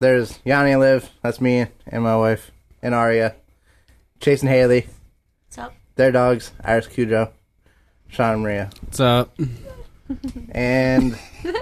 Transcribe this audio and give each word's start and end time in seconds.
there's 0.00 0.38
Yanni 0.44 0.72
and 0.72 0.80
Liv. 0.80 1.10
That's 1.22 1.40
me 1.40 1.66
and 1.86 2.02
my 2.02 2.16
wife 2.16 2.50
and 2.82 2.94
Aria. 2.94 3.34
Chase 4.20 4.42
and 4.42 4.50
Haley. 4.50 4.86
What's 5.46 5.58
up? 5.58 5.74
Their 5.96 6.12
dogs, 6.12 6.52
Iris 6.62 6.86
Cujo, 6.86 7.32
Sean 8.08 8.34
and 8.34 8.42
Maria. 8.42 8.70
What's 8.82 9.00
up? 9.00 9.36
And 10.52 11.18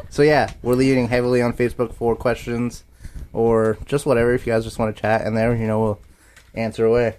so 0.08 0.22
yeah, 0.22 0.52
we're 0.62 0.76
leaning 0.76 1.08
heavily 1.08 1.42
on 1.42 1.52
Facebook 1.52 1.92
for 1.92 2.14
questions 2.14 2.84
or 3.32 3.76
just 3.86 4.06
whatever. 4.06 4.34
If 4.34 4.46
you 4.46 4.52
guys 4.52 4.62
just 4.62 4.78
want 4.78 4.94
to 4.94 5.02
chat 5.02 5.26
in 5.26 5.34
there, 5.34 5.56
you 5.56 5.66
know, 5.66 5.80
we'll 5.80 6.00
answer 6.54 6.86
away. 6.86 7.16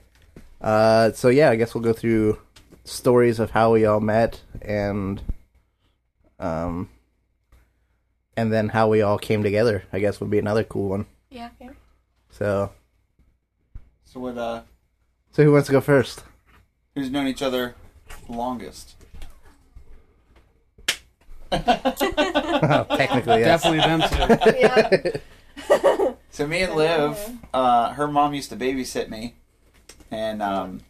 Uh, 0.61 1.11
so 1.11 1.27
yeah, 1.27 1.49
I 1.49 1.57
guess 1.57 1.75
we'll 1.75 1.83
go 1.83 1.91
through 1.91 2.39
stories 2.85 3.41
of 3.41 3.51
how 3.51 3.73
we 3.73 3.83
all 3.83 3.99
met 3.99 4.39
and 4.61 5.21
um 6.39 6.87
and 8.37 8.53
then 8.53 8.69
how 8.69 8.87
we 8.87 9.01
all 9.01 9.17
came 9.17 9.43
together. 9.43 9.83
I 9.91 9.99
guess 9.99 10.21
would 10.21 10.29
be 10.29 10.39
another 10.39 10.63
cool 10.63 10.89
one. 10.89 11.07
Yeah. 11.29 11.49
So 12.29 12.71
So 14.05 14.19
what? 14.21 14.37
Uh, 14.37 14.61
so 15.31 15.43
who 15.43 15.51
wants 15.51 15.67
to 15.67 15.73
go 15.73 15.81
first? 15.81 16.23
who's 16.95 17.11
known 17.11 17.27
each 17.27 17.41
other 17.43 17.75
longest? 18.29 18.95
Technically, 21.51 23.39
yes. 23.39 23.61
Definitely 23.63 23.79
them 23.79 24.01
two. 24.01 24.57
yeah. 25.69 26.13
So 26.29 26.45
me 26.45 26.61
and 26.61 26.75
Liv, 26.75 27.17
uh, 27.51 27.93
her 27.93 28.07
mom 28.07 28.35
used 28.35 28.51
to 28.51 28.55
babysit 28.55 29.09
me, 29.09 29.33
and 30.11 30.43
um, 30.43 30.81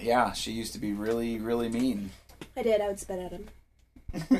yeah, 0.00 0.32
she 0.32 0.52
used 0.52 0.72
to 0.72 0.78
be 0.78 0.94
really, 0.94 1.38
really 1.38 1.68
mean. 1.68 2.12
I 2.56 2.62
did. 2.62 2.80
I 2.80 2.86
would 2.86 2.98
spit 2.98 3.18
at 3.18 3.30
him. 3.32 3.48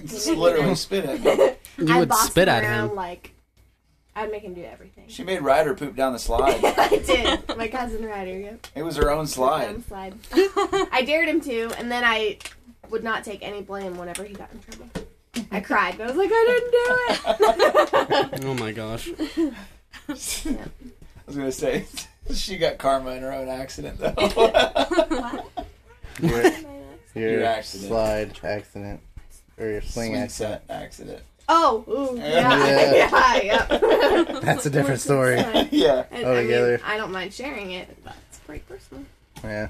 Just 0.05 0.29
literally 0.29 0.75
spit 0.75 1.05
at 1.05 1.21
me. 1.23 1.53
You 1.87 1.95
I'd 1.95 2.01
would 2.01 2.13
spit 2.15 2.49
him 2.49 2.55
at 2.55 2.65
around, 2.65 2.91
him. 2.91 2.97
Like, 2.97 3.33
I'd 4.15 4.31
make 4.31 4.43
him 4.43 4.53
do 4.55 4.63
everything. 4.63 5.05
She 5.09 5.25
made 5.25 5.41
Ryder 5.41 5.75
poop 5.75 5.97
down 5.97 6.13
the 6.13 6.19
slide. 6.19 6.61
I 6.65 6.89
did. 7.07 7.57
My 7.57 7.69
cousin 7.69 8.05
Ryder. 8.05 8.39
Yep. 8.39 8.67
It 8.75 8.83
was 8.83 8.97
her 8.97 9.11
own 9.11 9.19
Down 9.19 9.27
slide. 9.27 9.77
the 9.77 9.83
slide. 9.83 10.15
I 10.93 11.03
dared 11.07 11.29
him 11.29 11.41
to, 11.43 11.71
and 11.79 11.91
then 11.91 12.05
I 12.05 12.39
would 12.91 13.03
not 13.03 13.25
take 13.25 13.43
any 13.43 13.63
blame 13.63 13.97
whenever 13.97 14.25
he 14.25 14.35
got 14.35 14.51
in 14.53 14.61
trouble. 14.61 14.91
I 15.51 15.61
cried, 15.61 15.97
but 15.97 16.05
I 16.05 16.07
was 16.09 16.17
like, 16.17 16.31
I 16.31 16.45
didn't 16.49 16.71
do 16.73 18.39
it. 18.39 18.45
Oh 18.45 18.55
my 18.55 18.73
gosh. 18.73 19.09
I 20.09 21.27
was 21.27 21.37
gonna 21.37 21.53
say 21.53 21.87
she 22.35 22.59
got 22.59 22.77
karma 22.79 23.13
in 23.13 23.23
her 23.23 23.33
own 23.33 23.49
accident 23.49 23.99
though. 23.99 24.15
Your, 26.21 26.43
your 27.15 27.31
Your 27.31 27.45
accident. 27.45 27.89
slide 27.89 28.39
accident 28.45 29.01
or 29.59 29.67
your 29.69 29.81
swing 29.83 30.11
Swing 30.11 30.17
accident. 30.17 30.63
set 30.69 30.77
accident. 30.77 31.23
oh, 31.49 31.85
ooh, 31.89 32.17
Yeah. 32.23 32.67
yeah, 32.67 33.41
yeah, 33.43 33.43
yeah. 33.43 33.67
That's 34.43 34.67
a 34.67 34.71
different 34.71 35.01
story. 35.01 35.37
Yeah. 35.71 36.05
I, 36.13 36.23
All 36.25 36.37
I 36.37 36.45
mean. 36.45 36.79
I 36.85 36.97
don't 36.97 37.13
mind 37.13 37.33
sharing 37.33 37.71
it, 37.73 37.89
but 38.05 38.15
it's 38.31 38.39
pretty 38.41 38.65
personal. 38.69 39.05
Yeah. 39.45 39.69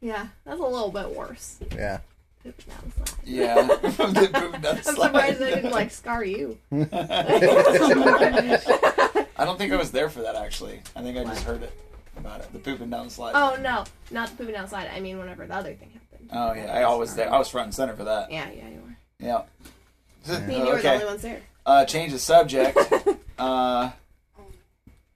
Yeah, 0.00 0.28
that's 0.44 0.60
a 0.60 0.62
little 0.62 0.92
bit 0.92 1.10
worse. 1.14 1.58
yeah. 1.74 1.98
Pooping 2.44 2.66
down 2.68 2.92
slide. 2.92 3.10
Yeah. 3.24 3.66
The 3.66 4.30
poop 4.32 4.52
down 4.62 4.76
I'm 4.76 4.82
surprised 4.82 5.42
I 5.42 5.50
didn't 5.56 5.72
like 5.72 5.90
scar 5.90 6.24
you. 6.24 6.56
I 6.72 6.84
don't 9.44 9.58
think 9.58 9.72
I 9.72 9.76
was 9.76 9.90
there 9.90 10.08
for 10.08 10.20
that 10.22 10.36
actually. 10.36 10.80
I 10.94 11.02
think 11.02 11.18
I 11.18 11.24
just 11.24 11.42
heard 11.42 11.64
it 11.64 11.72
about 12.16 12.40
it. 12.40 12.52
The 12.52 12.60
pooping 12.60 12.90
down 12.90 13.06
the 13.06 13.10
slide. 13.12 13.32
Oh 13.34 13.56
no, 13.60 13.84
not 14.12 14.30
the 14.30 14.36
pooping 14.36 14.54
down 14.54 14.62
the 14.64 14.68
slide. 14.70 14.88
I 14.94 15.00
mean, 15.00 15.18
whenever 15.18 15.46
the 15.46 15.54
other 15.56 15.74
thing 15.74 15.90
happened. 15.90 16.07
Oh 16.32 16.52
yeah, 16.52 16.72
I 16.72 16.82
always 16.82 17.14
there. 17.14 17.32
I 17.32 17.38
was 17.38 17.48
front 17.48 17.66
and 17.66 17.74
center 17.74 17.94
for 17.96 18.04
that. 18.04 18.30
Yeah, 18.30 18.48
yeah, 18.50 18.68
you 18.68 18.80
were. 18.80 18.96
Yeah. 19.18 19.42
Me 20.28 20.34
and 20.36 20.52
you 20.52 20.58
were 20.58 20.64
the 20.80 20.88
only 20.90 20.96
Okay. 20.96 21.04
ones 21.04 21.22
there. 21.22 21.40
Uh, 21.64 21.84
change 21.84 22.12
the 22.12 22.18
subject. 22.18 22.76
Uh, 23.38 23.92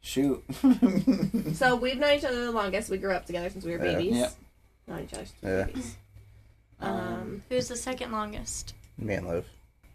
shoot. 0.00 0.44
So 1.54 1.74
we've 1.74 1.98
known 1.98 2.16
each 2.18 2.24
other 2.24 2.44
the 2.44 2.52
longest. 2.52 2.88
We 2.88 2.98
grew 2.98 3.12
up 3.12 3.26
together 3.26 3.50
since 3.50 3.64
we 3.64 3.76
were 3.76 3.84
Yeah. 3.84 3.92
babies. 3.94 4.16
Yeah. 4.16 4.30
Known 4.86 5.02
each 5.02 5.12
other 5.14 5.24
since 5.26 5.42
we 5.42 5.48
Yeah. 5.48 5.56
were 5.58 5.64
babies. 5.66 5.96
Um, 6.80 7.42
Who's 7.48 7.66
the 7.68 7.74
second 7.76 8.12
longest? 8.12 8.74
Me 8.96 9.14
and 9.14 9.26
Liv. 9.28 9.44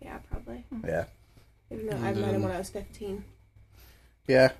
yeah, 0.01 0.17
probably. 0.29 0.65
Yeah. 0.85 1.05
Even 1.71 1.87
though 1.87 1.95
I 1.97 2.13
met 2.13 2.33
him 2.33 2.43
when 2.43 2.51
I 2.51 2.57
was 2.57 2.69
15. 2.69 3.23
Yeah. 4.27 4.51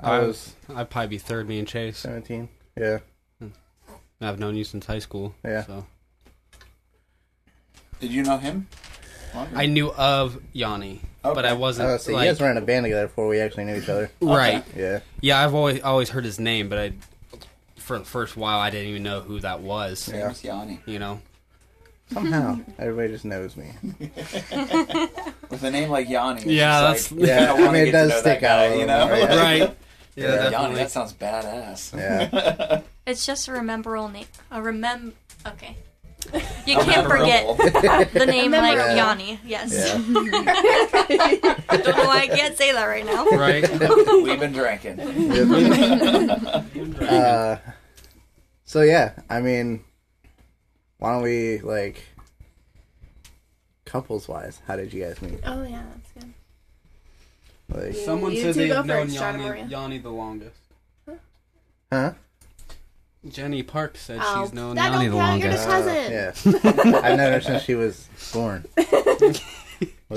I 0.00 0.16
I 0.16 0.18
was 0.20 0.54
I'd 0.74 0.90
probably 0.90 1.08
be 1.08 1.18
third, 1.18 1.48
me 1.48 1.58
and 1.58 1.66
Chase. 1.66 1.98
17. 1.98 2.48
Yeah. 2.76 2.98
I've 4.20 4.38
known 4.38 4.56
you 4.56 4.64
since 4.64 4.84
high 4.86 4.98
school. 4.98 5.34
Yeah. 5.44 5.64
So 5.64 5.86
Did 8.00 8.10
you 8.12 8.22
know 8.22 8.36
him? 8.38 8.66
Longer? 9.34 9.56
I 9.56 9.66
knew 9.66 9.90
of 9.92 10.40
Yanni, 10.52 11.00
but 11.22 11.44
I 11.44 11.52
wasn't 11.54 11.88
Oh, 11.90 11.96
so 11.98 12.10
you 12.10 12.16
like 12.16 12.28
guys 12.28 12.40
were 12.40 12.50
in 12.50 12.56
a 12.56 12.60
band 12.62 12.84
together 12.84 13.06
before 13.06 13.28
we 13.28 13.40
actually 13.40 13.64
knew 13.64 13.76
each 13.76 13.88
other. 13.88 14.10
right. 14.20 14.64
Yeah. 14.76 15.00
Yeah, 15.20 15.44
I've 15.44 15.54
always 15.54 15.82
always 15.82 16.08
heard 16.10 16.24
his 16.24 16.38
name, 16.38 16.68
but 16.68 16.78
I 16.78 16.92
for 17.76 17.98
the 17.98 18.04
first 18.04 18.36
while 18.36 18.58
I 18.58 18.70
didn't 18.70 18.88
even 18.88 19.02
know 19.02 19.20
who 19.20 19.40
that 19.40 19.60
was. 19.60 20.08
Yeah. 20.08 20.22
Famous 20.22 20.44
Yanni. 20.44 20.80
You 20.86 20.98
know, 20.98 21.20
Somehow, 22.12 22.58
everybody 22.78 23.08
just 23.12 23.24
knows 23.24 23.56
me. 23.56 23.72
With 25.50 25.62
a 25.62 25.70
name 25.70 25.90
like 25.90 26.08
Yanni. 26.08 26.42
it's 26.42 26.46
Yeah, 26.46 26.80
that's- 26.80 27.12
like, 27.12 27.26
Yeah, 27.26 27.52
kinda 27.54 27.68
I 27.68 27.72
mean, 27.72 27.86
it 27.88 27.92
does 27.92 28.12
stick 28.20 28.40
that 28.40 28.68
out 28.68 28.70
guy, 28.72 28.80
you 28.80 28.86
know? 28.86 29.06
more, 29.06 29.16
yeah. 29.16 29.42
right? 29.42 29.76
Yeah. 30.16 30.50
Yanni, 30.50 30.74
that 30.76 30.90
sounds 30.90 31.12
badass. 31.12 31.96
Yeah. 31.96 32.80
It's 33.06 33.26
just 33.26 33.48
a 33.48 33.52
rememberable 33.52 34.08
name. 34.08 34.26
A 34.50 34.60
remem. 34.60 35.12
Okay. 35.46 35.76
You 36.66 36.76
can't 36.78 37.06
forget 37.06 37.56
the 38.12 38.26
name 38.26 38.50
like 38.50 38.76
Memorable. 38.76 38.96
Yanni. 38.96 39.38
Yes. 39.44 39.72
Yeah. 39.72 40.00
I 41.68 41.76
don't 41.82 41.96
know 41.96 42.04
why 42.06 42.20
I 42.22 42.26
can't 42.26 42.56
say 42.56 42.72
that 42.72 42.84
right 42.84 43.06
now. 43.06 43.24
Right. 43.26 43.62
We've 44.24 44.40
been 44.40 44.52
drinking. 44.52 44.98
uh, 47.02 47.58
so 48.64 48.82
yeah, 48.82 49.12
I 49.30 49.40
mean, 49.40 49.84
why 50.98 51.12
don't 51.12 51.22
we 51.22 51.60
like 51.60 52.02
couples 53.84 54.26
wise? 54.26 54.60
How 54.66 54.74
did 54.76 54.92
you 54.92 55.04
guys 55.04 55.22
meet? 55.22 55.38
Oh, 55.44 55.62
yeah, 55.62 55.82
that's 55.94 56.12
good. 56.12 56.34
Like, 57.68 57.94
Someone 58.04 58.32
you 58.32 58.42
said 58.42 58.54
two 58.54 58.60
they've 58.68 58.84
known 58.84 59.06
first, 59.06 59.16
John 59.16 59.34
and 59.36 59.42
Yanni, 59.44 59.48
Maria. 59.60 59.66
Yanni 59.66 59.98
the 59.98 60.10
longest. 60.10 60.60
huh? 61.92 62.12
Jenny 63.28 63.62
Park 63.62 63.96
said 63.96 64.18
Oh, 64.22 64.44
she's 64.44 64.52
known 64.54 64.76
that 64.76 64.92
Yanni 64.92 65.08
the 65.08 65.16
count, 65.16 65.40
you're 65.42 65.50
longest. 65.52 65.64
the- 65.64 66.52
Cousin. 66.52 66.62
Uh, 66.64 66.92
yeah. 66.94 67.00
I've 67.02 67.16
known 67.18 67.32
her 67.32 67.40
since 67.40 67.62
she 67.64 67.74
was 67.74 68.08
born. 68.32 68.64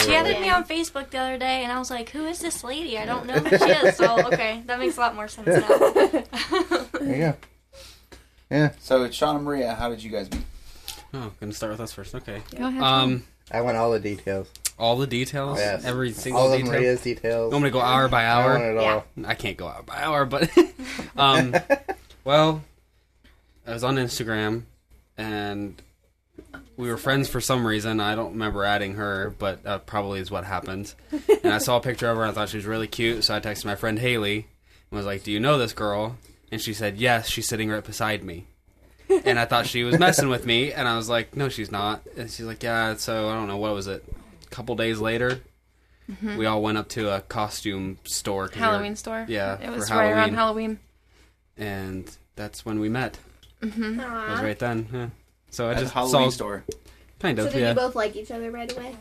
She 0.02 0.14
added 0.16 0.40
me 0.40 0.48
on 0.52 0.66
Facebook 0.66 1.10
the 1.10 1.18
other 1.18 1.40
day, 1.40 1.64
and 1.64 1.72
I 1.72 1.80
was 1.80 1.90
like, 1.90 2.10
"Who 2.12 2.28
is 2.28 2.38
this 2.40 2.64
lady? 2.64 3.00
I 3.00 3.06
don't 3.08 3.26
know 3.26 3.34
who 3.34 3.58
she 3.58 3.64
is." 3.72 3.98
So 3.98 4.28
okay, 4.32 4.62
that 4.68 4.78
makes 4.78 4.98
a 4.98 5.00
lot 5.00 5.16
more 5.16 5.28
sense 5.28 5.48
now. 5.48 5.68
There 7.00 7.16
you 7.16 7.36
go. 8.52 8.70
So, 8.80 9.10
Sean 9.10 9.38
and 9.38 9.46
Maria, 9.46 9.74
how 9.74 9.90
did 9.90 10.04
you 10.04 10.12
guys 10.12 10.30
meet? 10.32 10.44
Oh, 11.16 11.32
gonna 11.40 11.54
start 11.54 11.72
with 11.72 11.82
us 11.82 11.92
first. 11.92 12.14
Okay. 12.14 12.44
Go 12.56 12.68
ahead. 12.68 12.84
Um, 12.84 13.24
I 13.52 13.62
want 13.62 13.78
all 13.78 13.92
the 13.92 14.00
details. 14.00 14.48
all 14.78 14.96
the 14.96 15.08
details, 15.08 15.58
Yes. 15.58 15.84
every 15.84 16.12
single 16.12 16.44
All 16.44 16.54
of 16.54 16.60
detail. 16.60 16.72
Maria's 16.72 17.02
details. 17.02 17.52
You 17.52 17.56
want 17.56 17.64
me 17.64 17.70
to 17.70 17.74
go 17.74 17.82
hour 17.82 18.08
by 18.08 18.26
I 18.26 18.46
want 18.46 18.62
hour? 18.62 18.72
it 18.72 18.78
all. 18.78 19.06
Yeah. 19.18 19.28
I 19.28 19.34
can't 19.34 19.58
go 19.58 19.68
hour 19.68 19.82
by 19.82 20.04
hour, 20.04 20.26
but 20.26 20.52
um, 21.18 21.56
well, 22.24 22.62
I 23.70 23.74
was 23.74 23.84
on 23.84 23.96
Instagram 23.98 24.64
and 25.18 25.82
we 26.78 26.90
were 26.90 26.98
friends 26.98 27.30
for 27.30 27.40
some 27.42 27.66
reason. 27.68 28.00
I 28.00 28.16
don't 28.16 28.32
remember 28.34 28.64
adding 28.64 28.96
her, 28.96 29.36
but 29.38 29.64
that 29.64 29.86
probably 29.86 30.20
is 30.20 30.32
what 30.32 30.44
happened. 30.46 30.94
And 31.44 31.54
I 31.54 31.58
saw 31.60 31.78
a 31.78 31.82
picture 31.82 32.10
of 32.10 32.18
her. 32.18 32.24
And 32.24 32.32
I 32.32 32.34
thought 32.34 32.50
she 32.50 32.58
was 32.58 32.66
really 32.66 32.88
cute, 32.88 33.24
so 33.24 33.34
I 33.36 33.40
texted 33.40 33.66
my 33.66 33.76
friend 33.76 33.98
Haley 33.98 34.48
and 34.92 34.98
was 34.98 35.06
like, 35.06 35.24
"Do 35.24 35.32
you 35.32 35.40
know 35.40 35.58
this 35.58 35.72
girl?" 35.74 36.18
And 36.52 36.62
she 36.62 36.74
said, 36.74 36.98
"Yes, 36.98 37.30
she's 37.30 37.48
sitting 37.48 37.70
right 37.70 37.84
beside 37.84 38.24
me." 38.24 38.46
And 39.26 39.40
I 39.40 39.46
thought 39.46 39.66
she 39.66 39.84
was 39.84 39.98
messing 40.06 40.28
with 40.30 40.46
me, 40.46 40.74
and 40.74 40.86
I 40.88 40.98
was 40.98 41.08
like, 41.08 41.36
"No, 41.38 41.48
she's 41.48 41.72
not." 41.72 42.02
And 42.18 42.30
she's 42.30 42.46
like, 42.46 42.62
"Yeah." 42.62 42.96
So 42.98 43.30
uh, 43.30 43.32
I 43.32 43.36
don't 43.36 43.48
know 43.48 43.58
what 43.58 43.74
was 43.74 43.88
it. 43.88 44.04
A 44.46 44.50
couple 44.50 44.76
days 44.76 45.00
later, 45.00 45.40
mm-hmm. 46.12 46.38
we 46.38 46.46
all 46.46 46.62
went 46.62 46.78
up 46.78 46.90
to 46.90 47.10
a 47.16 47.22
costume 47.22 48.00
store. 48.04 48.48
'cause 48.48 48.56
we 48.58 48.62
were- 48.62 48.68
Halloween 48.68 48.96
store. 48.98 49.26
Yeah, 49.30 49.58
It 49.62 49.70
was 49.70 49.90
right 49.90 50.12
around. 50.12 50.34
Halloween. 50.34 50.80
and 51.58 52.10
that's 52.36 52.66
when 52.66 52.80
we 52.80 52.90
met. 52.90 53.18
It 53.62 53.78
was 53.78 54.42
right 54.42 54.58
then. 54.60 54.88
Yeah. 54.94 55.10
So 55.50 55.68
I 55.68 55.72
At 55.72 55.76
the 55.78 55.82
just 55.84 55.94
Halloween 55.94 56.12
saw 56.32 56.36
store. 56.36 56.64
kind 57.20 57.38
So 57.38 57.46
of 57.48 57.54
did 57.54 57.62
yeah. 57.62 57.70
you 57.70 57.76
both 57.76 57.96
like 57.96 58.16
each 58.16 58.32
other 58.32 58.52
right 58.52 58.72
away? 58.76 58.96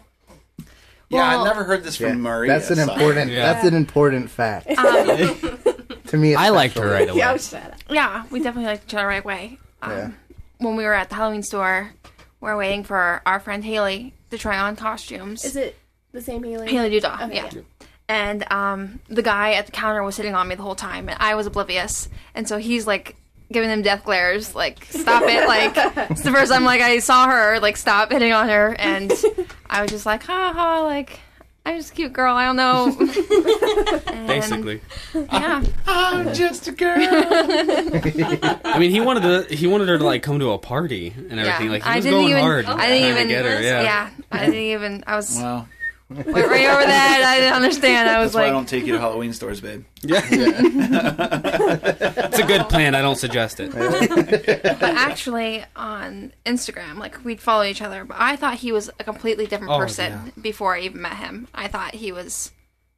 Yeah, 0.59 0.65
Well- 1.11 1.41
I've 1.41 1.47
never 1.47 1.65
heard 1.65 1.85
this 1.85 1.99
Yeah, 2.01 2.11
from 2.11 2.21
Maria. 2.23 2.53
that's 2.53 2.71
an 2.71 2.77
so- 2.77 2.93
important. 2.93 3.31
Yeah. 3.31 3.53
That's 3.53 3.67
an 3.67 3.75
important 3.75 4.31
fact 4.31 4.69
Um, 4.71 4.77
to 6.09 6.17
me. 6.17 6.35
I 6.35 6.51
liked 6.51 6.77
her 6.79 6.91
right 6.91 7.09
away. 7.09 7.19
Yeah, 7.19 7.33
I 7.33 7.93
yeah, 7.95 8.25
we 8.31 8.41
definitely 8.41 8.67
liked 8.71 8.85
each 8.89 8.95
other 8.95 9.07
right 9.07 9.23
away. 9.25 9.59
Um, 9.83 9.91
Yeah. 9.93 10.11
When 10.59 10.77
we 10.77 10.85
were 10.85 10.95
at 10.95 11.09
the 11.09 11.15
Halloween 11.15 11.43
store, 11.43 11.93
we 12.41 12.49
are 12.51 12.57
waiting 12.57 12.83
for 12.85 13.23
our 13.25 13.39
friend 13.41 13.65
Haley 13.65 14.13
to 14.31 14.39
try 14.39 14.59
on 14.59 14.75
costumes. 14.77 15.45
Is 15.45 15.57
it 15.57 15.77
the 16.13 16.21
same 16.21 16.43
Haley? 16.43 16.69
Haley 16.71 17.01
Duda, 17.01 17.23
Okay, 17.25 17.37
yeah. 17.37 17.51
yeah. 17.53 17.61
And 18.09 18.51
um, 18.51 19.01
the 19.09 19.23
guy 19.23 19.53
at 19.53 19.67
the 19.67 19.73
counter 19.73 20.03
was 20.03 20.15
sitting 20.17 20.35
on 20.35 20.49
me 20.49 20.55
the 20.57 20.63
whole 20.63 20.75
time, 20.75 21.09
and 21.09 21.17
I 21.21 21.35
was 21.37 21.47
oblivious. 21.47 22.09
And 22.35 22.49
so 22.49 22.57
he's 22.59 22.87
like 22.87 23.17
giving 23.51 23.69
them 23.69 23.83
death 23.83 24.05
glares, 24.05 24.55
like 24.55 24.85
"Stop 24.91 25.23
it!" 25.25 25.47
Like 25.49 25.73
it's 26.11 26.23
the 26.23 26.33
first 26.33 26.53
time 26.53 26.65
like 26.65 26.81
I 26.81 26.99
saw 26.99 27.29
her 27.29 27.61
like 27.61 27.77
stop 27.77 28.11
hitting 28.13 28.33
on 28.33 28.49
her, 28.49 28.75
and 28.79 29.13
I 29.71 29.83
was 29.83 29.91
just 29.91 30.07
like, 30.07 30.23
"Ha 30.25 30.53
ha!" 30.55 30.81
Like 30.85 31.21
I'm 31.67 31.77
just 31.77 31.93
a 31.93 31.95
cute 31.95 32.13
girl. 32.13 32.35
I 32.35 32.47
don't 32.47 32.57
know. 32.57 32.97
And, 34.09 34.27
Basically, 34.27 34.81
yeah. 35.15 35.63
I'm 35.87 36.35
just 36.35 36.67
a 36.67 36.73
girl. 36.73 36.97
I 36.99 38.79
mean, 38.79 38.91
he 38.91 39.01
wanted 39.01 39.49
to. 39.49 39.55
He 39.55 39.67
wanted 39.67 39.89
her 39.89 39.99
to 39.99 40.05
like 40.05 40.23
come 40.23 40.39
to 40.39 40.51
a 40.51 40.59
party 40.59 41.15
and 41.17 41.39
everything. 41.39 41.67
Yeah. 41.67 41.73
Like 41.73 41.83
he 41.85 41.89
I 41.89 41.97
was 41.97 42.05
didn't 42.05 42.19
going 42.21 42.31
even. 42.31 42.43
hard. 42.43 42.67
I 42.67 42.87
didn't 42.89 43.11
even. 43.11 43.29
get 43.29 43.45
her. 43.45 43.63
Yeah. 43.63 43.83
yeah. 43.83 44.11
I 44.33 44.47
didn't 44.47 44.55
even. 44.55 45.05
I 45.07 45.17
was 45.17 45.37
well, 45.37 45.69
went 46.11 46.27
right 46.27 46.67
over 46.67 46.87
that. 46.87 47.23
I 47.27 47.39
didn't 47.41 47.55
understand. 47.55 48.09
I 48.09 48.21
was 48.21 48.33
that's 48.33 48.43
why 48.43 48.49
I 48.49 48.51
don't 48.51 48.67
take 48.69 48.87
you 48.87 48.93
to 48.95 48.99
Halloween 49.01 49.33
stores, 49.35 49.61
babe. 49.61 49.85
Yeah. 50.03 50.21
it's 50.31 52.39
a 52.39 52.47
good 52.47 52.69
plan. 52.69 52.95
I 52.95 53.03
don't 53.03 53.17
suggest 53.17 53.61
it. 53.61 53.73
but 53.73 54.83
actually 54.83 55.65
on 55.77 56.33
Instagram, 56.47 56.99
like 56.99 57.23
we'd 57.25 57.41
follow 57.41 57.65
each 57.65 57.83
other. 57.83 58.05
But 58.05 58.17
I 58.21 58.37
thought 58.37 58.55
he 58.55 58.73
was 58.73 58.89
a 58.99 59.05
completely 59.05 59.47
different 59.47 59.73
Oh, 59.73 59.79
person 59.79 60.13
yeah. 60.13 60.29
before 60.41 60.77
I 60.77 60.81
even 60.81 61.03
met 61.03 61.17
him. 61.17 61.49
I 61.55 61.69
thought 61.69 61.95
he 61.95 62.13
was 62.13 62.53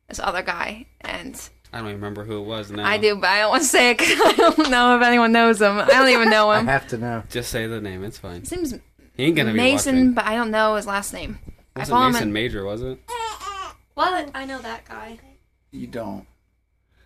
this 0.08 0.20
other 0.20 0.42
guy, 0.42 0.86
and 1.00 1.34
I 1.72 1.78
don't 1.78 1.88
even 1.88 2.00
remember 2.00 2.24
who 2.24 2.38
it 2.40 2.44
was 2.46 2.70
now. 2.70 2.86
I 2.86 2.98
do, 2.98 3.16
but 3.16 3.28
I 3.28 3.40
don't 3.40 3.50
want 3.50 3.62
to 3.62 3.68
say 3.68 3.90
it 3.90 3.98
'cause 3.98 4.08
I 4.10 4.32
don't 4.36 4.70
know 4.70 4.96
if 4.96 5.02
anyone 5.02 5.32
knows 5.32 5.60
him. 5.60 5.78
I 5.78 5.86
don't 5.86 6.08
even 6.10 6.30
know 6.30 6.50
him. 6.52 6.58
I 6.58 6.60
him. 6.60 6.66
have 6.68 6.86
to 6.88 6.98
know. 6.98 7.22
Just 7.30 7.50
say 7.50 7.66
the 7.66 7.80
name. 7.80 8.04
It's 8.04 8.18
fine. 8.18 8.40
His 8.40 8.52
name's 8.52 8.74
He 9.14 9.24
ain't 9.24 9.36
gonna 9.36 9.52
be 9.52 9.56
Mason, 9.58 9.96
watching. 9.96 10.12
but 10.14 10.26
I 10.26 10.34
don't 10.36 10.50
know 10.52 10.76
his 10.76 10.86
last 10.86 11.12
name. 11.12 11.38
I 11.80 11.82
Wasn't 11.82 11.94
follow 11.94 12.06
him. 12.08 12.12
Mason 12.12 12.32
Major, 12.32 12.64
was 12.64 12.82
it? 12.82 12.98
What? 13.94 14.30
I 14.34 14.44
know 14.44 14.58
that 14.60 14.84
guy. 14.86 15.18
You 15.70 15.86
don't. 15.86 16.26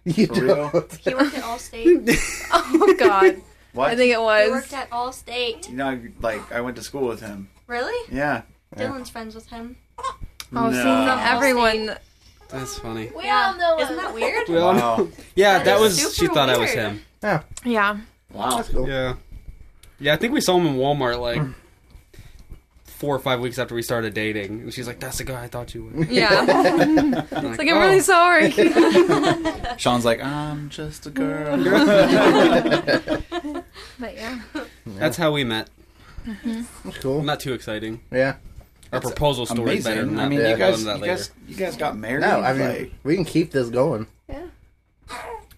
You 0.05 0.27
For 0.27 0.35
don't. 0.47 0.93
He 1.03 1.15
worked 1.15 1.35
at 1.39 1.45
Allstate. 1.45 2.49
oh 2.53 2.95
God, 2.99 3.41
What? 3.73 3.91
I 3.91 3.97
think 3.97 4.13
it 4.13 4.21
was. 4.21 4.45
he 4.45 4.51
was. 4.51 4.61
worked 4.61 4.73
at 4.75 4.91
Allstate. 4.91 5.69
you 5.71 5.77
know, 5.77 5.99
like 6.21 6.53
I 6.53 6.61
went 6.61 6.77
to 6.77 6.83
school 6.83 7.07
with 7.09 7.21
him. 7.21 7.49
Really? 7.67 8.13
Yeah. 8.15 8.43
Dylan's 8.77 9.09
friends 9.09 9.35
with 9.35 9.49
him. 9.49 9.77
Oh, 9.99 10.71
see, 10.71 10.85
No. 10.85 11.17
everyone. 11.21 11.97
That's 12.49 12.79
funny. 12.79 13.11
We 13.17 13.25
Yeah. 13.25 13.53
all 13.53 13.59
know 13.59 13.81
Isn't 13.83 13.97
him. 13.97 14.05
that 14.05 14.15
weird? 14.15 14.49
We 14.49 14.59
all 14.59 14.75
Wow. 14.75 14.97
know. 14.97 15.11
Yeah, 15.35 15.59
That 15.59 15.65
that 15.65 15.75
is 15.77 15.81
was. 15.81 15.97
super 15.99 16.15
She 16.15 16.27
thought 16.35 16.51
I 16.51 16.59
was 16.59 16.71
weird. 16.75 16.79
him. 16.93 17.05
Yeah. 17.23 17.43
Yeah, 17.65 17.97
Wow. 18.33 18.57
That's 18.57 18.69
cool. 18.69 18.87
Yeah. 18.89 19.15
Yeah, 19.99 20.13
I 20.13 20.17
think 20.17 20.35
we 20.35 20.41
saw 20.43 20.59
him 20.59 20.67
in 20.67 20.75
Walmart 20.77 21.19
like 21.19 21.41
four 22.95 23.15
or 23.15 23.19
five 23.19 23.41
weeks 23.41 23.59
after 23.59 23.75
we 23.75 23.83
started 23.83 24.15
dating, 24.15 24.61
and 24.61 24.73
she's 24.73 24.87
like, 24.87 25.01
"That's 25.01 25.19
the 25.19 25.25
guy 25.25 25.43
I 25.45 25.49
thought 25.49 25.75
you 25.75 25.85
would." 25.85 26.09
yeah. 26.09 26.45
It's 27.31 27.59
like 27.59 27.69
"Oh." 27.69 27.75
I'm 27.75 27.81
really 27.81 27.99
oh. 27.99 28.01
sorry. 28.01 28.51
Sean's 29.77 30.05
like, 30.05 30.23
I'm 30.23 30.71
just 30.71 31.07
a 31.07 31.11
girl. 31.11 31.57
but 33.99 34.15
yeah, 34.15 34.41
That's 34.87 35.17
how 35.17 35.33
we 35.33 35.45
met. 35.45 35.69
Mm-hmm. 36.27 36.63
That's 36.85 36.99
cool. 36.99 37.23
Not 37.23 37.41
too 37.41 37.53
exciting. 37.53 38.01
Yeah. 38.11 38.37
Our 38.93 39.01
proposal 39.01 39.45
story 39.47 39.79
is 39.79 39.85
better 39.85 40.05
than 40.05 40.11
Amazing. 40.11 40.17
that. 40.17 40.25
I 40.25 40.29
mean, 40.29 40.39
We'll 40.39 40.51
you 40.51 40.57
guys, 40.57 40.85
that 40.85 41.01
you 41.01 41.07
guys, 41.07 41.31
you 41.49 41.57
guys 41.57 41.77
got 41.77 41.97
married. 41.97 42.21
No, 42.21 42.41
I 42.41 42.53
mean 42.53 42.69
like, 42.69 42.93
we 43.03 43.17
can 43.17 43.25
keep 43.25 43.51
this 43.51 43.69
going. 43.69 44.07
Yeah. 44.29 44.47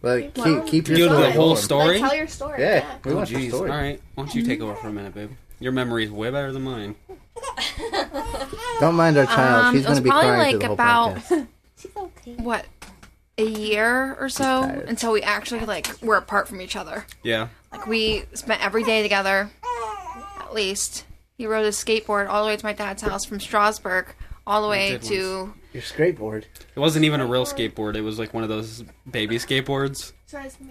Like 0.03 0.35
keep 0.35 0.45
Well, 0.45 0.63
keep 0.63 0.89
your 0.89 0.99
You 0.99 1.05
story 1.07 1.23
the 1.23 1.33
whole 1.33 1.57
story. 1.57 1.99
Like, 1.99 2.09
tell 2.11 2.19
your 2.19 2.29
story. 2.29 2.63
Yeah, 2.63 2.77
Yeah. 2.77 2.97
we 3.05 3.13
Oh, 3.13 3.17
jeez. 3.19 3.53
All 3.53 3.59
story. 3.59 3.71
right. 3.71 4.01
Why 4.15 4.25
don't 4.25 4.35
you 4.35 4.43
take 4.43 4.61
over 4.63 4.75
for 4.77 4.89
a 4.89 4.93
minute, 4.93 5.15
babe? 5.15 5.33
Your 5.61 5.73
memory 5.73 6.05
is 6.05 6.11
way 6.11 6.31
better 6.31 6.51
than 6.53 6.63
mine. 6.63 6.95
Don't 8.81 8.95
mind 8.95 9.17
our 9.17 9.27
child. 9.27 9.65
Um, 9.67 9.75
She's 9.75 9.87
gonna 9.87 10.01
be 10.01 10.11
crying 10.11 10.39
like, 10.39 10.51
through 10.51 10.59
the 10.61 10.67
whole 10.67 10.75
about- 10.75 11.17
podcast. 11.17 11.47
She's 11.79 11.97
okay. 11.97 12.33
what 12.37 12.65
a 13.39 13.45
year 13.45 14.15
or 14.19 14.29
so 14.31 14.63
until 14.87 15.13
we 15.13 15.23
actually 15.23 15.61
like 15.67 15.87
were 16.03 16.17
apart 16.17 16.49
from 16.49 16.61
each 16.61 16.75
other. 16.77 17.05
Yeah. 17.23 17.49
Like 17.71 17.87
we 17.87 18.25
spent 18.35 18.65
every 18.65 18.83
day 18.83 19.03
together, 19.03 19.51
at 20.39 20.55
least. 20.55 21.05
He 21.37 21.47
rode 21.47 21.67
his 21.67 21.77
skateboard 21.77 22.29
all 22.29 22.43
the 22.43 22.47
way 22.47 22.57
to 22.57 22.65
my 22.65 22.73
dad's 22.73 23.03
house 23.03 23.27
from 23.27 23.41
Strasburg, 23.41 24.15
all 24.47 24.63
the 24.63 24.69
way 24.69 24.93
did 24.93 25.03
to 25.03 25.53
Your 25.75 25.83
skateboard. 25.83 26.45
It 26.75 26.81
wasn't 26.81 27.05
even 27.05 27.21
a 27.21 27.27
real 27.27 27.45
skateboard. 27.45 27.95
It 27.95 28.01
was 28.01 28.19
like 28.19 28.33
one 28.33 28.43
of 28.43 28.49
those 28.49 28.83
baby 29.11 29.37
skateboards. 29.37 30.13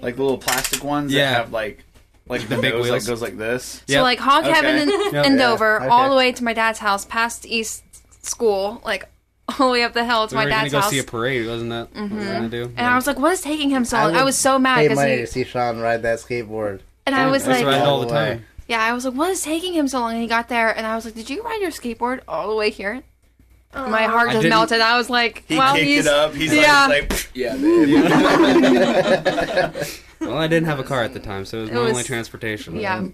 Like 0.01 0.15
the 0.15 0.23
little 0.23 0.39
plastic 0.39 0.83
ones 0.83 1.13
Yeah. 1.13 1.29
that 1.31 1.37
have 1.37 1.51
like, 1.53 1.83
like 2.27 2.47
the 2.47 2.57
big 2.57 2.73
nose 2.73 2.83
wheels. 2.89 3.05
that 3.05 3.11
goes 3.11 3.21
like 3.21 3.37
this. 3.37 3.83
so 3.87 3.93
Yep. 3.93 4.03
like 4.03 4.19
Hog 4.19 4.43
Okay. 4.45 4.53
Heaven 4.53 4.77
in, 4.77 4.89
Yep. 4.89 5.25
in 5.25 5.33
Yeah, 5.33 5.37
Dover, 5.37 5.81
okay. 5.81 5.87
all 5.89 6.09
the 6.09 6.15
way 6.15 6.31
to 6.31 6.43
my 6.43 6.53
dad's 6.53 6.79
house, 6.79 7.05
past 7.05 7.45
East 7.45 7.83
School, 8.25 8.81
like 8.85 9.07
all 9.59 9.67
the 9.67 9.71
way 9.73 9.83
up 9.83 9.93
the 9.93 10.03
hill 10.05 10.27
to 10.27 10.33
We 10.33 10.37
my 10.37 10.43
were 10.45 10.49
gonna 10.49 10.61
dad's 10.63 10.71
go 10.73 10.79
house. 10.81 10.89
see 10.89 10.99
a 10.99 11.03
parade, 11.03 11.45
wasn't 11.47 11.69
that? 11.69 11.93
What 11.93 12.09
we 12.09 12.17
were 12.17 12.23
mm-hmm. 12.23 12.33
gonna 12.33 12.49
do? 12.49 12.63
and 12.75 12.87
I 12.87 12.95
was 12.95 13.05
like, 13.07 13.19
"What 13.19 13.31
is 13.31 13.41
taking 13.41 13.69
him 13.69 13.85
so 13.85 13.97
long?" 13.97 14.15
I, 14.15 14.19
would 14.19 14.25
was 14.25 14.37
so 14.37 14.57
mad 14.57 14.77
Pay 14.77 14.83
because 14.85 14.97
money 14.97 15.11
he 15.11 15.17
to 15.21 15.27
see 15.27 15.43
Sean 15.43 15.79
ride 15.79 16.01
that 16.01 16.17
skateboard. 16.19 16.79
and 17.05 17.13
I 17.15 17.27
was 17.27 17.47
I 17.47 17.51
like, 17.51 17.59
to 17.59 17.65
ride 17.67 17.75
it 17.77 17.81
all 17.81 17.87
All 17.95 17.99
the 18.01 18.07
the 18.07 18.13
time. 18.13 18.37
way. 18.39 18.43
"Yeah," 18.67 18.81
I 18.81 18.93
was 18.93 19.05
like, 19.05 19.13
"What 19.13 19.29
is 19.29 19.43
taking 19.43 19.73
him 19.73 19.87
so 19.87 19.99
long?" 19.99 20.13
And 20.13 20.21
he 20.23 20.27
got 20.27 20.49
there, 20.49 20.75
and 20.75 20.87
I 20.87 20.95
was 20.95 21.05
like, 21.05 21.13
"Did 21.13 21.29
you 21.29 21.43
ride 21.43 21.61
your 21.61 21.69
skateboard 21.69 22.21
all 22.27 22.49
the 22.49 22.55
way 22.55 22.71
here?" 22.71 23.03
My 23.75 24.03
heart 24.03 24.29
I 24.29 24.33
just 24.33 24.41
didn't- 24.43 24.49
melted. 24.51 24.79
I 24.81 24.97
was 24.97 25.09
like, 25.09 25.43
He 25.47 25.57
"Well, 25.57 25.75
kicked 25.75 25.85
he's 25.85 26.05
it 26.05 26.11
up. 26.13 26.33
He's 26.33 26.53
yeah. 26.53 26.87
like, 26.87 27.11
like, 27.11 27.29
yeah, 27.33 27.55
babe. 27.57 27.95
Well, 30.25 30.37
I 30.37 30.47
didn't 30.47 30.65
have 30.67 30.79
a 30.79 30.83
car 30.83 31.03
at 31.03 31.13
the 31.13 31.19
time, 31.19 31.45
so 31.45 31.59
it 31.59 31.61
was 31.61 31.69
It 31.69 31.73
my 31.73 31.81
was- 31.81 31.89
only 31.91 32.03
transportation. 32.03 32.75
yeah." 32.77 33.05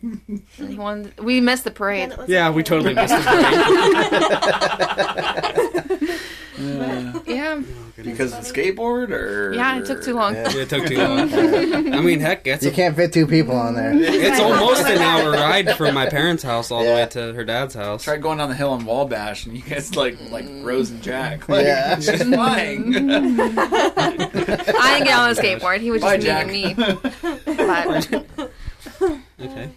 he. 0.58 1.12
We 1.22 1.42
missed 1.42 1.63
the 1.66 1.72
parade. 1.72 2.13
Yeah, 2.28 2.50
we 2.52 2.63
totally 2.63 2.94
missed 2.94 3.13
the 3.13 3.22
parade. 6.62 7.22
Yeah, 7.28 7.62
because 7.96 8.34
of 8.34 8.44
the 8.44 8.52
skateboard, 8.54 9.10
or 9.12 9.54
yeah. 9.54 9.78
It 9.80 9.86
took 9.86 10.02
too 10.04 10.13
long. 10.16 10.34
Yeah. 10.36 10.52
it 10.56 10.69
took 10.69 10.86
too 10.88 10.98
long. 10.98 11.94
I 11.94 12.02
mean, 12.02 12.19
heck, 12.19 12.46
it's 12.48 12.63
You 12.63 12.72
a, 12.72 12.74
can't 12.74 12.96
fit 12.96 13.13
two 13.13 13.25
people 13.28 13.56
on 13.56 13.74
there. 13.75 13.92
it's 13.94 14.40
almost 14.40 14.86
an 14.88 14.98
hour 15.00 15.31
ride 15.31 15.75
from 15.78 15.94
my 15.96 16.08
parents' 16.10 16.44
house 16.44 16.72
all 16.72 16.84
the 16.84 16.90
Yeah. 16.90 16.96
way 17.04 17.10
to 17.10 17.34
her 17.34 17.44
dad's 17.44 17.74
house. 17.75 18.04
Tried 18.04 18.22
going 18.22 18.38
down 18.40 18.50
the 18.50 18.56
hill 18.56 18.74
in 18.75 18.86
Wabash, 18.86 19.46
and 19.46 19.56
you 19.56 19.62
guys 19.63 19.96
like 19.96 20.18
like 20.31 20.46
Rose 20.62 20.90
and 20.92 21.02
Jack. 21.02 21.48
Like, 21.50 21.66
Yeah. 21.66 21.96
she's 22.00 22.24
flying. 22.24 22.96
I 22.96 23.00
didn't 23.00 23.36
get 25.06 25.18
on 25.18 25.34
the 25.34 25.42
skateboard. 25.42 25.80
He 25.81 25.92
was 25.92 26.02
Bye, 26.02 26.18
just 26.18 26.28
Jack. 26.28 26.48
meeting 26.48 26.78
me. 26.78 26.98
But 27.46 28.50
Okay. 29.40 29.69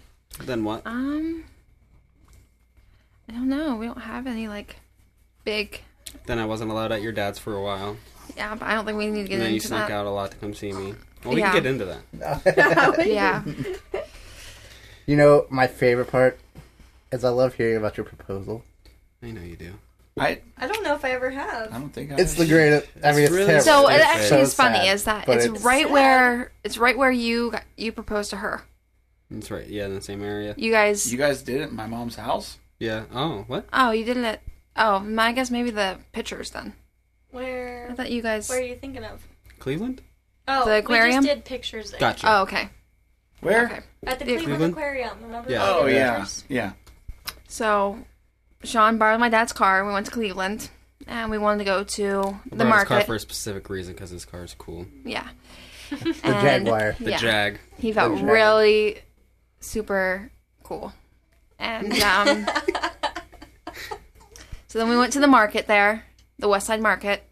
Then 0.43 0.63
what? 0.63 0.81
um, 0.85 1.43
I 3.29 3.33
don't 3.33 3.49
know. 3.49 3.75
We 3.77 3.85
don't 3.87 3.99
have 4.01 4.27
any 4.27 4.47
like 4.47 4.75
big. 5.43 5.81
Then 6.25 6.39
I 6.39 6.45
wasn't 6.45 6.71
allowed 6.71 6.91
at 6.91 7.01
your 7.01 7.11
dad's 7.11 7.39
for 7.39 7.55
a 7.55 7.61
while, 7.61 7.97
Yeah, 8.37 8.55
but 8.55 8.65
I 8.67 8.73
don't 8.75 8.85
think 8.85 8.97
we 8.97 9.07
need 9.07 9.23
to 9.23 9.27
get 9.27 9.35
and 9.35 9.43
then 9.43 9.53
you 9.53 9.59
snuck 9.59 9.87
that. 9.89 9.93
out 9.93 10.05
a 10.05 10.09
lot 10.09 10.31
to 10.31 10.37
come 10.37 10.53
see 10.53 10.71
me. 10.73 10.93
Well, 11.23 11.33
we 11.33 11.41
Yeah. 11.41 11.51
can 11.51 11.63
get 11.63 11.69
into 11.69 11.85
that. 11.85 12.97
Yeah, 13.07 13.43
You 15.05 15.15
know, 15.15 15.45
my 15.49 15.67
favorite 15.67 16.07
part 16.07 16.39
is 17.11 17.23
I 17.23 17.29
love 17.29 17.53
hearing 17.55 17.77
about 17.77 17.97
your 17.97 18.05
proposal. 18.05 18.63
I 19.21 19.31
know 19.31 19.41
you 19.41 19.55
do. 19.55 19.73
I 20.17 20.39
I 20.57 20.67
don't 20.67 20.83
know 20.83 20.95
if 20.95 21.03
I 21.03 21.11
ever 21.11 21.29
have. 21.29 21.73
I 21.73 21.77
don't 21.77 21.89
think 21.89 22.11
I 22.11 22.15
It's 22.15 22.35
the 22.35 22.45
greatest. 22.45 22.87
I 23.03 23.11
mean, 23.11 23.21
it's 23.23 23.31
really 23.31 23.45
terrible. 23.47 23.65
So 23.65 23.89
it 23.89 23.95
It's 23.95 24.03
actually 24.05 24.27
so 24.29 24.39
is 24.39 24.53
funny 24.53 24.77
sad, 24.85 24.93
is 24.95 25.03
that 25.03 25.25
but 25.25 25.37
it's, 25.37 25.45
it's- 25.45 25.63
right 25.63 25.83
Sad. 25.85 25.91
where 25.91 26.51
it's 26.63 26.77
right 26.77 26.97
where 26.97 27.11
you 27.11 27.51
got- 27.51 27.63
you 27.77 27.91
proposed 27.91 28.29
to 28.29 28.37
her. 28.37 28.63
That's 29.29 29.51
right. 29.51 29.67
Yeah, 29.67 29.85
in 29.85 29.95
the 29.95 30.01
same 30.01 30.23
area. 30.23 30.53
You 30.57 30.71
guys. 30.71 31.11
You 31.11 31.17
guys 31.17 31.41
did 31.43 31.61
it 31.61 31.69
in 31.69 31.75
my 31.75 31.87
mom's 31.87 32.15
house. 32.15 32.57
Yeah. 32.79 33.03
Oh, 33.13 33.43
what? 33.47 33.65
oh, 33.73 33.91
you 33.91 34.05
did 34.05 34.17
it. 34.17 34.39
Oh, 34.77 35.05
I 35.17 35.31
guess 35.31 35.49
maybe 35.51 35.71
the 35.71 35.97
pictures 36.11 36.51
then. 36.51 36.73
Where? 37.31 37.87
I 37.91 37.93
thought 37.95 38.11
you 38.11 38.21
guys. 38.21 38.49
Where 38.49 38.59
are 38.59 38.63
you 38.63 38.75
thinking 38.75 39.03
of? 39.03 39.25
Cleveland? 39.59 40.01
Oh, 40.47 40.65
The 40.65 40.77
aquarium? 40.79 41.21
We 41.21 41.27
just 41.27 41.35
did 41.37 41.45
pictures 41.45 41.91
there. 41.91 41.99
Gotcha. 41.99 42.27
Oh, 42.29 42.41
okay. 42.43 42.69
Where? 43.41 43.65
Okay. 43.65 43.79
At 44.05 44.19
the 44.19 44.25
Yeah, 44.25 44.37
Cleveland, 44.37 44.45
Cleveland? 44.45 44.73
Aquarium. 44.73 45.17
Remember? 45.23 45.51
Yeah. 45.51 45.63
we 45.63 45.79
Oh 45.81 45.85
did 45.87 45.95
yeah, 45.95 46.11
pictures? 46.17 46.43
yeah. 46.49 46.71
So, 47.47 47.99
Sean 48.63 48.97
borrowed 48.97 49.19
my 49.19 49.29
dad's 49.29 49.53
car. 49.53 49.85
We 49.85 49.91
went 49.93 50.05
to 50.07 50.11
Cleveland, 50.11 50.69
and 51.07 51.31
we 51.31 51.37
wanted 51.37 51.59
to 51.59 51.65
go 51.65 51.83
to 51.83 52.19
I 52.51 52.55
the 52.55 52.65
market. 52.65 52.89
his 52.93 52.97
car 52.99 53.01
for 53.05 53.15
a 53.15 53.19
specific 53.19 53.69
reason 53.69 53.93
because 53.93 54.09
his 54.09 54.25
car 54.25 54.43
is 54.43 54.53
cool. 54.57 54.85
Yeah. 55.03 55.27
the 55.89 56.13
Jaguar. 56.23 56.95
The 56.99 57.11
yeah. 57.11 57.17
Jag. 57.17 57.59
He 57.77 57.91
felt 57.93 58.17
Jag. 58.17 58.27
really 58.27 58.99
super 59.59 60.31
cool. 60.63 60.91
And 61.59 61.93
um 62.01 62.47
So 64.75 64.79
then 64.79 64.89
we 64.89 64.97
went 64.97 65.13
to 65.13 65.21
the 65.21 65.27
market 65.27 65.67
there, 65.67 66.03
the 66.37 66.49
West 66.49 66.67
Side 66.67 66.81
Market. 66.81 67.23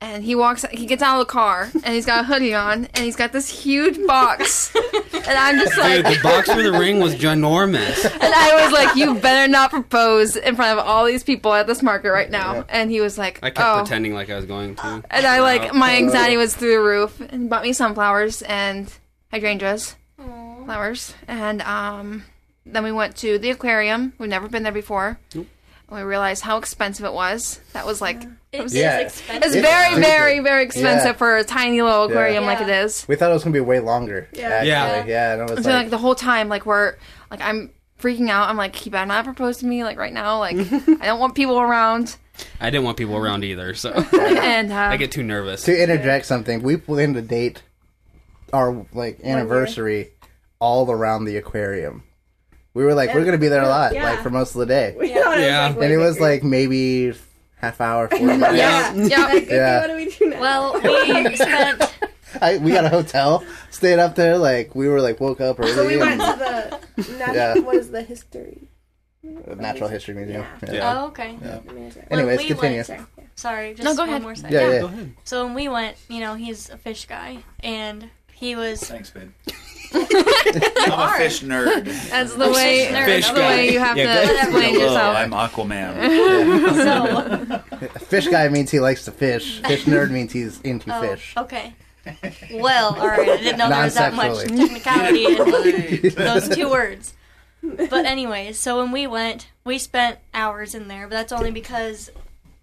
And 0.00 0.22
he 0.22 0.36
walks 0.36 0.64
he 0.70 0.86
gets 0.86 1.02
out 1.02 1.20
of 1.20 1.26
the 1.26 1.32
car 1.32 1.68
and 1.74 1.86
he's 1.86 2.06
got 2.06 2.20
a 2.20 2.22
hoodie 2.22 2.54
on 2.54 2.84
and 2.84 2.98
he's 2.98 3.16
got 3.16 3.32
this 3.32 3.48
huge 3.48 3.98
box. 4.06 4.72
and 5.12 5.26
I'm 5.26 5.58
just 5.58 5.76
like 5.76 6.04
Dude, 6.04 6.18
the 6.18 6.22
box 6.22 6.52
for 6.52 6.62
the 6.62 6.70
ring 6.70 7.00
was 7.00 7.16
ginormous. 7.16 8.04
and 8.12 8.32
I 8.32 8.62
was 8.62 8.72
like, 8.72 8.94
You 8.94 9.16
better 9.16 9.50
not 9.50 9.70
propose 9.70 10.36
in 10.36 10.54
front 10.54 10.78
of 10.78 10.86
all 10.86 11.04
these 11.04 11.24
people 11.24 11.52
at 11.52 11.66
this 11.66 11.82
market 11.82 12.12
right 12.12 12.30
now. 12.30 12.54
Yeah. 12.54 12.64
And 12.68 12.92
he 12.92 13.00
was 13.00 13.18
like, 13.18 13.40
I 13.42 13.50
kept 13.50 13.58
Oh 13.58 13.78
pretending 13.80 14.14
like 14.14 14.30
I 14.30 14.36
was 14.36 14.44
going 14.44 14.76
to. 14.76 15.02
and 15.10 15.26
I 15.26 15.40
like 15.40 15.74
my 15.74 15.96
anxiety 15.96 16.36
was 16.36 16.54
through 16.54 16.76
the 16.76 16.80
roof 16.80 17.20
and 17.20 17.50
bought 17.50 17.64
me 17.64 17.72
sunflowers 17.72 18.42
and 18.42 18.88
hydrangeas. 19.32 19.96
Aw. 20.20 20.64
flowers. 20.64 21.12
And 21.26 21.60
um, 21.62 22.22
then 22.64 22.84
we 22.84 22.92
went 22.92 23.16
to 23.16 23.36
the 23.40 23.50
aquarium. 23.50 24.12
We've 24.18 24.30
never 24.30 24.48
been 24.48 24.62
there 24.62 24.70
before. 24.70 25.18
Nope. 25.34 25.48
And 25.92 26.00
we 26.00 26.08
realized 26.08 26.42
how 26.42 26.56
expensive 26.56 27.04
it 27.04 27.12
was. 27.12 27.60
That 27.74 27.84
was 27.84 28.00
like 28.00 28.22
It 28.50 28.64
is 28.64 28.74
Yeah. 28.74 28.98
expensive. 29.00 29.36
it's 29.44 29.54
It's 29.56 29.66
very, 29.66 29.86
stupid. 29.92 30.04
very, 30.06 30.38
very 30.40 30.62
expensive 30.64 31.06
Yeah. 31.06 31.12
for 31.12 31.36
a 31.36 31.44
tiny 31.44 31.82
little 31.82 32.04
aquarium 32.04 32.46
like 32.46 32.60
it 32.62 32.68
Yeah. 32.68 32.84
is. 32.84 33.04
We 33.08 33.16
thought 33.16 33.30
it 33.30 33.34
was 33.34 33.44
gonna 33.44 33.52
be 33.52 33.60
way 33.60 33.80
longer. 33.80 34.26
Yeah. 34.32 34.48
actually. 34.48 34.68
Yeah. 34.68 35.04
yeah. 35.06 35.32
And 35.34 35.42
it 35.50 35.54
was 35.56 35.64
So 35.64 35.70
like 35.70 35.82
like, 35.82 35.90
the 35.90 35.98
whole 35.98 36.14
time, 36.14 36.48
like 36.48 36.64
we're 36.64 36.94
like 37.30 37.42
I'm 37.42 37.70
freaking 38.00 38.30
out. 38.30 38.48
I'm 38.48 38.56
like, 38.56 38.74
he 38.74 38.88
better 38.88 39.04
not 39.06 39.24
propose 39.24 39.58
to 39.58 39.66
me 39.66 39.84
like 39.84 39.98
right 39.98 40.12
now. 40.14 40.38
Like 40.38 40.56
I 41.00 41.04
don't 41.06 41.20
want 41.20 41.34
people 41.34 41.60
around. 41.60 42.16
I 42.58 42.70
didn't 42.70 42.84
want 42.84 42.96
people 42.96 43.16
around 43.18 43.44
either, 43.44 43.74
so 43.74 43.90
and 44.18 44.72
uh, 44.72 44.76
I 44.76 44.96
get 44.96 45.12
too 45.12 45.22
nervous. 45.22 45.64
To 45.64 45.82
interject 45.82 46.24
something, 46.24 46.62
we 46.62 46.78
planned 46.78 47.14
to 47.16 47.22
date 47.22 47.62
our 48.54 48.86
like 48.94 49.20
anniversary 49.22 50.10
all 50.58 50.90
around 50.90 51.26
the 51.26 51.36
aquarium. 51.36 52.04
We 52.74 52.84
were 52.84 52.94
like, 52.94 53.14
we're 53.14 53.24
gonna 53.24 53.38
be 53.38 53.48
there 53.48 53.62
a 53.62 53.68
lot, 53.68 53.92
Yeah. 53.94 54.10
like 54.10 54.22
for 54.22 54.30
most 54.30 54.54
of 54.54 54.60
the 54.60 54.66
day, 54.66 54.94
We 54.98 55.08
thought 55.12 55.38
Yeah. 55.38 55.68
like, 55.68 55.76
and 55.84 55.92
it 55.92 55.98
was 55.98 56.16
bigger. 56.16 56.26
like 56.26 56.42
maybe 56.42 57.12
half 57.60 57.80
hour, 57.80 58.08
forty 58.08 58.24
minutes. 58.24 58.54
yeah. 58.56 58.92
Yeah. 58.94 59.24
Like, 59.26 59.48
Yeah. 59.50 59.80
what 59.80 59.86
do 59.88 59.96
we 59.96 60.06
do 60.10 60.26
now? 60.30 60.40
Well, 60.40 60.80
we 60.82 61.36
spent. 61.36 61.82
I, 62.40 62.56
we 62.56 62.70
got 62.72 62.86
a 62.86 62.88
hotel, 62.88 63.44
stayed 63.70 63.98
up 63.98 64.14
there. 64.14 64.38
Like 64.38 64.74
we 64.74 64.88
were 64.88 65.02
like 65.02 65.20
woke 65.20 65.40
up 65.42 65.60
early. 65.60 65.72
so 65.72 65.86
we 65.86 65.98
went 65.98 66.20
and- 66.20 66.20
to 66.22 67.02
the 67.02 67.18
nat- 67.18 67.34
Yeah. 67.34 67.58
what 67.58 67.76
is 67.76 67.90
the 67.90 68.02
history? 68.02 68.68
Natural 69.22 69.88
History 69.88 70.14
Museum. 70.14 70.44
Yeah. 70.66 70.72
Yeah. 70.72 70.98
Oh, 71.02 71.06
okay. 71.08 71.36
Amazing. 71.68 72.04
Anyways, 72.10 72.38
we 72.40 72.46
continue. 72.48 72.78
went- 72.78 72.86
Sorry. 72.86 73.00
Sorry, 73.36 73.74
just 73.74 73.84
No, 73.84 73.94
go 73.94 74.02
one 74.02 74.08
ahead. 74.08 74.22
more 74.22 74.34
second. 74.34 74.52
Yeah, 74.52 74.68
yeah. 74.72 74.80
Go 74.80 74.86
ahead. 74.86 75.12
So 75.24 75.44
when 75.44 75.54
we 75.54 75.68
went, 75.68 75.96
you 76.08 76.20
know, 76.20 76.34
he's 76.34 76.70
a 76.70 76.76
fish 76.76 77.06
guy, 77.06 77.38
and 77.62 78.08
he 78.42 78.56
was. 78.56 78.82
Thanks, 78.82 79.10
babe. 79.10 79.30
I'm 79.94 80.02
a 80.02 81.14
fish 81.18 81.42
nerd. 81.42 81.84
that's 82.10 82.34
the 82.34 82.50
way. 82.50 82.88
nerd. 82.90 83.06
That's 83.06 83.30
the 83.30 83.40
way 83.40 83.72
you 83.72 83.78
have 83.78 83.96
Yeah, 83.96 84.20
to 84.22 84.26
go- 84.26 84.32
explain 84.34 84.74
Hello, 84.74 84.84
yourself. 84.86 85.16
I'm 85.16 85.30
Aquaman. 85.30 87.62
So, 87.72 87.88
Fish 88.06 88.26
guy 88.28 88.48
means 88.48 88.70
he 88.70 88.80
likes 88.80 89.04
to 89.04 89.12
fish. 89.12 89.60
Fish 89.62 89.84
nerd 89.84 90.10
means 90.10 90.32
he's 90.32 90.60
into 90.62 90.94
oh, 90.96 91.00
fish. 91.02 91.34
okay. 91.36 91.74
Well, 92.52 92.96
all 92.98 93.06
right. 93.06 93.28
I 93.28 93.36
didn't 93.36 93.58
know 93.58 93.68
there 93.68 93.84
was 93.84 93.94
that 93.94 94.14
much 94.14 94.48
Non-sexually. 94.48 94.68
technicality 94.68 96.08
in 96.08 96.14
those 96.14 96.48
two 96.48 96.68
words. 96.70 97.14
But 97.62 98.06
anyways, 98.06 98.58
so 98.58 98.78
when 98.82 98.90
we 98.90 99.06
went, 99.06 99.48
we 99.64 99.78
spent 99.78 100.18
hours 100.34 100.74
in 100.74 100.88
there, 100.88 101.06
but 101.06 101.14
that's 101.14 101.30
only 101.32 101.52
because 101.52 102.10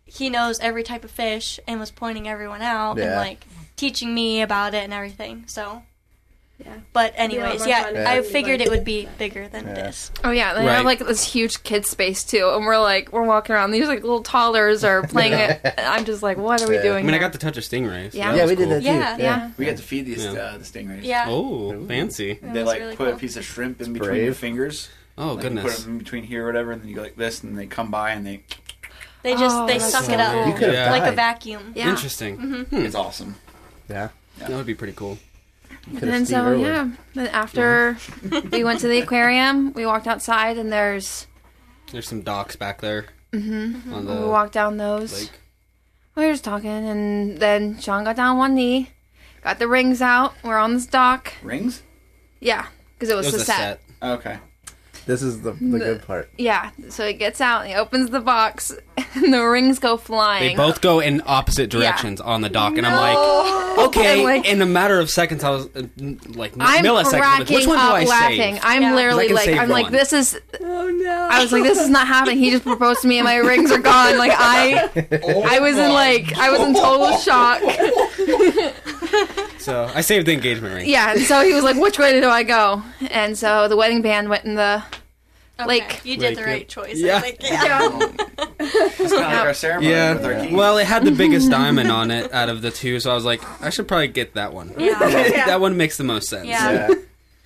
he 0.03 0.29
knows 0.29 0.59
every 0.59 0.83
type 0.83 1.05
of 1.05 1.11
fish 1.11 1.57
and 1.67 1.79
was 1.79 1.89
pointing 1.91 2.27
everyone 2.27 2.61
out 2.61 2.99
and 2.99 3.11
Yeah. 3.11 3.17
like 3.17 3.45
teaching 3.79 4.13
me 4.13 4.41
about 4.41 4.73
it 4.73 4.83
and 4.83 4.93
everything. 4.93 5.43
So, 5.47 5.83
Yeah. 6.63 6.73
but 6.91 7.13
Be 7.13 7.17
a 7.17 7.21
lot 7.21 7.23
anyways, 7.23 7.59
more 7.61 7.67
yeah, 7.69 7.83
fun 7.83 7.97
I 7.97 8.21
figured 8.21 8.59
went 8.59 8.61
it 8.63 8.69
would 8.69 8.83
be 8.83 9.07
bigger 9.17 9.47
than 9.47 9.65
Yeah. 9.67 9.73
this. 9.75 10.11
Oh 10.25 10.31
yeah, 10.31 10.53
they 10.53 10.65
Right. 10.65 10.75
have 10.75 10.85
like 10.85 10.99
this 10.99 11.23
huge 11.33 11.63
kid 11.63 11.85
space 11.85 12.23
too, 12.25 12.51
and 12.53 12.65
we're 12.65 12.77
like 12.79 13.13
we're 13.13 13.23
walking 13.23 13.55
around. 13.55 13.71
These 13.71 13.87
like 13.87 14.01
little 14.01 14.21
toddlers 14.23 14.83
are 14.83 15.01
playing 15.07 15.33
it. 15.33 15.61
I'm 15.77 16.03
just 16.03 16.21
like, 16.21 16.37
what 16.37 16.61
are 16.61 16.67
we 16.67 16.75
Yeah. 16.75 16.81
doing? 16.83 17.03
I 17.05 17.07
mean, 17.07 17.15
I 17.15 17.19
got 17.19 17.31
to 17.33 17.39
touch 17.39 17.57
a 17.57 17.61
stingray. 17.61 18.11
So 18.11 18.17
Yeah. 18.17 18.35
Yeah, 18.35 18.41
was 18.41 18.49
we 18.51 18.55
did 18.57 18.63
cool. 18.65 18.73
that 18.73 18.79
too. 18.81 18.85
Yeah, 18.85 19.17
yeah. 19.17 19.51
We 19.57 19.65
got 19.65 19.77
to 19.77 19.83
feed 19.83 20.05
these 20.05 20.25
Yeah. 20.25 20.31
uh, 20.33 20.57
the 20.57 20.65
stingrays. 20.65 21.03
Yeah. 21.03 21.25
Oh, 21.29 21.85
fancy. 21.87 22.31
It 22.31 22.53
They 22.53 22.63
like 22.63 22.81
really 22.81 22.95
put 22.97 23.07
a 23.07 23.15
piece 23.15 23.37
of 23.37 23.45
shrimp 23.45 23.81
in 23.81 23.93
between 23.93 24.23
your 24.25 24.33
fingers. 24.33 24.89
Oh, 25.17 25.27
Like, 25.33 25.35
you 25.37 25.41
goodness. 25.49 25.63
Put 25.75 25.83
them 25.83 25.91
in 25.93 25.97
between 25.99 26.23
here 26.23 26.43
or 26.43 26.47
whatever, 26.47 26.71
and 26.73 26.81
then 26.81 26.89
you 26.89 26.95
go 26.95 27.01
like 27.01 27.15
this, 27.17 27.41
and 27.43 27.57
they 27.57 27.65
come 27.67 27.89
by 27.91 28.11
and 28.11 28.25
they. 28.27 28.43
They 29.21 29.33
just 29.35 29.53
Oh, 29.55 29.67
they 29.67 29.79
suck 29.79 30.05
so 30.05 30.13
it 30.13 30.19
up. 30.21 30.33
You 30.61 30.71
Yeah. 30.71 30.91
like 30.91 31.03
a 31.03 31.11
vacuum. 31.13 31.73
Yeah. 31.75 31.89
Interesting. 31.89 32.37
Mm-hmm. 32.37 32.61
Hmm. 32.75 32.85
It's 32.85 32.95
awesome. 32.95 33.35
Yeah. 33.89 34.09
That 34.39 34.51
would 34.51 34.65
be 34.65 34.75
pretty 34.75 34.93
cool. 34.93 35.17
Could've 35.85 36.03
And 36.03 36.11
then 36.11 36.25
so 36.25 36.45
Irwin. 36.45 36.59
yeah, 36.61 36.89
then 37.13 37.27
after 37.27 37.97
we 38.51 38.63
went 38.63 38.79
to 38.81 38.87
the 38.87 38.99
aquarium, 39.01 39.73
we 39.73 39.85
walked 39.85 40.07
outside, 40.07 40.57
and 40.57 40.71
there's 40.71 41.27
There's 41.91 42.07
some 42.07 42.21
docks 42.21 42.55
back 42.55 42.81
there 42.81 43.07
mm-hmm. 43.33 43.93
on 43.93 44.05
we 44.05 44.27
walked 44.27 44.53
down 44.53 44.77
those. 44.77 45.13
lake. 45.13 45.31
We 46.15 46.25
were 46.25 46.31
just 46.33 46.43
talking, 46.43 46.69
and 46.69 47.37
then 47.37 47.79
Sean 47.79 48.03
got 48.03 48.15
down 48.15 48.37
one 48.37 48.55
knee, 48.55 48.91
got 49.43 49.59
the 49.59 49.67
rings 49.67 50.01
out. 50.01 50.33
We're 50.43 50.57
on 50.57 50.73
this 50.73 50.85
dock. 50.85 51.33
Rings? 51.41 51.81
Yeah, 52.39 52.67
because 52.95 53.09
it 53.09 53.13
It 53.13 53.15
was, 53.15 53.25
was 53.27 53.35
the 53.35 53.41
a 53.41 53.45
set. 53.45 53.57
set. 53.57 53.81
Okay. 54.01 54.37
This 55.09 55.23
is 55.23 55.41
the 55.41 55.53
the 55.53 55.79
good 55.79 56.03
part. 56.05 56.29
Yeah, 56.37 56.69
so 56.89 57.07
he 57.07 57.13
gets 57.13 57.41
out 57.41 57.61
and 57.61 57.69
he 57.69 57.75
opens 57.75 58.11
the 58.11 58.19
box, 58.19 58.71
and 59.15 59.33
the 59.33 59.41
rings 59.43 59.79
go 59.79 59.97
flying. 59.97 60.49
They 60.49 60.55
both 60.55 60.81
go 60.81 60.99
in 60.99 61.23
opposite 61.25 61.71
directions 61.71 62.21
on 62.21 62.41
the 62.41 62.49
dock, 62.49 62.77
and 62.77 62.85
I'm 62.85 62.95
like, 62.95 63.17
okay. 63.87 64.13
And, 64.19 64.23
like- 64.23 64.45
in 64.47 64.61
a 64.61 64.67
matter 64.67 64.99
of 64.99 65.09
seconds, 65.09 65.43
I 65.43 65.49
was 65.49 65.65
uh, 65.75 65.81
like 66.35 66.53
I'm 66.59 66.85
milliseconds. 66.85 67.11
like, 67.13 67.21
cracking 67.23 67.55
which 67.55 67.65
one 67.65 67.77
do 67.77 67.83
up 67.83 67.93
I 67.95 68.03
laughing. 68.03 68.37
save? 68.55 68.59
I'm 68.63 68.81
Yeah. 68.83 68.89
'Cause 68.89 68.93
I 68.93 68.95
literally 68.95 69.25
can 69.27 69.35
like, 69.35 69.45
save 69.45 69.59
I'm 69.59 69.69
like, 69.69 69.83
one. 69.85 69.93
this 69.93 70.13
is. 70.13 70.39
Oh 70.61 70.87
no! 70.89 71.27
I 71.31 71.41
was 71.41 71.51
like, 71.51 71.63
this 71.63 71.79
is 71.79 71.89
not 71.89 72.05
happening. 72.05 72.37
He 72.37 72.51
just 72.51 72.63
proposed 72.63 73.01
to 73.01 73.07
me, 73.07 73.17
and 73.17 73.25
my 73.25 73.37
rings 73.37 73.71
are 73.71 73.79
gone. 73.79 74.15
Like 74.19 74.33
I, 74.35 74.89
I 75.49 75.59
was 75.59 75.75
in 75.75 75.91
like, 75.91 76.37
I 76.37 76.51
was 76.51 76.59
in 76.59 76.75
total 76.75 77.17
shock. 77.17 77.63
So 79.59 79.89
I 79.93 80.01
saved 80.01 80.25
the 80.25 80.33
engagement 80.33 80.73
ring. 80.75 80.89
Yeah, 80.89 81.11
and 81.11 81.21
so 81.21 81.43
he 81.43 81.53
was 81.53 81.63
like, 81.63 81.75
which 81.77 81.99
way 81.99 82.19
do 82.19 82.27
I 82.29 82.43
go? 82.43 82.81
And 83.11 83.37
so 83.37 83.67
the 83.67 83.75
wedding 83.77 84.01
band 84.01 84.29
went 84.29 84.45
in 84.45 84.55
the. 84.55 84.83
Okay, 85.59 85.67
Like- 85.67 86.05
you 86.05 86.15
did 86.15 86.37
the 86.37 86.41
Like, 86.41 86.47
right 86.49 86.69
choice. 86.69 86.97
yeah. 86.97 87.17
I 87.17 87.19
think. 87.19 87.41
Yeah. 87.43 87.89
It's 88.61 88.97
kind 88.97 89.03
of 89.03 89.11
like 89.11 89.23
our 89.39 89.53
ceremony 89.53 89.91
Yeah. 89.91 90.13
with 90.13 90.25
our 90.25 90.35
keys. 90.45 90.53
Well, 90.53 90.77
it 90.77 90.85
had 90.87 91.03
the 91.03 91.11
biggest 91.11 91.49
diamond 91.59 91.91
on 91.91 92.11
it 92.11 92.33
out 92.33 92.47
of 92.49 92.61
the 92.61 92.71
two, 92.71 92.99
so 93.01 93.11
I 93.11 93.13
was 93.15 93.25
like, 93.25 93.41
I 93.61 93.69
should 93.69 93.87
probably 93.87 94.07
get 94.07 94.35
that 94.35 94.53
one. 94.53 94.73
Yeah. 94.77 94.97
that 95.47 95.59
one 95.59 95.75
makes 95.75 95.97
the 95.97 96.03
most 96.05 96.29
sense. 96.29 96.47
Yeah. 96.47 96.87
Yeah. 96.89 96.95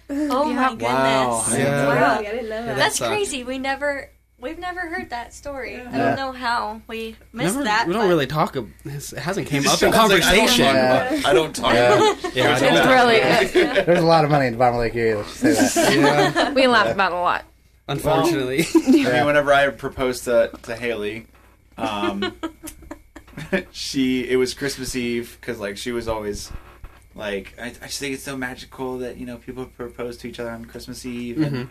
Oh 0.10 0.46
my 0.46 0.52
Yeah. 0.52 0.70
goodness. 0.70 0.84
Wow. 0.92 1.46
Yeah. 1.58 1.88
Wow, 1.88 2.18
I 2.20 2.22
didn't 2.24 2.50
know 2.50 2.66
that. 2.68 2.76
That's 2.78 2.98
sucked. 2.98 3.10
crazy. 3.12 3.44
We 3.44 3.58
never 3.58 4.10
we've 4.44 4.60
never 4.60 4.82
heard 4.82 5.10
that 5.10 5.34
story. 5.34 5.78
I 5.82 5.98
don't 5.98 6.16
know 6.16 6.32
how 6.32 6.82
we 6.88 7.16
missed 7.32 7.54
Never- 7.56 7.64
that. 7.64 7.88
we 7.88 7.94
don't 7.94 8.04
but- 8.04 8.10
really 8.10 8.28
talk. 8.28 8.56
ab- 8.56 8.70
It 8.86 9.10
hasn't 9.18 9.48
came 9.48 9.66
up 9.68 9.82
in 9.82 9.94
I 9.94 10.04
was 10.04 10.12
like, 10.12 10.24
I 10.24 10.36
don't 10.36 10.48
conversation. 10.48 10.66
talk 10.66 10.76
Yeah. 10.76 11.04
about- 11.14 11.26
I 11.26 11.34
don't 11.34 11.56
talk 11.56 11.74
Yeah. 11.74 11.94
about 11.94 12.26
it. 12.26 12.36
Yeah, 12.36 12.44
I 12.44 12.52
It's 12.52 12.62
don't- 12.62 12.88
really. 12.90 13.84
There's 13.86 14.00
a 14.04 14.06
lot 14.06 14.24
of 14.26 14.30
money 14.32 14.48
in 14.48 14.58
Bomber 14.58 14.80
Lake 14.80 14.96
Erie. 14.96 15.16
Let's 15.16 15.42
just 15.42 15.74
say 15.74 16.00
that. 16.02 16.36
yeah. 16.36 16.54
we 16.54 16.68
laughed 16.68 16.92
about 16.92 17.12
it 17.12 17.16
a 17.16 17.20
lot. 17.22 17.46
Unfortunately, 17.88 18.66
I 18.76 18.90
mean, 18.92 19.26
whenever 19.26 19.52
I 19.54 19.70
proposed 19.70 20.24
to, 20.26 20.52
to 20.64 20.76
Haley, 20.76 21.26
um, 21.78 22.34
she 23.72 24.30
it 24.30 24.38
was 24.38 24.54
Christmas 24.54 24.96
Eve 24.96 25.38
because 25.42 25.60
like 25.60 25.78
she 25.78 25.92
was 25.92 26.08
always 26.08 26.52
like 27.16 27.54
I, 27.60 27.68
I 27.68 27.70
just 27.88 28.00
think 28.00 28.14
it's 28.14 28.24
so 28.24 28.38
magical 28.38 29.00
that 29.00 29.18
you 29.18 29.26
know 29.26 29.38
people 29.38 29.66
propose 29.66 30.18
to 30.20 30.30
each 30.30 30.40
other 30.40 30.52
on 30.52 30.66
Christmas 30.66 31.06
Eve. 31.06 31.42
And 31.42 31.56
Mhm. 31.56 31.70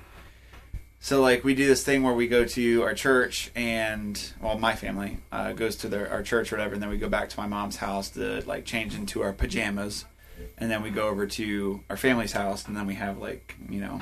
So 1.03 1.21
like 1.21 1.43
we 1.43 1.57
do 1.57 1.67
this 1.67 1.83
thing 1.83 2.05
where 2.05 2.15
we 2.15 2.29
go 2.29 2.45
to 2.45 2.83
our 2.85 2.95
church 2.95 3.51
and 3.57 4.33
well 4.41 4.57
my 4.57 4.77
family 4.77 5.19
uh, 5.33 5.53
goes 5.53 5.75
to 5.77 5.89
their 5.89 6.09
our 6.09 6.23
church 6.23 6.53
or 6.53 6.57
whatever, 6.57 6.75
and 6.75 6.83
then 6.83 6.91
we 6.91 6.97
go 6.97 7.09
back 7.09 7.29
to 7.29 7.41
my 7.41 7.49
mom's 7.49 7.77
house 7.77 8.11
to 8.11 8.41
like 8.47 8.65
change 8.65 8.95
into 8.95 9.21
our 9.21 9.33
pajamas, 9.33 10.05
and 10.59 10.71
then 10.71 10.81
we 10.81 10.91
go 10.91 11.09
over 11.09 11.27
to 11.27 11.83
our 11.91 11.97
family's 11.97 12.31
house, 12.31 12.69
and 12.69 12.77
then 12.77 12.87
we 12.87 12.95
have 12.95 13.19
like 13.19 13.57
you 13.69 13.81
know 13.81 14.01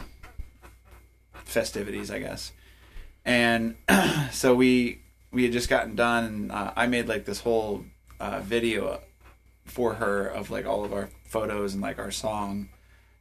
festivities, 1.32 2.10
I 2.10 2.18
guess. 2.18 2.52
And 3.24 3.76
so 4.30 4.54
we 4.54 5.00
we 5.32 5.44
had 5.44 5.52
just 5.52 5.70
gotten 5.70 5.94
done, 5.94 6.24
and 6.24 6.52
uh, 6.52 6.72
I 6.76 6.86
made 6.86 7.08
like 7.08 7.24
this 7.24 7.40
whole 7.40 7.86
uh, 8.20 8.40
video 8.40 9.00
for 9.64 9.94
her 9.94 10.26
of 10.26 10.50
like 10.50 10.66
all 10.66 10.84
of 10.84 10.92
our 10.92 11.08
photos 11.24 11.72
and 11.72 11.82
like 11.82 11.98
our 11.98 12.10
song, 12.10 12.68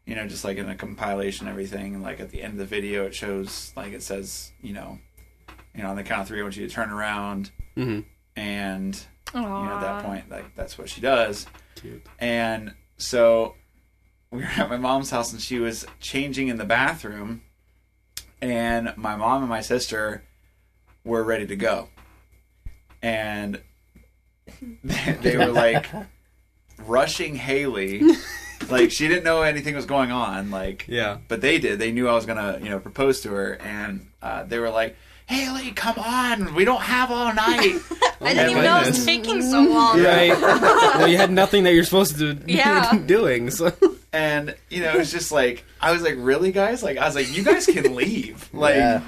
you 0.10 0.16
know, 0.16 0.28
just 0.28 0.44
like 0.44 0.58
in 0.58 0.68
a 0.68 0.76
compilation, 0.76 1.46
and 1.48 1.52
everything. 1.54 1.94
And 1.94 2.04
like 2.04 2.20
at 2.20 2.30
the 2.32 2.42
end 2.42 2.54
of 2.54 2.60
the 2.60 2.66
video, 2.66 3.06
it 3.06 3.14
shows 3.14 3.72
like 3.76 3.94
it 3.94 4.02
says, 4.04 4.52
you 4.62 4.74
know, 4.74 4.98
you 5.76 5.84
know, 5.84 5.90
on 5.90 5.96
the 5.96 6.04
count 6.04 6.22
of 6.22 6.28
three, 6.28 6.40
I 6.40 6.44
want 6.44 6.58
you 6.58 6.68
to 6.68 6.74
turn 6.74 6.90
around, 6.90 7.52
Mhm. 7.78 8.06
and 8.36 9.06
you 9.34 9.40
know, 9.42 9.64
at 9.76 9.82
that 9.82 10.04
point, 10.04 10.30
like 10.30 10.56
that's 10.56 10.78
what 10.78 10.90
she 10.90 11.00
does. 11.02 11.46
Cute. 11.76 12.04
And 12.18 12.74
so 12.98 13.56
we 14.32 14.40
were 14.40 14.46
at 14.58 14.70
my 14.70 14.78
mom's 14.78 15.12
house 15.12 15.32
and 15.32 15.40
she 15.42 15.60
was 15.60 15.86
changing 16.00 16.48
in 16.48 16.58
the 16.58 16.66
bathroom 16.66 17.44
and 18.42 18.94
my 18.98 19.16
mom 19.16 19.42
and 19.44 19.50
my 19.50 19.62
sister 19.62 20.24
were 21.04 21.24
ready 21.24 21.46
to 21.48 21.56
go. 21.56 21.90
And 23.02 23.62
they, 24.84 25.18
they 25.22 25.38
were 25.38 25.48
like 25.52 25.86
rushing 26.80 27.36
Haley. 27.36 28.02
Like 28.70 28.92
she 28.92 29.08
didn't 29.08 29.24
know 29.24 29.42
anything 29.42 29.76
was 29.76 29.86
going 29.86 30.12
on, 30.12 30.52
like 30.52 30.86
yeah. 30.88 31.18
but 31.28 31.42
they 31.42 31.60
did. 31.60 31.80
They 31.80 31.92
knew 31.92 32.08
I 32.08 32.14
was 32.14 32.26
gonna, 32.26 32.60
you 32.62 32.70
know, 32.70 32.80
propose 32.80 33.22
to 33.22 33.30
her, 33.30 33.54
and 33.54 34.08
uh, 34.22 34.44
they 34.44 34.60
were 34.60 34.70
like, 34.70 34.96
"Haley, 35.28 35.72
come 35.72 35.98
on, 35.98 36.54
we 36.56 36.66
don't 36.66 36.82
have 36.82 37.10
all 37.12 37.34
night." 37.34 37.80
I 38.22 38.34
didn't 38.34 38.50
even 38.52 38.64
know 38.64 38.82
it 38.82 38.88
was 38.88 39.06
taking 39.06 39.42
so 39.42 39.62
long. 39.64 40.02
Right. 40.04 40.30
well, 40.40 41.08
you 41.08 41.18
had 41.18 41.32
nothing 41.32 41.64
that 41.64 41.74
you're 41.74 41.86
supposed 41.86 42.18
to 42.20 42.36
be 42.36 42.54
Yeah. 42.54 42.98
doing. 43.06 43.50
So 43.50 43.72
and 44.12 44.56
you 44.70 44.82
know, 44.82 44.90
it 44.94 44.98
was 44.98 45.12
just 45.12 45.32
like 45.32 45.64
I 45.80 45.92
was 45.92 46.02
like, 46.02 46.16
"Really, 46.18 46.52
guys?" 46.52 46.84
Like 46.84 46.98
I 46.98 47.06
was 47.06 47.16
like, 47.16 47.36
"You 47.36 47.44
guys 47.44 47.66
can 47.66 47.96
leave." 47.96 48.50
Like 48.54 48.76
Yeah. 48.76 49.02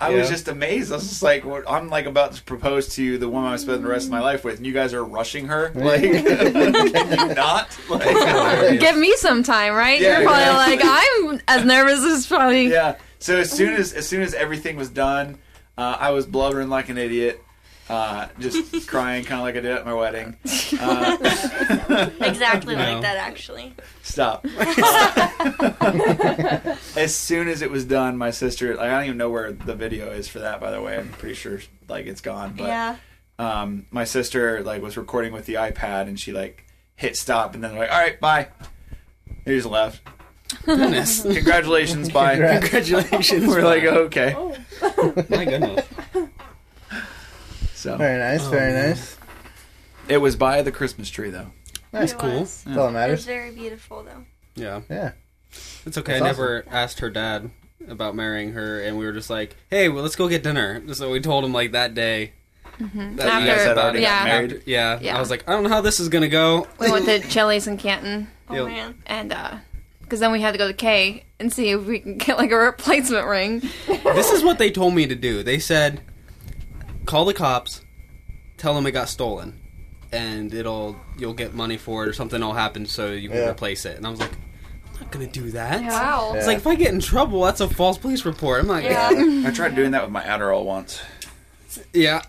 I 0.00 0.10
was 0.10 0.28
just 0.28 0.48
amazed. 0.48 0.90
I 0.92 0.96
was 0.96 1.08
just 1.08 1.22
like, 1.22 1.44
what- 1.44 1.64
"I'm 1.70 1.88
like 1.90 2.06
about 2.06 2.32
to 2.32 2.42
propose 2.42 2.94
to 2.96 3.18
the 3.18 3.28
woman 3.28 3.52
I 3.52 3.56
spend 3.56 3.84
the 3.84 3.88
rest 3.88 4.06
of 4.06 4.10
my 4.12 4.20
life 4.20 4.44
with, 4.44 4.56
and 4.56 4.66
you 4.66 4.72
guys 4.72 4.94
are 4.94 5.04
rushing 5.04 5.46
her. 5.48 5.70
Like, 5.74 6.00
can 6.02 7.28
you 7.28 7.34
not?" 7.34 7.68
Like, 7.88 8.80
Give 8.80 8.96
me 8.96 9.14
some 9.16 9.42
time, 9.42 9.74
right? 9.74 10.00
Yeah, 10.00 10.20
You're 10.20 10.28
probably 10.28 10.44
yeah. 10.44 10.56
like, 10.56 10.80
I'm 10.82 11.40
as 11.48 11.64
nervous 11.64 12.02
as 12.04 12.26
probably. 12.26 12.68
yeah. 12.68 12.96
So 13.18 13.36
as 13.38 13.50
soon 13.50 13.74
as 13.74 13.92
as 13.92 14.08
soon 14.08 14.22
as 14.22 14.32
everything 14.34 14.76
was 14.76 14.88
done, 14.88 15.38
uh, 15.76 15.96
I 16.00 16.10
was 16.12 16.24
blubbering 16.26 16.68
like 16.70 16.88
an 16.88 16.96
idiot, 16.98 17.42
uh, 17.90 18.28
just 18.38 18.86
crying, 18.88 19.24
kind 19.24 19.40
of 19.40 19.44
like 19.44 19.56
I 19.56 19.60
did 19.60 19.72
at 19.72 19.84
my 19.84 19.94
wedding. 19.94 20.36
Uh, 20.80 21.16
Exactly 22.20 22.76
No. 22.76 22.92
like 22.92 23.02
that, 23.02 23.16
actually. 23.16 23.74
Stop. 24.02 24.46
as 26.96 27.14
soon 27.14 27.48
as 27.48 27.60
it 27.60 27.70
was 27.70 27.84
done, 27.84 28.16
my 28.16 28.30
sister. 28.30 28.76
Like, 28.76 28.88
I 28.88 28.92
don't 28.92 29.04
even 29.06 29.18
know 29.18 29.30
where 29.30 29.52
the 29.52 29.74
video 29.74 30.10
is 30.12 30.28
for 30.28 30.38
that. 30.38 30.60
By 30.60 30.70
the 30.70 30.80
way, 30.80 30.96
I'm 30.96 31.08
pretty 31.08 31.34
sure 31.34 31.60
like 31.88 32.06
it's 32.06 32.20
gone. 32.20 32.54
But 32.56 32.68
yeah. 32.68 32.96
um, 33.38 33.86
my 33.90 34.04
sister 34.04 34.62
like 34.62 34.80
was 34.80 34.96
recording 34.96 35.32
with 35.32 35.46
the 35.46 35.54
iPad 35.54 36.02
and 36.06 36.18
she 36.18 36.32
like 36.32 36.64
hit 36.96 37.16
stop 37.16 37.54
and 37.54 37.64
then 37.64 37.76
like, 37.76 37.90
all 37.90 37.98
right, 37.98 38.18
bye. 38.20 38.48
They 39.44 39.56
just 39.56 39.68
left. 39.68 40.00
Goodness. 40.64 41.22
Congratulations, 41.22 42.10
bye. 42.10 42.36
Congrats. 42.36 42.68
Congratulations. 42.68 43.46
We're 43.46 43.62
like, 43.64 43.84
okay. 43.84 44.34
Oh. 44.36 44.56
My 45.28 45.44
goodness. 45.44 45.84
So 47.80 47.96
Very 47.96 48.18
nice, 48.18 48.46
Oh, 48.46 48.50
very 48.50 48.72
man. 48.72 48.90
nice. 48.90 49.16
it 50.08 50.18
was 50.18 50.36
by 50.36 50.60
the 50.62 50.70
Christmas 50.72 51.08
tree 51.08 51.30
though. 51.30 51.46
That's 51.92 52.12
It 52.12 52.18
cool. 52.18 52.40
was. 52.40 52.62
That's 52.64 52.76
all 52.78 52.92
that 52.92 53.08
It 53.08 53.12
was 53.12 53.24
very 53.24 53.50
beautiful 53.52 54.02
though. 54.02 54.24
Yeah. 54.54 54.82
Yeah. 54.90 55.12
It's 55.86 55.96
okay. 55.96 56.12
That's 56.12 56.22
I 56.22 56.26
never 56.26 56.64
asked 56.70 57.00
her 57.00 57.08
dad 57.10 57.50
about 57.88 58.14
marrying 58.14 58.52
her, 58.52 58.80
and 58.80 58.98
we 58.98 59.04
were 59.06 59.12
just 59.12 59.30
like, 59.30 59.56
"Hey, 59.70 59.88
well, 59.88 60.02
let's 60.02 60.14
go 60.14 60.28
get 60.28 60.42
dinner." 60.42 60.82
So 60.94 61.10
we 61.10 61.20
told 61.20 61.44
him 61.44 61.52
like 61.52 61.72
that 61.72 61.94
day. 61.94 62.32
That 62.78 62.88
You 62.92 63.16
guys 63.16 63.64
had 63.64 63.78
already 63.78 64.00
yeah. 64.00 64.18
got 64.20 64.24
married. 64.26 64.52
After- 64.52 64.70
yeah. 64.70 64.98
Yeah. 65.00 65.16
I 65.16 65.20
was 65.20 65.30
like, 65.30 65.48
I 65.48 65.52
don't 65.52 65.62
know 65.64 65.68
how 65.70 65.80
this 65.80 65.98
is 66.00 66.08
gonna 66.10 66.28
go. 66.28 66.66
We 66.78 66.90
went 66.90 67.06
to 67.06 67.20
Chili's 67.20 67.66
in 67.66 67.78
Canton, 67.78 68.28
Oh 68.48 68.54
Yep. 68.56 68.66
man. 68.66 68.94
and 69.06 69.32
uh, 69.32 69.56
because 70.02 70.20
then 70.20 70.32
we 70.32 70.40
had 70.40 70.52
to 70.52 70.58
go 70.58 70.66
to 70.68 70.74
Kay 70.74 71.24
and 71.40 71.52
see 71.52 71.70
if 71.70 71.84
we 71.86 71.98
can 72.00 72.16
get 72.18 72.36
like 72.38 72.50
a 72.52 72.56
replacement 72.56 73.26
ring. 73.26 73.60
this 74.04 74.30
is 74.30 74.42
what 74.44 74.58
they 74.58 74.70
told 74.70 74.94
me 74.94 75.06
to 75.06 75.14
do. 75.14 75.42
They 75.42 75.58
said, 75.58 76.00
call 77.10 77.24
the 77.24 77.34
cops, 77.34 77.82
tell 78.56 78.74
them 78.74 78.86
it 78.86 78.92
got 78.92 79.08
stolen, 79.08 79.58
and 80.12 80.52
it'll 80.54 80.96
you'll 81.18 81.34
get 81.34 81.54
money 81.54 81.76
for 81.76 82.04
it 82.04 82.08
or 82.08 82.12
something 82.12 82.40
will 82.40 82.52
happen 82.54 82.86
so 82.86 83.12
you 83.12 83.28
can 83.28 83.38
Yeah. 83.38 83.50
replace 83.50 83.84
it. 83.84 83.96
And 83.96 84.06
I 84.06 84.10
was 84.10 84.20
like, 84.20 84.32
I'm 84.94 85.00
not 85.00 85.10
gonna 85.10 85.26
do 85.26 85.50
that. 85.52 85.82
Wow. 85.82 86.32
It's 86.36 86.46
like 86.46 86.58
if 86.58 86.66
I 86.66 86.74
get 86.74 86.92
in 86.94 87.00
trouble, 87.00 87.42
that's 87.42 87.60
a 87.60 87.68
false 87.68 87.98
police 87.98 88.24
report. 88.24 88.60
I'm 88.62 88.66
not. 88.68 88.84
Yeah. 88.84 89.10
Yeah. 89.10 89.48
I 89.48 89.50
tried 89.52 89.74
doing 89.74 89.90
that 89.92 90.02
with 90.02 90.12
my 90.12 90.22
Adderall 90.22 90.64
once. 90.64 91.00
Yeah. 91.92 92.22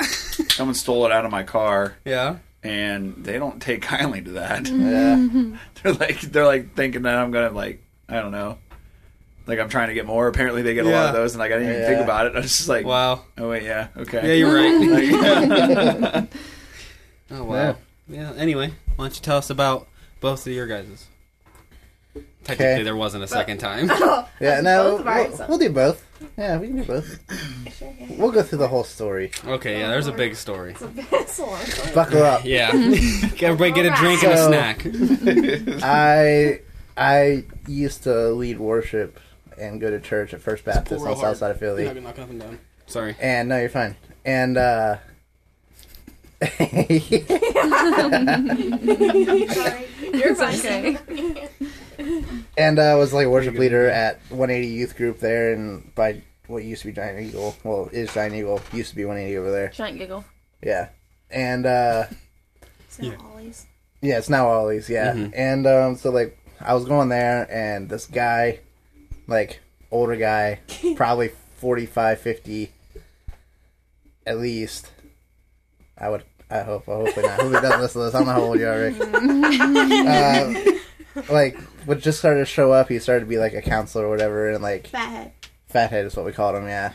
Someone 0.51 0.75
stole 0.75 1.03
it 1.07 1.11
out 1.11 1.25
of 1.25 1.31
my 1.31 1.41
car, 1.41 1.95
yeah. 2.05 2.35
and 2.61 3.15
they 3.25 3.39
don't 3.39 3.59
take 3.59 3.81
kindly 3.81 4.21
to 4.21 4.31
that. 4.33 4.67
Yeah. 4.69 5.57
They're 5.81 5.93
like 5.93 6.21
they're 6.21 6.45
like 6.45 6.75
thinking 6.75 7.01
that 7.03 7.15
I'm 7.17 7.31
gonna 7.31 7.49
like 7.49 7.81
I 8.07 8.19
don't 8.21 8.31
know, 8.31 8.59
like 9.47 9.59
I'm 9.59 9.69
trying 9.69 9.87
to 9.89 9.93
get 9.93 10.05
more. 10.05 10.27
Apparently 10.27 10.61
they 10.61 10.73
get 10.73 10.85
a 10.85 10.89
lot 10.89 11.07
of 11.07 11.13
those, 11.13 11.33
and 11.33 11.39
like 11.39 11.51
I 11.51 11.55
didn't 11.55 11.69
even 11.69 11.81
Yeah. 11.81 11.87
think 11.87 12.01
about 12.01 12.25
it. 12.27 12.35
I 12.35 12.39
was 12.39 12.57
just 12.57 12.69
like, 12.69 12.85
Wow. 12.85 13.25
oh 13.37 13.49
wait, 13.49 13.63
yeah, 13.63 13.87
okay, 13.97 14.27
Yeah, 14.27 14.33
you're 14.33 14.53
right. 14.53 16.21
Like, 16.21 16.27
oh 17.31 17.43
wow. 17.43 17.75
Yeah. 18.07 18.33
Anyway, 18.37 18.73
why 18.95 19.05
don't 19.05 19.15
you 19.15 19.21
tell 19.21 19.37
us 19.37 19.49
about 19.49 19.87
both 20.19 20.45
of 20.45 20.53
your 20.53 20.67
guys's? 20.67 21.07
Technically, 22.43 22.73
Okay. 22.73 22.83
there 22.83 22.95
wasn't 22.95 23.23
a 23.23 23.27
second 23.27 23.59
time. 23.59 23.87
Oh, 23.91 24.27
Yeah, 24.39 24.61
no, 24.61 24.91
both 24.97 24.99
of 25.01 25.07
ours, 25.07 25.39
we'll, 25.39 25.47
we'll 25.49 25.57
do 25.59 25.69
both. 25.69 26.03
Yeah, 26.37 26.57
we 26.57 26.67
can 26.67 26.77
do 26.77 26.83
both. 26.85 27.19
Sure, 27.77 27.93
yeah. 27.99 28.07
We'll 28.17 28.31
go 28.31 28.41
through 28.41 28.57
the 28.59 28.67
whole 28.67 28.83
story. 28.83 29.31
Okay, 29.45 29.79
yeah, 29.79 29.87
there's 29.89 30.07
a 30.07 30.11
big 30.11 30.35
story. 30.35 30.71
It's 30.71 30.81
a 30.81 30.87
bit- 30.87 31.05
it's 31.11 31.37
a 31.39 31.45
long 31.45 31.59
story. 31.61 31.93
Buckle 31.93 32.23
up. 32.23 32.43
Yeah. 32.43 32.69
Everybody 32.73 33.71
get 33.71 33.85
a 33.85 33.91
drink 33.95 34.23
and 34.23 34.33
a 34.33 34.45
snack. 34.47 35.83
I 35.83 36.59
I 36.97 37.43
used 37.67 38.03
to 38.03 38.29
lead 38.31 38.59
worship 38.59 39.19
and 39.59 39.79
go 39.81 39.89
to 39.89 39.99
church 39.99 40.33
at 40.33 40.41
First 40.41 40.63
Baptist 40.65 41.01
on 41.01 41.07
real 41.07 41.15
the 41.15 41.21
hard. 41.21 41.33
south 41.33 41.37
side 41.39 41.51
of 41.51 41.59
Philly. 41.59 41.83
You're 41.85 41.93
not 41.95 42.03
knocking 42.03 42.23
up 42.23 42.29
and 42.29 42.39
down. 42.39 42.59
Sorry. 42.87 43.15
And 43.19 43.49
no, 43.49 43.59
you're 43.59 43.69
fine. 43.69 43.95
And 44.25 44.57
uh 44.57 44.97
Sorry. 48.51 49.87
You're 50.13 50.35
fine. 50.35 50.55
okay. 50.59 51.47
and 52.57 52.79
uh, 52.79 52.95
was 52.97 53.13
like 53.13 53.27
worship 53.27 53.55
leader 53.55 53.87
at 53.89 54.19
180 54.29 54.67
youth 54.67 54.95
group 54.97 55.19
there, 55.19 55.53
and 55.53 55.93
by 55.95 56.21
what 56.47 56.63
used 56.63 56.81
to 56.81 56.87
be 56.89 56.93
Giant 56.93 57.19
Eagle, 57.21 57.55
well, 57.63 57.89
is 57.91 58.13
Giant 58.13 58.35
Eagle 58.35 58.59
used 58.73 58.89
to 58.89 58.95
be 58.95 59.05
180 59.05 59.37
over 59.37 59.51
there. 59.51 59.69
Giant 59.69 59.97
giggle. 59.99 60.25
Yeah, 60.63 60.89
and 61.29 61.65
uh 61.65 62.05
So 62.89 63.03
Yeah. 63.03 63.15
always. 63.23 63.65
yeah, 64.01 64.17
it's 64.17 64.29
now 64.29 64.47
Ollie's. 64.49 64.89
Yeah, 64.89 65.13
Mhm. 65.13 65.31
and 65.35 65.67
um, 65.67 65.95
so 65.95 66.09
like 66.11 66.37
I 66.59 66.73
was 66.73 66.85
going 66.85 67.09
there, 67.09 67.47
and 67.49 67.87
this 67.89 68.05
guy, 68.05 68.59
like 69.31 69.61
older 69.89 70.15
guy, 70.15 70.59
probably 70.95 71.31
45, 71.57 72.19
50, 72.19 72.71
at 74.25 74.37
least. 74.39 74.91
I 75.97 76.09
would. 76.09 76.23
I 76.49 76.59
hope. 76.61 76.87
I 76.89 76.93
hopefully 76.93 77.27
not. 77.27 77.41
Who 77.41 77.51
doesn't 77.53 77.79
listen 77.81 78.01
to 78.01 78.05
this? 78.05 78.15
I 78.15 78.19
don't 78.19 78.27
know 78.27 78.33
how 78.33 78.41
old 78.41 78.59
you 78.59 78.67
are, 78.67 78.79
Rick. 78.79 78.95
uh, 80.05 81.31
like, 81.33 81.57
would 81.85 82.01
just 82.01 82.19
started 82.19 82.39
to 82.41 82.45
show 82.45 82.71
up. 82.73 82.89
He 82.89 82.99
started 82.99 83.21
to 83.21 83.25
be 83.25 83.37
like 83.37 83.53
a 83.53 83.61
counselor 83.61 84.05
or 84.05 84.09
whatever, 84.09 84.49
and 84.49 84.61
like 84.61 84.87
Fathead. 84.87 85.31
fathead 85.67 86.05
is 86.05 86.15
what 86.15 86.25
we 86.25 86.31
called 86.33 86.55
him. 86.55 86.67
Yeah. 86.67 86.93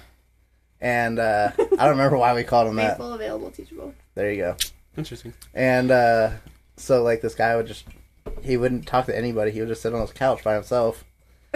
And 0.81 1.19
uh, 1.19 1.53
I 1.59 1.65
don't 1.67 1.91
remember 1.91 2.19
why 2.19 2.35
we 2.35 2.45
called 2.45 2.69
him 2.69 2.77
that. 2.77 2.91
Faithful, 2.99 3.15
available, 3.15 3.51
teachable. 3.51 3.95
There 4.15 4.31
you 4.31 4.37
go. 4.39 4.57
Interesting. 4.97 5.33
And 5.55 5.91
uh, 5.91 6.33
so 6.77 7.03
like 7.03 7.23
this 7.23 7.35
guy 7.35 7.57
would 7.57 7.67
just 7.67 7.85
he 8.43 8.57
wouldn't 8.57 8.87
talk 8.87 9.07
to 9.07 9.17
anybody. 9.17 9.53
He 9.53 9.61
would 9.61 9.69
just 9.69 9.83
sit 9.83 9.95
on 9.95 10.01
his 10.03 10.13
couch 10.13 10.45
by 10.45 10.55
himself. 10.55 11.05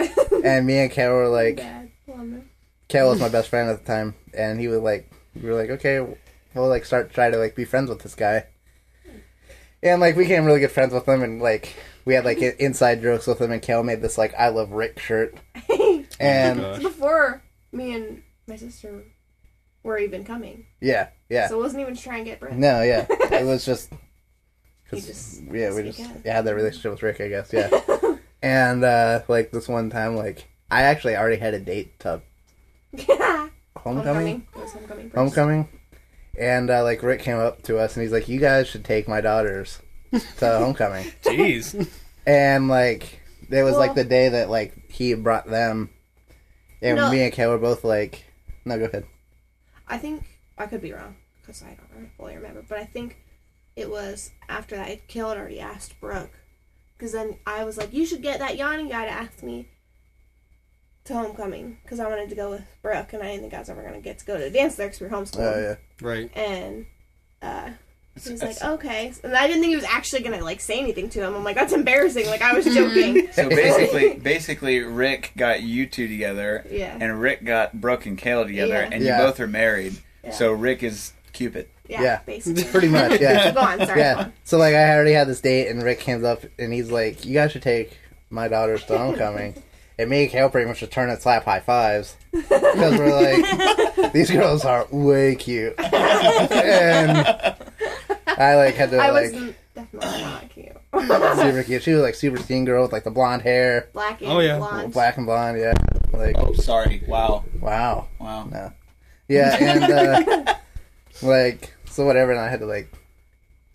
and 0.43 0.65
me 0.65 0.79
and 0.79 0.91
Kale 0.91 1.11
were 1.13 1.27
like, 1.27 1.57
Dad. 1.57 1.91
Love 2.07 2.19
him. 2.19 2.49
Kale 2.87 3.09
was 3.09 3.19
my 3.19 3.29
best 3.37 3.49
friend 3.49 3.69
at 3.69 3.79
the 3.79 3.85
time, 3.85 4.15
and 4.33 4.59
he 4.59 4.67
would 4.67 4.83
like 4.83 5.11
we 5.35 5.47
were 5.49 5.55
like, 5.55 5.69
okay, 5.69 5.99
we'll 6.53 6.67
like 6.67 6.85
start 6.85 7.13
try 7.13 7.29
to 7.29 7.37
like 7.37 7.55
be 7.55 7.65
friends 7.65 7.89
with 7.89 7.99
this 7.99 8.15
guy. 8.15 8.45
And 9.83 9.99
like 9.99 10.15
we 10.15 10.23
became 10.23 10.45
really 10.45 10.59
good 10.59 10.71
friends 10.71 10.93
with 10.93 11.07
him, 11.07 11.23
and 11.23 11.41
like 11.41 11.75
we 12.05 12.13
had 12.13 12.25
like 12.25 12.37
inside 12.59 13.01
jokes 13.01 13.25
with 13.27 13.39
him. 13.41 13.51
And 13.51 13.61
Kale 13.61 13.83
made 13.83 14.01
this 14.01 14.17
like 14.17 14.33
"I 14.37 14.49
love 14.49 14.71
Rick" 14.71 14.99
shirt, 14.99 15.35
and 16.19 16.59
Oh. 16.59 16.79
Before 16.79 17.41
me 17.71 17.93
and 17.95 18.21
my 18.47 18.57
sister 18.57 19.03
were 19.83 19.97
even 19.97 20.23
coming. 20.23 20.65
yeah, 20.81 21.07
yeah, 21.29 21.47
So 21.47 21.57
it 21.59 21.63
wasn't 21.63 21.81
even 21.81 21.95
trying 21.95 22.23
to 22.25 22.29
get 22.29 22.39
Brent. 22.39 22.57
no, 22.59 22.83
yeah, 22.83 23.07
it 23.09 23.45
was 23.45 23.65
just 23.65 23.89
'cause, 24.89 25.07
just 25.07 25.41
yeah, 25.51 25.73
we 25.73 25.81
just 25.83 25.97
yeah, 25.99 26.33
had 26.35 26.45
that 26.45 26.53
relationship 26.53 26.91
with 26.91 27.01
Rick, 27.01 27.21
I 27.21 27.29
guess, 27.29 27.51
yeah. 27.51 27.69
And 28.41 28.83
uh 28.83 29.21
like 29.27 29.51
this 29.51 29.67
one 29.67 29.89
time, 29.89 30.15
like 30.15 30.47
I 30.69 30.83
actually 30.83 31.15
already 31.15 31.37
had 31.37 31.53
a 31.53 31.59
date 31.59 31.99
to 31.99 32.21
homecoming, 33.07 33.51
homecoming. 33.77 34.47
It 34.55 34.59
was 34.59 34.71
homecoming. 34.73 35.11
homecoming, 35.13 35.69
and 36.37 36.69
uh, 36.69 36.83
like 36.83 37.03
Rick 37.03 37.21
came 37.21 37.37
up 37.37 37.61
to 37.63 37.77
us 37.77 37.95
and 37.95 38.03
he's 38.03 38.11
like, 38.11 38.27
"You 38.29 38.39
guys 38.39 38.67
should 38.67 38.85
take 38.85 39.07
my 39.07 39.21
daughters 39.21 39.79
to 40.11 40.19
homecoming," 40.59 41.11
Jeez. 41.23 41.89
and 42.25 42.67
like 42.67 43.19
it 43.49 43.63
was 43.63 43.75
like 43.77 43.95
the 43.95 44.03
day 44.03 44.29
that 44.29 44.49
like 44.49 44.89
he 44.89 45.13
brought 45.13 45.47
them, 45.47 45.89
and 46.81 46.97
No. 46.97 47.11
me 47.11 47.23
and 47.23 47.33
Kay 47.33 47.47
were 47.47 47.57
both 47.57 47.83
like, 47.83 48.25
"No, 48.65 48.77
go 48.77 48.85
ahead." 48.85 49.05
I 49.87 49.97
think 49.97 50.23
I 50.57 50.67
could 50.67 50.81
be 50.81 50.93
wrong 50.93 51.15
because 51.41 51.61
I 51.63 51.67
don't 51.73 51.89
really 51.95 52.11
fully 52.17 52.35
remember, 52.35 52.63
but 52.67 52.77
I 52.77 52.85
think 52.85 53.17
it 53.75 53.89
was 53.89 54.31
after 54.47 54.75
that. 54.77 55.07
Kale 55.07 55.29
had 55.29 55.37
already 55.37 55.59
asked 55.59 55.99
Brooke 55.99 56.31
because 57.01 57.13
then 57.13 57.39
I 57.47 57.63
was 57.63 57.77
like, 57.77 57.91
"You 57.93 58.05
should 58.05 58.21
get 58.21 58.37
that 58.39 58.57
Yanni 58.57 58.87
guy 58.87 59.05
to 59.05 59.11
ask 59.11 59.41
me 59.41 59.67
to 61.05 61.13
homecoming 61.15 61.79
because 61.83 61.99
I 61.99 62.07
wanted 62.07 62.29
to 62.29 62.35
go 62.35 62.51
with 62.51 62.61
Brooke 62.83 63.13
and 63.13 63.23
I 63.23 63.27
didn't 63.27 63.41
think 63.41 63.53
I 63.55 63.59
was 63.59 63.69
ever 63.71 63.81
gonna 63.81 64.01
get 64.01 64.19
to 64.19 64.25
go 64.25 64.37
to 64.37 64.43
the 64.43 64.51
dance 64.51 64.75
there 64.75 64.85
because 64.87 65.01
we 65.01 65.07
were 65.07 65.13
homeschooled." 65.17 65.55
Oh 65.55 65.59
yeah, 65.59 65.75
Right. 66.07 66.29
And 66.37 66.85
uh, 67.41 67.71
It's- 68.15 68.27
he 68.27 68.31
was 68.33 68.43
like, 68.43 68.61
"Okay," 68.61 69.11
and 69.23 69.35
I 69.35 69.47
didn't 69.47 69.61
think 69.63 69.71
he 69.71 69.75
was 69.75 69.85
actually 69.85 70.21
gonna 70.21 70.43
like 70.43 70.61
say 70.61 70.79
anything 70.79 71.09
to 71.09 71.23
him. 71.23 71.33
I'm 71.33 71.43
like, 71.43 71.55
"That's 71.55 71.73
embarrassing." 71.73 72.27
Like 72.27 72.43
I 72.43 72.53
was 72.53 72.65
joking. 72.65 73.27
So 73.33 73.49
basically, 73.49 74.13
basically, 74.21 74.79
Rick 74.81 75.31
got 75.35 75.63
you 75.63 75.87
two 75.87 76.07
together, 76.07 76.67
yeah. 76.69 76.95
and 77.01 77.19
Rick 77.19 77.43
got 77.45 77.81
Brooke 77.81 78.05
and 78.05 78.15
Kale 78.17 78.45
together, 78.45 78.73
Yeah. 78.75 78.89
and 78.91 79.03
Yeah. 79.03 79.17
you 79.19 79.25
both 79.25 79.39
are 79.39 79.47
married. 79.47 79.95
Yeah. 80.23 80.29
So 80.31 80.51
Rick 80.53 80.83
is 80.83 81.13
Cupid. 81.33 81.67
Yeah. 81.91 82.01
yeah. 82.01 82.19
Basically. 82.25 82.63
pretty 82.63 82.87
much, 82.87 83.19
yeah. 83.19 83.49
So 83.49 83.53
go 83.55 83.59
on. 83.59 83.85
Sorry. 83.85 83.99
Yeah. 83.99 84.17
on. 84.17 84.33
So 84.43 84.57
like 84.57 84.73
I 84.75 84.93
already 84.95 85.11
had 85.11 85.27
this 85.27 85.41
date, 85.41 85.67
and 85.67 85.83
Rick 85.83 85.99
comes 86.01 86.23
up 86.23 86.43
and 86.57 86.71
he's 86.73 86.89
like, 86.91 87.25
"You 87.25 87.33
guys 87.33 87.51
should 87.51 87.61
take 87.63 87.97
my 88.29 88.47
daughters 88.47 88.83
to 88.85 88.97
homecoming." 88.97 89.61
and 89.99 90.09
me 90.09 90.23
and 90.23 90.31
Kale 90.31 90.49
pretty 90.49 90.67
much 90.67 90.79
just 90.79 90.91
turn 90.91 91.09
and 91.09 91.21
slap 91.21 91.43
high 91.45 91.59
fives 91.59 92.15
because 92.31 92.97
we're 92.97 93.13
like, 93.13 94.13
"These 94.13 94.31
girls 94.31 94.63
are 94.65 94.87
way 94.91 95.35
cute," 95.35 95.75
and 95.79 97.55
I 98.27 98.55
like 98.55 98.75
had 98.75 98.91
to 98.91 98.97
I 98.97 99.09
like 99.11 99.31
was 99.33 99.53
definitely 99.75 100.21
not 100.21 100.49
cute. 100.49 100.77
super 101.37 101.63
cute. 101.63 101.83
She 101.83 101.91
was 101.91 102.01
like 102.01 102.15
super 102.15 102.37
teen 102.37 102.65
girl 102.65 102.83
with 102.83 102.93
like 102.93 103.03
the 103.03 103.11
blonde 103.11 103.41
hair, 103.43 103.89
Black 103.93 104.21
and 104.21 104.31
Oh, 104.31 104.39
yeah. 104.39 104.57
blonde. 104.57 104.93
black 104.93 105.17
and 105.17 105.25
blonde. 105.25 105.59
Yeah, 105.59 105.73
like 106.13 106.35
Oh, 106.37 106.53
sorry. 106.53 107.03
Wow. 107.07 107.43
wow. 107.59 108.07
Wow. 108.19 108.45
No. 108.45 108.71
Yeah, 109.27 109.55
and 109.59 109.83
uh, 110.47 110.53
like 111.21 111.73
so 111.91 112.05
whatever, 112.05 112.31
and 112.31 112.39
I 112.39 112.49
had 112.49 112.59
to 112.61 112.65
like, 112.65 112.91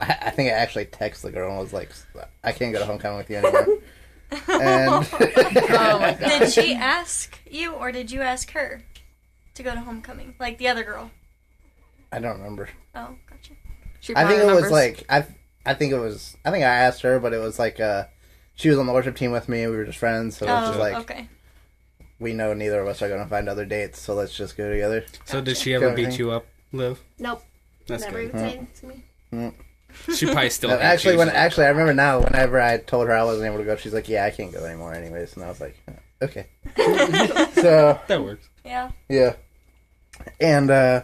I, 0.00 0.16
I 0.22 0.31
think 0.31 0.50
I 0.50 0.55
actually 0.55 0.87
texted 0.87 1.22
the 1.22 1.31
girl 1.33 1.50
and 1.50 1.59
was 1.61 1.72
like, 1.72 1.90
I 2.42 2.52
can't 2.52 2.72
go 2.72 2.79
to 2.81 2.87
homecoming 2.87 3.18
with 3.18 3.31
you 3.31 3.37
anymore. 3.37 3.66
and 4.48 4.90
Oh 5.12 5.98
my 6.00 6.16
god. 6.18 6.18
Did 6.18 6.52
she 6.52 6.74
ask 6.74 7.38
you, 7.50 7.72
or 7.72 7.92
did 7.92 8.11
you 8.11 8.22
ask 8.22 8.50
her 8.52 8.83
to 9.55 9.62
go 9.62 9.72
to 9.74 9.81
homecoming, 9.81 10.35
like 10.40 10.59
the 10.59 10.68
other 10.68 10.83
girl? 10.85 11.11
I 12.12 12.18
don't 12.18 12.38
remember. 12.38 12.68
Oh, 12.94 13.14
gotcha. 13.29 13.52
She 14.00 14.14
I 14.16 14.26
think 14.26 14.40
probably 14.42 14.59
it 14.59 14.62
was 14.62 14.70
like 14.70 15.05
I, 15.09 15.26
I 15.64 15.74
think 15.74 15.92
it 15.92 15.98
was. 15.98 16.37
I 16.44 16.50
think 16.50 16.64
I 16.64 16.68
asked 16.68 17.02
her, 17.02 17.18
but 17.18 17.33
it 17.33 17.38
was 17.38 17.59
like 17.59 17.81
uh, 17.81 18.05
she 18.55 18.68
was 18.68 18.79
on 18.79 18.87
the 18.87 18.92
worship 18.92 19.16
team 19.16 19.33
with 19.33 19.48
me. 19.48 19.62
and 19.62 19.70
We 19.72 19.76
were 19.79 19.85
just 19.85 19.98
friends, 19.98 20.37
so 20.37 20.46
it 20.46 20.50
was 20.50 20.64
Oh, 20.64 20.72
just 20.72 20.79
like 20.81 20.94
okay. 21.11 21.29
we 22.20 22.33
know 22.33 22.55
neither 22.55 22.81
of 22.81 22.87
us 22.88 23.02
are 23.02 23.09
gonna 23.09 23.26
find 23.26 23.48
other 23.48 23.64
dates, 23.64 24.00
so 24.00 24.14
let's 24.14 24.37
just 24.37 24.57
go 24.57 24.70
together. 24.70 25.05
So 25.24 25.40
did 25.40 25.57
she 25.57 25.74
ever 25.74 25.92
beat 25.92 26.18
you 26.18 26.31
up, 26.31 26.46
Liv? 26.72 27.00
Nope. 27.18 27.42
That's 27.87 28.05
Never 28.05 28.18
good. 28.18 28.29
even 28.29 28.38
say 28.40 28.59
it 28.59 28.75
to 28.77 28.87
me. 28.87 29.53
She 30.14 30.27
probably 30.27 30.51
still 30.51 30.70
No, 30.70 30.77
hates 30.77 30.85
actually, 30.85 31.12
you, 31.14 31.18
when 31.18 31.29
so- 31.29 31.35
actually 31.35 31.66
I 31.66 31.68
remember 31.70 31.94
now. 31.94 32.20
Whenever 32.20 32.61
I 32.61 32.79
told 32.79 33.07
her 33.07 33.14
I 33.14 33.25
wasn't 33.25 33.46
able 33.46 33.59
to 33.59 33.64
go, 33.64 33.77
she's 33.77 33.94
like, 33.94 34.09
"Yeah, 34.09 34.25
I 34.25 34.31
can't 34.31 34.53
go 34.53 34.64
anymore, 34.64 34.92
anyways." 34.92 35.35
And 35.37 35.44
I 35.44 35.49
was 35.49 35.61
like, 35.61 35.77
"Okay." 36.22 36.46
so 36.77 37.99
that 38.07 38.22
works. 38.22 38.49
Yeah. 38.64 38.90
yeah, 39.09 39.35
and 40.40 40.70
uh 40.70 41.03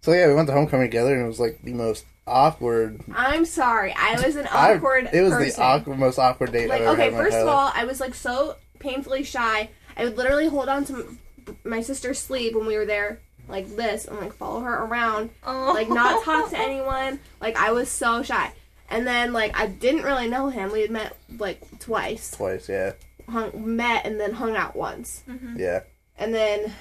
so 0.00 0.12
yeah, 0.12 0.26
we 0.28 0.34
went 0.34 0.48
to 0.48 0.52
homecoming 0.54 0.86
together, 0.88 1.14
and 1.14 1.24
it 1.24 1.28
was 1.28 1.38
like 1.38 1.60
the 1.62 1.74
most 1.74 2.04
awkward. 2.26 3.00
I'm 3.14 3.44
sorry. 3.44 3.94
I 3.96 4.20
was 4.24 4.36
an 4.36 4.46
I- 4.50 4.74
awkward 4.74 5.08
it 5.12 5.22
was 5.22 5.32
person. 5.34 5.60
the 5.60 5.62
awkward, 5.62 5.98
most 5.98 6.18
awkward 6.18 6.52
date. 6.52 6.68
Like, 6.68 6.80
I've 6.82 6.88
ever 6.88 6.92
okay, 6.94 7.02
had 7.04 7.12
in 7.12 7.18
my 7.18 7.24
first 7.24 7.34
of 7.36 7.40
entire 7.42 7.54
all. 7.54 7.72
I 7.74 7.84
was 7.84 8.00
like 8.00 8.14
so 8.14 8.56
painfully 8.80 9.22
shy. 9.22 9.70
I 9.96 10.04
would 10.04 10.16
literally 10.16 10.48
hold 10.48 10.68
on 10.68 10.84
to 10.86 10.94
m- 10.94 11.18
my 11.64 11.82
sister's 11.82 12.18
sleeve 12.18 12.54
when 12.56 12.66
we 12.66 12.76
were 12.76 12.86
there, 12.86 13.20
like 13.48 13.74
this, 13.76 14.06
and 14.06 14.18
like 14.18 14.32
follow 14.32 14.60
her 14.60 14.84
around, 14.84 15.30
Oh. 15.44 15.72
like 15.74 15.88
not 15.88 16.24
talk 16.24 16.50
to 16.50 16.58
anyone. 16.70 17.18
Like 17.40 17.56
I 17.56 17.72
was 17.72 17.88
so 17.90 18.22
shy. 18.22 18.52
And 18.90 19.06
then 19.06 19.32
like 19.32 19.58
I 19.58 19.66
didn't 19.66 20.02
really 20.02 20.28
know 20.28 20.48
him. 20.50 20.70
We 20.72 20.82
had 20.82 20.90
met 20.90 21.16
like 21.38 21.60
twice, 21.78 22.30
twice. 22.32 22.68
Yeah, 22.68 22.92
hung, 23.28 23.76
met, 23.76 24.04
and 24.06 24.20
then 24.20 24.32
hung 24.32 24.54
out 24.56 24.76
once. 24.76 25.22
Mm-hmm. 25.28 25.58
yeah. 25.58 25.80
And 26.18 26.34
then 26.34 26.72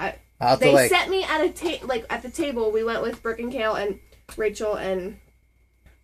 I 0.00 0.14
have 0.40 0.58
to 0.58 0.64
they 0.64 0.72
like. 0.74 0.90
set 0.90 1.10
me 1.10 1.22
at 1.24 1.40
a 1.42 1.50
ta- 1.50 1.86
like 1.86 2.06
at 2.10 2.22
the 2.22 2.30
table. 2.30 2.72
We 2.72 2.84
went 2.84 3.02
with 3.02 3.22
Brooke 3.22 3.38
and 3.40 3.52
Kale 3.52 3.74
and 3.74 3.98
Rachel 4.36 4.74
and 4.74 5.18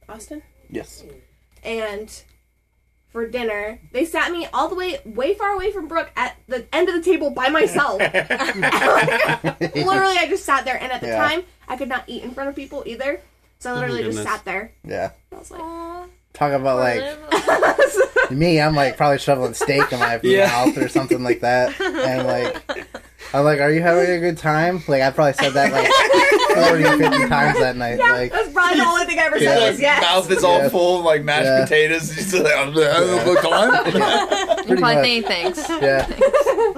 Austin. 0.09 0.43
yes. 0.71 1.03
and 1.65 2.23
for 3.17 3.27
dinner 3.27 3.79
they 3.93 4.05
sat 4.05 4.31
me 4.31 4.47
all 4.53 4.69
the 4.69 4.75
way 4.75 4.99
way 5.07 5.33
far 5.33 5.53
away 5.53 5.73
from 5.73 5.89
brooke 5.89 6.11
at 6.17 6.37
the 6.49 6.67
end 6.71 6.87
of 6.91 6.95
the 6.95 7.01
table 7.01 7.31
by 7.31 7.49
myself 7.49 7.99
literally 9.75 10.19
i 10.19 10.27
just 10.29 10.45
sat 10.45 10.67
there 10.67 10.77
and 10.79 10.93
at 10.93 11.01
the 11.01 11.07
Yeah. 11.07 11.27
time 11.27 11.43
i 11.67 11.79
could 11.79 11.89
not 11.89 12.05
eat 12.09 12.23
in 12.25 12.33
front 12.33 12.51
of 12.51 12.55
people 12.55 12.83
either 12.85 13.19
so 13.59 13.71
i 13.71 13.73
oh 13.73 13.81
literally 13.81 14.03
just 14.03 14.23
sat 14.23 14.45
there 14.45 14.71
Yeah. 14.85 15.13
i 15.33 15.37
was 15.39 15.51
like 15.51 15.63
Aw, 15.63 16.05
Talk 16.35 16.53
about 16.53 16.77
like 16.79 18.31
me. 18.31 18.61
I'm 18.61 18.75
like 18.75 18.99
probably 18.99 19.17
shoveling 19.17 19.55
steak 19.55 19.91
in 19.91 19.99
my 19.99 20.21
Yeah. 20.23 20.49
mouth 20.49 20.77
or 20.77 20.89
something 20.91 21.23
like 21.23 21.41
that, 21.41 21.81
and 21.81 22.27
like. 22.27 22.87
I'm 23.37 23.45
like, 23.45 23.61
are 23.61 23.71
you 23.71 23.83
having 23.83 24.11
a 24.11 24.19
good 24.21 24.39
time? 24.39 24.83
Like, 24.89 25.03
I 25.03 25.11
probably 25.11 25.35
said 25.35 25.53
that 25.53 25.73
like 25.73 26.69
40 26.69 26.85
or 26.85 27.11
50 27.11 27.29
times 27.29 27.59
that 27.59 27.77
night. 27.77 27.99
yeah 27.99 28.13
Like, 28.13 28.33
that's 28.33 28.51
probably 28.53 28.79
the 28.79 28.87
only 28.87 29.05
thing 29.05 29.19
i 29.19 29.23
ever 29.25 29.39
said 29.39 29.59
Yeah. 29.61 29.71
was 29.71 29.81
yes 29.81 30.01
Mouth 30.03 30.31
is 30.31 30.43
all 30.45 30.59
Yeah. 30.59 30.69
full 30.71 30.99
of 31.01 31.05
like 31.05 31.23
mashed 31.23 31.45
Yeah. 31.45 31.63
potatoes. 31.65 32.11
He's 32.13 32.31
just 32.33 32.43
like, 32.45 32.55
I'm 32.57 32.73
having 32.73 33.19
a 33.19 33.25
good 33.25 33.43
time. 33.43 34.57
You 34.59 34.65
Pretty 34.65 34.83
probably 34.83 35.21
much. 35.21 35.29
thanks. 35.29 35.69
yeah. 35.69 36.07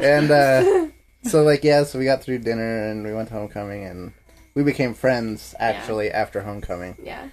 And 0.02 0.30
uh, 0.30 0.88
so, 1.24 1.42
like, 1.42 1.62
yeah, 1.64 1.84
so 1.84 1.98
we 1.98 2.04
got 2.04 2.22
through 2.22 2.38
dinner 2.40 2.90
and 2.90 3.04
we 3.04 3.14
went 3.14 3.28
to 3.28 3.34
homecoming 3.34 3.84
and 3.84 4.12
we 4.54 4.62
became 4.64 4.94
friends 4.94 5.54
actually 5.58 6.10
after 6.10 6.42
homecoming. 6.42 6.96
yeah 7.02 7.28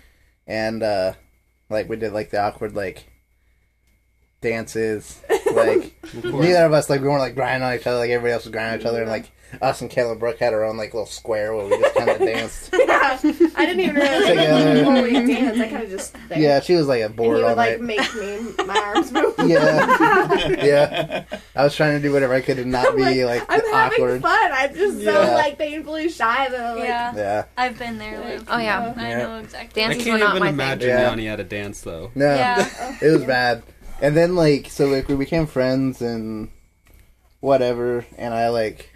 And 0.47 0.83
uh, 0.83 1.13
like, 1.69 1.89
we 1.89 1.95
did 1.95 2.13
like 2.13 2.29
the 2.29 2.39
awkward 2.41 2.75
like 2.75 3.05
dances. 4.49 5.21
Like, 5.55 5.93
neither 6.21 6.65
of 6.65 6.73
us 6.73 6.89
like 6.89 6.99
we 6.99 7.08
weren't 7.08 7.21
like 7.21 7.34
grinding 7.36 7.63
on 7.65 7.73
each 7.75 7.88
other 7.88 7.97
like 7.99 8.10
everybody 8.10 8.34
else 8.34 8.43
was 8.43 8.51
grinding 8.51 8.73
on 8.73 8.79
each 8.81 8.86
other. 8.86 9.01
And 9.03 9.10
like 9.10 9.31
us 9.62 9.79
and 9.79 9.89
Caleb 9.89 10.19
Brooke 10.19 10.38
had 10.39 10.53
our 10.53 10.65
own 10.65 10.75
like 10.75 10.93
little 10.93 11.05
square 11.05 11.55
where 11.55 11.65
we 11.67 11.77
just 11.79 11.95
kind 11.95 12.10
of 12.10 12.17
danced. 12.27 12.73
yeah 12.73 13.17
i 13.55 13.65
didn't 13.65 13.79
even 13.79 13.95
realize 13.95 14.21
like 14.21 14.29
Together. 14.31 14.79
before 14.79 15.01
we 15.03 15.12
danced 15.13 15.62
i 15.62 15.67
kind 15.69 15.84
of 15.84 15.89
just 15.89 16.15
there. 16.27 16.39
Yeah, 16.39 16.60
she 16.60 16.73
was 16.73 16.88
like 16.88 17.01
a 17.01 17.05
and 17.05 17.15
bored 17.15 17.38
he 17.38 17.43
all 17.43 17.49
would 17.51 17.58
like 17.58 17.79
night. 17.79 17.81
make 17.81 18.15
me 18.15 18.65
my 18.65 18.77
arms 18.77 19.13
move 19.13 19.34
Yeah, 19.45 20.47
yeah. 20.65 21.23
I 21.55 21.63
was 21.63 21.73
trying 21.73 21.95
to 21.95 22.01
do 22.05 22.12
whatever 22.12 22.34
I 22.34 22.41
could 22.41 22.58
to 22.58 22.65
not 22.65 22.88
I'm 22.89 22.95
be 22.97 23.23
like, 23.23 23.43
I'm 23.47 23.62
having 23.71 23.99
awkward. 24.01 24.21
fun. 24.23 24.51
I'm 24.51 24.73
just 24.75 24.97
so 25.05 25.21
Yeah. 25.21 25.36
like 25.36 25.58
painfully 25.58 26.10
shy 26.10 26.49
though. 26.49 26.75
Like, 26.77 26.89
Yeah, 26.89 27.15
Yeah. 27.15 27.45
I've 27.55 27.79
been 27.79 27.97
there. 27.97 28.19
Liv. 28.19 28.43
Oh 28.49 28.58
yeah, 28.58 28.93
I 28.97 29.13
know 29.13 29.38
exactly. 29.39 29.84
I 29.84 29.88
dances 29.88 30.03
can't 30.03 30.19
were 30.19 30.25
not 30.25 30.36
even 30.36 30.43
my 30.43 30.49
imagine 30.49 30.79
thing. 30.79 30.89
Yeah. 30.89 31.10
Yanni 31.10 31.27
at 31.29 31.39
a 31.39 31.43
dance 31.45 31.79
though. 31.81 32.12
No, 32.15 32.25
Yeah. 32.36 32.97
it 33.01 33.10
was 33.12 33.23
bad. 33.23 33.63
And 34.01 34.15
then 34.15 34.36
like, 34.36 34.69
so 34.69 34.88
like 34.88 35.08
we 35.08 35.15
became 35.15 35.45
friends 35.47 36.01
and 36.01 36.49
whatever. 37.39 38.05
And 38.17 38.34
I 38.34 38.49
like, 38.49 38.89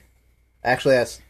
actually, 0.64 0.96
asked. 0.96 1.22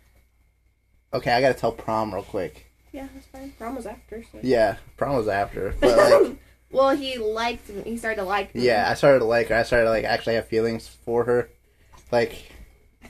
Okay, 1.13 1.31
I 1.31 1.41
gotta 1.41 1.53
tell 1.55 1.71
prom 1.71 2.13
real 2.13 2.23
quick. 2.23 2.67
yeah, 2.91 3.07
that's 3.13 3.25
fine. 3.27 3.51
Prom 3.57 3.75
was 3.75 3.85
after. 3.87 4.23
So. 4.31 4.39
Yeah, 4.43 4.77
prom 4.97 5.15
was 5.15 5.27
after, 5.27 5.73
but 5.79 5.97
like, 5.97 6.37
well, 6.71 6.95
he 6.95 7.17
liked 7.17 7.67
me. 7.69 7.81
He 7.83 7.97
started 7.97 8.17
to 8.17 8.23
like 8.25 8.53
me. 8.53 8.61
yeah, 8.61 8.87
I 8.89 8.93
started 8.93 9.19
to 9.19 9.25
like 9.25 9.47
her. 9.47 9.55
I 9.55 9.63
started 9.63 9.85
to 9.85 9.89
like 9.91 10.03
actually 10.05 10.35
have 10.35 10.47
feelings 10.47 10.87
for 10.87 11.23
her, 11.23 11.49
like 12.11 12.51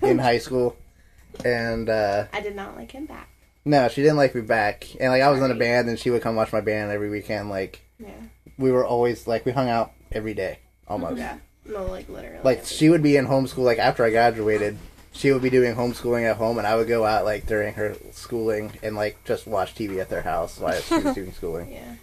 in 0.01 0.17
high 0.19 0.37
school. 0.37 0.77
And 1.45 1.89
uh 1.89 2.25
I 2.33 2.39
did 2.41 2.55
not 2.55 2.75
like 2.77 2.91
him 2.91 3.05
back. 3.05 3.29
no, 3.65 3.87
she 3.89 4.01
didn't 4.01 4.17
like 4.17 4.33
me 4.33 4.41
back. 4.41 4.87
And 4.99 5.11
like 5.11 5.21
I 5.21 5.29
was 5.29 5.41
in 5.41 5.51
a 5.51 5.55
band, 5.55 5.89
and 5.89 5.99
she 5.99 6.09
would 6.09 6.21
come 6.21 6.35
watch 6.37 6.53
my 6.53 6.61
band 6.61 6.91
every 6.91 7.09
weekend. 7.09 7.49
Like 7.49 7.81
Yeah. 7.99 8.09
we 8.57 8.71
were 8.71 8.85
always 8.85 9.27
like 9.27 9.45
we 9.45 9.51
hung 9.51 9.67
out 9.69 9.91
every 10.11 10.33
day 10.33 10.59
almost. 10.87 11.17
Yeah. 11.17 11.37
No, 11.65 11.85
like 11.85 12.09
literally. 12.09 12.39
Like 12.43 12.65
she 12.65 12.89
would 12.89 13.03
be 13.03 13.15
in 13.17 13.27
homeschool. 13.27 13.63
Like 13.63 13.77
after 13.79 14.03
I 14.03 14.09
graduated, 14.09 14.77
she 15.11 15.31
would 15.31 15.41
be 15.41 15.49
doing 15.49 15.75
homeschooling 15.75 16.29
at 16.29 16.37
home, 16.37 16.57
and 16.57 16.65
I 16.65 16.75
would 16.75 16.87
go 16.87 17.05
out 17.05 17.25
like 17.25 17.45
during 17.45 17.73
her 17.75 17.95
schooling 18.11 18.71
and 18.81 18.95
like 18.95 19.23
just 19.25 19.45
watch 19.47 19.75
TV 19.75 19.99
at 19.99 20.09
their 20.09 20.21
house 20.21 20.57
while 20.57 20.79
she 20.81 20.95
was 20.95 21.15
doing 21.15 21.31
schooling. 21.33 21.71
Yeah. 21.71 21.95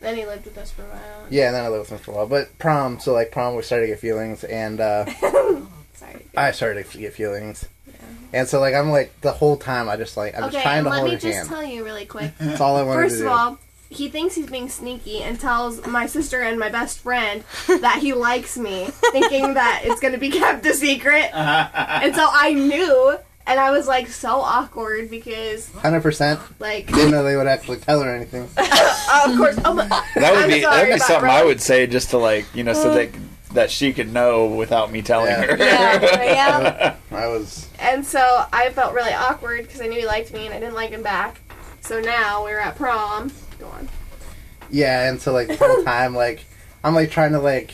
Then 0.00 0.16
he 0.16 0.26
lived 0.26 0.44
with 0.44 0.58
us 0.58 0.70
for 0.70 0.82
a 0.82 0.86
while. 0.86 1.26
Yeah, 1.30 1.46
and 1.46 1.54
then 1.56 1.64
I 1.64 1.68
lived 1.68 1.90
with 1.90 1.92
him 1.92 1.98
for 1.98 2.10
a 2.12 2.14
while. 2.14 2.26
But 2.26 2.58
prom, 2.58 3.00
so 3.00 3.12
like 3.14 3.30
prom, 3.32 3.56
we 3.56 3.62
started 3.62 3.86
to 3.86 3.92
get 3.92 4.00
feelings, 4.00 4.44
and 4.44 4.80
uh, 4.80 5.06
Sorry. 5.94 6.26
I 6.36 6.50
started 6.52 6.86
to 6.90 6.98
get 6.98 7.14
feelings. 7.14 7.66
Yeah. 7.86 7.94
And 8.34 8.48
so 8.48 8.60
like 8.60 8.74
I'm 8.74 8.90
like 8.90 9.18
the 9.22 9.32
whole 9.32 9.56
time 9.56 9.88
I 9.88 9.96
just 9.96 10.16
like 10.16 10.34
I'm 10.36 10.44
okay, 10.44 10.52
just 10.52 10.62
trying 10.62 10.84
to 10.84 10.90
let 10.90 10.96
hold 10.98 11.08
me 11.10 11.14
her 11.14 11.20
just 11.20 11.36
hand. 11.36 11.48
tell 11.48 11.64
you 11.64 11.84
really 11.84 12.04
quick. 12.06 12.32
That's 12.38 12.60
all 12.60 12.76
I 12.76 12.82
wanted 12.82 13.02
First 13.02 13.18
to 13.20 13.26
of 13.26 13.32
all, 13.32 13.58
he 13.90 14.08
thinks 14.08 14.34
he's 14.34 14.46
being 14.50 14.68
sneaky 14.68 15.22
and 15.22 15.38
tells 15.38 15.86
my 15.86 16.06
sister 16.06 16.40
and 16.40 16.58
my 16.58 16.68
best 16.68 16.98
friend 17.00 17.44
that 17.68 17.98
he 18.00 18.12
likes 18.12 18.56
me, 18.58 18.86
thinking 19.12 19.54
that 19.54 19.82
it's 19.84 20.00
going 20.00 20.14
to 20.14 20.18
be 20.18 20.30
kept 20.30 20.64
a 20.66 20.74
secret. 20.74 21.30
and 21.34 22.14
so 22.14 22.26
I 22.30 22.52
knew, 22.54 23.16
and 23.46 23.60
I 23.60 23.70
was 23.70 23.86
like 23.86 24.08
so 24.08 24.40
awkward 24.40 25.10
because, 25.10 25.70
Hundred 25.74 26.02
percent. 26.02 26.40
like, 26.58 26.86
Didn't 26.88 27.10
know 27.12 27.22
they 27.22 27.36
would 27.36 27.46
actually 27.46 27.78
tell 27.78 28.00
her 28.02 28.14
anything. 28.14 28.42
of 28.56 29.36
course, 29.36 29.58
oh 29.64 29.74
my, 29.74 29.86
That 30.16 30.32
would 30.34 30.44
I'm 30.44 30.48
be 30.48 30.62
sorry 30.62 30.76
that'd 30.76 30.86
be 30.88 30.92
about 30.94 31.06
something 31.06 31.24
Rob. 31.26 31.36
I 31.42 31.44
would 31.44 31.60
say 31.60 31.86
just 31.86 32.10
to 32.10 32.18
like 32.18 32.46
you 32.54 32.64
know 32.64 32.72
so 32.72 32.90
uh. 32.90 32.94
that 32.94 33.08
that 33.52 33.70
she 33.70 33.92
could 33.92 34.12
know 34.12 34.46
without 34.46 34.90
me 34.90 35.00
telling 35.02 35.28
Yeah. 35.30 35.42
her. 35.44 35.56
Yeah, 35.56 36.22
yeah. 36.24 36.96
I 37.12 37.28
was 37.28 37.68
And 37.78 38.04
so 38.04 38.18
I 38.52 38.70
felt 38.70 38.94
really 38.94 39.12
awkward 39.12 39.62
because 39.62 39.80
I 39.80 39.86
knew 39.86 40.00
he 40.00 40.06
liked 40.06 40.32
me 40.32 40.46
and 40.46 40.52
I 40.52 40.58
didn't 40.58 40.74
like 40.74 40.90
him 40.90 41.04
back. 41.04 41.40
So 41.80 42.00
now 42.00 42.44
we 42.44 42.50
were 42.50 42.58
at 42.60 42.74
prom. 42.74 43.30
Go 43.58 43.66
on. 43.68 43.88
yeah, 44.70 45.08
and 45.08 45.20
so 45.20 45.32
like 45.32 45.48
the 45.48 45.56
whole 45.60 45.84
time 45.84 46.14
like 46.14 46.44
I'm 46.82 46.94
like 46.94 47.10
trying 47.10 47.32
to 47.32 47.38
like 47.40 47.72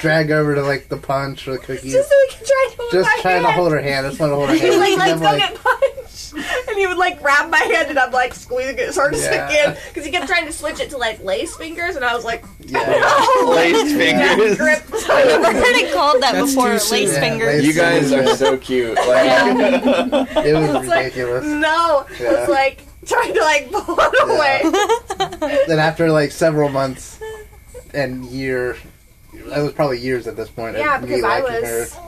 drag 0.00 0.30
over 0.30 0.54
to 0.54 0.62
like 0.62 0.88
the 0.88 0.96
punch 0.96 1.46
or 1.48 1.52
the 1.52 1.58
cookies. 1.58 1.92
Just 1.92 2.08
so 2.08 2.14
we 2.28 2.34
can 2.34 2.44
try 2.46 2.68
to 2.70 2.76
hold 2.76 2.92
Just 2.92 3.08
my 3.16 3.18
trying 3.22 3.42
to 3.42 3.52
hold 3.52 3.72
her 3.72 3.80
hand. 3.80 4.06
I 4.06 4.10
just 4.10 4.20
want 4.20 4.30
to 4.32 4.36
hold 4.36 4.48
her 4.50 4.56
hand. 4.58 4.68
He's 4.68 4.78
like, 4.78 4.98
And 4.98 4.98
let's 4.98 5.20
go 5.20 5.26
like, 5.26 5.38
get 5.38 5.54
punched. 5.54 6.32
And 6.68 6.76
he 6.76 6.86
would 6.86 6.98
like 6.98 7.22
grab 7.22 7.48
my 7.50 7.58
hand 7.58 7.88
and 7.88 7.98
I'm 7.98 8.10
like 8.12 8.34
squeezing 8.34 8.78
it 8.78 8.92
sort 8.92 9.14
of 9.14 9.20
Yeah. 9.20 9.48
again. 9.48 9.76
Because 9.88 10.04
he 10.04 10.10
kept 10.10 10.26
trying 10.26 10.44
to 10.46 10.52
switch 10.52 10.80
it 10.80 10.90
to 10.90 10.98
like 10.98 11.22
lace 11.24 11.56
fingers 11.56 11.96
and 11.96 12.04
I 12.04 12.14
was 12.14 12.24
like, 12.24 12.44
yeah. 12.60 12.80
Oh, 12.84 13.44
no. 13.46 13.54
Laced 13.54 13.96
fingers. 13.96 14.56
grip. 14.58 14.82
I've 15.08 15.54
heard 15.54 15.76
it 15.76 15.94
called 15.94 16.22
that 16.22 16.32
That's 16.32 16.48
before. 16.54 16.72
too 16.72 16.78
soon. 16.78 16.98
Lace 16.98 17.12
Yeah, 17.14 17.20
fingers. 17.20 17.66
You 17.66 17.72
guys 17.72 18.12
are 18.12 18.36
so 18.36 18.56
cute. 18.58 18.96
Like, 18.96 19.06
It 20.44 20.54
was 20.54 20.74
It's 20.76 20.88
like, 20.88 21.04
ridiculous. 21.04 21.44
no. 21.46 22.06
It 22.10 22.20
Yeah. 22.20 22.40
was 22.40 22.48
like 22.50 22.82
trying 23.12 23.32
to 23.34 23.40
like 23.40 23.70
pull 23.72 23.96
it 23.98 25.38
away. 25.40 25.58
then 25.66 25.78
after 25.78 26.10
like 26.10 26.30
several 26.32 26.68
months 26.68 27.20
and 27.94 28.24
year, 28.26 28.76
it 29.32 29.44
was 29.62 29.72
probably 29.72 29.98
years 29.98 30.26
at 30.26 30.36
this 30.36 30.48
point. 30.50 30.76
Yeah, 30.76 30.96
of 30.96 31.02
me 31.02 31.08
because 31.08 31.24
I 31.24 31.40
was. 31.40 31.94
her. 31.94 32.02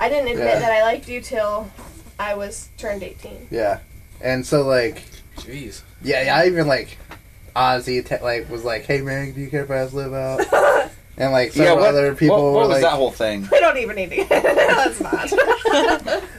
I 0.00 0.08
didn't 0.08 0.28
admit 0.28 0.46
Yeah. 0.46 0.58
that 0.60 0.70
I 0.72 0.82
liked 0.82 1.08
you 1.08 1.20
till 1.20 1.70
I 2.18 2.34
was 2.34 2.68
turned 2.78 3.02
18. 3.02 3.48
Yeah, 3.50 3.80
and 4.20 4.46
so 4.46 4.62
like 4.62 5.02
Jeez. 5.38 5.82
yeah, 6.02 6.22
yeah 6.24 6.36
I 6.36 6.46
even 6.46 6.66
like 6.68 6.98
Ozzy 7.56 8.04
te- 8.06 8.22
like 8.22 8.48
was 8.48 8.64
like, 8.64 8.84
"Hey 8.84 9.00
man, 9.00 9.32
do 9.32 9.40
you 9.40 9.50
care 9.50 9.64
if 9.64 9.70
I 9.70 9.76
ask 9.78 9.92
Liv 9.92 10.12
out?" 10.14 10.90
And 11.20 11.32
like 11.32 11.56
yeah, 11.56 11.72
what, 11.72 11.82
other 11.88 12.14
people 12.14 12.36
what, 12.36 12.44
were 12.44 12.52
what 12.52 12.68
was 12.68 12.74
like, 12.76 12.82
that 12.82 12.92
whole 12.92 13.10
thing? 13.10 13.48
We 13.50 13.58
don't 13.58 13.76
even 13.78 13.96
need 13.96 14.10
to 14.10 14.16
get 14.18 14.30
into 14.30 14.52
Let's 14.54 15.00
not. 15.00 15.28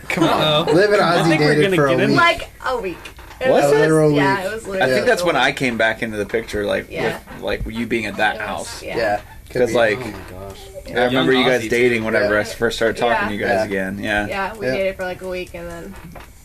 "Come 0.08 0.24
on, 0.24 0.30
Uh-oh. 0.30 0.72
Liv 0.74 0.92
and 0.94 1.02
Ozzy 1.02 1.28
think 1.28 1.42
we're 1.42 1.56
dated 1.56 1.64
gonna 1.66 1.76
for 1.76 1.88
a 1.88 1.90
get 1.98 2.00
in- 2.00 2.10
week." 2.12 2.18
like 2.18 2.50
a 2.66 2.78
week. 2.80 2.98
It 3.42 3.50
Was 3.50 3.64
was, 3.64 3.74
it? 3.74 4.16
Yeah, 4.16 4.44
it 4.44 4.54
was 4.54 4.68
I 4.82 4.88
think 4.88 5.06
that's 5.06 5.24
when 5.24 5.36
I 5.36 5.52
came 5.52 5.78
back 5.78 6.02
into 6.04 6.18
the 6.18 6.26
picture, 6.26 6.66
like 6.66 6.88
Yeah. 6.90 7.20
with 7.36 7.42
like 7.42 7.62
you 7.68 7.86
being 7.88 8.06
at 8.06 8.18
that 8.18 8.36
was- 8.38 8.46
house. 8.46 8.84
Yeah. 8.84 8.98
yeah, 8.98 9.22
Because 9.48 9.70
be. 9.72 9.76
like 9.76 10.00
Oh 10.00 10.06
my 10.06 10.12
gosh. 10.48 10.60
I 10.88 11.06
remember 11.06 11.32
Young 11.34 11.44
you 11.44 11.48
guys 11.50 11.62
Ozzy, 11.64 11.70
dating 11.70 12.00
too. 12.00 12.06
whenever 12.06 12.34
Yeah. 12.34 12.40
I 12.42 12.44
first 12.44 12.78
started 12.78 12.98
talking 12.98 13.22
Yeah. 13.24 13.28
to 13.28 13.34
you 13.34 13.40
guys 13.40 13.50
Yeah. 13.60 13.64
again. 13.66 14.00
Yeah. 14.04 14.28
Yeah, 14.28 14.54
we 14.56 14.66
Yeah. 14.66 14.76
dated 14.76 14.96
for 14.98 15.04
like 15.04 15.22
a 15.22 15.30
week 15.30 15.54
and 15.54 15.70
then. 15.70 15.96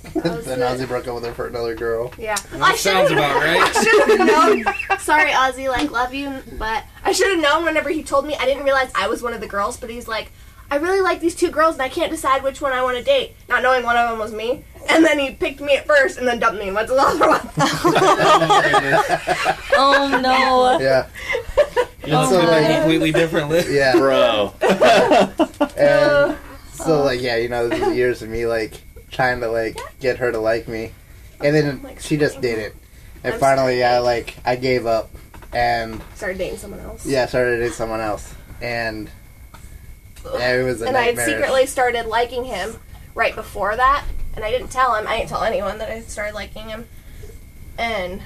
that 0.15 0.45
then 0.45 0.61
it. 0.61 0.65
Ozzy 0.65 0.87
broke 0.87 1.09
up 1.09 1.15
with 1.15 1.25
her 1.25 1.33
for 1.33 1.47
another 1.47 1.75
girl. 1.75 2.13
Yeah. 2.19 2.37
That 2.53 2.77
sounds 2.77 3.11
about 3.11 3.37
right. 3.37 3.59
I 3.77 3.83
should 3.83 4.19
have 4.19 4.27
known. 4.27 4.99
Sorry, 5.01 5.31
Ozzy, 5.31 5.69
like, 5.69 5.91
love 5.91 6.13
you, 6.15 6.43
but 6.59 6.85
I 7.05 7.13
should 7.13 7.31
have 7.31 7.41
known 7.41 7.65
whenever 7.65 7.89
he 7.89 8.03
told 8.03 8.27
me. 8.27 8.37
I 8.39 8.45
didn't 8.45 8.65
realize 8.65 8.91
I 8.95 9.09
was 9.09 9.23
one 9.23 9.33
of 9.35 9.41
the 9.41 9.47
girls, 9.49 9.77
but 9.79 9.89
he's 9.91 10.07
like, 10.07 10.31
I 10.71 10.77
really 10.77 11.01
like 11.01 11.21
these 11.21 11.35
two 11.35 11.51
girls 11.51 11.75
and 11.75 11.83
I 11.83 11.89
can't 11.89 12.11
decide 12.11 12.43
which 12.43 12.61
one 12.61 12.73
I 12.73 12.83
want 12.83 12.97
to 12.99 13.03
date, 13.03 13.35
not 13.49 13.63
knowing 13.63 13.83
one 13.85 13.97
of 13.97 14.09
them 14.11 14.19
was 14.19 14.33
me. 14.33 14.65
And 14.89 15.05
then 15.05 15.19
he 15.19 15.31
picked 15.33 15.61
me 15.61 15.77
at 15.77 15.87
first 15.87 16.19
and 16.19 16.27
then 16.29 16.39
dumped 16.39 16.59
me 16.61 16.67
and 16.67 16.75
went 16.75 16.89
to 16.89 16.95
the 16.95 17.01
other 17.01 17.29
one. 17.29 17.41
Oh 19.77 20.21
no. 20.23 20.79
yeah, 20.79 21.07
oh, 21.59 21.89
You 22.07 22.13
look 22.13 22.31
So, 22.31 22.41
at 22.43 22.49
like- 22.49 22.71
a 22.71 22.75
completely 22.81 23.13
differently. 23.13 23.65
yeah. 23.75 23.93
Bro. 23.97 24.55
And 25.77 25.89
uh, 25.89 26.37
so 26.73 27.01
oh. 27.01 27.05
like 27.05 27.21
yeah, 27.21 27.37
you 27.37 27.49
know, 27.49 27.69
this 27.69 27.81
is 27.81 27.97
years 27.97 28.23
of 28.23 28.29
me 28.29 28.47
like 28.47 28.81
trying 29.11 29.41
to 29.41 29.49
like 29.49 29.77
get 30.01 30.19
her 30.19 30.31
to 30.31 30.39
like 30.39 30.69
me, 30.69 30.93
and 31.41 31.55
then 31.55 31.83
Like 31.83 32.01
she 32.01 32.17
just 32.17 32.41
didn't. 32.41 32.75
And 33.25 33.35
I'm 33.35 33.41
finally, 33.41 33.81
sorry. 33.81 33.95
I 33.95 33.99
like 33.99 34.37
I 34.45 34.55
gave 34.57 34.87
up, 34.87 35.11
and 35.53 36.01
Started 36.15 36.39
dating 36.39 36.59
someone 36.59 36.81
else. 36.81 37.05
yeah, 37.07 37.27
started 37.27 37.59
dating 37.59 37.73
someone 37.73 38.01
else, 38.01 38.33
and 38.63 39.11
yeah, 40.39 40.55
it 40.55 40.63
was 40.63 40.81
a 40.83 40.87
and 40.87 40.97
I 40.97 41.03
had 41.05 41.19
secretly 41.19 41.67
started 41.67 42.07
liking 42.07 42.45
him 42.45 42.77
right 43.17 43.35
before 43.35 43.75
that, 43.77 44.05
and 44.37 44.45
I 44.45 44.51
didn't 44.51 44.69
tell 44.69 44.95
him. 44.95 45.07
I 45.07 45.17
didn't 45.19 45.29
tell 45.31 45.43
anyone 45.43 45.79
that 45.79 45.91
I 45.91 46.01
started 46.01 46.35
liking 46.35 46.69
him, 46.69 46.87
and 47.79 48.23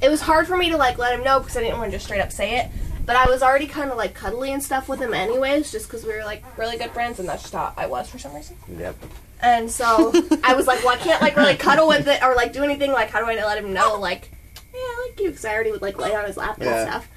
it 0.00 0.08
was 0.08 0.22
hard 0.22 0.46
for 0.46 0.56
me 0.56 0.70
to 0.70 0.76
like 0.76 0.98
let 0.98 1.14
him 1.16 1.24
know 1.24 1.38
because 1.40 1.56
I 1.56 1.60
didn't 1.60 1.78
want 1.78 1.90
to 1.90 1.96
just 1.96 2.06
straight 2.06 2.20
up 2.20 2.32
say 2.32 2.58
it. 2.58 2.68
But 3.04 3.16
I 3.16 3.28
was 3.28 3.42
already 3.42 3.66
kind 3.66 3.90
of 3.90 3.96
like 3.96 4.14
cuddly 4.14 4.52
and 4.52 4.62
stuff 4.62 4.88
with 4.88 5.00
him, 5.00 5.12
anyways, 5.12 5.72
just 5.72 5.86
because 5.88 6.04
we 6.04 6.12
were 6.14 6.24
like 6.24 6.44
really 6.56 6.76
good 6.78 6.90
friends, 6.92 7.18
and 7.18 7.28
that's 7.28 7.42
just 7.42 7.54
how 7.54 7.72
I 7.76 7.86
was 7.86 8.08
for 8.08 8.18
some 8.18 8.34
reason. 8.34 8.56
Yep. 8.78 8.96
And 9.40 9.68
so 9.70 10.12
I 10.44 10.54
was 10.54 10.66
like, 10.68 10.84
well, 10.84 10.94
I 10.94 10.98
can't 10.98 11.20
like 11.20 11.36
really 11.36 11.56
cuddle 11.56 11.88
with 11.88 12.06
it 12.06 12.22
or 12.22 12.34
like 12.36 12.52
do 12.52 12.62
anything. 12.62 12.92
Like, 12.92 13.10
how 13.10 13.18
do 13.18 13.26
I 13.26 13.34
let 13.44 13.58
him 13.58 13.72
know? 13.72 13.98
Like, 13.98 14.30
yeah, 14.72 14.78
I 14.78 15.08
like 15.10 15.20
you 15.20 15.30
because 15.30 15.44
I 15.44 15.52
already 15.52 15.72
would 15.72 15.82
like 15.82 15.98
lay 15.98 16.14
on 16.14 16.24
his 16.24 16.36
lap 16.36 16.56
and 16.58 16.66
Yeah. 16.66 16.84
stuff. 16.84 17.08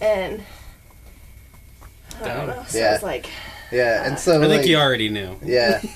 And 0.00 0.44
I 2.20 2.28
don't 2.28 2.46
Damn. 2.46 2.46
know. 2.48 2.64
So 2.68 2.78
Yeah. 2.78 2.94
it's 2.94 3.02
like, 3.02 3.28
Yeah, 3.72 4.04
and 4.04 4.14
uh, 4.14 4.16
so 4.16 4.40
I 4.42 4.46
think 4.46 4.60
like, 4.60 4.66
you 4.66 4.76
already 4.76 5.08
knew. 5.08 5.36
yeah. 5.44 5.82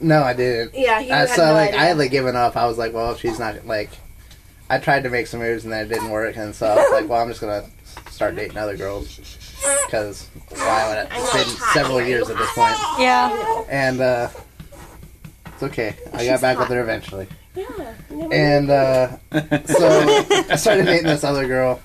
No, 0.00 0.22
I 0.22 0.32
didn't. 0.32 0.74
yeah, 0.74 1.00
he 1.00 1.10
Uh, 1.10 1.16
had 1.26 1.28
so 1.30 1.46
no 1.46 1.52
like 1.52 1.68
idea. 1.70 1.80
I 1.80 1.84
had 1.84 1.98
like 1.98 2.10
given 2.10 2.36
up. 2.36 2.56
I 2.56 2.66
was 2.66 2.78
like, 2.78 2.92
well, 2.92 3.12
if 3.12 3.20
she's 3.20 3.38
not 3.38 3.66
like. 3.66 3.90
I 4.70 4.76
tried 4.78 5.04
to 5.04 5.08
make 5.10 5.26
some 5.26 5.40
moves 5.40 5.64
and 5.64 5.72
then 5.72 5.86
it 5.86 5.88
didn't 5.88 6.10
work, 6.10 6.36
and 6.36 6.54
so 6.54 6.66
I 6.66 6.74
was 6.76 6.90
like, 6.92 7.08
well, 7.08 7.22
I'm 7.22 7.28
just 7.28 7.40
gonna 7.40 7.64
start 8.10 8.36
dating 8.36 8.58
other 8.58 8.76
girls 8.76 9.16
because 9.86 10.28
why 10.50 10.88
would 10.88 10.98
it? 10.98 11.08
I 11.10 11.16
know, 11.18 11.24
It's 11.24 11.32
been 11.32 11.68
several 11.72 12.02
years 12.02 12.28
at 12.28 12.36
this 12.36 12.52
point, 12.52 12.74
Yeah. 12.98 13.64
and 13.70 13.98
uh, 14.02 14.28
it's 15.46 15.62
okay. 15.62 15.96
I 16.12 16.26
got 16.26 16.32
She's 16.34 16.40
back 16.42 16.58
with 16.58 16.68
hot. 16.68 16.74
her 16.76 16.82
eventually, 16.82 17.26
Yeah. 17.54 17.94
and 18.30 18.68
uh, 18.70 19.08
so 19.64 20.26
I 20.50 20.56
started 20.56 20.84
dating 20.84 21.06
this 21.06 21.24
other 21.24 21.46
girl, 21.46 21.80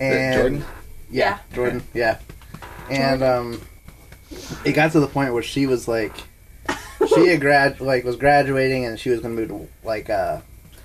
and 0.00 0.34
Jordan? 0.40 0.64
yeah, 1.10 1.38
Jordan, 1.52 1.82
yeah, 1.92 2.18
and 2.90 3.22
um, 3.22 3.60
it 4.64 4.72
got 4.72 4.92
to 4.92 5.00
the 5.00 5.06
point 5.08 5.34
where 5.34 5.42
she 5.42 5.66
was 5.66 5.86
like, 5.86 6.14
she 7.14 7.26
had 7.28 7.40
grad 7.40 7.80
like 7.80 8.04
was 8.04 8.16
graduating 8.16 8.84
and 8.84 8.98
she 8.98 9.10
was 9.10 9.20
gonna 9.20 9.34
move 9.34 9.48
to 9.48 9.68
like 9.84 10.08
uh 10.10 10.40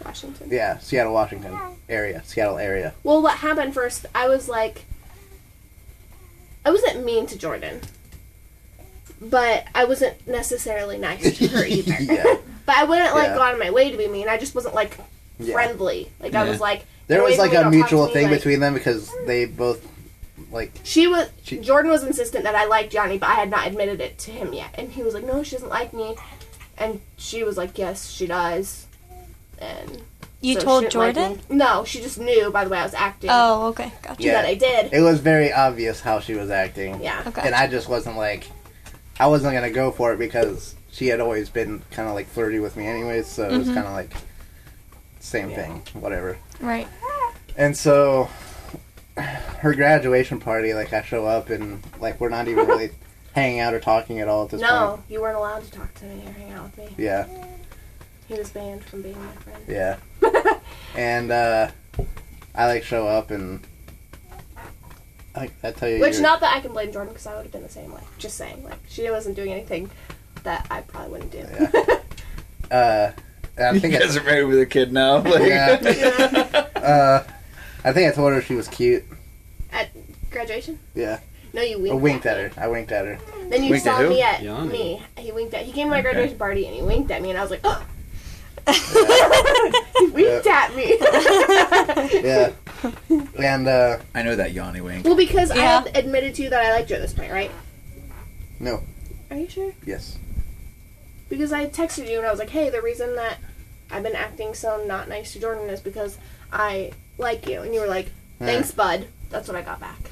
Washington. 0.05 0.49
yeah 0.51 0.77
Seattle 0.79 1.13
Washington 1.13 1.57
area 1.89 2.21
Seattle 2.25 2.57
area 2.57 2.93
Well, 3.03 3.21
what 3.21 3.37
happened 3.37 3.73
first? 3.73 4.05
I 4.15 4.27
was 4.27 4.49
like, 4.49 4.85
I 6.65 6.71
wasn't 6.71 7.05
mean 7.05 7.25
to 7.27 7.37
Jordan, 7.37 7.81
but 9.21 9.65
I 9.75 9.85
wasn't 9.85 10.25
necessarily 10.27 10.97
nice 10.97 11.37
to 11.37 11.47
her 11.47 11.65
either. 11.67 12.01
yeah 12.01 12.35
But 12.65 12.77
I 12.77 12.85
wouldn't 12.85 13.13
like 13.13 13.27
Yeah. 13.27 13.35
go 13.35 13.41
out 13.41 13.53
of 13.53 13.59
my 13.59 13.71
way 13.71 13.91
to 13.91 13.97
be 13.97 14.07
mean. 14.07 14.29
I 14.29 14.37
just 14.37 14.55
wasn't 14.55 14.73
like 14.75 14.97
yeah 15.39 15.53
friendly. 15.53 16.09
Like 16.21 16.33
I 16.33 16.43
Yeah. 16.45 16.49
was 16.49 16.59
like 16.61 16.85
there 17.07 17.21
was 17.21 17.37
like 17.37 17.53
a 17.53 17.69
mutual 17.69 18.07
me," 18.07 18.13
thing 18.13 18.23
like- 18.29 18.37
between 18.39 18.59
them 18.61 18.73
because 18.73 19.11
they 19.25 19.45
both 19.45 19.85
like 20.51 20.71
She 20.83 21.07
was 21.07 21.29
She- 21.43 21.59
Jordan 21.59 21.91
was 21.91 22.03
insistent 22.03 22.43
that 22.45 22.55
I 22.55 22.65
liked 22.65 22.93
Yanni, 22.93 23.17
but 23.17 23.29
I 23.29 23.33
had 23.35 23.49
not 23.49 23.67
admitted 23.67 24.01
it 24.01 24.17
to 24.19 24.31
him 24.31 24.53
yet. 24.53 24.73
And 24.77 24.91
he 24.91 25.03
was 25.03 25.13
like, 25.13 25.23
"No, 25.23 25.43
she 25.43 25.55
doesn't 25.55 25.69
like 25.69 25.93
me," 25.93 26.15
and 26.77 27.01
she 27.17 27.43
was 27.43 27.55
like, 27.57 27.77
"Yes, 27.77 28.09
she 28.09 28.25
does." 28.27 28.87
And 29.59 30.01
You 30.41 30.55
so 30.55 30.61
told 30.61 30.83
didn't 30.83 30.95
like 30.95 31.15
Jordan? 31.15 31.41
no, 31.49 31.85
she 31.85 32.01
just 32.01 32.19
knew 32.19 32.51
by 32.51 32.63
the 32.63 32.69
way 32.69 32.79
I 32.79 32.83
was 32.83 32.93
acting. 32.95 33.29
Oh, 33.31 33.67
okay. 33.67 33.91
Gotcha. 34.01 34.21
Yeah. 34.23 34.33
that 34.41 34.45
I 34.45 34.55
did. 34.55 34.91
it 34.93 35.01
was 35.01 35.19
very 35.19 35.53
obvious 35.53 36.01
how 36.01 36.19
she 36.19 36.33
was 36.33 36.49
acting 36.49 37.01
yeah. 37.01 37.23
Okay. 37.27 37.41
and 37.45 37.55
I 37.55 37.67
just 37.67 37.87
wasn't 37.87 38.17
like 38.17 38.49
I 39.19 39.27
wasn't 39.27 39.53
gonna 39.53 39.69
go 39.71 39.91
for 39.91 40.11
it 40.13 40.17
because 40.19 40.75
she 40.91 41.07
had 41.07 41.19
always 41.21 41.49
been 41.49 41.81
kind 41.91 42.09
of 42.09 42.15
like 42.15 42.27
flirty 42.27 42.59
with 42.59 42.75
me 42.75 42.87
anyways 42.87 43.27
so 43.27 43.47
it 43.47 43.57
was 43.57 43.67
Mhm. 43.69 43.75
kind 43.75 43.87
of 43.87 43.93
like 43.93 44.11
same 45.19 45.51
Yeah. 45.51 45.55
thing 45.55 45.83
whatever 45.93 46.37
Right. 46.59 46.87
And 47.55 47.77
so 47.77 48.29
her 49.17 49.73
graduation 49.73 50.39
party, 50.39 50.73
like 50.73 50.91
I 50.93 51.01
show 51.03 51.25
up 51.25 51.49
and 51.49 51.81
like 51.99 52.19
we're 52.19 52.29
not 52.29 52.47
even 52.47 52.65
really 52.67 52.89
hanging 53.35 53.59
out 53.59 53.73
or 53.73 53.79
talking 53.79 54.19
at 54.19 54.27
all 54.27 54.43
at 54.45 54.49
this 54.51 54.61
No, 54.61 54.95
point. 54.97 55.01
you 55.09 55.21
weren't 55.21 55.37
allowed 55.37 55.63
to 55.63 55.71
talk 55.71 55.93
to 55.95 56.05
me 56.05 56.23
or 56.25 56.31
hang 56.31 56.51
out 56.51 56.63
with 56.65 56.77
me. 56.77 57.03
Yeah, 57.03 57.27
He 58.27 58.33
was 58.35 58.49
banned 58.49 58.83
from 58.85 59.01
being 59.01 59.17
my 59.19 59.31
friend. 59.33 59.63
yeah. 59.67 59.97
and 60.95 61.31
uh 61.31 61.69
I 62.55 62.67
like 62.67 62.83
show 62.83 63.07
up 63.07 63.31
and 63.31 63.61
I, 65.35 65.49
I 65.63 65.71
tell 65.71 65.89
you, 65.89 65.99
Which 65.99 66.19
not 66.19 66.39
that 66.41 66.55
I 66.55 66.59
can 66.59 66.73
blame 66.73 66.91
Jordan 66.91 67.11
because 67.13 67.25
I 67.25 67.35
would 67.35 67.43
have 67.43 67.51
been 67.51 67.63
the 67.63 67.69
same 67.69 67.91
way. 67.91 68.01
Just 68.19 68.37
saying, 68.37 68.63
like 68.63 68.77
she 68.87 69.09
wasn't 69.09 69.35
doing 69.35 69.51
anything 69.51 69.89
that 70.43 70.67
I 70.69 70.81
probably 70.81 71.11
wouldn't 71.11 71.31
do. 71.31 71.39
uh, 72.71 73.11
and 73.57 73.67
I 73.67 73.71
You 73.73 73.79
think 73.79 73.93
guys 73.99 74.15
are 74.15 74.23
married 74.23 74.45
with 74.45 74.59
a 74.59 74.65
kid 74.67 74.91
now. 74.93 75.17
Like, 75.23 75.41
Yeah. 75.47 75.79
I, 76.75 76.79
uh, 76.79 77.23
I 77.83 77.91
think 77.93 78.11
I 78.11 78.15
told 78.15 78.33
her 78.33 78.41
she 78.41 78.55
was 78.55 78.67
cute. 78.67 79.03
At 79.71 79.89
graduation? 80.31 80.79
Yeah, 80.95 81.19
No, 81.53 81.61
you 81.61 81.77
winked. 81.79 81.91
I 81.91 81.95
winked 81.95 82.25
at 82.25 82.37
her. 82.37 82.61
I 82.61 82.67
winked 82.67 82.91
at 82.91 83.05
her. 83.05 83.19
Then 83.49 83.63
you 83.63 83.71
Winked 83.71 83.87
at 83.87 83.95
saw 83.97 84.01
who? 84.03 84.09
me 84.09 84.21
at 84.21 84.41
Yanni. 84.41 84.69
me. 84.71 85.01
He 85.17 85.31
winked 85.31 85.53
at. 85.53 85.65
He 85.65 85.71
came 85.71 85.87
to 85.87 85.91
my 85.91 85.97
Okay. 85.99 86.03
graduation 86.11 86.37
party 86.37 86.65
and 86.65 86.75
he 86.75 86.81
winked 86.81 87.11
at 87.11 87.21
me, 87.21 87.29
and 87.31 87.37
I 87.39 87.41
was 87.41 87.51
like, 87.51 87.61
oh. 87.63 87.85
he 89.99 90.07
winked 90.07 90.47
at 90.47 90.75
me. 90.75 90.97
Yeah, 92.23 92.51
and 93.37 93.67
uh, 93.67 93.97
I 94.15 94.23
know 94.23 94.35
that 94.35 94.51
Yanni 94.53 94.81
wink. 94.81 95.05
well, 95.05 95.15
because 95.15 95.51
I 95.51 95.55
Yeah. 95.55 95.81
had 95.83 95.95
admitted 95.97 96.35
to 96.35 96.43
you 96.43 96.49
that 96.49 96.65
I 96.65 96.71
liked 96.73 96.89
you 96.89 96.95
at 96.97 97.01
this 97.01 97.13
point, 97.13 97.31
right? 97.31 97.51
no, 98.59 98.81
Are 99.31 99.37
you 99.37 99.49
sure? 99.49 99.73
yes, 99.85 100.17
Because 101.29 101.51
I 101.51 101.67
texted 101.67 102.09
you 102.09 102.17
and 102.19 102.25
I 102.27 102.31
was 102.31 102.39
like, 102.39 102.49
hey, 102.51 102.69
the 102.69 102.81
reason 102.81 103.15
that 103.15 103.37
I've 103.91 104.03
been 104.03 104.15
acting 104.15 104.53
so 104.53 104.83
not 104.85 105.09
nice 105.09 105.33
to 105.33 105.39
Jordan 105.39 105.69
is 105.69 105.81
because 105.81 106.17
I 106.51 106.91
like 107.17 107.47
you. 107.47 107.61
And 107.61 107.73
you 107.73 107.81
were 107.81 107.87
like, 107.87 108.11
thanks, 108.39 108.71
bud. 108.71 109.07
That's 109.29 109.47
what 109.47 109.57
I 109.57 109.61
got 109.63 109.79
back. 109.79 109.97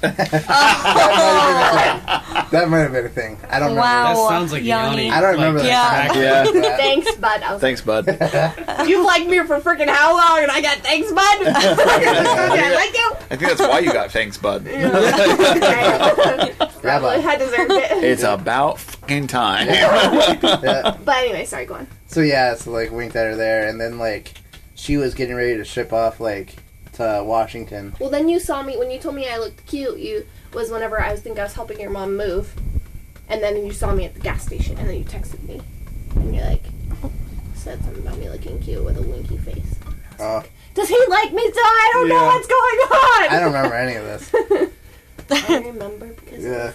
that 2.50 2.66
might 2.68 2.78
have 2.80 2.90
been 2.92 3.06
a 3.06 3.08
thing. 3.08 3.38
I 3.48 3.60
don't 3.60 3.76
Wow. 3.76 4.02
remember. 4.10 4.20
That 4.22 4.28
sounds 4.30 4.52
like 4.52 4.64
Yanni. 4.64 5.04
Yanni. 5.06 5.10
I 5.12 5.20
don't 5.20 5.32
remember 5.34 5.60
like, 5.60 5.68
Yeah. 5.68 6.08
that. 6.08 6.16
Yeah. 6.16 6.60
Yeah. 6.60 6.76
thanks, 6.76 7.14
bud. 7.14 7.40
I 7.42 7.52
was 7.52 7.60
Thanks, 7.60 7.80
bud. 7.82 8.06
like, 8.20 8.88
you've 8.88 9.06
liked 9.06 9.28
me 9.28 9.38
for 9.46 9.60
freaking 9.60 9.86
how 9.88 10.16
long? 10.16 10.42
And 10.42 10.50
I 10.50 10.60
got 10.60 10.78
thanks, 10.78 11.12
bud. 11.12 11.18
I 11.46 12.74
like 12.74 12.96
you. 12.96 13.12
I 13.30 13.36
think 13.36 13.42
that's 13.42 13.60
why 13.60 13.78
you 13.78 13.92
got 13.92 14.10
thanks, 14.10 14.38
bud. 14.38 14.64
Probably 14.64 14.92
bud. 16.82 17.24
I 17.24 17.36
deserved 17.36 17.70
it. 17.70 17.92
it's 18.04 18.24
about 18.24 18.80
fucking 18.80 19.28
time. 19.28 19.68
Yeah. 19.68 20.96
But 21.04 21.16
anyway, 21.18 21.44
sorry, 21.44 21.66
go 21.66 21.74
on. 21.74 21.86
So 22.08 22.20
yeah, 22.20 22.56
so 22.56 22.72
like 22.72 22.90
winked 22.90 23.14
at 23.14 23.26
her 23.26 23.36
there, 23.36 23.68
and 23.68 23.80
then 23.80 23.98
like 23.98 24.32
she 24.74 24.96
was 24.96 25.14
getting 25.14 25.36
ready 25.36 25.56
to 25.56 25.64
ship 25.64 25.92
off 25.92 26.18
like 26.18 26.56
to 26.94 27.22
Washington. 27.24 27.94
Well, 27.98 28.10
then 28.10 28.28
you 28.28 28.38
saw 28.38 28.62
me 28.62 28.76
when 28.76 28.90
you 28.90 28.98
told 28.98 29.14
me 29.14 29.28
I 29.28 29.38
looked 29.38 29.66
cute. 29.66 29.98
You 29.98 30.26
was 30.52 30.70
whenever 30.70 31.00
I 31.00 31.12
was 31.12 31.20
think 31.20 31.38
I 31.38 31.44
was 31.44 31.54
helping 31.54 31.80
your 31.80 31.90
mom 31.90 32.16
move, 32.16 32.54
and 33.28 33.42
then 33.42 33.64
you 33.64 33.72
saw 33.72 33.94
me 33.94 34.04
at 34.04 34.14
the 34.14 34.20
gas 34.20 34.44
station, 34.44 34.76
and 34.78 34.88
then 34.88 34.96
you 34.98 35.04
texted 35.04 35.42
me, 35.44 35.60
and 36.16 36.34
you're 36.34 36.44
like 36.44 36.64
said 37.54 37.82
something 37.84 38.02
about 38.02 38.18
me 38.18 38.28
looking 38.28 38.58
cute 38.60 38.84
with 38.84 38.98
a 38.98 39.02
winky 39.02 39.38
face. 39.38 39.76
Oh, 40.18 40.42
Does 40.74 40.88
he 40.88 41.06
like 41.08 41.32
me? 41.32 41.42
So 41.42 41.60
I 41.60 41.90
don't 41.94 42.08
know 42.08 42.24
what's 42.24 42.46
going 42.46 42.78
on. 43.00 43.28
I 43.30 43.38
don't 43.40 43.52
remember 43.52 43.74
any 43.74 43.94
of 43.96 44.04
this. 44.04 44.70
I 45.30 45.58
remember 45.58 46.08
because 46.08 46.44
Yeah, 46.44 46.72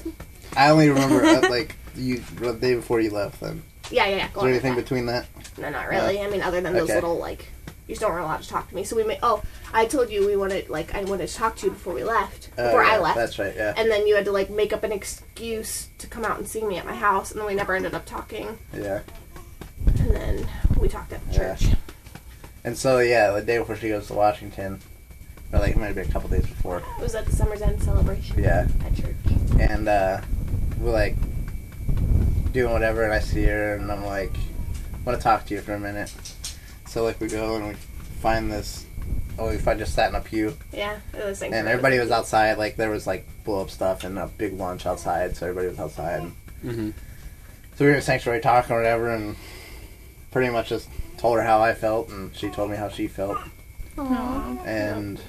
I 0.56 0.70
only 0.70 0.90
remember 0.90 1.24
uh, 1.24 1.50
like 1.50 1.76
you 1.96 2.20
the 2.20 2.54
day 2.54 2.76
before 2.76 3.00
you 3.02 3.12
left. 3.12 3.42
Then 3.42 3.62
yeah, 3.92 4.08
yeah, 4.08 4.16
yeah. 4.16 4.28
is 4.28 4.34
there 4.34 4.50
anything 4.50 4.76
with 4.76 4.86
between 4.86 5.06
that? 5.08 5.28
that. 5.34 5.62
No, 5.62 5.70
not 5.70 5.90
really. 5.90 6.22
I 6.22 6.30
mean, 6.30 6.42
other 6.42 6.62
than 6.62 6.74
those 6.74 6.90
little 6.90 7.18
like, 7.18 7.46
you 7.88 7.94
just 7.96 8.02
don't 8.02 8.12
were 8.12 8.20
allowed 8.20 8.42
to 8.44 8.50
talk 8.50 8.68
to 8.70 8.76
me. 8.76 8.84
So 8.84 8.96
we 8.96 9.04
made. 9.04 9.20
Oh, 9.24 9.42
I 9.74 9.86
told 9.86 10.10
you 10.10 10.26
we 10.28 10.36
wanted 10.38 10.70
like 10.70 10.94
I 10.96 11.04
wanted 11.06 11.28
to 11.30 11.34
talk 11.36 11.56
to 11.58 11.66
you 11.68 11.72
before 11.72 11.94
we 11.94 12.04
left. 12.04 12.50
Uh, 12.58 12.64
Before 12.66 12.84
I 12.84 12.98
left. 13.00 13.16
That's 13.16 13.40
right. 13.40 13.54
Yeah, 13.56 13.74
and 13.78 13.90
then 13.90 14.06
you 14.08 14.16
had 14.16 14.26
to 14.26 14.32
like 14.32 14.50
make 14.50 14.74
up 14.74 14.84
an 14.84 14.92
excuse 14.92 15.88
to 16.00 16.08
come 16.08 16.26
out 16.26 16.38
and 16.38 16.48
see 16.48 16.64
me 16.66 16.78
at 16.78 16.86
my 16.86 16.96
house, 16.96 17.32
and 17.32 17.40
then 17.40 17.48
we 17.48 17.56
never 17.56 17.76
ended 17.76 17.94
up 17.94 18.06
talking. 18.06 18.58
yeah. 18.74 19.02
And 19.86 20.16
then 20.16 20.48
we 20.80 20.88
talked 20.88 21.14
at 21.14 21.26
the 21.28 21.34
Yeah. 21.34 21.56
church. 21.56 21.70
And 22.64 22.78
so 22.78 23.00
yeah, 23.00 23.32
the 23.32 23.42
day 23.42 23.58
before 23.58 23.76
she 23.78 23.88
goes 23.90 24.08
to 24.08 24.14
Washington, 24.14 24.80
or 25.54 25.60
like 25.60 25.72
it 25.72 25.78
might 25.78 25.86
have 25.88 25.96
been 25.96 26.10
a 26.10 26.12
couple 26.12 26.28
days 26.30 26.46
before. 26.46 26.80
It 26.80 27.02
was 27.02 27.16
at 27.16 27.26
the 27.26 27.32
summer's 27.32 27.62
end 27.62 27.82
celebration 27.82 28.42
Yeah, 28.44 28.68
at 28.86 28.96
church. 28.96 29.16
and 29.60 29.88
uh, 29.88 30.22
we're 30.80 30.92
like 30.92 31.16
doing 32.52 32.74
whatever, 32.74 33.04
and 33.04 33.14
I 33.14 33.20
see 33.20 33.44
her, 33.46 33.76
and 33.76 33.90
I'm 33.92 34.04
like, 34.04 34.34
I 34.36 34.98
want 35.06 35.18
to 35.20 35.24
talk 35.24 35.46
to 35.46 35.54
you 35.54 35.62
for 35.62 35.74
a 35.76 35.80
minute. 35.80 36.12
So 36.88 37.04
like 37.04 37.20
we 37.20 37.28
go 37.28 37.56
and 37.56 37.68
we 37.70 37.74
find 38.22 38.52
this 38.52 38.86
oh, 39.40 39.50
if 39.50 39.68
I 39.68 39.76
just 39.76 39.94
sat 39.94 40.10
in 40.10 40.16
a 40.16 40.22
pew, 40.22 40.58
Yeah, 40.74 41.00
it 41.14 41.24
was 41.24 41.40
things. 41.40 41.54
and 41.54 41.68
everybody 41.68 42.00
was 42.00 42.10
outside. 42.12 42.58
Like 42.58 42.76
there 42.76 42.90
was 42.90 43.06
like 43.06 43.26
blow 43.44 43.62
up 43.62 43.70
stuff 43.70 44.04
and 44.04 44.18
a 44.18 44.28
big 44.28 44.54
lunch 44.54 44.86
outside, 44.86 45.36
so 45.38 45.46
everybody 45.48 45.68
was 45.68 45.80
outside. 45.80 46.22
And 46.22 46.32
hmm 46.62 46.90
so 47.76 47.86
we 47.86 47.92
were 47.92 47.98
in 47.98 48.02
sanctuary 48.02 48.42
talking 48.42 48.74
or 48.76 48.80
whatever, 48.80 49.10
and 49.14 49.36
pretty 50.32 50.50
much 50.52 50.70
just 50.70 50.90
told 51.18 51.38
her 51.38 51.44
how 51.44 51.62
I 51.62 51.76
felt, 51.76 52.10
and 52.10 52.36
she 52.36 52.50
told 52.50 52.72
me 52.72 52.78
how 52.78 52.90
she 52.90 53.08
felt, 53.08 53.38
Aww. 53.98 54.66
and 54.66 55.22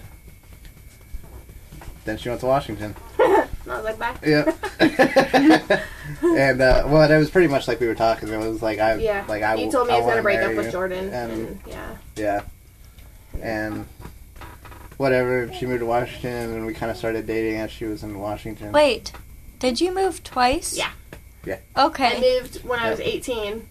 then 2.07 2.17
she 2.17 2.31
went 2.31 2.41
to 2.41 2.47
Washington. 2.47 2.97
cute. 3.69 3.71
And 3.71 3.73
I 3.73 3.77
was 3.77 3.85
like, 3.85 3.99
bye. 3.99 5.59
Yeah. 5.71 5.83
and 6.23 6.61
uh, 6.61 6.85
well, 6.87 7.11
it 7.11 7.17
was 7.19 7.31
pretty 7.31 7.49
much 7.49 7.69
like 7.69 7.81
we 7.81 7.87
were 7.87 7.95
talking. 7.95 8.29
It 8.29 8.37
was 8.39 8.63
like 8.63 8.79
I, 8.79 8.95
Yeah. 8.95 9.25
like 9.29 9.43
I. 9.43 9.55
you 9.57 9.71
told 9.71 9.89
me 9.89 9.95
I 9.95 9.97
I 9.97 10.01
was 10.01 10.09
gonna 10.11 10.23
break 10.23 10.39
up 10.39 10.45
marry 10.45 10.57
with 10.57 10.67
you. 10.67 10.73
Jordan, 10.73 11.13
and- 11.13 11.33
and, 11.33 11.61
yeah. 11.67 11.97
Yeah. 12.17 12.43
And 13.43 13.87
whatever, 14.97 15.53
she 15.53 15.67
moved 15.67 15.81
to 15.81 15.87
Washington, 15.87 16.53
and 16.55 16.67
we 16.67 16.75
kind 16.75 16.91
of 16.91 16.97
started 16.97 17.27
dating 17.27 17.61
as 17.61 17.71
she 17.71 17.85
was 17.85 18.03
in 18.03 18.19
Washington. 18.19 18.73
Wait, 18.73 19.13
did 19.59 19.81
you 19.81 19.95
move 19.95 20.25
twice? 20.25 20.77
Yeah. 20.77 20.91
Yeah. 21.45 21.59
Okay. 21.77 22.17
I 22.17 22.21
moved 22.41 22.65
when 22.65 22.79
I 22.81 22.91
was 22.91 22.99
18, 23.01 23.69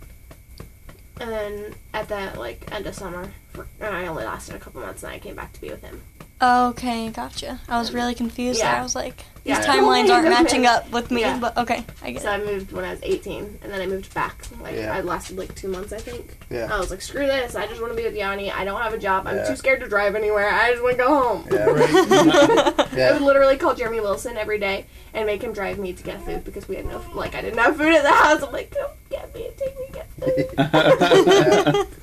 and 1.19 1.31
then 1.31 1.75
at 1.93 2.07
the 2.07 2.33
like 2.39 2.71
end 2.71 2.87
of 2.87 2.95
summer, 2.95 3.31
for, 3.51 3.67
and 3.81 3.95
I 3.95 4.07
only 4.07 4.23
lasted 4.23 4.55
a 4.55 4.59
couple 4.59 4.81
months, 4.81 5.03
and 5.03 5.11
I 5.11 5.19
came 5.19 5.35
back 5.35 5.51
to 5.53 5.61
be 5.61 5.69
with 5.69 5.81
him. 5.81 6.01
Okay, 6.39 7.09
gotcha. 7.09 7.59
I 7.67 7.79
was 7.79 7.91
really 7.93 8.13
confused. 8.13 8.61
there. 8.61 8.71
Yeah. 8.71 8.79
I 8.79 8.83
was 8.83 8.93
like, 8.95 9.17
these 9.43 9.57
Yeah. 9.57 9.65
timelines 9.65 10.09
aren't 10.11 10.29
matching 10.29 10.67
up 10.67 10.87
with 10.91 11.09
me. 11.09 11.21
Yeah. 11.21 11.39
But 11.39 11.57
okay, 11.57 11.83
I 12.03 12.11
get 12.11 12.21
So 12.21 12.29
it. 12.29 12.33
I 12.33 12.37
moved 12.45 12.71
when 12.71 12.85
I 12.85 12.91
was 12.91 12.99
18, 13.01 13.59
and 13.63 13.71
then 13.71 13.81
I 13.81 13.87
moved 13.87 14.13
back. 14.13 14.45
Like 14.61 14.75
Yeah. 14.75 14.93
I 14.95 15.01
lasted 15.01 15.37
like 15.37 15.55
two 15.55 15.67
months, 15.67 15.93
I 15.93 15.97
think. 15.97 16.37
Yeah. 16.51 16.69
I 16.71 16.77
was 16.79 16.91
like, 16.91 17.01
screw 17.01 17.25
this! 17.25 17.55
I 17.55 17.65
just 17.65 17.81
want 17.81 17.91
to 17.93 17.97
be 17.97 18.03
with 18.03 18.13
Yanni. 18.15 18.51
I 18.51 18.65
don't 18.65 18.79
have 18.81 18.93
a 18.93 18.99
job. 18.99 19.25
I'm 19.25 19.37
Yeah. 19.37 19.47
too 19.47 19.55
scared 19.55 19.79
to 19.79 19.87
drive 19.89 20.13
anywhere. 20.15 20.47
I 20.49 20.71
just 20.71 20.83
want 20.83 20.97
to 20.97 21.03
go 21.03 21.15
home. 21.15 21.47
Yeah. 22.97 23.09
I 23.09 23.13
would 23.13 23.21
literally 23.21 23.57
call 23.57 23.73
Jeremy 23.75 23.99
Wilson 23.99 24.37
every 24.37 24.57
day 24.59 24.85
and 25.13 25.25
make 25.25 25.41
him 25.43 25.53
drive 25.53 25.77
me 25.79 25.93
to 25.93 26.03
get 26.03 26.21
food 26.23 26.43
because 26.43 26.67
we 26.67 26.75
had 26.75 26.85
no 26.85 27.01
like 27.13 27.33
I 27.35 27.41
didn't 27.41 27.59
have 27.59 27.77
food 27.77 27.93
at 27.93 28.03
the 28.03 28.11
house. 28.11 28.43
I'm 28.43 28.51
like, 28.51 28.71
come 28.71 28.89
get 29.09 29.33
me 29.35 29.47
and 29.47 29.57
take 29.57 29.79
me 29.79 29.85
get 29.91 30.07
food. 30.19 30.49
yeah. 31.27 31.83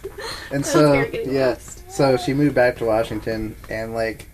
And 0.53 0.65
so 0.65 0.91
scared 0.93 1.13
getting 1.13 1.35
yeah, 1.35 1.49
lost. 1.49 1.84
So 1.95 2.17
she 2.17 2.35
moved 2.35 2.55
back 2.55 2.77
to 2.79 2.85
Washington, 2.85 3.57
and 3.71 3.95
like 3.95 4.27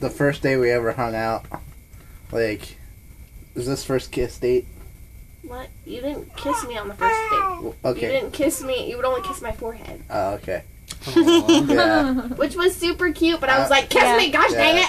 the 0.00 0.10
first 0.10 0.42
day 0.42 0.56
we 0.56 0.70
ever 0.70 0.92
hung 0.92 1.14
out, 1.14 1.44
like 2.32 2.76
was 3.54 3.66
this 3.66 3.84
first 3.84 4.12
kiss 4.12 4.38
date? 4.38 4.66
What? 5.42 5.68
You 5.84 6.00
didn't 6.00 6.36
kiss 6.36 6.66
me 6.66 6.76
on 6.76 6.88
the 6.88 6.94
first 6.94 7.18
date. 7.30 7.74
Okay. 7.84 8.06
You 8.06 8.12
didn't 8.12 8.32
kiss 8.32 8.62
me. 8.62 8.88
You 8.90 8.96
would 8.96 9.04
only 9.06 9.22
kiss 9.22 9.40
my 9.40 9.52
forehead, 9.52 10.02
Oh, 10.10 10.32
okay. 10.34 10.62
Yeah. 11.16 12.12
which 12.36 12.54
was 12.56 12.74
super 12.74 13.12
cute. 13.12 13.40
But 13.40 13.48
I 13.48 13.58
was 13.58 13.68
Uh, 13.68 13.74
like, 13.74 13.88
kiss 13.88 14.02
yeah. 14.02 14.16
me! 14.16 14.30
Gosh 14.30 14.50
Yeah. 14.52 14.58
dang 14.58 14.84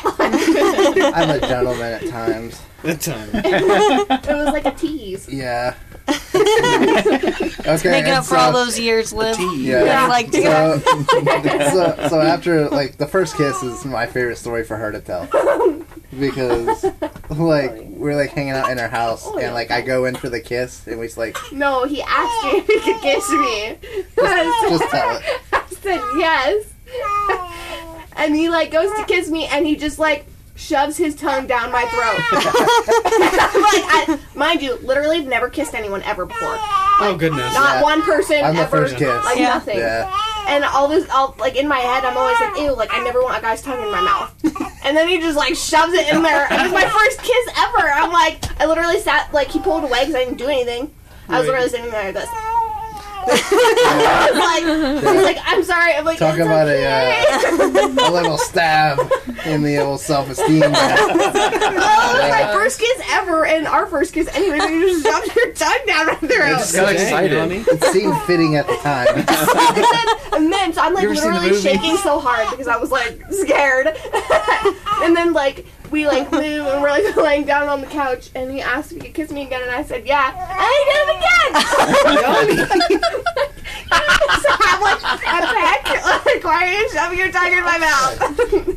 it! 0.98 1.14
I'm 1.16 1.30
a 1.30 1.40
gentleman 1.40 1.94
at 1.94 2.08
times. 2.10 2.62
Good 2.82 3.00
time. 3.02 3.30
it 3.34 4.26
was 4.28 4.48
like 4.54 4.66
a 4.66 4.72
tease. 4.72 5.30
Yeah. 5.30 5.76
okay. 6.36 7.90
Making 7.90 8.06
and 8.06 8.08
up 8.08 8.26
for 8.26 8.38
all 8.38 8.52
those 8.52 8.80
years, 8.80 9.14
Liv. 9.14 9.38
Yeah. 9.40 9.84
Yeah. 9.84 10.08
Like 10.08 10.32
together. 10.32 10.80
so, 10.80 11.14
so, 11.24 12.08
so 12.10 12.22
after 12.22 12.70
like 12.70 12.98
the 12.98 13.08
first 13.08 13.36
kiss 13.36 13.62
is 13.64 13.86
my 13.86 14.06
favorite 14.06 14.38
story 14.38 14.64
for 14.64 14.78
her 14.78 14.92
to 14.92 15.00
tell 15.02 15.28
because 16.20 16.84
like 17.30 17.72
we're 17.90 18.16
like 18.16 18.32
hanging 18.32 18.54
out 18.54 18.72
in 18.72 18.78
her 18.78 18.88
house 18.88 19.24
oh, 19.26 19.38
and 19.38 19.54
like 19.54 19.72
I 19.72 19.82
go 19.82 20.06
in 20.06 20.16
for 20.16 20.30
the 20.30 20.40
kiss 20.40 20.88
and 20.88 21.00
we 21.00 21.10
like 21.10 21.38
No, 21.52 21.86
he 21.86 22.02
asked 22.02 22.44
me 22.46 22.60
if 22.60 22.68
he 22.68 22.80
could 22.80 23.02
kiss 23.02 23.30
me. 23.32 23.78
just 24.70 24.90
tell 24.90 25.18
it. 25.18 25.24
I 25.54 25.64
said 25.70 26.02
yes. 26.18 26.74
and 28.16 28.36
he 28.36 28.50
like 28.50 28.72
goes 28.72 28.92
to 28.98 29.06
kiss 29.06 29.30
me 29.30 29.46
and 29.46 29.66
he 29.66 29.76
just 29.76 30.00
like 30.00 30.26
shoves 30.60 30.98
his 30.98 31.16
tongue 31.16 31.48
down 31.48 31.72
my 31.72 31.86
throat. 31.86 32.20
I'm 32.32 33.62
like, 33.64 33.86
I, 33.88 34.20
mind 34.36 34.62
you, 34.62 34.76
literally 34.84 35.22
never 35.24 35.50
kissed 35.50 35.74
anyone 35.74 36.04
ever 36.04 36.26
before. 36.26 36.58
Oh 37.02 37.16
goodness. 37.18 37.54
Not 37.54 37.76
Yeah. 37.78 37.82
one 37.82 38.02
person 38.04 38.44
I'm 38.44 38.56
the 38.56 38.68
first 38.68 38.98
kiss. 38.98 39.24
Like 39.26 39.38
Yeah. 39.40 39.50
nothing. 39.50 39.78
Yeah. 39.80 40.12
And 40.50 40.64
all 40.66 40.88
this, 40.88 41.10
all 41.12 41.36
like 41.40 41.56
in 41.56 41.68
my 41.68 41.78
head, 41.78 42.04
I'm 42.04 42.18
always 42.18 42.40
like, 42.42 42.58
ew, 42.58 42.76
like 42.76 42.90
I 42.94 43.02
never 43.04 43.22
want 43.22 43.38
a 43.38 43.42
guy's 43.42 43.62
tongue 43.62 43.82
in 43.82 43.90
my 43.92 44.02
mouth. 44.02 44.34
and 44.84 44.98
then 44.98 45.08
he 45.08 45.20
just 45.20 45.38
like 45.38 45.56
shoves 45.56 45.94
it 45.94 46.14
in 46.14 46.22
there. 46.24 46.48
And 46.52 46.60
it 46.62 46.64
was 46.64 46.74
my 46.74 46.88
first 46.90 47.20
kiss 47.20 47.56
ever. 47.58 47.90
I'm 47.92 48.12
like, 48.12 48.44
I 48.62 48.66
literally 48.66 49.00
sat 49.00 49.34
like 49.34 49.48
he 49.50 49.60
pulled 49.60 49.84
away 49.86 50.02
because 50.02 50.16
I 50.16 50.26
didn't 50.26 50.38
do 50.38 50.48
anything. 50.48 50.92
I 51.30 51.40
was 51.40 51.48
Right. 51.48 51.62
literally 51.62 51.70
sitting 51.70 51.92
there 51.92 52.06
like 52.12 52.16
this. 52.16 52.30
I 53.32 54.30
was 54.32 55.04
like, 55.04 55.14
he's 55.16 55.24
like, 55.24 55.38
I'm 55.46 55.64
sorry. 55.64 55.94
I'm 55.94 56.06
like, 56.06 56.20
Talk 56.20 56.38
"It's 56.38 56.46
about 56.46 56.68
a, 56.68 56.72
okay." 56.72 57.26
Uh, 58.04 58.10
a 58.10 58.12
little 58.12 58.38
stab 58.38 59.00
in 59.46 59.64
the 59.64 59.78
old 59.78 60.00
self-esteem. 60.02 60.60
there. 60.60 60.70
Oh, 61.82 62.16
it 62.18 62.22
was 62.22 62.30
my 62.32 62.52
first 62.54 62.80
kiss 62.80 63.02
ever, 63.12 63.46
and 63.46 63.68
our 63.68 63.86
first 63.86 64.14
kiss 64.14 64.28
anyway. 64.36 64.60
So 64.60 64.68
you 64.68 64.88
just 64.90 65.06
shoved 65.06 65.36
your 65.36 65.54
tongue 65.54 65.80
down 65.88 66.08
my 66.08 66.16
throat. 66.16 66.58
just 66.60 66.76
got 66.76 66.88
Dang, 66.88 66.96
excited. 66.96 67.32
Yanni. 67.34 67.58
It 67.58 67.84
seemed 67.86 68.20
fitting 68.24 68.56
at 68.56 68.68
the 68.68 68.76
time. 68.78 69.08
and, 69.18 69.28
then, 69.28 70.08
and 70.34 70.54
then, 70.54 70.74
so 70.74 70.82
I'm 70.82 70.94
like 70.94 71.04
You 71.04 71.12
ever 71.12 71.34
literally 71.34 71.60
shaking 71.62 71.98
so 71.98 72.20
hard 72.20 72.50
because 72.50 72.68
I 72.68 72.78
was 72.78 72.92
like 72.92 73.22
scared. 73.32 73.88
and 75.04 75.16
then 75.16 75.34
like 75.34 75.66
we 75.92 76.06
like 76.08 76.32
move 76.32 76.66
and 76.68 76.82
we're 76.82 76.90
like 76.90 77.16
laying 77.28 77.46
down 77.46 77.68
on 77.70 77.82
the 77.82 77.88
couch, 77.88 78.30
and 78.36 78.52
he 78.52 78.62
asked 78.62 78.92
if 78.92 78.98
he 79.02 79.04
could 79.08 79.14
kiss 79.16 79.32
me 79.32 79.44
again, 79.46 79.62
and 79.62 79.72
I 79.72 79.84
said 79.84 80.06
yeah, 80.06 80.34
and 80.34 80.72
he 80.76 80.84
did 80.94 81.10
it 81.10 81.16
again. 81.18 83.00
so 83.90 84.50
I'm 84.60 84.82
like, 84.82 85.00
I'm 85.04 85.44
back. 85.56 85.86
Like, 86.26 86.44
why 86.44 86.66
are 86.68 86.72
you 86.72 86.90
shoving 86.92 87.18
your 87.20 87.32
tongue 87.32 87.52
in 87.54 87.64
my 87.64 87.78
mouth? 87.78 88.18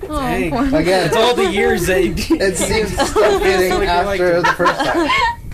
Oh, 0.09 0.20
Dang. 0.20 0.75
Again, 0.75 1.07
It's 1.07 1.16
all 1.16 1.35
the 1.35 1.51
years 1.51 1.87
they. 1.87 2.07
it 2.09 2.57
seems 2.57 2.96
so 2.96 3.38
fitting 3.40 3.79
Like 3.79 3.88
after 3.88 4.40
the 4.42 4.53
first 4.53 4.79
time. 4.81 5.11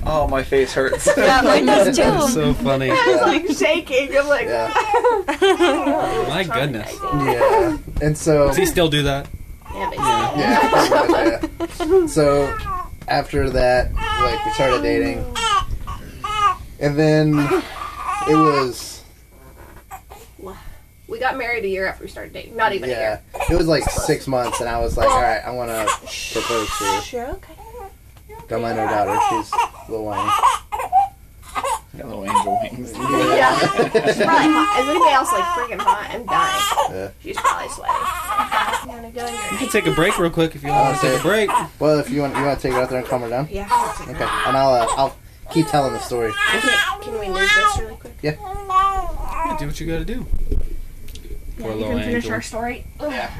Oh, 0.06 0.26
my 0.28 0.42
face 0.42 0.72
hurts. 0.72 1.08
yeah, 1.16 1.40
mine 1.42 1.66
does 1.66 1.96
too. 1.96 2.02
That's 2.02 2.32
so 2.32 2.54
funny. 2.54 2.90
I 2.90 2.94
was 2.94 3.20
like 3.22 3.46
shaking. 3.58 4.16
I'm 4.16 4.28
like, 4.28 4.46
Yeah. 4.46 4.72
My 6.28 6.44
goodness. 6.44 6.92
Yeah. 7.02 7.78
And 8.00 8.16
so 8.16 8.48
Does 8.48 8.56
he 8.56 8.66
still 8.66 8.88
do 8.88 9.02
that? 9.04 9.28
Yeah. 9.74 9.90
Yeah, 10.36 10.70
pretty 10.70 10.90
much, 11.12 11.88
yeah. 11.88 12.06
So 12.06 12.56
after 13.08 13.50
that, 13.50 13.92
like 13.94 14.44
we 14.44 14.52
started 14.52 14.82
dating, 14.82 15.24
and 16.80 16.98
then 16.98 17.38
it 18.28 18.36
was 18.36 19.02
We 21.08 21.18
got 21.18 21.36
married 21.38 21.64
a 21.64 21.68
year 21.68 21.86
after 21.86 22.04
we 22.04 22.10
started 22.10 22.34
dating. 22.34 22.54
Not 22.54 22.74
even 22.74 22.90
a 22.90 22.92
yeah, 22.92 23.00
year. 23.00 23.22
it 23.50 23.56
was 23.56 23.66
like 23.66 23.82
six 23.84 24.28
months, 24.28 24.60
and 24.60 24.68
I 24.68 24.78
was 24.78 24.96
like, 24.98 25.08
all 25.08 25.22
right, 25.22 25.42
I 25.44 25.50
want 25.50 25.70
to 25.70 25.86
propose 26.32 26.68
to 26.68 26.84
her. 26.84 27.00
Sure, 27.00 27.26
okay. 27.30 27.54
Got 28.46 28.60
my 28.60 28.74
no 28.74 28.86
daughter, 28.86 29.18
she's 29.30 29.50
a 29.52 29.90
little 29.90 30.04
whiny. 30.04 30.30
Got 31.96 32.06
little 32.06 32.24
angel 32.24 32.58
wings. 32.62 32.92
Yeah. 32.92 33.58
She's 33.58 34.22
probably 34.22 34.52
hot. 34.52 34.80
Is 34.80 34.88
anybody 34.88 35.12
else 35.12 35.32
like 35.32 35.44
freaking 35.56 35.80
hot 35.80 36.10
I'm 36.12 36.24
dying? 36.26 36.94
Yeah. 36.94 37.10
She's 37.22 37.36
probably 37.36 37.68
sweaty. 37.70 37.92
You 38.98 39.04
wanna 39.04 39.14
go 39.14 39.26
You 39.52 39.58
can 39.58 39.68
take 39.68 39.86
a 39.86 39.92
break 39.92 40.18
real 40.18 40.30
quick 40.30 40.54
if 40.56 40.62
you 40.62 40.70
want 40.70 40.98
to 41.00 41.06
take 41.08 41.20
a 41.20 41.22
break. 41.22 41.50
Well, 41.78 41.98
if 42.00 42.10
you 42.10 42.20
want, 42.22 42.36
you 42.36 42.42
want 42.44 42.58
to 42.60 42.62
take 42.66 42.74
her 42.74 42.82
out 42.82 42.90
there 42.90 42.98
and 42.98 43.06
calm 43.08 43.22
her 43.22 43.28
down. 43.28 43.48
Yeah. 43.50 43.64
Okay, 44.02 44.24
and 44.24 44.56
I'll 44.56 44.74
uh, 44.74 44.86
I'll 44.96 45.16
keep 45.52 45.66
telling 45.68 45.92
the 45.92 45.98
story. 46.00 46.30
Okay, 46.56 46.68
can 47.02 47.18
we 47.20 47.28
move 47.28 47.36
this 47.38 47.78
really 47.78 47.94
quick? 47.96 48.14
Yeah, 48.22 48.32
do 49.58 49.66
what 49.66 49.80
you 49.80 49.86
gotta 49.86 50.04
do. 50.04 50.26
Poor 51.58 51.74
you 51.76 51.84
can 51.84 51.98
finish 52.00 52.14
angel. 52.24 52.32
our 52.32 52.42
story. 52.42 52.84
Yeah. 53.00 53.30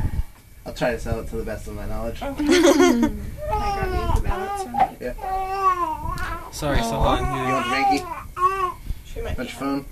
I'll 0.67 0.75
try 0.75 0.91
to 0.95 0.99
tell 1.03 1.21
it 1.21 1.29
to 1.29 1.37
the 1.37 1.45
best 1.45 1.67
of 1.67 1.75
my 1.75 1.87
knowledge. 1.87 2.19
Can 2.21 2.35
I 2.37 2.37
grab 2.39 3.01
you 3.01 4.21
the 4.21 4.29
balance? 4.29 4.63
or- 4.63 6.53
Sorry, 6.53 6.79
so 6.83 6.99
hot 6.99 7.21
in 7.21 7.27
You 7.27 7.45
here. 7.45 7.55
want 7.55 7.67
Janky? 7.67 8.75
She 9.07 9.21
might 9.23 9.31
be 9.37 9.45
Touch 9.45 9.53
your 9.61 9.61
phone. 9.61 9.85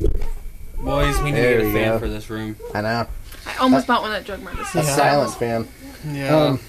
Boys, 0.77 1.17
we 1.21 1.31
need 1.31 1.35
There 1.39 1.59
to 1.61 1.67
a 1.69 1.73
fan 1.73 1.91
go. 1.93 1.99
for 1.99 2.07
this 2.09 2.29
room. 2.29 2.55
I 2.75 2.81
know. 2.81 3.07
I 3.53 3.57
almost 3.61 3.87
bought 3.87 4.01
one 4.01 4.11
at 4.11 4.25
Drug 4.25 4.41
Mart. 4.43 4.57
A 4.59 4.65
silent 4.83 5.33
fan. 5.35 5.67
Yeah. 6.11 6.35
Um. 6.35 6.59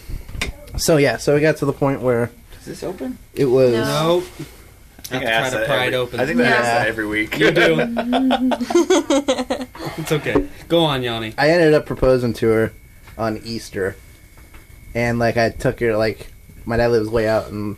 So 0.77 0.97
yeah, 0.97 1.16
so 1.18 1.35
we 1.35 1.40
got 1.40 1.57
to 1.59 1.66
the 1.66 1.73
point 1.73 2.01
where 2.01 2.31
Is 2.61 2.66
this 2.66 2.83
open? 2.83 3.18
it 3.35 3.44
was. 3.47 3.73
No. 3.73 4.18
nope. 4.20 4.25
I 5.11 5.16
Have 5.16 5.20
think 5.20 5.23
to 5.23 5.29
try 5.29 5.51
to 5.51 5.57
that 5.59 5.66
pry 5.66 5.77
it 5.77 5.87
every- 5.88 5.97
open. 5.99 6.20
I 6.20 6.27
think 6.27 6.38
that 6.38 6.47
I 6.47 6.57
ask 6.57 6.64
Yeah. 6.66 6.79
that 6.79 6.88
every 6.88 7.07
week. 7.07 7.38
You 7.38 7.51
do. 7.51 7.76
it's 9.99 10.12
okay. 10.12 10.49
Go 10.68 10.85
on, 10.85 11.03
Yanni. 11.03 11.35
I 11.37 11.51
ended 11.51 11.74
up 11.74 11.87
proposing 11.87 12.32
to 12.35 12.49
her 12.49 12.72
on 13.18 13.39
Easter, 13.45 13.97
and 14.95 15.18
like 15.18 15.37
I 15.37 15.51
took 15.51 15.80
her 15.80 15.97
like 15.97 16.28
my 16.64 16.76
dad 16.76 16.89
lives 16.91 17.09
way 17.09 17.28
out 17.28 17.49
in 17.51 17.76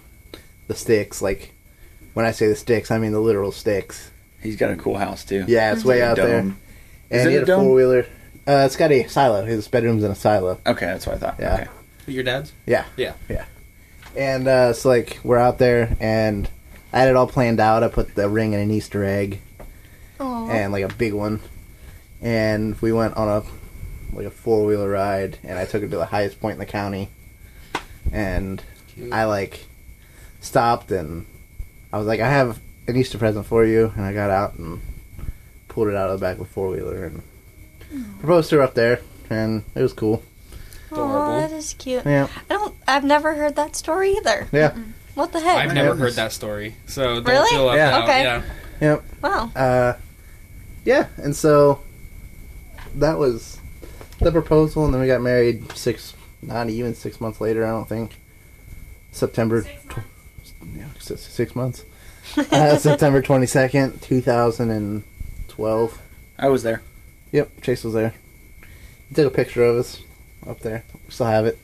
the 0.69 0.75
sticks. 0.75 1.21
Like 1.21 1.53
when 2.15 2.25
I 2.25 2.31
say 2.31 2.47
the 2.47 2.57
sticks, 2.57 2.91
I 2.91 2.99
mean 2.99 3.13
the 3.13 3.21
literal 3.21 3.53
sticks. 3.53 4.11
He's 4.41 4.57
got 4.57 4.71
a 4.71 4.77
cool 4.77 4.97
house 4.97 5.25
too. 5.25 5.45
Yeah, 5.49 5.73
it's 5.73 5.85
way 5.85 6.03
out 6.03 6.17
there. 6.17 6.43
Dome. 6.43 6.59
And 7.11 7.21
Is 7.21 7.27
it 7.27 7.31
he 7.31 7.37
a 7.37 7.41
had 7.41 7.49
a 7.49 7.53
dome? 7.53 7.65
four 7.65 7.75
wheeler. 7.75 8.07
Uh, 8.47 8.63
it's 8.65 8.77
got 8.77 8.93
a 8.93 9.07
silo. 9.09 9.45
His 9.45 9.67
bedroom's 9.69 10.05
in 10.05 10.11
a 10.11 10.15
silo. 10.15 10.61
Okay, 10.67 10.87
that's 10.87 11.07
what 11.07 11.17
I 11.17 11.19
thought. 11.19 11.37
Yeah. 11.39 11.55
Okay. 11.55 11.69
Your 12.07 12.23
dad's? 12.23 12.53
Yeah. 12.65 12.85
Yeah. 12.97 13.15
Yeah. 13.29 13.45
And 14.17 14.47
uh, 14.47 14.73
so 14.73 14.89
like 14.89 15.19
we're 15.25 15.39
out 15.39 15.59
there, 15.59 15.97
and 16.01 16.49
I 16.93 17.01
had 17.01 17.09
it 17.09 17.17
all 17.17 17.27
planned 17.27 17.61
out. 17.61 17.83
I 17.83 17.89
put 17.89 18.15
the 18.15 18.29
ring 18.29 18.53
in 18.53 18.61
an 18.61 18.71
Easter 18.71 19.05
egg 19.05 19.41
Aw. 20.21 20.49
and 20.51 20.73
like 20.73 20.85
a 20.85 20.95
big 20.95 21.13
one, 21.13 21.41
and 22.23 22.81
we 22.81 22.93
went 22.93 23.17
on 23.17 23.29
a 23.29 24.17
like 24.17 24.27
a 24.27 24.31
four 24.31 24.65
wheeler 24.65 24.89
ride, 24.89 25.39
and 25.43 25.59
I 25.59 25.65
took 25.65 25.83
it 25.83 25.91
to 25.91 25.97
the 25.97 26.07
highest 26.07 26.41
point 26.41 26.55
in 26.55 26.59
the 26.61 26.67
county, 26.67 27.09
and 28.13 28.63
Cute. 28.95 29.13
I 29.13 29.25
like 29.25 29.67
stopped 30.41 30.93
and 30.93 31.27
I 31.93 31.99
was 31.99 32.07
like, 32.07 32.21
I 32.21 32.29
have 32.29 32.61
an 32.87 32.97
Easter 32.97 33.19
present 33.19 33.47
for 33.47 33.65
you, 33.65 33.93
and 33.97 34.05
I 34.05 34.13
got 34.13 34.31
out 34.31 34.55
and 34.55 34.81
pulled 35.69 35.89
it 35.89 35.97
out 35.97 36.11
of 36.11 36.21
the 36.21 36.25
back 36.25 36.35
of 36.35 36.47
the 36.47 36.53
four 36.53 36.69
wheeler 36.69 37.05
and 37.05 37.23
proposed 38.21 38.51
to 38.51 38.57
her 38.57 38.63
up 38.63 38.75
there, 38.75 39.01
and 39.31 39.65
it 39.75 39.83
was 39.83 39.93
cool. 39.93 40.23
Adorable. 40.91 41.15
Oh, 41.17 41.41
that 41.41 41.53
is 41.53 41.75
cute. 41.79 42.05
Yeah, 42.07 42.29
I 42.51 42.55
don't. 42.55 42.75
I've 42.87 43.05
never 43.05 43.35
heard 43.35 43.57
that 43.57 43.75
story 43.77 44.13
either. 44.13 44.47
yeah, 44.53 44.75
What 45.15 45.33
the 45.33 45.41
heck? 45.41 45.57
I've 45.59 45.75
never 45.75 45.91
Yeah. 45.91 45.95
heard 45.97 46.13
that 46.15 46.33
story, 46.33 46.77
so 46.87 47.17
don't 47.21 47.25
Really? 47.29 47.51
feel 47.51 47.65
left 47.65 47.77
Yeah. 47.79 47.97
out. 47.97 48.03
Okay. 48.05 48.23
Yeah. 48.23 48.43
yep. 48.81 49.05
Wow. 49.23 49.51
Uh, 49.57 49.93
yeah, 50.85 51.07
and 51.17 51.35
so 51.35 51.81
that 52.97 53.19
was 53.19 53.59
the 54.21 54.31
proposal, 54.31 54.85
and 54.85 54.95
then 54.95 55.01
we 55.01 55.07
got 55.07 55.21
married 55.21 55.73
six, 55.77 56.15
not 56.43 56.71
even 56.71 56.95
six 56.95 57.21
months 57.21 57.41
later. 57.41 57.67
I 57.67 57.71
don't 57.71 57.89
think 57.89 58.17
September. 59.13 59.63
tw- 59.63 59.99
yeah, 60.77 60.85
six, 61.01 61.23
six 61.23 61.55
months. 61.57 61.85
Uh, 62.37 62.77
September 62.79 63.23
twenty 63.23 63.47
second, 63.47 64.01
two 64.03 64.21
thousand 64.21 64.71
and 64.71 65.03
twelve. 65.49 65.99
I 66.39 66.49
was 66.49 66.63
there. 66.63 66.83
Yep, 67.33 67.61
Chase 67.63 67.85
was 67.85 67.95
there. 67.95 68.15
He 69.09 69.15
took 69.15 69.33
a 69.33 69.35
picture 69.35 69.65
of 69.65 69.77
us 69.77 70.03
up 70.47 70.61
there. 70.61 70.85
Still 71.09 71.27
have 71.27 71.47
it. 71.47 71.59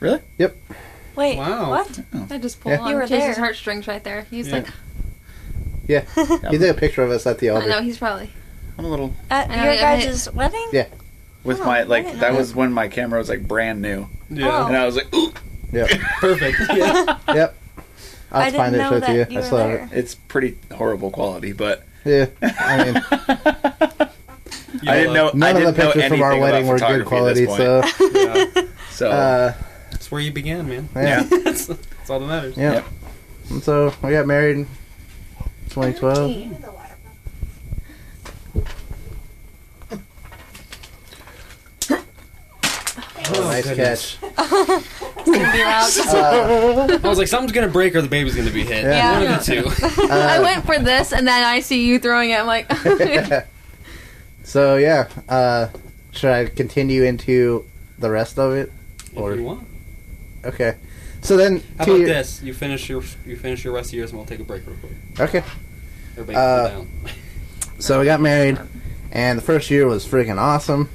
Really? 0.00 0.20
Yep. 0.38 0.56
Wait. 1.16 1.36
Wow. 1.36 1.70
What? 1.70 2.00
I 2.30 2.38
just 2.38 2.60
pulled 2.60 2.74
Yeah. 2.74 2.80
on 2.80 2.90
You 2.90 2.96
were 2.96 3.02
Chase's 3.02 3.34
there. 3.36 3.44
heartstrings 3.44 3.86
right 3.88 4.02
there. 4.04 4.22
He's 4.30 4.48
Yeah. 4.48 4.54
like, 4.58 4.66
Yeah, 5.88 6.04
he 6.50 6.58
took 6.58 6.76
a 6.76 6.78
picture 6.78 7.02
of 7.02 7.10
us 7.10 7.26
at 7.26 7.38
the 7.38 7.50
I 7.50 7.54
altar. 7.54 7.68
know 7.68 7.80
he's 7.80 7.96
probably. 7.98 8.30
I'm 8.78 8.84
a 8.84 8.88
little 8.88 9.14
At 9.30 9.50
I 9.50 9.56
know, 9.56 9.62
your 9.64 9.72
I 9.72 9.76
guys' 9.76 10.30
wedding? 10.32 10.68
Yeah. 10.72 10.86
with 11.44 11.60
Oh, 11.60 11.64
my 11.64 11.80
I 11.80 11.82
like 11.84 12.04
didn't 12.04 12.20
that 12.20 12.32
know 12.32 12.38
was 12.38 12.54
when 12.54 12.72
my 12.72 12.88
camera 12.88 13.18
was 13.18 13.28
like 13.28 13.48
brand 13.48 13.80
new, 13.82 14.06
Yeah. 14.30 14.64
Oh. 14.64 14.66
and 14.66 14.76
I 14.76 14.84
was 14.86 14.96
like, 14.96 15.12
ooh, 15.14 15.32
Yep, 15.72 15.88
Perfect. 16.20 16.58
Yeah. 16.76 17.18
yep. 17.34 17.56
I'll 18.30 18.40
I 18.42 18.44
have 18.44 18.52
to 18.52 18.58
find 18.58 18.72
didn't 18.74 18.74
it 18.74 18.78
know 18.78 18.90
show 18.90 18.96
it 18.96 19.06
to 19.06 19.12
you. 19.12 19.18
that 19.24 19.30
you 19.32 19.38
I 19.38 19.40
were 19.40 19.46
still 19.46 19.58
have 19.58 19.68
there. 19.90 19.98
it's 19.98 20.14
pretty 20.14 20.58
horrible 20.74 21.10
quality, 21.10 21.52
but 21.52 21.86
it. 22.04 22.34
Yeah, 22.42 22.52
I 22.60 22.84
mean, 22.84 22.94
You 23.64 23.67
I 24.88 24.96
didn't 24.98 25.14
know. 25.14 25.28
I 25.28 25.32
none 25.34 25.50
of 25.56 25.62
didn't 25.62 25.74
the 25.76 25.82
pictures 25.82 26.08
from 26.08 26.22
our 26.22 26.38
wedding 26.38 26.66
were 26.66 26.78
good 26.78 27.06
quality. 27.06 27.46
So. 27.46 27.82
Yeah. 28.14 28.62
so 28.90 29.10
uh, 29.10 29.54
That's 29.90 30.10
where 30.10 30.20
you 30.20 30.32
began, 30.32 30.68
man. 30.68 30.88
yeah, 30.96 31.22
that's, 31.44 31.66
that's 31.66 32.10
all 32.10 32.20
that 32.20 32.26
matters. 32.26 32.56
yeah. 32.56 32.72
Yep. 32.74 32.84
And 33.50 33.62
so 33.62 33.94
we 34.02 34.10
got 34.10 34.26
married 34.26 34.56
in 34.58 34.66
2012. 35.70 36.64
Oh, 43.30 43.40
nice 43.42 43.64
goodness. 43.66 44.16
catch. 44.16 44.84
It's 45.28 45.36
gonna 45.36 45.52
be 45.52 45.62
loud. 45.62 46.94
Uh, 46.94 46.98
I 47.04 47.08
was 47.08 47.18
like, 47.18 47.28
something's 47.28 47.52
gonna 47.52 47.68
break 47.68 47.94
or 47.94 48.00
the 48.00 48.08
baby's 48.08 48.34
gonna 48.34 48.50
be 48.50 48.64
hit. 48.64 48.84
Yeah. 48.84 49.20
One 49.20 49.30
of 49.30 49.44
the 49.44 49.52
two. 49.52 50.06
I 50.10 50.38
uh, 50.38 50.42
went 50.42 50.64
for 50.64 50.78
this, 50.78 51.12
and 51.12 51.26
then 51.26 51.44
I 51.44 51.60
see 51.60 51.84
you 51.84 51.98
throwing 51.98 52.30
it. 52.30 52.38
I'm 52.40 52.46
like, 52.46 52.66
so 54.48 54.76
yeah, 54.76 55.08
uh, 55.28 55.68
should 56.12 56.30
I 56.30 56.46
continue 56.46 57.02
into 57.04 57.64
the 57.98 58.10
rest 58.10 58.38
of 58.38 58.54
it? 58.54 58.72
Or? 59.14 59.32
if 59.32 59.38
you 59.38 59.44
want. 59.44 59.66
Okay. 60.44 60.76
So 61.20 61.36
then, 61.36 61.62
How 61.78 61.84
about 61.84 61.98
year- 61.98 62.06
this? 62.08 62.40
You 62.42 62.54
finish 62.54 62.88
your 62.88 63.02
you 63.26 63.36
finish 63.36 63.62
your 63.64 63.74
rest 63.74 63.90
of 63.90 63.94
yours, 63.94 64.10
and 64.10 64.18
we'll 64.18 64.26
take 64.26 64.40
a 64.40 64.44
break 64.44 64.66
real 64.66 64.76
quick. 64.76 64.92
Okay. 65.28 65.42
Everybody 66.12 66.36
Uh, 66.36 66.68
down. 66.68 66.88
So 67.80 68.00
we 68.00 68.06
got 68.06 68.20
married, 68.20 68.58
and 69.12 69.38
the 69.38 69.42
first 69.42 69.70
year 69.70 69.86
was 69.86 70.04
freaking 70.04 70.36
awesome. 70.38 70.88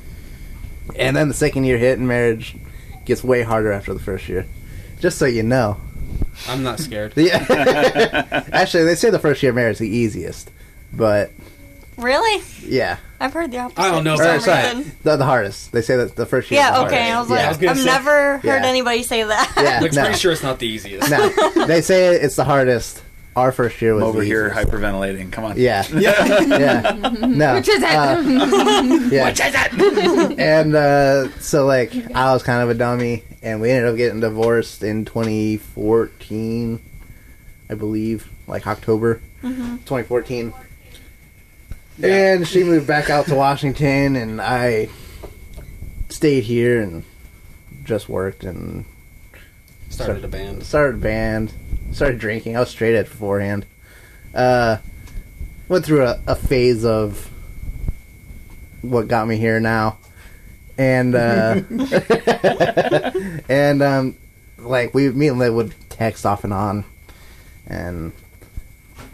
And 0.97 1.15
then 1.15 1.29
the 1.29 1.33
second 1.33 1.63
year 1.63 1.77
hit 1.77 1.97
and 1.97 2.05
marriage 2.09 2.57
gets 3.05 3.23
way 3.23 3.41
harder 3.43 3.71
after 3.71 3.93
the 3.93 4.01
first 4.01 4.27
year. 4.27 4.45
Just 4.99 5.17
so 5.17 5.25
you 5.25 5.43
know. 5.43 5.77
I'm 6.49 6.61
not 6.63 6.79
scared. 6.79 7.13
Yeah. 7.17 7.37
Actually, 8.51 8.83
they 8.83 8.95
say 8.95 9.09
the 9.11 9.19
first 9.19 9.41
year 9.43 9.51
of 9.51 9.55
marriage 9.55 9.75
is 9.75 9.79
the 9.79 9.87
easiest, 9.87 10.51
but 10.91 11.31
really? 11.97 12.43
yeah, 12.65 12.97
I've 13.19 13.33
heard 13.33 13.51
the 13.51 13.59
opposite. 13.59 13.79
I 13.79 13.91
don't 13.91 14.03
know 14.03 14.17
for 14.17 14.23
or, 14.23 14.39
some 14.39 14.41
sorry, 14.41 14.75
reason. 14.77 14.91
the, 15.03 15.15
the 15.17 15.25
hardest. 15.25 15.71
They 15.71 15.81
say 15.81 15.95
that 15.97 16.15
the 16.15 16.25
first 16.25 16.49
year. 16.51 16.59
is 16.59 16.65
Yeah. 16.65 16.79
the 16.79 16.85
Okay. 16.87 16.97
I 16.97 17.11
hardest. 17.11 17.29
was 17.29 17.37
like. 17.37 17.45
I 17.45 17.47
was 17.49 17.57
gonna 17.57 17.71
I've 17.71 17.77
say- 17.79 17.85
never 17.85 18.37
heard 18.39 18.43
Yeah. 18.63 18.65
anybody 18.67 19.03
say 19.03 19.23
that. 19.23 19.53
Yeah. 19.57 19.79
Like, 19.81 19.93
no. 19.93 20.03
pretty 20.03 20.17
sure 20.19 20.31
it's 20.31 20.43
not 20.43 20.59
the 20.59 20.67
easiest. 20.67 21.09
no, 21.11 21.29
they 21.67 21.81
say 21.81 22.15
it's 22.15 22.35
the 22.35 22.43
hardest. 22.45 23.01
Our 23.35 23.51
first 23.51 23.81
year 23.81 23.95
was 23.95 24.03
I'm 24.03 24.09
over 24.09 24.19
the 24.19 24.25
here 24.25 24.47
easiest. 24.49 24.69
hyperventilating. 24.71 25.31
Come 25.31 25.45
on. 25.45 25.57
Yeah, 25.57 25.83
yeah, 25.95 26.91
no. 27.19 27.55
which 27.55 27.67
is 27.67 27.81
it? 27.81 27.83
uh, 27.83 28.21
yeah. 29.11 29.25
Which 29.25 29.39
is 29.39 29.55
it? 29.55 30.39
and 30.39 30.75
uh, 30.75 31.29
so 31.39 31.65
like 31.65 31.95
I 32.13 32.31
was 32.33 32.43
kind 32.43 32.61
of 32.61 32.69
a 32.69 32.75
dummy, 32.75 33.23
and 33.41 33.59
we 33.59 33.71
ended 33.71 33.89
up 33.89 33.97
getting 33.97 34.19
divorced 34.19 34.83
in 34.83 35.05
2014, 35.05 36.79
I 37.71 37.73
believe, 37.73 38.29
like 38.45 38.67
October 38.67 39.19
2014. 39.41 40.53
And 42.01 42.47
she 42.47 42.63
moved 42.63 42.87
back 42.87 43.09
out 43.09 43.27
to 43.27 43.35
Washington, 43.35 44.15
and 44.15 44.41
I 44.41 44.89
stayed 46.09 46.43
here 46.43 46.81
and 46.81 47.03
just 47.83 48.09
worked 48.09 48.43
and 48.43 48.85
Started 49.89 50.25
a 50.25 50.27
band. 50.27 50.63
started 50.63 50.95
a 50.95 50.97
band, 50.97 51.53
started 51.91 52.17
drinking. 52.17 52.57
I 52.57 52.61
was 52.61 52.69
straight 52.69 52.95
edge 52.95 53.05
beforehand. 53.05 53.67
Uh, 54.33 54.77
went 55.67 55.85
through 55.85 56.03
a, 56.05 56.19
a 56.25 56.35
phase 56.35 56.83
of 56.83 57.29
what 58.81 59.07
got 59.07 59.27
me 59.27 59.37
here 59.37 59.59
now, 59.59 59.99
and 60.79 61.13
uh, 61.13 61.61
and 63.49 63.83
um, 63.83 64.17
like 64.57 64.95
we, 64.95 65.09
me 65.11 65.27
and 65.27 65.37
Liv 65.37 65.53
would 65.53 65.75
text 65.89 66.25
off 66.25 66.43
and 66.43 66.53
on, 66.53 66.85
and 67.67 68.13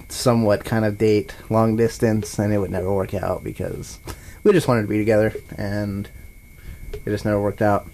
somewhat 0.10 0.66
kind 0.66 0.86
of 0.86 0.98
date 0.98 1.34
long 1.50 1.76
distance, 1.76 2.38
and 2.40 2.54
it 2.54 2.58
would 2.58 2.72
never 2.72 2.92
work 2.94 3.14
out 3.14 3.44
because 3.44 4.00
we 4.44 4.52
just 4.52 4.68
wanted 4.68 4.84
to 4.84 4.88
be 4.88 4.98
together, 4.98 5.34
and 5.58 6.10
it 6.94 7.06
just 7.06 7.26
never 7.26 7.42
worked 7.42 7.62
out 7.62 7.88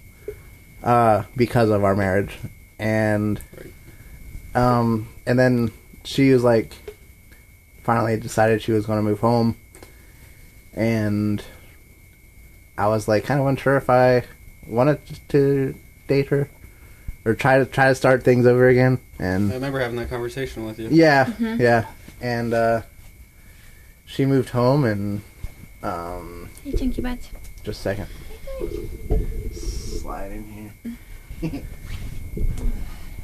uh, 0.84 1.24
because 1.36 1.70
of 1.70 1.84
our 1.84 1.95
marriage, 1.95 2.38
and 2.80 3.39
um, 4.53 5.07
and 5.26 5.38
then 5.38 5.72
she 6.03 6.32
was 6.32 6.43
like, 6.43 6.72
finally 7.84 8.18
decided 8.18 8.61
she 8.61 8.72
was 8.72 8.86
going 8.86 8.99
to 8.99 9.03
move 9.03 9.20
home, 9.20 9.55
and 10.74 11.43
I 12.78 12.88
was 12.88 13.07
like 13.07 13.24
kind 13.26 13.39
of 13.39 13.47
unsure 13.47 13.78
if 13.78 13.89
I 13.89 14.24
wanted 14.68 14.99
to 15.30 15.76
date 16.07 16.28
her 16.28 16.49
or 17.26 17.34
try 17.34 17.57
to 17.57 17.66
try 17.66 17.88
to 17.89 17.95
start 17.95 18.24
things 18.24 18.45
over 18.45 18.68
again, 18.68 18.99
And 19.20 19.51
I 19.51 19.55
remember 19.55 19.80
having 19.80 19.97
that 19.97 20.09
conversation 20.09 20.66
with 20.66 20.80
you. 20.80 20.89
yeah, 20.91 21.32
yeah, 21.39 21.86
and 22.26 22.53
uh, 22.55 22.82
she 24.05 24.26
moved 24.26 24.49
home, 24.49 24.84
and 24.84 25.21
um, 25.84 26.49
hey, 26.63 26.71
Chunky 26.71 27.01
Butt. 27.01 27.19
just 27.63 27.80
a 27.80 27.84
second, 27.84 28.07
slide 29.53 30.32
in 30.32 30.43
here. 30.43 30.71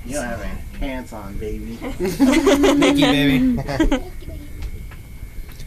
you 0.05 0.13
don't 0.13 0.23
have 0.23 0.41
any 0.41 0.59
pants 0.79 1.13
on, 1.13 1.35
baby. 1.37 1.79
Nikki, 1.99 3.01
baby. 3.01 3.55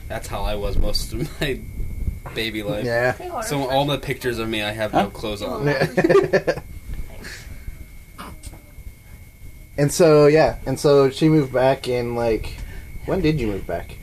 That's 0.09 0.29
how 0.29 0.43
I 0.43 0.55
was 0.55 0.79
most 0.79 1.13
of 1.13 1.41
my 1.41 1.59
baby 2.37 2.63
life. 2.63 2.85
yeah. 2.85 3.41
So 3.41 3.69
all 3.69 3.85
the 3.85 3.99
pictures 3.99 4.39
of 4.39 4.49
me, 4.49 4.63
I 4.63 4.71
have 4.71 4.93
no 4.93 5.11
clothes 5.11 5.43
on. 5.43 5.67
and 9.77 9.91
so 9.93 10.29
yeah, 10.29 10.59
and 10.67 10.79
so 10.79 11.11
she 11.11 11.29
moved 11.29 11.53
back 11.53 11.89
in 11.89 12.15
like 12.15 12.59
when 13.07 13.21
did 13.21 13.41
you 13.41 13.49
move 13.49 13.67
back? 13.67 13.97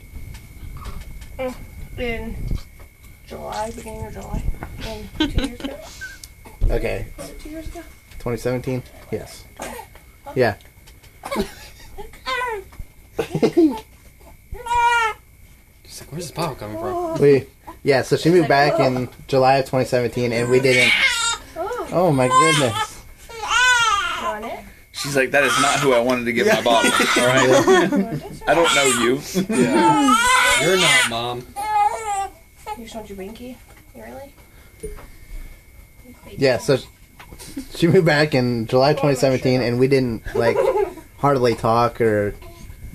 Uh, 1.40 1.52
in 1.98 2.36
July, 3.28 3.72
beginning 3.72 4.06
of 4.06 4.14
July, 4.14 4.44
and 4.86 5.10
two 5.32 5.42
years 5.46 5.60
ago. 5.60 5.80
Okay, 6.70 7.08
Was 7.18 7.30
it 7.32 7.40
two 7.42 7.50
years 7.50 7.68
ago? 7.68 7.82
2017. 8.20 8.84
Yes. 9.12 9.46
Yeah. 10.36 10.56
Just 15.84 16.02
like, 16.02 16.12
where's 16.12 16.24
this 16.24 16.32
bottle 16.32 16.56
coming 16.56 16.78
from? 16.78 17.20
We 17.20 17.48
yeah. 17.84 18.04
So 18.04 18.16
she 18.16 18.30
moved 18.30 18.48
back 18.48 18.74
oh. 18.78 18.86
in 18.86 19.10
July 19.28 19.56
of 19.58 19.66
2017, 19.66 20.32
and 20.32 20.50
we 20.50 20.60
didn't. 20.60 20.94
Oh, 21.58 21.88
oh 21.92 22.12
my 22.12 22.28
goodness. 22.28 22.91
On 25.04 25.08
it. 25.08 25.12
She's 25.12 25.16
like, 25.16 25.32
that 25.32 25.44
is 25.44 25.60
not 25.62 25.80
who 25.80 25.94
I 25.94 26.00
wanted 26.00 26.26
to 26.26 26.34
give 26.34 26.48
my 26.48 26.62
bottle. 26.62 26.92
All 26.92 27.28
right. 27.28 28.22
I 28.48 28.54
don't 28.54 28.76
know 28.76 28.86
you. 28.86 29.22
You're 30.66 30.78
not, 30.78 31.10
mom. 31.10 31.46
You 32.78 32.84
just 32.84 32.96
want 32.96 33.10
your 33.10 33.18
binky? 33.18 33.58
You 33.96 34.04
really? 34.04 34.34
Yeah. 36.38 36.58
So 36.58 36.78
she 37.76 37.88
moved 37.88 38.06
back 38.06 38.34
in 38.34 38.68
July 38.68 38.94
2017, 38.94 39.62
and 39.62 39.80
we 39.80 39.88
didn't 39.88 40.24
like 40.36 40.58
hardly 41.18 41.56
talk 41.56 42.00
or 42.02 42.34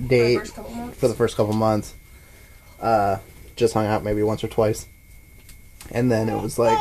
date 0.05 0.39
First 0.41 0.55
couple 0.55 0.89
for 0.93 1.09
the 1.09 1.15
first 1.15 1.37
couple 1.37 1.55
months. 1.55 1.95
Uh, 2.81 3.19
just 3.57 3.75
hung 3.75 3.87
out 3.87 4.05
maybe 4.05 4.23
once 4.23 4.45
or 4.45 4.49
twice, 4.49 4.87
and 5.91 6.11
then 6.11 6.29
it 6.29 6.41
was 6.41 6.59
like 6.59 6.79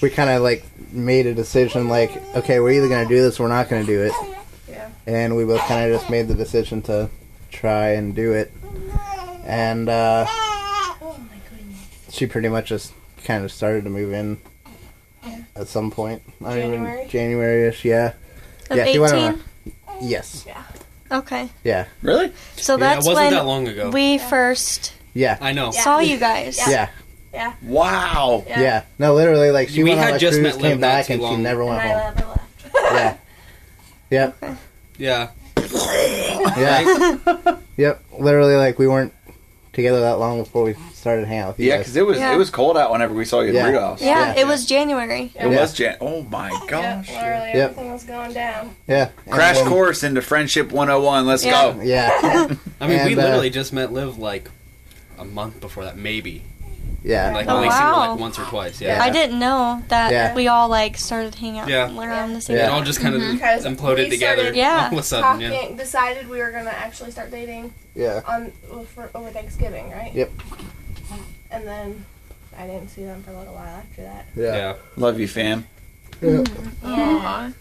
we 0.00 0.10
kind 0.10 0.30
of 0.30 0.42
like 0.42 0.64
made 0.92 1.26
a 1.26 1.34
decision 1.34 1.88
like, 1.88 2.10
okay, 2.36 2.60
we're 2.60 2.72
either 2.72 2.88
gonna 2.88 3.08
do 3.08 3.20
this 3.20 3.38
or 3.38 3.44
we're 3.44 3.48
not 3.50 3.68
gonna 3.68 3.84
do 3.84 4.02
it. 4.02 4.12
Yeah. 4.68 4.88
And 5.06 5.36
we 5.36 5.44
both 5.44 5.60
kind 5.62 5.90
of 5.90 5.98
just 5.98 6.10
made 6.10 6.28
the 6.28 6.34
decision 6.34 6.82
to 6.82 7.10
try 7.50 7.90
and 7.90 8.14
do 8.14 8.32
it. 8.32 8.52
And 9.44 9.88
uh, 9.88 10.24
Oh 10.28 11.18
my 11.18 11.36
she 12.10 12.26
pretty 12.26 12.48
much 12.48 12.68
just 12.68 12.92
kind 13.24 13.44
of 13.44 13.52
started 13.52 13.84
to 13.84 13.90
move 13.90 14.12
in 14.12 14.38
at 15.56 15.68
some 15.68 15.90
point. 15.90 16.22
I 16.44 16.56
don't 16.56 16.70
January? 16.72 16.98
even 16.98 17.10
January-ish, 17.10 17.84
yeah. 17.84 18.12
Of 18.70 18.76
Yeah, 18.78 18.84
she 18.86 18.98
went 18.98 19.12
on 19.14 19.42
18? 19.66 19.74
Yes. 20.08 20.44
Yeah. 20.46 20.62
Okay. 21.12 21.50
Yeah. 21.64 21.86
Really? 22.02 22.32
So 22.56 22.76
Yeah, 22.76 22.92
it 22.92 22.94
that's 22.94 23.06
wasn't 23.06 23.26
when 23.26 23.32
that 23.34 23.44
long 23.46 23.68
ago. 23.68 23.90
we 23.90 24.18
first 24.18 24.94
Yeah. 25.12 25.36
I 25.40 25.52
know. 25.52 25.70
saw 25.72 25.98
you 25.98 26.16
guys. 26.18 26.58
Yeah. 26.68 26.88
Yeah. 27.32 27.52
Wow. 27.62 28.44
Yeah. 28.48 28.60
Yeah. 28.60 28.82
No, 28.98 29.14
literally, 29.14 29.50
like 29.50 29.68
she 29.68 29.82
We 29.84 29.90
went 29.90 30.00
on 30.00 30.06
had 30.06 30.14
a 30.16 30.18
just 30.18 30.38
cruise, 30.40 30.54
met 30.54 30.60
came 30.62 30.80
not 30.80 30.86
back, 30.86 31.06
too 31.06 31.12
and 31.14 31.22
she 31.22 31.26
long. 31.26 31.42
never 31.42 31.60
And 31.62 31.70
went 31.70 31.80
I 31.82 31.88
home. 31.88 32.14
never 32.14 32.28
left. 32.28 33.18
Yeah. 34.10 34.30
Yep. 34.40 34.58
Yeah. 34.98 35.30
Yeah. 36.56 37.56
yep. 37.76 38.02
Literally, 38.18 38.54
like 38.56 38.78
we 38.78 38.86
weren't 38.88 39.14
together 39.72 40.00
that 40.00 40.18
long 40.18 40.40
before 40.42 40.64
we 40.64 40.74
started 40.92 41.26
hanging 41.26 41.42
out 41.44 41.48
with 41.56 41.60
you 41.60 41.68
Yeah, 41.70 41.78
because 41.78 41.96
it 41.96 42.04
was 42.04 42.18
Yeah. 42.18 42.34
it 42.34 42.36
was 42.36 42.50
cold 42.50 42.76
out 42.76 42.90
whenever 42.90 43.14
we 43.14 43.24
saw 43.24 43.40
you 43.40 43.48
at 43.48 43.54
Yeah. 43.54 43.66
the 43.66 43.72
Rudolph's. 43.72 44.02
Yeah, 44.02 44.34
Yeah. 44.34 44.40
it 44.42 44.46
was 44.46 44.66
January. 44.66 45.32
It 45.34 45.50
Yeah. 45.50 45.60
was 45.60 45.72
Jan. 45.72 45.96
Oh 46.00 46.22
my 46.24 46.50
gosh. 46.68 47.08
Yeah, 47.08 47.22
literally 47.22 47.48
Yep. 47.54 47.70
everything 47.70 47.92
was 47.92 48.02
going 48.04 48.32
down. 48.34 48.74
yeah. 48.86 49.08
And 49.24 49.32
Crash 49.34 49.56
then- 49.56 49.68
course 49.68 50.02
into 50.02 50.20
friendship 50.22 50.70
101. 50.72 51.26
Let's 51.26 51.44
Yeah. 51.44 51.72
go. 51.72 51.80
Yeah. 51.82 52.10
I 52.80 52.86
mean, 52.86 53.04
we 53.06 53.12
And, 53.12 53.20
uh, 53.20 53.24
literally 53.24 53.50
just 53.50 53.72
met 53.72 53.92
Liv 53.92 54.18
like 54.18 54.50
a 55.18 55.24
month 55.24 55.60
before 55.60 55.84
that, 55.84 55.96
maybe. 55.96 56.42
Yeah. 57.02 57.32
Like 57.32 57.46
Oh, 57.48 57.56
only 57.56 57.70
seen 57.70 57.78
her 57.78 57.84
wow. 57.92 58.10
like 58.12 58.20
once 58.20 58.38
or 58.38 58.44
twice. 58.44 58.80
Yeah. 58.80 58.96
Yeah. 58.96 59.02
I 59.02 59.10
didn't 59.10 59.38
know 59.38 59.82
that 59.88 60.12
Yeah. 60.12 60.34
we 60.34 60.48
all 60.48 60.68
like 60.68 60.98
started 60.98 61.34
hanging 61.34 61.58
out 61.60 61.68
Yeah. 61.68 61.86
around 61.98 62.34
the 62.34 62.40
same 62.42 62.56
Yeah. 62.56 62.66
It 62.66 62.70
all 62.72 62.82
just 62.82 63.00
kind 63.00 63.14
of 63.14 63.20
Because 63.32 63.64
imploded 63.64 64.04
we 64.04 64.10
together. 64.10 64.52
Yeah. 64.52 64.88
All 64.90 64.98
of 64.98 64.98
a 64.98 65.02
sudden, 65.02 65.40
yeah. 65.40 65.74
Decided 65.76 66.28
we 66.28 66.38
were 66.40 66.50
gonna 66.50 66.70
actually 66.70 67.10
start 67.10 67.30
dating 67.30 67.72
Yeah. 67.94 68.20
on 68.26 68.52
for 68.94 69.08
over 69.14 69.30
Thanksgiving, 69.30 69.90
right? 69.90 70.12
Yep. 70.14 70.30
And 71.50 71.66
then 71.66 72.04
I 72.58 72.66
didn't 72.66 72.88
see 72.88 73.02
them 73.04 73.22
for 73.22 73.30
a 73.32 73.38
little 73.38 73.54
while 73.54 73.76
after 73.76 74.02
that. 74.02 74.26
Yeah. 74.36 74.54
Yeah. 74.56 74.74
Love 74.96 75.18
you, 75.18 75.26
fam. 75.28 75.66
Yeah. 76.20 76.44
Aw. 76.84 77.52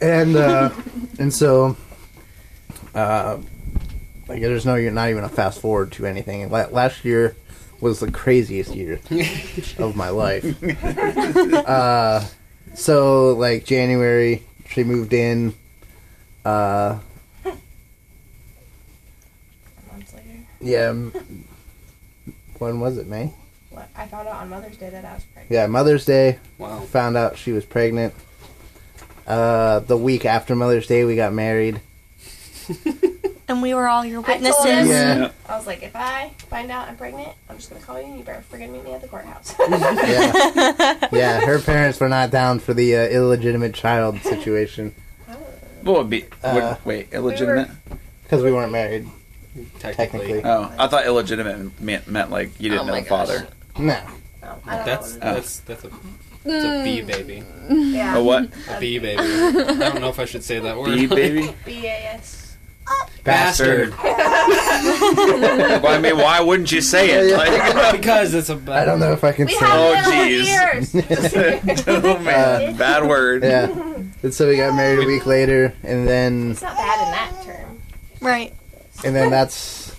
And 0.00 0.36
uh, 0.36 0.70
and 1.18 1.32
so, 1.32 1.76
uh, 2.94 3.38
like 4.28 4.40
there's 4.40 4.64
no, 4.66 4.74
you're 4.74 4.92
not 4.92 5.08
even 5.10 5.24
a 5.24 5.28
fast 5.28 5.60
forward 5.60 5.92
to 5.92 6.06
anything. 6.06 6.48
Last 6.50 7.04
year 7.04 7.36
was 7.82 8.00
the 8.00 8.10
craziest 8.10 8.74
year 8.74 9.00
of 9.78 9.94
my 9.96 10.08
life. 10.08 10.44
uh, 11.68 12.24
so 12.74 13.32
like 13.34 13.64
January, 13.66 14.42
she 14.68 14.84
moved 14.84 15.12
in. 15.12 15.52
Uh, 16.44 16.98
Months 19.90 20.14
later, 20.14 20.28
yeah. 20.60 20.88
m- 20.90 21.44
When 22.58 22.80
was 22.80 22.96
it? 22.98 23.06
May. 23.06 23.34
what 23.70 23.88
I 23.96 24.06
found 24.06 24.28
out 24.28 24.36
on 24.36 24.48
Mother's 24.48 24.76
Day 24.76 24.88
that 24.90 25.04
I 25.04 25.14
was 25.14 25.24
pregnant. 25.24 25.50
Yeah, 25.50 25.66
Mother's 25.66 26.04
Day. 26.06 26.38
Wow. 26.58 26.80
Found 26.80 27.16
out 27.16 27.36
she 27.36 27.52
was 27.52 27.64
pregnant. 27.64 28.14
Uh, 29.26 29.80
the 29.80 29.96
week 29.96 30.24
after 30.24 30.54
Mother's 30.56 30.86
Day, 30.86 31.04
we 31.04 31.14
got 31.16 31.32
married. 31.32 31.80
And 33.52 33.60
we 33.60 33.74
were 33.74 33.86
all 33.86 34.02
your 34.02 34.20
I 34.20 34.38
told 34.38 34.40
witnesses. 34.40 34.64
him, 34.64 34.86
Yeah. 34.88 35.30
I 35.46 35.56
was 35.58 35.66
like, 35.66 35.82
if 35.82 35.94
I 35.94 36.30
find 36.48 36.70
out 36.70 36.88
I'm 36.88 36.96
pregnant, 36.96 37.28
I'm 37.50 37.56
just 37.56 37.68
gonna 37.68 37.82
call 37.82 38.00
you 38.00 38.06
and 38.06 38.16
you 38.18 38.24
better 38.24 38.42
freaking 38.50 38.70
meet 38.72 38.82
me 38.82 38.94
at 38.94 39.02
the 39.02 39.08
courthouse. 39.08 39.54
Yeah. 39.60 41.08
yeah, 41.12 41.40
her 41.40 41.58
parents 41.60 42.00
were 42.00 42.08
not 42.08 42.30
down 42.30 42.60
for 42.60 42.72
the 42.72 42.96
uh, 42.96 43.00
illegitimate 43.08 43.74
child 43.74 44.20
situation 44.22 44.94
What 45.82 45.98
would 45.98 46.08
be? 46.10 46.24
Uh, 46.42 46.76
wait, 46.86 47.12
illegitimate? 47.12 47.68
because 48.22 48.42
we 48.42 48.50
weren't 48.52 48.72
married. 48.72 49.06
Technically. 49.80 50.20
Technically. 50.20 50.44
Oh, 50.50 50.72
I 50.78 50.86
thought 50.88 51.04
illegitimate 51.04 51.78
meant, 51.78 52.08
meant 52.08 52.30
like 52.30 52.58
you 52.58 52.70
didn't 52.70 52.88
Oh 52.88 52.94
know 52.94 52.98
the 53.00 53.06
father. 53.06 53.48
No. 53.78 54.00
No, 54.42 54.58
That's 54.64 55.16
that's 55.16 55.58
that's 55.60 55.84
a 55.84 55.90
that's 56.44 56.64
a 56.64 56.82
bee 56.84 57.02
baby. 57.02 57.42
yeah. 57.68 58.16
A 58.16 58.22
what? 58.24 58.48
A 58.70 58.80
bee 58.80 58.98
baby. 58.98 59.20
I 59.22 59.52
don't 59.90 60.00
know 60.00 60.08
if 60.08 60.18
I 60.18 60.24
should 60.24 60.42
say 60.42 60.58
that 60.58 60.76
word. 60.78 60.86
Bee 60.96 61.06
baby? 61.06 61.54
B 61.66 61.86
A 61.86 62.14
S. 62.14 62.41
Bastard. 63.24 63.90
well, 64.02 65.86
I 65.86 65.98
mean, 66.02 66.16
why 66.16 66.40
wouldn't 66.40 66.72
you 66.72 66.80
say 66.80 67.10
it? 67.10 67.36
Like, 67.36 67.92
because 67.92 68.34
it's 68.34 68.48
a 68.48 68.56
bad 68.56 68.82
I 68.82 68.84
don't 68.84 68.98
know 68.98 69.12
if 69.12 69.22
I 69.22 69.30
can 69.32 69.46
We 69.46 69.52
say. 69.54 69.64
have 69.64 69.78
Oh, 69.78 69.90
little 70.10 70.12
jeez. 70.12 71.74
ears. 71.74 71.84
oh 71.88 72.18
man, 72.18 72.74
uh, 72.74 72.76
bad 72.78 73.06
word. 73.08 73.44
Yeah. 73.44 73.66
And 74.22 74.34
so 74.34 74.48
we 74.48 74.56
got 74.56 74.74
married 74.74 75.04
a 75.04 75.06
week 75.06 75.24
later, 75.26 75.72
and 75.84 76.06
then 76.08 76.50
It's 76.52 76.62
not 76.62 76.76
bad 76.76 77.06
in 77.06 77.12
that 77.12 77.44
term. 77.44 77.78
Right. 78.20 78.54
and 79.04 79.14
then 79.14 79.30
that's 79.30 79.94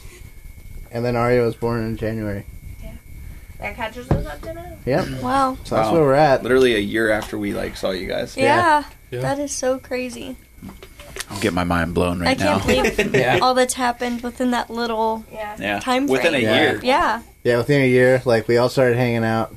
and 0.91 1.03
then 1.05 1.15
Arya 1.15 1.41
was 1.43 1.55
born 1.55 1.81
in 1.83 1.95
January. 1.97 2.45
Yeah. 2.83 2.91
That 3.59 3.75
catches 3.77 4.09
us 4.11 4.25
up 4.25 4.41
to 4.41 4.53
now. 4.53 4.77
Yep. 4.85 5.21
Wow. 5.21 5.57
So 5.63 5.75
that's 5.75 5.87
Wow. 5.87 5.93
where 5.93 6.01
we're 6.03 6.13
at. 6.13 6.43
Literally 6.43 6.75
a 6.75 6.79
year 6.79 7.09
after 7.09 7.37
we 7.37 7.53
like 7.53 7.77
saw 7.77 7.91
you 7.91 8.07
guys. 8.07 8.35
Yeah. 8.35 8.83
Yeah. 9.11 9.21
That 9.21 9.39
is 9.39 9.51
so 9.53 9.79
crazy. 9.79 10.35
I'll 11.29 11.39
get 11.39 11.53
my 11.53 11.63
mind 11.63 11.93
blown 11.93 12.19
right 12.19 12.37
now. 12.37 12.57
I 12.57 12.59
can't 12.59 12.95
believe 12.97 13.15
Yeah. 13.21 13.39
all 13.41 13.53
that's 13.53 13.73
happened 13.73 14.21
within 14.21 14.51
that 14.51 14.69
little. 14.69 15.23
Yeah. 15.31 15.55
yeah, 15.59 15.79
Time 15.79 16.07
frame 16.07 16.11
within 16.11 16.27
a 16.35 16.37
frame. 16.37 16.43
Yeah. 16.43 16.61
year. 16.71 16.79
Yeah. 16.83 17.21
Yeah, 17.43 17.57
within 17.57 17.81
a 17.81 17.87
year, 17.87 18.21
like 18.25 18.47
we 18.47 18.57
all 18.57 18.69
started 18.69 18.95
hanging 18.97 19.23
out. 19.23 19.53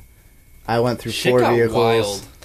I 0.67 0.79
went 0.81 0.99
through 0.99 1.13
Shit 1.13 1.31
four 1.31 1.39
got 1.39 1.53
vehicles. 1.55 1.75
wild. 1.75 2.25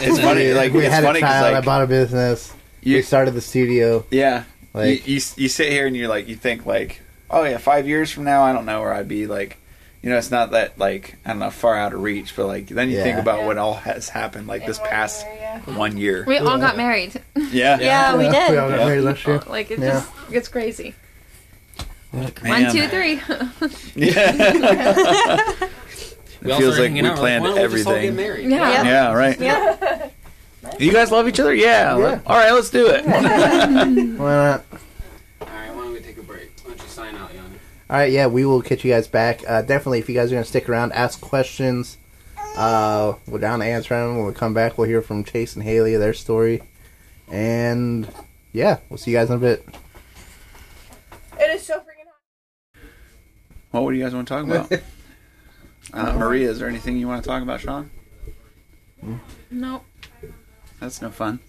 It's 0.00 0.20
funny, 0.20 0.52
like 0.52 0.72
we 0.72 0.84
it's 0.84 0.94
had 0.94 1.02
funny 1.04 1.18
a 1.18 1.22
child. 1.22 1.54
I 1.54 1.60
bought 1.60 1.82
a 1.82 1.86
business. 1.86 2.54
you, 2.82 2.96
we 2.96 3.02
started 3.02 3.32
the 3.34 3.40
studio. 3.40 4.04
yeah, 4.10 4.44
Like 4.72 5.06
you, 5.06 5.14
you 5.16 5.20
you 5.36 5.48
sit 5.48 5.70
here 5.72 5.86
and 5.86 5.96
you're 5.96 6.08
like 6.08 6.28
you 6.28 6.36
think 6.36 6.64
like 6.64 7.00
oh 7.30 7.42
yeah 7.44 7.58
five 7.58 7.86
years 7.88 8.10
from 8.10 8.24
now 8.24 8.42
I 8.42 8.52
don't 8.52 8.64
know 8.64 8.80
where 8.80 8.94
I'd 8.94 9.08
be 9.08 9.26
like 9.26 9.58
you 10.02 10.10
know 10.10 10.18
it's 10.18 10.30
not 10.30 10.50
that 10.50 10.78
like 10.78 11.16
I 11.24 11.30
don't 11.30 11.38
know 11.38 11.50
far 11.50 11.76
out 11.78 11.92
of 11.94 12.02
reach 12.02 12.34
but 12.36 12.46
like 12.46 12.66
then 12.66 12.90
you 12.90 12.96
think 13.02 13.18
about 13.18 13.40
Yeah. 13.40 13.46
what 13.46 13.58
all 13.58 13.74
has 13.74 14.08
happened 14.08 14.46
like 14.48 14.62
In 14.62 14.66
this 14.68 14.78
one 14.80 14.88
past 14.90 15.24
year, 15.26 15.34
yeah. 15.40 15.60
one 15.76 15.96
year 15.96 16.24
We 16.26 16.38
all 16.38 16.58
got 16.58 16.76
married. 16.76 17.20
yeah 17.36 17.78
Yeah, 17.80 18.16
we 18.16 18.24
we 18.26 18.30
did. 18.30 18.58
all 18.58 18.68
got 18.70 18.78
Yeah. 18.80 18.86
married 18.86 19.00
last 19.02 19.26
year. 19.26 19.40
Like 19.48 19.70
it 19.70 19.78
Yeah. 19.78 19.90
just 19.92 20.10
gets 20.30 20.48
crazy. 20.48 20.94
Man. 22.12 22.32
One, 22.42 22.72
two, 22.72 22.88
three. 22.88 23.14
yeah 23.94 24.32
it 26.42 26.56
feels 26.58 26.78
like 26.78 26.92
we 26.92 27.00
out. 27.06 27.16
planned 27.16 27.44
Why 27.44 27.54
don't 27.54 27.70
we 27.70 27.76
just 27.76 27.86
all 27.86 27.94
get 27.94 28.04
everything 28.04 28.16
married? 28.16 28.50
Yeah. 28.50 28.70
Yeah. 28.70 28.84
yeah 28.84 29.12
right 29.12 29.40
Yeah. 29.40 30.08
you 30.78 30.92
guys 30.92 31.10
love 31.10 31.26
each 31.28 31.40
other 31.40 31.54
yeah, 31.54 31.96
Yeah. 31.96 32.20
all 32.26 32.36
right 32.36 32.52
let's 32.52 32.70
do 32.70 32.86
it 32.88 33.04
Why 33.06 33.20
not? 33.20 34.64
All 35.40 35.46
right, 35.48 35.74
why 35.74 35.82
don't 35.84 35.92
we 35.92 36.00
take 36.00 36.18
a 36.18 36.22
break? 36.22 36.50
Why 36.64 36.70
don't 36.70 36.82
you 36.82 36.88
sign 36.88 37.14
out, 37.16 37.32
Yanni? 37.34 37.41
All 37.92 37.98
right, 37.98 38.10
yeah, 38.10 38.26
we 38.26 38.46
will 38.46 38.62
catch 38.62 38.86
you 38.86 38.90
guys 38.90 39.06
back. 39.06 39.42
Uh, 39.46 39.60
definitely, 39.60 39.98
if 39.98 40.08
you 40.08 40.14
guys 40.14 40.32
are 40.32 40.36
gonna 40.36 40.46
stick 40.46 40.66
around, 40.66 40.92
ask 40.92 41.20
questions. 41.20 41.98
Uh, 42.56 43.16
we're 43.26 43.38
down 43.38 43.58
to 43.58 43.66
answer 43.66 43.94
them. 43.94 44.16
When 44.16 44.26
we 44.28 44.32
come 44.32 44.54
back, 44.54 44.78
we'll 44.78 44.88
hear 44.88 45.02
from 45.02 45.24
Chase 45.24 45.54
and 45.56 45.62
Haley 45.62 45.94
their 45.96 46.14
story, 46.14 46.62
and 47.30 48.10
yeah, 48.50 48.78
we'll 48.88 48.96
see 48.96 49.10
you 49.10 49.18
guys 49.18 49.28
in 49.28 49.36
a 49.36 49.38
bit. 49.38 49.68
It 51.38 51.50
is 51.54 51.66
so 51.66 51.80
freaking 51.80 52.08
hot. 53.72 53.82
what 53.82 53.90
do 53.90 53.98
you 53.98 54.02
guys 54.02 54.14
want 54.14 54.26
to 54.26 54.34
talk 54.36 54.46
about 54.46 54.72
uh, 55.92 56.18
Maria 56.18 56.50
is 56.50 56.60
there 56.60 56.70
anything 56.70 56.96
you 56.96 57.08
want 57.08 57.22
to 57.22 57.28
talk 57.28 57.42
about 57.42 57.60
Sean 57.60 57.90
nope. 59.50 59.84
that's 60.80 61.02
no 61.02 61.10
fun 61.10 61.40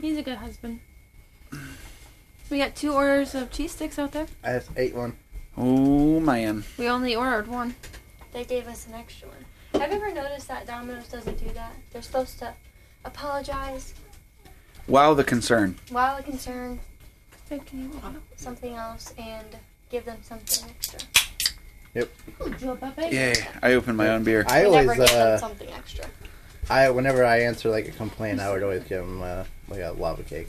He's 0.00 0.18
a 0.18 0.22
good 0.22 0.38
husband. 0.38 0.80
We 2.50 2.58
got 2.58 2.74
two 2.74 2.92
orders 2.92 3.34
of 3.34 3.50
cheese 3.50 3.72
sticks 3.72 3.98
out 3.98 4.12
there. 4.12 4.26
I 4.42 4.54
just 4.54 4.70
ate 4.76 4.94
one. 4.94 5.16
Oh 5.56 6.20
man 6.20 6.64
We 6.78 6.88
only 6.88 7.14
ordered 7.14 7.48
one. 7.48 7.74
They 8.32 8.44
gave 8.44 8.66
us 8.66 8.86
an 8.86 8.94
extra 8.94 9.28
one. 9.28 9.80
Have 9.80 9.90
you 9.90 9.96
ever 9.96 10.12
noticed 10.12 10.48
that 10.48 10.66
Domino's 10.66 11.08
doesn't 11.08 11.38
do 11.38 11.50
that? 11.54 11.72
They're 11.92 12.02
supposed 12.02 12.38
to 12.40 12.54
apologize 13.04 13.94
wow 14.88 15.14
the 15.14 15.24
concern 15.24 15.78
while 15.90 16.16
the 16.16 16.22
concern, 16.22 16.80
Babe, 17.48 17.62
you 17.72 17.90
something 18.36 18.74
else, 18.74 19.12
and 19.18 19.46
give 19.90 20.04
them 20.04 20.18
something 20.22 20.70
extra. 20.70 20.98
it? 21.94 22.10
Yay! 23.12 23.34
I 23.62 23.74
opened 23.74 23.96
my 23.96 24.08
own 24.08 24.24
beer. 24.24 24.44
I 24.48 24.62
We 24.62 24.66
always, 24.66 24.86
never 24.86 25.00
give 25.00 25.08
them 25.10 25.34
uh, 25.34 25.38
something 25.38 25.70
extra. 25.70 26.06
I 26.70 26.90
whenever 26.90 27.24
I 27.24 27.40
answer 27.40 27.68
like 27.68 27.86
a 27.88 27.92
complaint, 27.92 28.40
I 28.40 28.50
would 28.50 28.62
always 28.62 28.84
give 28.84 29.06
them 29.06 29.22
uh, 29.22 29.44
like 29.68 29.80
a 29.80 29.92
lava 29.92 30.22
cake, 30.22 30.48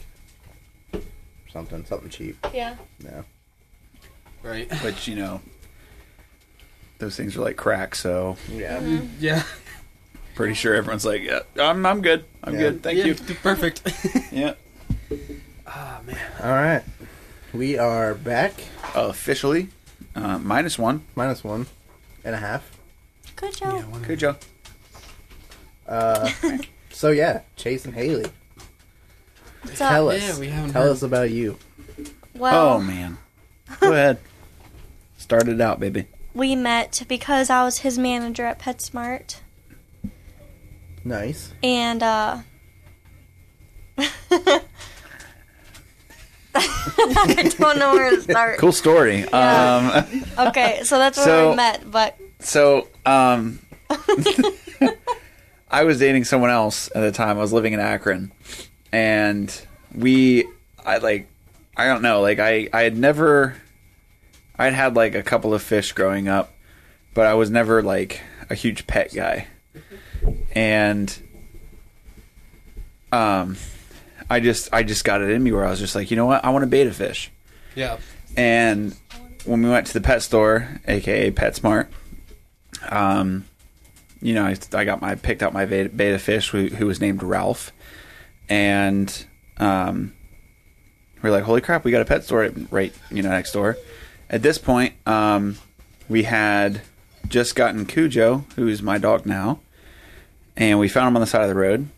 something, 1.52 1.84
something 1.84 2.08
cheap. 2.08 2.36
Yeah. 2.52 2.76
No. 3.02 3.24
Right. 4.42 4.68
But 4.82 5.06
you 5.08 5.16
know, 5.16 5.40
those 6.98 7.16
things 7.16 7.36
are 7.36 7.40
like 7.40 7.56
crack. 7.56 7.94
So 7.94 8.36
Yeah. 8.50 8.80
Yeah. 9.18 9.42
pretty 10.34 10.54
sure 10.54 10.74
everyone's 10.74 11.04
like, 11.04 11.22
"Yeah, 11.22 11.40
I'm, 11.58 11.84
I'm 11.86 12.00
good. 12.02 12.24
I'm 12.44 12.54
Yeah. 12.54 12.60
good. 12.60 12.82
Thank 12.82 12.98
Yeah, 12.98 13.04
you." 13.06 13.14
Perfect. 13.42 13.82
Yeah. 14.32 14.54
Ah 15.66 16.00
man. 16.06 16.18
All 16.42 16.50
right, 16.52 16.82
we 17.52 17.76
are 17.78 18.14
back. 18.14 18.52
Officially, 18.94 19.68
uh, 20.14 20.38
minus 20.38 20.78
one. 20.78 21.02
Minus 21.14 21.42
one 21.44 21.66
and 22.24 22.34
a 22.34 22.38
half. 22.38 22.62
Good 23.36 23.54
job. 23.56 24.02
Good 24.06 24.18
job. 24.18 24.38
Uh, 25.88 26.30
so 26.90 27.10
yeah, 27.10 27.42
Chase 27.56 27.84
and 27.84 27.94
Haley, 27.94 28.26
What's 29.62 29.80
up? 29.80 29.88
tell 29.90 30.08
us, 30.10 30.22
Yeah, 30.22 30.38
we 30.40 30.48
haven't 30.48 30.72
tell 30.72 30.82
heard. 30.82 30.92
us 30.92 31.02
about 31.02 31.30
you. 31.30 31.58
Well, 32.34 32.74
Oh 32.74 32.80
man. 32.80 33.18
Go 33.80 33.92
ahead. 33.92 34.18
Start 35.18 35.48
it 35.48 35.60
out, 35.60 35.80
baby. 35.80 36.06
we 36.34 36.54
met 36.56 37.02
because 37.08 37.50
I 37.50 37.64
was 37.64 37.78
his 37.78 37.98
manager 37.98 38.44
at 38.44 38.58
PetSmart, 38.58 39.36
Nice. 41.04 41.52
and 41.62 42.02
uh, 42.02 42.38
I 46.54 47.50
don't 47.58 47.78
know 47.78 47.92
where 47.92 48.10
to 48.10 48.20
start. 48.22 48.58
Cool 48.58 48.72
story. 48.72 49.20
Yeah. 49.20 50.02
Um 50.04 50.24
Okay, 50.48 50.80
so 50.84 50.98
that's 50.98 51.16
where 51.18 51.26
So- 51.26 51.50
we 51.50 51.56
met, 51.56 51.90
but 51.90 52.16
so 52.40 52.88
um 53.04 53.58
I 55.70 55.84
was 55.84 55.98
dating 55.98 56.24
someone 56.24 56.50
else 56.50 56.88
at 56.94 57.00
the 57.00 57.12
time. 57.12 57.36
I 57.38 57.40
was 57.40 57.52
living 57.52 57.72
in 57.72 57.80
Akron. 57.80 58.32
And 58.92 59.52
we 59.94 60.46
I 60.84 60.98
like 60.98 61.28
I 61.76 61.86
don't 61.86 62.02
know, 62.02 62.20
like 62.20 62.38
I 62.38 62.68
I 62.72 62.82
had 62.82 62.96
never 62.96 63.56
I'd 64.58 64.72
had 64.72 64.96
like 64.96 65.14
a 65.14 65.22
couple 65.22 65.52
of 65.54 65.62
fish 65.62 65.92
growing 65.92 66.28
up, 66.28 66.52
but 67.14 67.26
I 67.26 67.34
was 67.34 67.50
never 67.50 67.82
like 67.82 68.22
a 68.48 68.54
huge 68.54 68.86
pet 68.86 69.12
guy. 69.14 69.48
And 70.54 71.16
um 73.12 73.56
I 74.28 74.40
just 74.40 74.72
I 74.72 74.82
just 74.82 75.04
got 75.04 75.20
it 75.20 75.30
in 75.30 75.42
me 75.42 75.52
where 75.52 75.64
I 75.64 75.70
was 75.70 75.78
just 75.78 75.94
like, 75.94 76.10
you 76.10 76.16
know 76.16 76.26
what? 76.26 76.44
I 76.44 76.50
want 76.50 76.62
to 76.62 76.66
bait 76.66 76.82
a 76.82 76.84
betta 76.86 76.94
fish. 76.94 77.30
Yeah. 77.74 77.98
And 78.36 78.96
when 79.44 79.62
we 79.62 79.70
went 79.70 79.86
to 79.86 79.92
the 79.92 80.00
pet 80.00 80.22
store, 80.22 80.80
aka 80.88 81.30
PetSmart, 81.30 81.86
um, 82.88 83.44
you 84.20 84.34
know, 84.34 84.44
I, 84.44 84.56
I 84.72 84.84
got 84.84 85.00
my 85.00 85.14
picked 85.14 85.42
out 85.42 85.52
my 85.52 85.66
betta, 85.66 85.90
betta 85.90 86.18
fish 86.18 86.50
who, 86.50 86.66
who 86.66 86.86
was 86.86 87.00
named 87.00 87.22
Ralph, 87.22 87.72
and 88.48 89.26
um, 89.58 90.14
we 91.26 91.30
are 91.30 91.38
like, 91.38 91.44
holy 91.44 91.60
crap, 91.60 91.84
we 91.84 91.90
got 91.90 92.02
a 92.02 92.06
pet 92.06 92.24
store 92.24 92.50
right, 92.70 92.94
you 93.10 93.22
know, 93.22 93.30
next 93.30 93.52
door. 93.52 93.76
At 94.30 94.42
this 94.42 94.58
point, 94.58 94.94
um, 95.06 95.58
we 96.08 96.24
had 96.24 96.82
just 97.28 97.54
gotten 97.54 97.86
Cujo, 97.86 98.44
who's 98.56 98.82
my 98.82 98.98
dog 98.98 99.26
now, 99.26 99.60
and 100.56 100.78
we 100.78 100.88
found 100.88 101.08
him 101.08 101.16
on 101.16 101.20
the 101.20 101.26
side 101.26 101.42
of 101.42 101.48
the 101.48 101.54
road. 101.54 101.88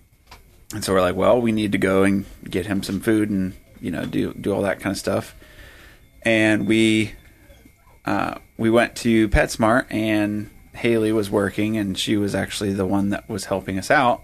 And 0.75 0.85
so 0.85 0.93
we're 0.93 1.01
like, 1.01 1.17
well, 1.17 1.41
we 1.41 1.53
need 1.53 1.73
to 1.73 1.79
go 1.79 2.03
and 2.05 2.27
get 2.45 2.67
him 2.67 2.83
some 2.83 3.01
food 3.01 3.31
and 3.31 3.55
you 3.81 3.91
know 3.93 4.05
do 4.05 4.35
do 4.35 4.53
all 4.53 4.63
that 4.63 4.81
kind 4.81 4.91
of 4.91 4.99
stuff 4.99 5.37
and 6.23 6.67
we 6.67 7.13
uh, 8.05 8.39
we 8.57 8.71
went 8.71 8.97
to 8.97 9.29
PetSmart, 9.29 9.87
and 9.91 10.51
Haley 10.75 11.13
was 11.13 11.31
working, 11.31 11.77
and 11.77 11.99
she 11.99 12.17
was 12.17 12.35
actually 12.35 12.73
the 12.73 12.87
one 12.87 13.11
that 13.11 13.29
was 13.29 13.47
helping 13.47 13.79
us 13.79 13.91
out. 13.91 14.23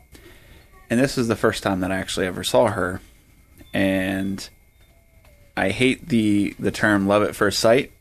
And 0.88 0.98
this 0.98 1.16
was 1.16 1.28
the 1.28 1.36
first 1.36 1.62
time 1.62 1.80
that 1.80 1.92
I 1.92 1.96
actually 1.96 2.26
ever 2.26 2.44
saw 2.44 2.68
her, 2.68 3.00
and 3.72 4.48
I 5.56 5.70
hate 5.70 6.08
the 6.08 6.54
the 6.58 6.70
term 6.70 7.06
"love 7.06 7.22
at 7.22 7.36
first 7.36 7.60
sight," 7.60 7.92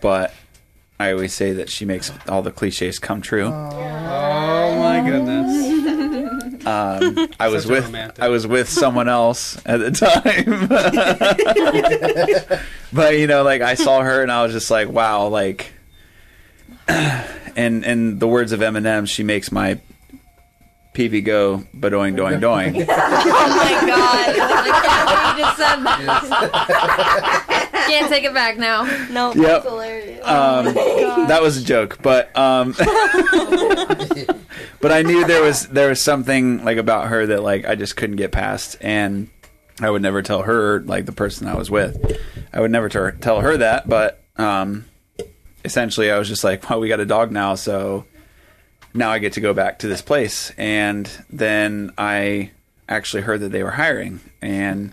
but 0.00 0.32
I 0.98 1.12
always 1.12 1.34
say 1.34 1.52
that 1.54 1.68
she 1.68 1.84
makes 1.84 2.12
all 2.28 2.42
the 2.42 2.52
cliches 2.52 2.98
come 2.98 3.20
true. 3.20 3.46
Oh 3.46 4.78
my 4.78 5.08
goodness. 5.08 5.84
Um, 6.66 7.28
I 7.40 7.48
was 7.48 7.64
Such 7.64 7.70
a 7.70 7.74
with 7.74 7.84
romantic. 7.84 8.22
I 8.22 8.28
was 8.28 8.46
with 8.46 8.70
someone 8.70 9.06
else 9.08 9.60
at 9.66 9.80
the 9.80 9.90
time, 9.90 10.66
but 12.92 13.18
you 13.18 13.26
know, 13.26 13.42
like 13.42 13.60
I 13.60 13.74
saw 13.74 14.00
her 14.00 14.22
and 14.22 14.32
I 14.32 14.42
was 14.42 14.52
just 14.52 14.70
like, 14.70 14.88
wow, 14.88 15.28
like, 15.28 15.74
and 16.88 17.84
in 17.84 18.18
the 18.18 18.26
words 18.26 18.52
of 18.52 18.60
Eminem, 18.60 19.06
she 19.06 19.22
makes 19.22 19.52
my 19.52 19.78
pee 20.94 21.08
pee 21.08 21.20
go 21.20 21.62
badoing 21.76 22.16
doing 22.16 22.40
doing. 22.40 22.86
Oh 22.88 22.96
my 22.96 23.86
god. 23.86 24.36
I 24.36 24.80
can't 24.84 25.08
believe 25.08 25.38
you 25.38 25.44
just 25.44 25.56
said 25.58 25.76
that. 25.84 26.00
Can't 27.88 28.08
take 28.08 28.24
it 28.24 28.32
back 28.32 28.56
now. 28.56 28.84
no. 29.10 29.34
yep, 29.34 29.62
Hilarious. 29.64 30.24
um, 30.26 30.72
that 31.28 31.42
was 31.42 31.58
a 31.58 31.62
joke, 31.64 31.98
but 32.02 32.34
um, 32.36 32.72
but 34.80 34.92
I 34.92 35.02
knew 35.02 35.24
there 35.26 35.42
was 35.42 35.66
there 35.68 35.88
was 35.88 36.00
something 36.00 36.64
like 36.64 36.78
about 36.78 37.08
her 37.08 37.26
that 37.26 37.42
like 37.42 37.64
I 37.66 37.74
just 37.74 37.96
couldn't 37.96 38.16
get 38.16 38.32
past, 38.32 38.76
and 38.80 39.28
I 39.80 39.90
would 39.90 40.02
never 40.02 40.22
tell 40.22 40.42
her 40.42 40.80
like 40.80 41.06
the 41.06 41.12
person 41.12 41.46
I 41.46 41.54
was 41.56 41.70
with. 41.70 42.18
I 42.52 42.60
would 42.60 42.70
never 42.70 42.88
tell 42.88 43.12
tell 43.12 43.40
her 43.40 43.56
that, 43.58 43.88
but 43.88 44.22
um, 44.36 44.84
essentially 45.64 46.10
I 46.10 46.18
was 46.18 46.28
just 46.28 46.44
like, 46.44 46.68
well, 46.70 46.80
we 46.80 46.88
got 46.88 47.00
a 47.00 47.06
dog 47.06 47.32
now, 47.32 47.54
so 47.54 48.04
now 48.94 49.10
I 49.10 49.18
get 49.18 49.32
to 49.34 49.40
go 49.40 49.52
back 49.52 49.80
to 49.80 49.88
this 49.88 50.00
place, 50.00 50.52
and 50.56 51.10
then 51.28 51.92
I 51.98 52.52
actually 52.88 53.22
heard 53.22 53.40
that 53.40 53.50
they 53.50 53.64
were 53.64 53.72
hiring, 53.72 54.20
and 54.40 54.92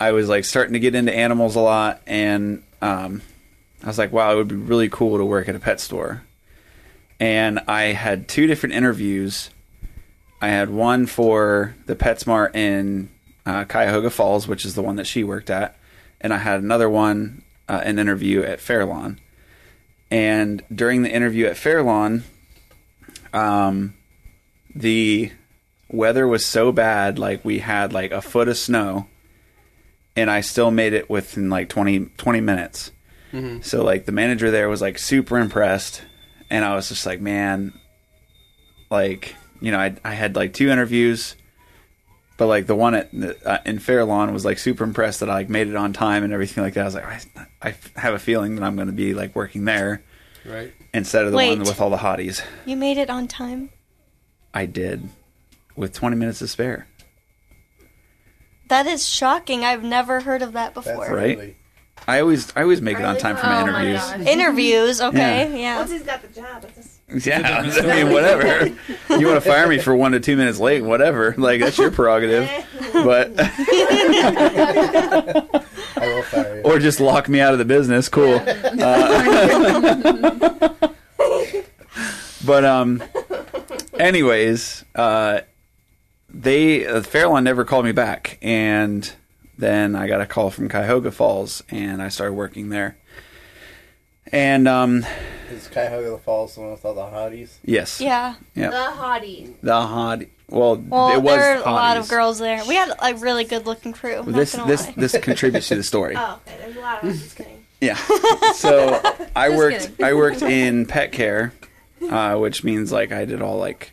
I 0.00 0.12
was 0.12 0.28
like 0.28 0.44
starting 0.44 0.72
to 0.72 0.80
get 0.80 0.94
into 0.94 1.14
animals 1.14 1.54
a 1.54 1.60
lot, 1.60 2.00
and 2.06 2.62
um, 2.80 3.20
I 3.82 3.86
was 3.86 3.98
like, 3.98 4.12
wow, 4.12 4.32
it 4.32 4.36
would 4.36 4.48
be 4.48 4.54
really 4.54 4.88
cool 4.88 5.18
to 5.18 5.24
work 5.24 5.48
at 5.48 5.54
a 5.54 5.60
pet 5.60 5.80
store. 5.80 6.22
And 7.20 7.60
I 7.68 7.82
had 7.92 8.28
two 8.28 8.46
different 8.46 8.74
interviews. 8.74 9.50
I 10.40 10.48
had 10.48 10.70
one 10.70 11.06
for 11.06 11.74
the 11.86 11.94
PetSmart 11.94 12.54
in 12.56 13.10
uh, 13.46 13.64
Cuyahoga 13.64 14.10
Falls, 14.10 14.48
which 14.48 14.64
is 14.64 14.74
the 14.74 14.82
one 14.82 14.96
that 14.96 15.06
she 15.06 15.22
worked 15.24 15.50
at, 15.50 15.76
and 16.20 16.32
I 16.32 16.38
had 16.38 16.60
another 16.60 16.88
one, 16.88 17.42
uh, 17.68 17.82
an 17.84 17.98
interview 17.98 18.42
at 18.42 18.60
Fairlawn. 18.60 19.20
And 20.10 20.62
during 20.74 21.02
the 21.02 21.10
interview 21.10 21.46
at 21.46 21.56
Fairlawn, 21.56 22.24
um, 23.34 23.94
the 24.74 25.32
weather 25.90 26.26
was 26.26 26.46
so 26.46 26.72
bad, 26.72 27.18
like 27.18 27.44
we 27.44 27.58
had 27.58 27.92
like 27.92 28.12
a 28.12 28.22
foot 28.22 28.48
of 28.48 28.56
snow, 28.56 29.08
and 30.16 30.30
I 30.30 30.40
still 30.40 30.70
made 30.70 30.92
it 30.92 31.10
within 31.10 31.50
like 31.50 31.68
20, 31.68 32.06
20 32.16 32.40
minutes. 32.40 32.92
So 33.62 33.82
like 33.84 34.06
the 34.06 34.12
manager 34.12 34.50
there 34.52 34.68
was 34.68 34.80
like 34.80 34.96
super 34.98 35.38
impressed, 35.38 36.02
and 36.50 36.64
I 36.64 36.76
was 36.76 36.88
just 36.88 37.04
like, 37.04 37.20
man, 37.20 37.72
like 38.90 39.34
you 39.60 39.72
know, 39.72 39.78
I 39.78 39.96
I 40.04 40.14
had 40.14 40.36
like 40.36 40.52
two 40.54 40.70
interviews, 40.70 41.34
but 42.36 42.46
like 42.46 42.66
the 42.66 42.76
one 42.76 42.94
at 42.94 43.10
uh, 43.44 43.58
in 43.66 43.80
Fairlawn 43.80 44.32
was 44.32 44.44
like 44.44 44.58
super 44.58 44.84
impressed 44.84 45.18
that 45.20 45.28
I 45.28 45.34
like 45.34 45.48
made 45.48 45.66
it 45.66 45.74
on 45.74 45.92
time 45.92 46.22
and 46.22 46.32
everything 46.32 46.62
like 46.62 46.74
that. 46.74 46.82
I 46.82 46.84
was 46.84 46.94
like, 46.94 47.04
I, 47.60 47.74
I 47.96 48.00
have 48.00 48.14
a 48.14 48.20
feeling 48.20 48.54
that 48.54 48.62
I'm 48.62 48.76
going 48.76 48.86
to 48.86 48.92
be 48.92 49.14
like 49.14 49.34
working 49.34 49.64
there 49.64 50.04
Right. 50.46 50.72
instead 50.92 51.24
of 51.24 51.30
the 51.32 51.36
Wait. 51.36 51.50
one 51.50 51.60
with 51.60 51.80
all 51.80 51.90
the 51.90 51.96
hotties. 51.98 52.42
You 52.66 52.76
made 52.76 52.98
it 52.98 53.08
on 53.10 53.28
time. 53.28 53.70
I 54.52 54.66
did 54.66 55.08
with 55.76 55.92
20 55.92 56.16
minutes 56.16 56.38
to 56.40 56.48
spare. 56.48 56.86
That 58.68 58.86
is 58.86 59.06
shocking. 59.06 59.64
I've 59.64 59.82
never 59.82 60.20
heard 60.20 60.42
of 60.42 60.52
that 60.52 60.74
That's 60.74 60.86
before. 60.86 61.14
Right? 61.14 61.36
really- 61.38 61.56
I 62.06 62.20
always 62.20 62.52
I 62.54 62.62
always 62.62 62.82
make 62.82 62.98
it 62.98 63.04
on 63.04 63.16
time 63.16 63.36
for 63.36 63.46
my 63.46 63.62
Oh 63.62 63.66
my 63.66 63.80
interviews. 63.84 64.00
gosh. 64.10 64.26
Interviews, 64.26 65.00
okay, 65.00 65.60
yeah. 65.62 65.78
Once 65.78 65.90
he's 65.90 66.02
got 66.02 66.20
the 66.20 66.28
job, 66.28 66.62
it's 66.64 66.74
just, 66.76 66.93
Yeah, 67.08 67.62
I 67.82 68.02
mean, 68.04 68.12
whatever. 68.12 68.68
You 69.10 69.28
want 69.28 69.40
to 69.42 69.48
fire 69.48 69.68
me 69.68 69.78
for 69.78 69.94
one 69.94 70.12
to 70.12 70.20
two 70.20 70.36
minutes 70.36 70.58
late, 70.58 70.82
whatever. 70.82 71.34
Like 71.38 71.60
that's 71.60 71.78
your 71.78 71.92
prerogative. 71.92 72.50
But 72.92 73.32
I 73.38 73.44
will 76.00 76.22
fire 76.22 76.56
you. 76.56 76.62
or 76.64 76.78
just 76.80 76.98
lock 76.98 77.28
me 77.28 77.38
out 77.40 77.52
of 77.52 77.60
the 77.60 77.64
business. 77.64 78.08
Cool. 78.08 78.40
Uh, 78.44 80.74
but 82.44 82.64
um, 82.64 83.02
anyways, 83.98 84.84
uh, 84.94 85.40
they 86.28 86.86
uh, 86.86 87.02
Fairlawn 87.02 87.44
never 87.44 87.64
called 87.64 87.84
me 87.84 87.92
back, 87.92 88.38
and 88.42 89.12
then 89.56 89.94
I 89.94 90.08
got 90.08 90.20
a 90.20 90.26
call 90.26 90.50
from 90.50 90.68
Cuyahoga 90.68 91.12
Falls, 91.12 91.62
and 91.68 92.02
I 92.02 92.08
started 92.08 92.34
working 92.34 92.70
there. 92.70 92.96
And 94.32 94.66
um, 94.66 95.04
Is 95.52 95.68
Cuyahoga 95.68 96.18
Falls 96.18 96.54
the 96.54 96.62
one 96.62 96.70
with 96.72 96.84
all 96.84 96.94
the 96.94 97.02
hotties? 97.02 97.50
yes, 97.64 98.00
Yeah. 98.00 98.34
Yeah. 98.54 98.70
the 98.70 98.76
hottie. 98.76 99.54
the 99.62 99.80
hot. 99.82 100.20
Well, 100.48 100.76
Well, 100.76 101.10
it 101.16 101.22
was 101.22 101.36
there 101.36 101.56
were 101.56 101.62
a 101.62 101.70
lot 101.70 101.96
of 101.96 102.04
hotties. 102.04 102.10
girls 102.10 102.38
there. 102.38 102.62
We 102.66 102.74
had 102.74 102.92
a 103.00 103.14
really 103.16 103.44
good 103.44 103.66
looking 103.66 103.92
crew. 103.92 104.16
Not 104.16 104.26
This 104.32 104.54
gonna 104.56 104.66
this 104.70 104.86
lie. 104.86 104.94
this 104.96 105.16
contributes 105.18 105.68
to 105.68 105.76
the 105.76 105.82
story. 105.82 106.14
Oh, 106.18 106.40
okay. 106.46 106.56
There's 106.60 106.76
a 106.76 106.80
lot 106.80 107.02
of. 107.04 107.12
Just 107.12 107.36
kidding. 107.36 107.64
Yeah. 107.80 107.96
So 108.54 109.00
I 109.36 109.48
Just 109.48 109.58
worked. 109.58 109.80
kidding. 109.80 110.04
I 110.04 110.14
worked 110.14 110.42
in 110.42 110.86
pet 110.86 111.12
care, 111.12 111.52
uh, 112.10 112.36
which 112.36 112.62
means 112.64 112.92
like 112.92 113.10
I 113.12 113.24
did 113.24 113.42
all 113.42 113.58
like, 113.58 113.92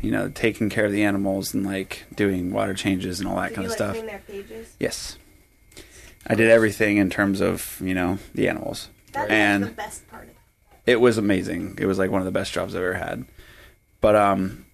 you 0.00 0.10
know, 0.10 0.28
taking 0.28 0.68
care 0.70 0.84
of 0.84 0.92
the 0.92 1.02
animals 1.04 1.52
and 1.54 1.64
like 1.64 2.04
doing 2.14 2.52
water 2.52 2.74
changes 2.74 3.18
and 3.20 3.28
all 3.28 3.36
that 3.36 3.48
Did 3.50 3.54
kind 3.56 3.68
you 3.68 3.72
of 3.74 3.80
like 3.80 3.88
stuff. 3.88 3.92
clean 3.94 4.06
their 4.06 4.22
cages? 4.26 4.74
Yes. 4.78 5.16
I 6.26 6.34
did 6.34 6.50
everything 6.50 6.96
in 6.98 7.10
terms 7.10 7.40
of 7.40 7.80
you 7.82 7.94
know 7.94 8.18
the 8.34 8.48
animals, 8.48 8.88
That's 9.14 9.30
and 9.30 9.64
the 9.64 9.68
best 9.70 10.06
part 10.08 10.28
it. 10.28 10.36
it 10.92 11.00
was 11.00 11.16
amazing. 11.18 11.76
It 11.80 11.86
was 11.86 11.98
like 11.98 12.10
one 12.10 12.20
of 12.20 12.26
the 12.26 12.32
best 12.32 12.52
jobs 12.52 12.74
I've 12.74 12.82
ever 12.82 12.94
had. 12.94 13.24
But 14.00 14.16
um, 14.16 14.66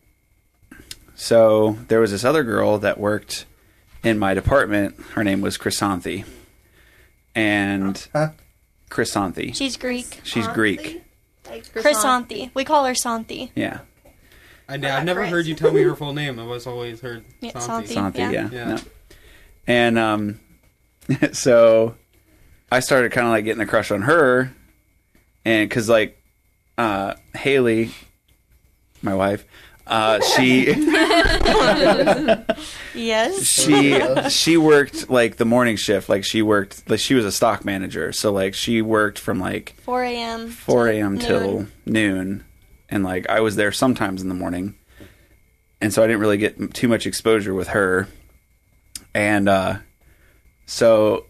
so 1.14 1.78
there 1.88 2.01
was 2.01 2.11
this 2.11 2.24
other 2.24 2.43
girl 2.43 2.78
that 2.78 2.99
worked 2.99 3.47
in 4.03 4.18
my 4.18 4.34
department. 4.34 4.99
Her 5.14 5.22
name 5.24 5.41
was 5.41 5.59
Chrysanthi, 5.59 6.24
and 7.34 8.09
Huh? 8.12 8.30
Chrysanthi. 8.91 9.55
She's 9.55 9.76
Greek. 9.76 10.20
She's 10.24 10.47
Santhi? 10.47 10.55
Greek. 10.55 11.03
Like, 11.49 11.64
Chrysanthi. 11.72 12.51
We 12.55 12.64
call 12.64 12.84
her 12.86 12.95
Santhi. 12.95 13.51
Yeah. 13.55 13.80
I, 14.68 14.76
got 14.78 15.01
I've 15.01 15.05
never 15.05 15.26
heard 15.26 15.47
you 15.47 15.55
tell 15.57 15.72
me 15.72 15.82
her 15.82 15.95
full 15.97 16.12
name. 16.12 16.38
I've 16.38 16.47
always 16.47 16.66
always 16.66 17.01
heard 17.01 17.24
Yeah, 17.41 17.59
Santi. 17.59 17.88
Santi. 17.93 18.18
Santi, 18.18 18.18
Yeah. 18.20 18.30
yeah. 18.30 18.49
Yeah. 18.53 18.64
no. 18.74 18.78
And 19.66 19.99
um, 19.99 20.41
so 21.32 21.97
I 22.71 22.81
started 22.81 23.12
kind 23.12 23.27
of 23.27 23.33
like 23.33 23.45
getting 23.45 23.62
a 23.62 23.66
crush 23.66 23.91
on 23.91 24.03
her, 24.03 24.53
and 25.45 25.68
because 25.68 25.89
like 25.89 26.23
uh, 26.79 27.14
Haley, 27.35 27.91
my 29.03 29.14
wife, 29.14 29.45
uh, 29.87 30.21
she 30.21 30.66
Yes. 32.95 33.43
she 33.45 34.01
she 34.29 34.57
worked 34.57 35.11
like 35.11 35.37
the 35.37 35.45
morning 35.45 35.77
shift. 35.77 36.09
Like 36.09 36.25
she 36.25 36.43
worked, 36.43 36.89
like 36.89 37.01
she 37.01 37.14
was 37.14 37.25
a 37.25 37.33
stock 37.33 37.64
manager. 37.64 38.12
So 38.12 38.33
like 38.33 38.55
she 38.55 38.83
worked 38.83 39.18
from 39.18 39.41
like 39.41 39.75
4 39.83 40.05
a.m. 40.05 40.49
4 40.49 40.89
a.m 40.89 41.18
till 41.18 41.41
noon. 41.41 41.73
noon, 41.87 42.45
and 42.89 43.03
like 43.05 43.29
I 43.29 43.41
was 43.41 43.57
there 43.57 43.73
sometimes 43.73 44.23
in 44.23 44.29
the 44.29 44.35
morning, 44.35 44.77
and 45.81 45.93
so 45.93 46.03
I 46.03 46.07
didn't 46.07 46.21
really 46.21 46.39
get 46.39 46.73
too 46.75 46.89
much 46.89 47.07
exposure 47.07 47.55
with 47.55 47.68
her, 47.68 48.07
and 49.14 49.49
uh, 49.49 49.79
so 50.66 51.27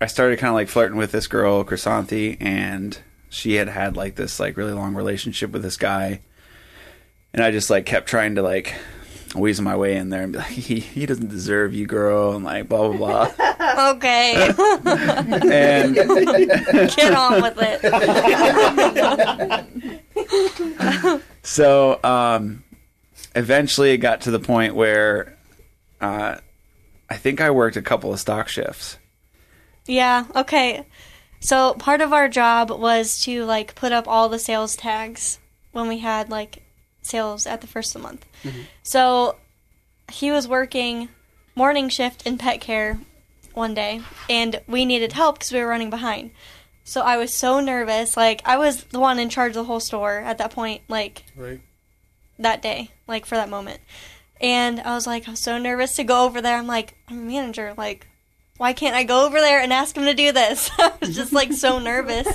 I 0.00 0.06
started 0.06 0.38
kind 0.38 0.50
of 0.50 0.54
like 0.54 0.68
flirting 0.68 0.98
with 0.98 1.12
this 1.12 1.26
girl, 1.26 1.64
Chrysanthi, 1.64 2.36
and 2.40 2.98
she 3.30 3.54
had 3.54 3.68
had 3.68 3.96
like 3.96 4.16
this 4.16 4.38
like 4.38 4.56
really 4.56 4.72
long 4.72 4.94
relationship 4.94 5.50
with 5.52 5.62
this 5.62 5.76
guy, 5.76 6.20
and 7.32 7.42
I 7.42 7.50
just 7.50 7.70
like 7.70 7.86
kept 7.86 8.08
trying 8.08 8.34
to 8.34 8.42
like 8.42 8.74
weasel 9.34 9.64
my 9.64 9.76
way 9.76 9.96
in 9.96 10.08
there 10.10 10.22
and 10.22 10.32
be 10.32 10.38
like, 10.38 10.48
he, 10.48 10.80
he 10.80 11.06
doesn't 11.06 11.28
deserve 11.28 11.74
you, 11.74 11.86
girl, 11.86 12.34
and 12.36 12.44
like 12.44 12.68
blah 12.68 12.88
blah 12.92 12.96
blah, 12.96 13.32
Okay. 13.92 14.34
and 14.84 15.94
Get 16.94 17.14
on 17.14 17.42
with 17.42 17.56
it. 17.58 17.80
So, 21.42 22.00
um, 22.04 22.64
eventually 23.34 23.92
it 23.92 23.98
got 23.98 24.22
to 24.22 24.30
the 24.30 24.40
point 24.40 24.74
where, 24.74 25.36
uh, 26.00 26.36
I 27.08 27.16
think 27.16 27.40
I 27.40 27.50
worked 27.50 27.76
a 27.76 27.82
couple 27.82 28.12
of 28.12 28.20
stock 28.20 28.48
shifts. 28.48 28.98
Yeah, 29.86 30.24
okay. 30.34 30.84
So 31.40 31.74
part 31.74 32.00
of 32.00 32.12
our 32.12 32.28
job 32.28 32.70
was 32.70 33.22
to 33.24 33.44
like 33.44 33.74
put 33.74 33.92
up 33.92 34.08
all 34.08 34.28
the 34.28 34.38
sales 34.38 34.74
tags 34.76 35.38
when 35.72 35.88
we 35.88 35.98
had 35.98 36.28
like 36.28 36.62
sales 37.02 37.46
at 37.46 37.60
the 37.60 37.66
first 37.66 37.94
of 37.94 38.02
the 38.02 38.08
month. 38.08 38.26
Mm-hmm. 38.42 38.62
So 38.82 39.36
he 40.10 40.30
was 40.32 40.48
working 40.48 41.08
morning 41.54 41.88
shift 41.88 42.26
in 42.26 42.38
pet 42.38 42.60
care 42.60 42.98
one 43.54 43.74
day 43.74 44.00
and 44.28 44.60
we 44.66 44.84
needed 44.84 45.12
help 45.12 45.38
because 45.38 45.52
we 45.52 45.60
were 45.60 45.66
running 45.66 45.90
behind. 45.90 46.30
So 46.84 47.00
I 47.00 47.16
was 47.16 47.32
so 47.32 47.60
nervous. 47.60 48.16
Like 48.16 48.40
I 48.44 48.56
was 48.56 48.84
the 48.84 49.00
one 49.00 49.18
in 49.18 49.28
charge 49.28 49.50
of 49.50 49.54
the 49.54 49.64
whole 49.64 49.80
store 49.80 50.18
at 50.18 50.38
that 50.38 50.50
point, 50.52 50.82
like 50.88 51.24
Right. 51.36 51.60
that 52.38 52.62
day, 52.62 52.90
like 53.06 53.26
for 53.26 53.36
that 53.36 53.48
moment. 53.48 53.80
And 54.40 54.80
I 54.80 54.94
was 54.94 55.06
like, 55.06 55.26
I'm 55.28 55.36
so 55.36 55.58
nervous 55.58 55.96
to 55.96 56.04
go 56.04 56.24
over 56.24 56.40
there. 56.42 56.58
I'm 56.58 56.66
like, 56.66 56.94
I'm 57.08 57.18
a 57.20 57.22
manager. 57.22 57.72
Like, 57.76 58.06
why 58.58 58.72
can't 58.72 58.96
I 58.96 59.04
go 59.04 59.26
over 59.26 59.38
there 59.40 59.60
and 59.60 59.72
ask 59.72 59.96
him 59.96 60.04
to 60.04 60.14
do 60.14 60.32
this? 60.32 60.70
I 60.78 60.92
was 61.00 61.14
just 61.14 61.32
like 61.32 61.52
so 61.52 61.78
nervous 61.80 62.26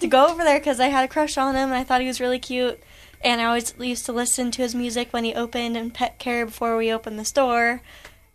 to 0.00 0.06
go 0.06 0.28
over 0.28 0.44
there 0.44 0.58
because 0.58 0.80
I 0.80 0.88
had 0.88 1.04
a 1.04 1.08
crush 1.08 1.36
on 1.36 1.54
him 1.54 1.70
and 1.70 1.74
I 1.74 1.84
thought 1.84 2.00
he 2.00 2.06
was 2.06 2.20
really 2.20 2.38
cute. 2.38 2.80
And 3.22 3.40
I 3.40 3.44
always 3.46 3.74
used 3.78 4.06
to 4.06 4.12
listen 4.12 4.50
to 4.52 4.62
his 4.62 4.74
music 4.74 5.08
when 5.12 5.24
he 5.24 5.34
opened 5.34 5.76
and 5.76 5.92
pet 5.94 6.18
care 6.18 6.44
before 6.44 6.76
we 6.76 6.92
opened 6.92 7.18
the 7.18 7.24
store. 7.24 7.80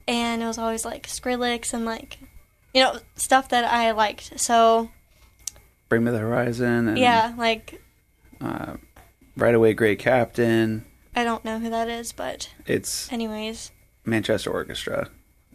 And 0.08 0.42
it 0.42 0.46
was 0.46 0.58
always 0.58 0.84
like 0.84 1.06
Skrillex 1.08 1.74
and 1.74 1.86
like, 1.86 2.18
you 2.74 2.82
know, 2.82 2.98
stuff 3.16 3.50
that 3.50 3.66
I 3.66 3.92
liked. 3.92 4.40
So, 4.40 4.90
Bring 5.88 6.04
Me 6.04 6.12
the 6.12 6.18
Horizon 6.18 6.88
and 6.88 6.98
yeah, 6.98 7.36
like, 7.38 7.80
uh, 8.42 8.78
Right 9.38 9.54
Away 9.54 9.74
Great 9.74 10.00
Captain. 10.00 10.86
I 11.16 11.24
don't 11.24 11.46
know 11.46 11.60
who 11.60 11.70
that 11.70 11.88
is, 11.88 12.12
but, 12.12 12.50
It's 12.66 13.12
anyways. 13.12 13.72
Manchester 14.06 14.52
Orchestra. 14.52 15.10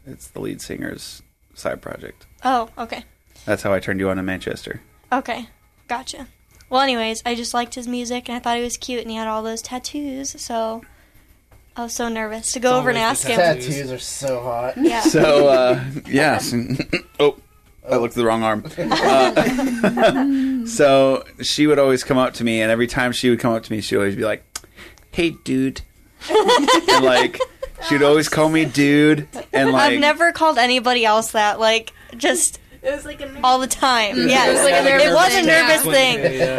It's 0.07 0.29
the 0.29 0.41
lead 0.41 0.61
singer's 0.61 1.23
side 1.55 1.81
project. 1.83 2.27
Oh, 2.45 2.69
okay. 2.79 3.05
That's 3.45 3.63
how 3.63 3.73
I 3.73 3.81
turned 3.81 4.01
you 4.01 4.09
on 4.11 4.17
to 4.17 4.23
Manchester. 4.23 4.81
Okay, 5.13 5.49
gotcha. 5.89 6.29
Well, 6.71 6.81
anyways, 6.81 7.23
I 7.27 7.35
just 7.35 7.55
liked 7.55 7.75
his 7.75 7.87
music 7.87 8.29
and 8.29 8.37
I 8.37 8.41
thought 8.41 8.57
he 8.57 8.63
was 8.63 8.77
cute 8.77 9.03
and 9.03 9.11
he 9.11 9.17
had 9.17 9.29
all 9.29 9.43
those 9.43 9.63
tattoos, 9.63 10.41
so 10.41 10.83
I 11.77 11.83
was 11.85 11.95
so 11.95 12.09
nervous 12.09 12.53
to 12.53 12.61
go 12.61 12.71
It's 12.71 12.79
over 12.79 12.89
and 12.89 12.99
ask 12.99 13.23
the 13.23 13.33
him. 13.33 13.37
tattoos. 13.39 13.67
Tattoos 13.67 13.93
are 13.93 13.99
so 13.99 14.41
hot. 14.43 14.75
Yeah. 14.77 15.01
So, 15.03 15.49
uh, 15.49 15.85
yes. 16.09 16.55
oh, 17.21 17.37
I 17.89 17.97
looked 17.97 18.13
at 18.15 18.17
the 18.17 18.25
wrong 18.25 18.43
arm. 18.43 18.65
Uh, 18.79 20.67
so 20.67 21.25
she 21.43 21.67
would 21.67 21.79
always 21.79 22.03
come 22.03 22.17
up 22.17 22.33
to 22.35 22.45
me, 22.45 22.63
and 22.63 22.71
every 22.71 22.87
time 22.87 23.13
she 23.13 23.29
would 23.31 23.41
come 23.41 23.53
up 23.53 23.63
to 23.65 23.73
me, 23.73 23.81
she'd 23.83 23.97
always 23.97 24.17
be 24.17 24.25
like, 24.25 24.43
"Hey, 25.11 25.31
dude," 25.45 25.83
and 26.31 27.05
like 27.05 27.41
she'd 27.89 28.03
always 28.03 28.29
call 28.29 28.49
me 28.49 28.65
dude, 28.65 29.29
and 29.53 29.71
like 29.73 29.93
I've 29.93 30.01
never 30.01 30.33
called 30.33 30.59
anybody 30.59 31.05
else 31.05 31.33
that, 31.33 31.59
like, 31.61 31.93
just 32.17 32.61
It 32.83 32.91
was 32.95 33.05
like 33.05 33.21
a 33.21 33.41
all 33.43 33.59
the 33.59 33.67
time. 33.67 34.17
Yes. 34.17 34.49
It 34.49 34.53
was 34.55 34.63
like 34.65 34.75
a 34.75 34.85
nervous 34.85 35.07
it 35.07 35.13
was 35.15 35.27
a 35.27 35.31
thing, 35.31 35.47
nervous 35.47 35.85
yeah. 35.87 35.93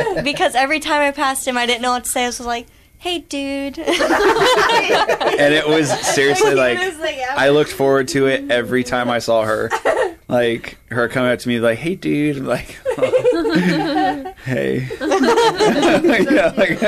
thing 0.03 0.15
Yeah. 0.15 0.21
because 0.21 0.55
every 0.55 0.79
time 0.79 1.01
I 1.01 1.11
passed 1.11 1.47
him, 1.47 1.57
I 1.57 1.65
didn't 1.65 1.81
know 1.81 1.91
what 1.91 2.03
to 2.05 2.09
say. 2.09 2.23
I 2.23 2.27
was 2.27 2.39
like, 2.39 2.67
hey, 2.97 3.19
dude. 3.19 3.77
and 3.79 5.53
it 5.53 5.67
was 5.67 5.89
seriously 6.07 6.55
like 6.55 6.77
was 6.79 6.97
like. 6.99 7.17
I 7.19 7.49
looked 7.49 7.71
forward 7.71 8.07
to 8.09 8.27
it 8.27 8.49
every 8.51 8.83
time 8.83 9.09
I 9.09 9.19
saw 9.19 9.43
her. 9.43 9.69
Like 10.27 10.79
her 10.89 11.07
coming 11.07 11.29
up 11.31 11.37
to 11.37 11.47
me 11.47 11.59
like, 11.59 11.77
"Hey, 11.77 11.93
dude," 11.93 12.37
I'm 12.37 12.45
like, 12.47 12.65
"Hey," 14.39 14.87
Yeah, 14.99 16.51
like, 16.57 16.81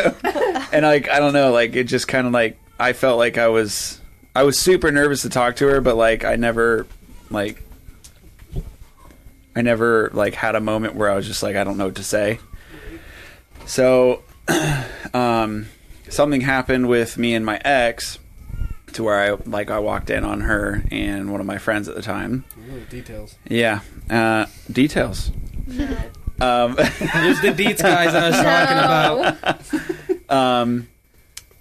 and 0.73 0.83
like 0.83 1.07
I 1.07 1.19
don't 1.19 1.33
know, 1.33 1.51
like 1.51 1.75
it 1.75 1.83
just 1.83 2.07
kind 2.07 2.25
of 2.25 2.33
like 2.33 2.57
I 2.79 2.93
felt 2.93 3.17
like 3.17 3.37
I 3.37 3.47
was 3.47 3.99
I 4.35 4.43
was 4.43 4.57
super 4.57 4.91
nervous 4.91 5.23
to 5.23 5.29
talk 5.29 5.55
to 5.57 5.67
her, 5.67 5.81
but 5.81 5.95
like 5.95 6.23
I 6.23 6.35
never 6.35 6.85
like 7.29 7.63
I 9.55 9.61
never 9.61 10.11
like 10.13 10.35
had 10.35 10.55
a 10.55 10.61
moment 10.61 10.95
where 10.95 11.09
I 11.11 11.15
was 11.15 11.25
just 11.27 11.41
like 11.41 11.55
I 11.55 11.63
don't 11.63 11.77
know 11.77 11.85
what 11.85 11.95
to 11.95 12.03
say. 12.03 12.39
So, 13.65 14.21
um, 15.13 15.65
something 16.09 16.41
happened 16.41 16.87
with 16.87 17.17
me 17.17 17.33
and 17.35 17.45
my 17.45 17.59
ex 17.65 18.19
to 18.93 19.03
where 19.03 19.19
I 19.19 19.37
like 19.45 19.69
I 19.71 19.79
walked 19.79 20.09
in 20.09 20.23
on 20.23 20.41
her 20.41 20.83
and 20.91 21.31
one 21.31 21.41
of 21.41 21.45
my 21.47 21.57
friends 21.57 21.87
at 21.89 21.95
the 21.95 22.01
time. 22.01 22.45
Ooh, 22.71 22.79
details. 22.89 23.35
Yeah, 23.49 23.81
uh, 24.09 24.45
details. 24.71 25.31
Um, 26.39 26.75
There's 26.75 27.41
the 27.41 27.51
deets 27.57 27.81
guys 27.81 28.13
I 28.13 28.29
was 28.29 29.35
talking 29.35 30.15
about. 30.29 30.31
um, 30.31 30.87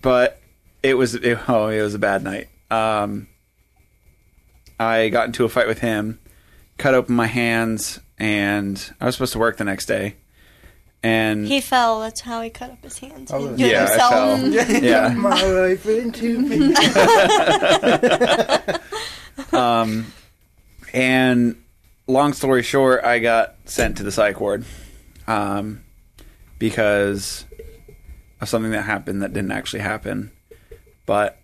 but 0.03 0.41
it 0.91 0.95
was 0.95 1.15
it, 1.15 1.39
oh 1.49 1.69
it 1.69 1.83
was 1.83 1.95
a 1.95 1.99
bad 1.99 2.23
night. 2.23 2.49
Um, 2.71 3.29
I 4.79 5.09
got 5.09 5.27
into 5.27 5.45
a 5.45 5.49
fight 5.49 5.67
with 5.67 5.79
him, 5.81 6.19
cut 6.79 6.95
open 6.95 7.15
my 7.15 7.27
hands, 7.27 8.01
and 8.19 8.93
I 9.01 9.07
was 9.07 9.15
supposed 9.15 9.33
to 9.33 9.39
work 9.39 9.57
the 9.57 9.65
next 9.65 9.87
day. 9.87 10.17
And 11.03 11.47
he 11.47 11.61
fell. 11.61 12.01
That's 12.01 12.21
how 12.21 12.43
he 12.43 12.51
cut 12.51 12.71
up 12.71 12.83
his 12.83 12.99
hands. 12.99 13.31
Oh, 13.31 13.39
didn't 13.39 13.57
do 13.59 13.65
it 13.65 13.71
yeah, 13.71 13.89
himself. 13.89 14.13
I 14.13 14.39
fell. 14.65 14.83
Yeah. 14.83 15.09
My 15.11 15.43
life 15.43 15.87
in 15.87 16.11
two 16.11 16.49
pieces. 16.49 16.79
Um, 19.53 20.13
and 20.93 21.63
long 22.07 22.33
story 22.33 22.63
short, 22.63 23.05
I 23.05 23.19
got 23.19 23.57
sent 23.65 23.99
to 23.99 24.03
the 24.03 24.13
psych 24.13 24.41
ward 24.41 24.65
um, 25.27 25.85
because 26.59 27.45
of 28.41 28.49
something 28.49 28.73
that 28.73 28.83
happened 28.83 29.23
that 29.23 29.33
didn't 29.33 29.53
actually 29.53 29.81
happen. 29.81 30.31
But 31.07 31.39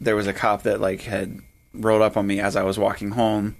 there 0.00 0.16
was 0.16 0.26
a 0.26 0.32
cop 0.32 0.62
that 0.62 0.80
like 0.80 1.02
had 1.02 1.40
rolled 1.74 2.02
up 2.02 2.16
on 2.16 2.26
me 2.26 2.40
as 2.40 2.56
I 2.56 2.62
was 2.62 2.78
walking 2.78 3.10
home 3.10 3.56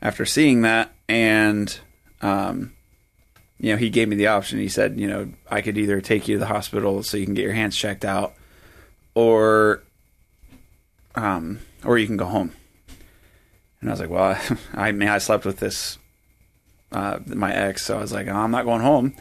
after 0.00 0.24
seeing 0.24 0.62
that, 0.62 0.92
and 1.08 1.78
um, 2.22 2.72
you 3.58 3.72
know 3.72 3.76
he 3.76 3.90
gave 3.90 4.08
me 4.08 4.16
the 4.16 4.28
option. 4.28 4.58
He 4.58 4.68
said, 4.68 4.98
you 4.98 5.08
know, 5.08 5.32
I 5.50 5.60
could 5.60 5.76
either 5.76 6.00
take 6.00 6.28
you 6.28 6.36
to 6.36 6.40
the 6.40 6.46
hospital 6.46 7.02
so 7.02 7.16
you 7.16 7.24
can 7.24 7.34
get 7.34 7.44
your 7.44 7.52
hands 7.52 7.76
checked 7.76 8.04
out, 8.04 8.34
or 9.14 9.82
um, 11.14 11.60
or 11.84 11.98
you 11.98 12.06
can 12.06 12.16
go 12.16 12.26
home. 12.26 12.52
And 13.80 13.90
I 13.90 13.92
was 13.92 14.00
like, 14.00 14.10
well, 14.10 14.38
I, 14.74 14.88
I 14.88 14.92
mean, 14.92 15.08
I 15.08 15.18
slept 15.18 15.44
with 15.44 15.58
this, 15.58 15.98
uh, 16.92 17.18
my 17.26 17.52
ex, 17.52 17.84
so 17.84 17.98
I 17.98 18.00
was 18.00 18.12
like, 18.12 18.28
oh, 18.28 18.34
I'm 18.34 18.50
not 18.50 18.64
going 18.64 18.80
home. 18.80 19.14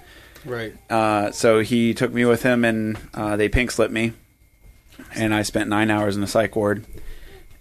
Right. 0.46 0.74
Uh, 0.90 1.32
so 1.32 1.60
he 1.60 1.94
took 1.94 2.14
me 2.14 2.26
with 2.26 2.44
him, 2.44 2.66
and 2.66 2.98
uh, 3.14 3.36
they 3.36 3.50
pink 3.50 3.72
slipped 3.72 3.94
me, 3.94 4.14
and 5.16 5.34
I 5.34 5.42
spent 5.44 5.70
nine 5.70 5.90
hours 5.92 6.16
in 6.16 6.22
the 6.22 6.28
psych 6.28 6.56
ward, 6.56 6.86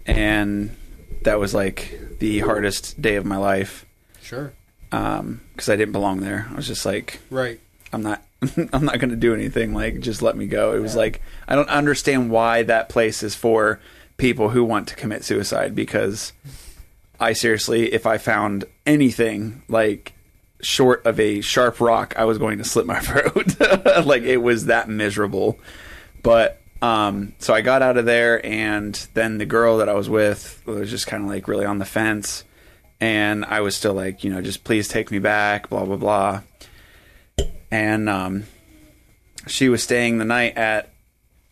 and 0.05 0.75
that 1.23 1.39
was 1.39 1.53
like 1.53 1.99
the 2.19 2.39
hardest 2.39 3.01
day 3.01 3.15
of 3.15 3.25
my 3.25 3.37
life 3.37 3.85
Sure. 4.21 4.53
Um, 4.91 5.41
because 5.53 5.69
I 5.69 5.75
didn't 5.75 5.91
belong 5.91 6.21
there. 6.21 6.47
I 6.51 6.55
was 6.55 6.67
just 6.67 6.85
like, 6.85 7.19
Right. 7.29 7.59
I'm 7.91 8.01
not, 8.01 8.23
I'm 8.73 8.85
not 8.85 8.99
going 8.99 9.09
to 9.09 9.15
do 9.15 9.33
anything. 9.33 9.73
Like, 9.73 9.99
just 9.99 10.21
let 10.21 10.37
me 10.37 10.47
go. 10.47 10.73
It 10.73 10.79
was 10.79 10.95
like 10.95 11.21
I 11.47 11.55
don't 11.55 11.69
understand 11.69 12.31
why 12.31 12.63
that 12.63 12.89
place 12.89 13.21
is 13.23 13.35
for 13.35 13.79
people 14.17 14.49
who 14.49 14.63
want 14.63 14.87
to 14.87 14.95
commit 14.95 15.23
suicide 15.23 15.75
because 15.75 16.33
I 17.19 17.33
seriously, 17.33 17.93
if 17.93 18.05
I 18.05 18.17
found 18.17 18.65
anything 18.85 19.63
like 19.67 20.13
short 20.61 21.05
of 21.05 21.19
a 21.19 21.41
sharp 21.41 21.81
rock, 21.81 22.13
I 22.17 22.25
was 22.25 22.37
going 22.37 22.57
to 22.59 22.63
slit 22.63 22.85
my 22.85 22.99
throat. 23.01 23.59
like 24.05 24.23
it 24.23 24.37
was 24.37 24.65
that 24.65 24.89
miserable. 24.89 25.59
But 26.23 26.61
Um, 26.83 27.33
so 27.39 27.53
I 27.53 27.61
got 27.61 27.81
out 27.81 27.95
of 27.95 28.03
there, 28.03 28.45
and 28.45 28.93
then 29.13 29.37
the 29.37 29.45
girl 29.45 29.77
that 29.77 29.87
I 29.87 29.93
was 29.93 30.09
with 30.09 30.61
was 30.65 30.89
just 30.89 31.07
kind 31.07 31.23
of 31.23 31.29
like 31.29 31.47
really 31.47 31.63
on 31.63 31.79
the 31.79 31.85
fence, 31.85 32.43
and 32.99 33.45
I 33.45 33.61
was 33.61 33.73
still 33.73 33.93
like, 33.93 34.25
you 34.25 34.29
know, 34.29 34.41
just 34.41 34.65
please 34.65 34.89
take 34.89 35.09
me 35.09 35.19
back, 35.19 35.69
blah 35.69 35.85
blah 35.85 35.95
blah. 35.95 36.41
And 37.71 38.09
um, 38.09 38.43
she 39.47 39.69
was 39.69 39.81
staying 39.81 40.17
the 40.17 40.25
night 40.25 40.57
at 40.57 40.93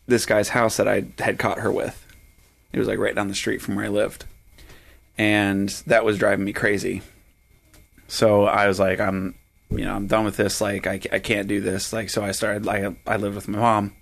this 0.06 0.26
guy's 0.26 0.50
house 0.50 0.76
that 0.76 0.86
I 0.86 1.06
had 1.18 1.38
caught 1.38 1.60
her 1.60 1.72
with. 1.72 2.06
It 2.70 2.78
was 2.78 2.86
like 2.86 2.98
right 2.98 3.14
down 3.14 3.28
the 3.28 3.34
street 3.34 3.62
from 3.62 3.76
where 3.76 3.86
I 3.86 3.88
lived, 3.88 4.26
and 5.16 5.70
that 5.86 6.04
was 6.04 6.18
driving 6.18 6.44
me 6.44 6.52
crazy. 6.52 7.00
So 8.06 8.44
I 8.44 8.68
was 8.68 8.78
like, 8.78 9.00
I'm, 9.00 9.34
you 9.70 9.86
know, 9.86 9.94
I'm 9.94 10.08
done 10.08 10.26
with 10.26 10.36
this. 10.36 10.60
Like, 10.60 10.86
I, 10.86 11.00
I 11.10 11.20
can't 11.20 11.48
do 11.48 11.62
this. 11.62 11.90
Like, 11.90 12.10
so 12.10 12.22
I 12.22 12.32
started. 12.32 12.66
Like, 12.66 12.94
I 13.06 13.16
lived 13.16 13.36
with 13.36 13.48
my 13.48 13.58
mom 13.58 13.94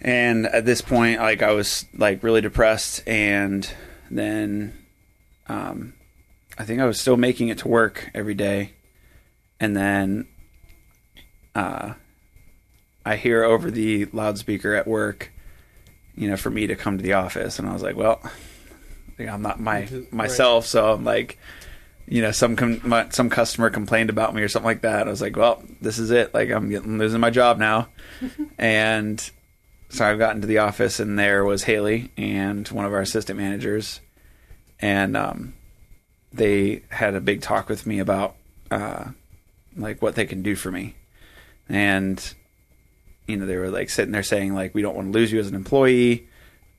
and 0.00 0.46
at 0.46 0.64
this 0.64 0.80
point 0.80 1.20
like 1.20 1.42
i 1.42 1.52
was 1.52 1.84
like 1.96 2.22
really 2.22 2.40
depressed 2.40 3.02
and 3.06 3.68
then 4.10 4.72
um 5.48 5.92
i 6.56 6.64
think 6.64 6.80
i 6.80 6.84
was 6.84 7.00
still 7.00 7.16
making 7.16 7.48
it 7.48 7.58
to 7.58 7.68
work 7.68 8.10
every 8.14 8.34
day. 8.34 8.72
And 9.60 9.76
then 9.76 10.28
uh 11.54 11.94
i 13.04 13.16
hear 13.16 13.42
over 13.42 13.70
the 13.70 14.04
loudspeaker 14.06 14.74
at 14.74 14.86
work 14.86 15.32
you 16.14 16.28
know 16.28 16.36
for 16.36 16.50
me 16.50 16.66
to 16.68 16.76
come 16.76 16.96
to 16.96 17.02
the 17.02 17.14
office. 17.14 17.58
And 17.58 17.68
i 17.68 17.72
was 17.72 17.82
like 17.82 17.96
well 17.96 18.20
i'm 19.18 19.42
not 19.42 19.58
my 19.58 19.88
myself. 20.12 20.66
So 20.66 20.92
i'm 20.92 21.04
like 21.04 21.38
you 22.06 22.22
know 22.22 22.30
some 22.30 22.54
com- 22.56 22.80
my, 22.84 23.08
some 23.10 23.28
customer 23.28 23.68
complained 23.68 24.10
about 24.10 24.34
me 24.34 24.42
or 24.42 24.48
something 24.48 24.66
like 24.66 24.82
that. 24.82 25.08
I 25.08 25.10
was 25.10 25.20
like 25.20 25.36
well 25.36 25.62
this 25.80 25.98
is 25.98 26.12
it. 26.12 26.32
Like 26.32 26.50
i'm 26.50 26.70
getting 26.70 26.98
losing 26.98 27.20
my 27.20 27.30
job 27.30 27.58
now. 27.58 27.88
And 28.58 29.30
so 29.90 30.04
I've 30.04 30.18
gotten 30.18 30.40
to 30.42 30.46
the 30.46 30.58
office, 30.58 31.00
and 31.00 31.18
there 31.18 31.44
was 31.44 31.64
Haley 31.64 32.10
and 32.16 32.66
one 32.68 32.84
of 32.84 32.92
our 32.92 33.00
assistant 33.00 33.38
managers, 33.38 34.00
and 34.80 35.16
um, 35.16 35.54
they 36.32 36.82
had 36.90 37.14
a 37.14 37.20
big 37.20 37.40
talk 37.42 37.68
with 37.68 37.86
me 37.86 37.98
about 37.98 38.36
uh, 38.70 39.06
like 39.76 40.02
what 40.02 40.14
they 40.14 40.26
can 40.26 40.42
do 40.42 40.54
for 40.56 40.70
me, 40.70 40.94
and 41.68 42.34
you 43.26 43.36
know 43.36 43.46
they 43.46 43.56
were 43.56 43.70
like 43.70 43.90
sitting 43.90 44.12
there 44.12 44.22
saying 44.22 44.54
like 44.54 44.74
we 44.74 44.82
don't 44.82 44.94
want 44.96 45.12
to 45.12 45.18
lose 45.18 45.32
you 45.32 45.40
as 45.40 45.48
an 45.48 45.54
employee, 45.54 46.28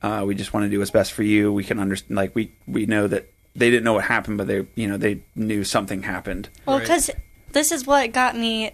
uh, 0.02 0.24
we 0.26 0.36
just 0.36 0.54
want 0.54 0.66
to 0.66 0.70
do 0.70 0.80
what's 0.80 0.92
best 0.92 1.12
for 1.14 1.24
you. 1.24 1.52
We 1.52 1.64
can 1.64 1.80
understand 1.80 2.16
like 2.16 2.36
we 2.36 2.54
we 2.68 2.86
know 2.86 3.08
that 3.08 3.28
they 3.56 3.70
didn't 3.70 3.84
know 3.84 3.94
what 3.94 4.06
happened, 4.06 4.38
but 4.38 4.48
they 4.48 4.66
you 4.76 4.88
know 4.88 4.98
they 4.98 5.24
knew 5.36 5.64
something 5.64 6.04
happened. 6.04 6.50
Well, 6.66 6.78
Right. 6.78 6.84
because 6.84 7.10
this 7.52 7.72
is 7.72 7.88
what 7.88 8.12
got 8.14 8.38
me. 8.38 8.72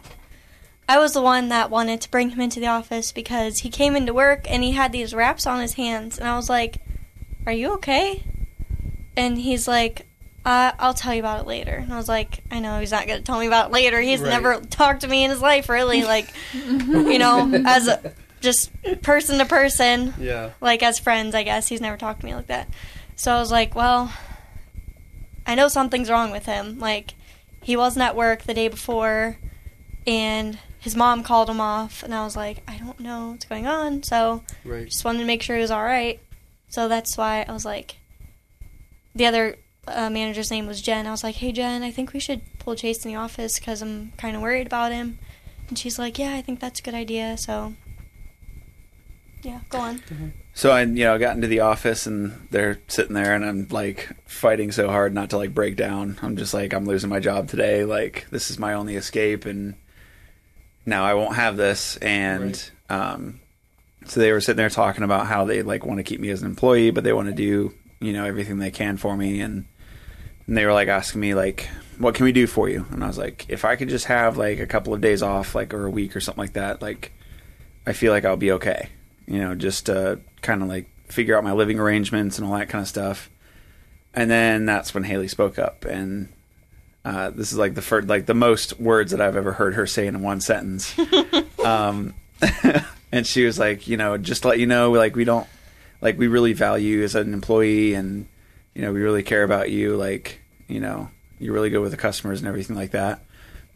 I 0.87 0.99
was 0.99 1.13
the 1.13 1.21
one 1.21 1.49
that 1.49 1.69
wanted 1.71 2.01
to 2.01 2.11
bring 2.11 2.29
him 2.31 2.41
into 2.41 2.59
the 2.59 2.67
office 2.67 3.11
because 3.11 3.59
he 3.59 3.69
came 3.69 3.95
into 3.95 4.13
work 4.13 4.49
and 4.49 4.63
he 4.63 4.73
had 4.73 4.91
these 4.91 5.13
wraps 5.13 5.47
on 5.47 5.59
his 5.61 5.73
hands, 5.73 6.17
and 6.19 6.27
I 6.27 6.35
was 6.35 6.49
like, 6.49 6.77
"Are 7.45 7.51
you 7.53 7.73
okay?" 7.75 8.23
And 9.17 9.37
he's 9.37 9.67
like, 9.67 10.05
uh, 10.45 10.73
"I'll 10.77 10.93
tell 10.93 11.13
you 11.13 11.19
about 11.21 11.41
it 11.41 11.47
later." 11.47 11.73
And 11.75 11.91
I 11.91 11.97
was 11.97 12.07
like, 12.07 12.43
"I 12.51 12.59
know 12.59 12.79
he's 12.79 12.91
not 12.91 13.07
going 13.07 13.17
to 13.19 13.25
tell 13.25 13.39
me 13.39 13.47
about 13.47 13.67
it 13.69 13.73
later. 13.73 13.99
He's 13.99 14.19
Right. 14.21 14.29
never 14.29 14.59
talked 14.61 15.01
to 15.01 15.07
me 15.07 15.23
in 15.23 15.31
his 15.31 15.41
life, 15.41 15.69
really. 15.69 16.03
Like, 16.15 16.31
you 16.53 17.17
know, 17.17 17.51
as 17.65 17.87
a, 17.87 18.13
just 18.41 18.69
person 19.01 19.39
to 19.39 19.45
person." 19.45 20.13
Yeah. 20.19 20.51
like 20.61 20.83
as 20.83 20.99
friends, 20.99 21.33
I 21.33 21.41
guess. 21.43 21.67
He's 21.67 21.81
never 21.81 21.97
talked 21.97 22.19
to 22.19 22.25
me 22.27 22.35
like 22.35 22.47
that. 22.47 22.69
So 23.15 23.31
I 23.33 23.39
was 23.39 23.51
like, 23.51 23.73
well, 23.75 24.11
I 25.47 25.55
know 25.55 25.67
something's 25.67 26.09
wrong 26.11 26.31
with 26.31 26.45
him. 26.45 26.77
Like, 26.79 27.13
he 27.63 27.75
wasn't 27.75 28.03
at 28.03 28.15
work 28.15 28.43
the 28.43 28.53
day 28.53 28.67
before, 28.67 29.37
and 30.05 30.59
his 30.85 30.95
mom 30.95 31.23
called 31.23 31.49
him 31.49 31.59
off, 31.59 32.03
and 32.03 32.13
I 32.13 32.23
was 32.23 32.35
like, 32.35 32.61
I 32.67 32.77
don't 32.77 32.99
know 32.99 33.31
what's 33.31 33.45
going 33.45 33.65
on. 33.65 34.03
So 34.03 34.43
Right. 34.63 34.85
just 34.85 35.03
wanted 35.03 35.17
to 35.21 35.25
make 35.25 35.41
sure 35.41 35.55
he 35.55 35.61
was 35.63 35.71
all 35.71 35.83
right. 35.83 36.19
So 36.69 36.87
that's 36.87 37.17
why 37.17 37.43
I 37.47 37.51
was 37.53 37.65
like, 37.65 37.97
the 39.15 39.25
other 39.25 39.55
uh, 39.87 40.11
manager's 40.11 40.51
name 40.51 40.67
was 40.67 40.83
Jen. 40.83 41.07
I 41.07 41.11
was 41.11 41.23
like, 41.23 41.33
hey, 41.37 41.51
Jen, 41.51 41.81
I 41.81 41.89
think 41.89 42.13
we 42.13 42.19
should 42.19 42.41
pull 42.59 42.75
Chase 42.75 43.03
in 43.03 43.11
the 43.11 43.17
office 43.17 43.57
because 43.57 43.81
I'm 43.81 44.11
kind 44.19 44.35
of 44.35 44.43
worried 44.43 44.67
about 44.67 44.91
him. 44.91 45.17
And 45.69 45.75
she's 45.79 45.97
like, 45.97 46.19
yeah, 46.19 46.35
I 46.35 46.43
think 46.43 46.59
that's 46.59 46.79
a 46.79 46.83
good 46.83 46.93
idea. 46.93 47.35
So, 47.39 47.73
yeah, 49.41 49.61
go 49.71 49.79
on. 49.79 50.03
So 50.53 50.69
I, 50.69 50.83
you 50.83 51.03
know, 51.05 51.17
got 51.17 51.35
into 51.35 51.47
the 51.47 51.61
office 51.61 52.05
and 52.05 52.47
they're 52.51 52.79
sitting 52.87 53.15
there, 53.15 53.33
and 53.33 53.43
I'm 53.43 53.67
like 53.71 54.09
fighting 54.27 54.71
so 54.71 54.87
hard 54.89 55.15
not 55.15 55.31
to 55.31 55.37
like 55.37 55.55
break 55.55 55.77
down. 55.77 56.19
I'm 56.21 56.37
just 56.37 56.53
like, 56.53 56.73
I'm 56.73 56.85
losing 56.85 57.09
my 57.09 57.19
job 57.19 57.47
today. 57.49 57.85
Like 57.85 58.27
this 58.29 58.51
is 58.51 58.59
my 58.59 58.73
only 58.75 58.95
escape, 58.95 59.45
and 59.45 59.73
now 60.85 61.05
I 61.05 61.13
won't 61.13 61.35
have 61.35 61.57
this. 61.57 61.97
And 61.97 62.71
um, 62.89 63.39
so 64.05 64.19
they 64.19 64.31
were 64.31 64.41
sitting 64.41 64.57
there 64.57 64.69
talking 64.69 65.03
about 65.03 65.27
how 65.27 65.45
they 65.45 65.61
like 65.61 65.85
want 65.85 65.99
to 65.99 66.03
keep 66.03 66.19
me 66.19 66.29
as 66.29 66.41
an 66.41 66.47
employee, 66.47 66.91
but 66.91 67.03
they 67.03 67.13
want 67.13 67.27
to 67.27 67.33
do 67.33 67.73
you 67.99 68.13
know 68.13 68.25
everything 68.25 68.57
they 68.57 68.71
can 68.71 68.97
for 68.97 69.15
me, 69.15 69.41
and 69.41 69.65
and 70.47 70.57
they 70.57 70.65
were 70.65 70.73
like 70.73 70.87
asking 70.87 71.21
me 71.21 71.33
like, 71.33 71.69
what 71.97 72.15
can 72.15 72.25
we 72.25 72.31
do 72.31 72.47
for 72.47 72.69
you? 72.69 72.85
And 72.91 73.03
I 73.03 73.07
was 73.07 73.17
like, 73.17 73.45
if 73.49 73.65
I 73.65 73.75
could 73.75 73.89
just 73.89 74.05
have 74.05 74.37
like 74.37 74.59
a 74.59 74.67
couple 74.67 74.93
of 74.93 75.01
days 75.01 75.23
off, 75.23 75.55
like 75.55 75.73
or 75.73 75.85
a 75.85 75.89
week 75.89 76.15
or 76.15 76.19
something 76.19 76.41
like 76.41 76.53
that, 76.53 76.81
like 76.81 77.13
I 77.85 77.93
feel 77.93 78.11
like 78.11 78.25
I'll 78.25 78.37
be 78.37 78.51
okay. 78.53 78.89
You 79.25 79.39
know, 79.39 79.55
just 79.55 79.89
uh, 79.89 80.17
kind 80.41 80.61
of 80.61 80.67
like 80.67 80.89
figure 81.07 81.37
out 81.37 81.43
my 81.43 81.53
living 81.53 81.79
arrangements 81.79 82.37
and 82.37 82.47
all 82.47 82.57
that 82.57 82.69
kind 82.69 82.81
of 82.81 82.87
stuff. 82.87 83.29
And 84.13 84.29
then 84.29 84.65
that's 84.65 84.93
when 84.93 85.03
Haley 85.03 85.27
spoke 85.27 85.59
up, 85.59 85.83
and 85.83 86.31
uh, 87.05 87.29
this 87.29 87.51
is 87.51 87.57
like 87.57 87.75
the 87.75 87.81
first, 87.81 88.07
like 88.07 88.25
the 88.25 88.33
most 88.33 88.79
words 88.79 89.11
that 89.11 89.21
I've 89.21 89.35
ever 89.35 89.53
heard 89.53 89.75
her 89.75 89.87
say 89.87 90.07
in 90.07 90.21
one 90.21 90.41
sentence. 90.41 90.93
um, 91.63 92.13
and 93.11 93.25
she 93.25 93.45
was 93.45 93.57
like, 93.57 93.87
you 93.87 93.95
know, 93.95 94.17
just 94.17 94.41
to 94.41 94.49
let 94.49 94.59
you 94.59 94.67
know, 94.67 94.91
like 94.91 95.15
we 95.15 95.23
don't, 95.23 95.47
like 96.01 96.17
we 96.17 96.27
really 96.27 96.53
value 96.53 96.97
you 96.97 97.03
as 97.03 97.15
an 97.15 97.33
employee, 97.33 97.93
and 97.93 98.27
you 98.73 98.81
know, 98.81 98.91
we 98.91 99.01
really 99.01 99.23
care 99.23 99.43
about 99.43 99.71
you. 99.71 99.95
Like, 99.95 100.41
you 100.67 100.81
know, 100.81 101.09
you're 101.39 101.53
really 101.53 101.69
good 101.69 101.79
with 101.79 101.91
the 101.91 101.97
customers 101.97 102.39
and 102.39 102.47
everything 102.47 102.75
like 102.75 102.91
that. 102.91 103.21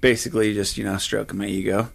Basically, 0.01 0.53
just 0.53 0.77
you 0.77 0.83
know, 0.83 0.97
stroking 0.97 1.37
my 1.37 1.45
ego 1.45 1.89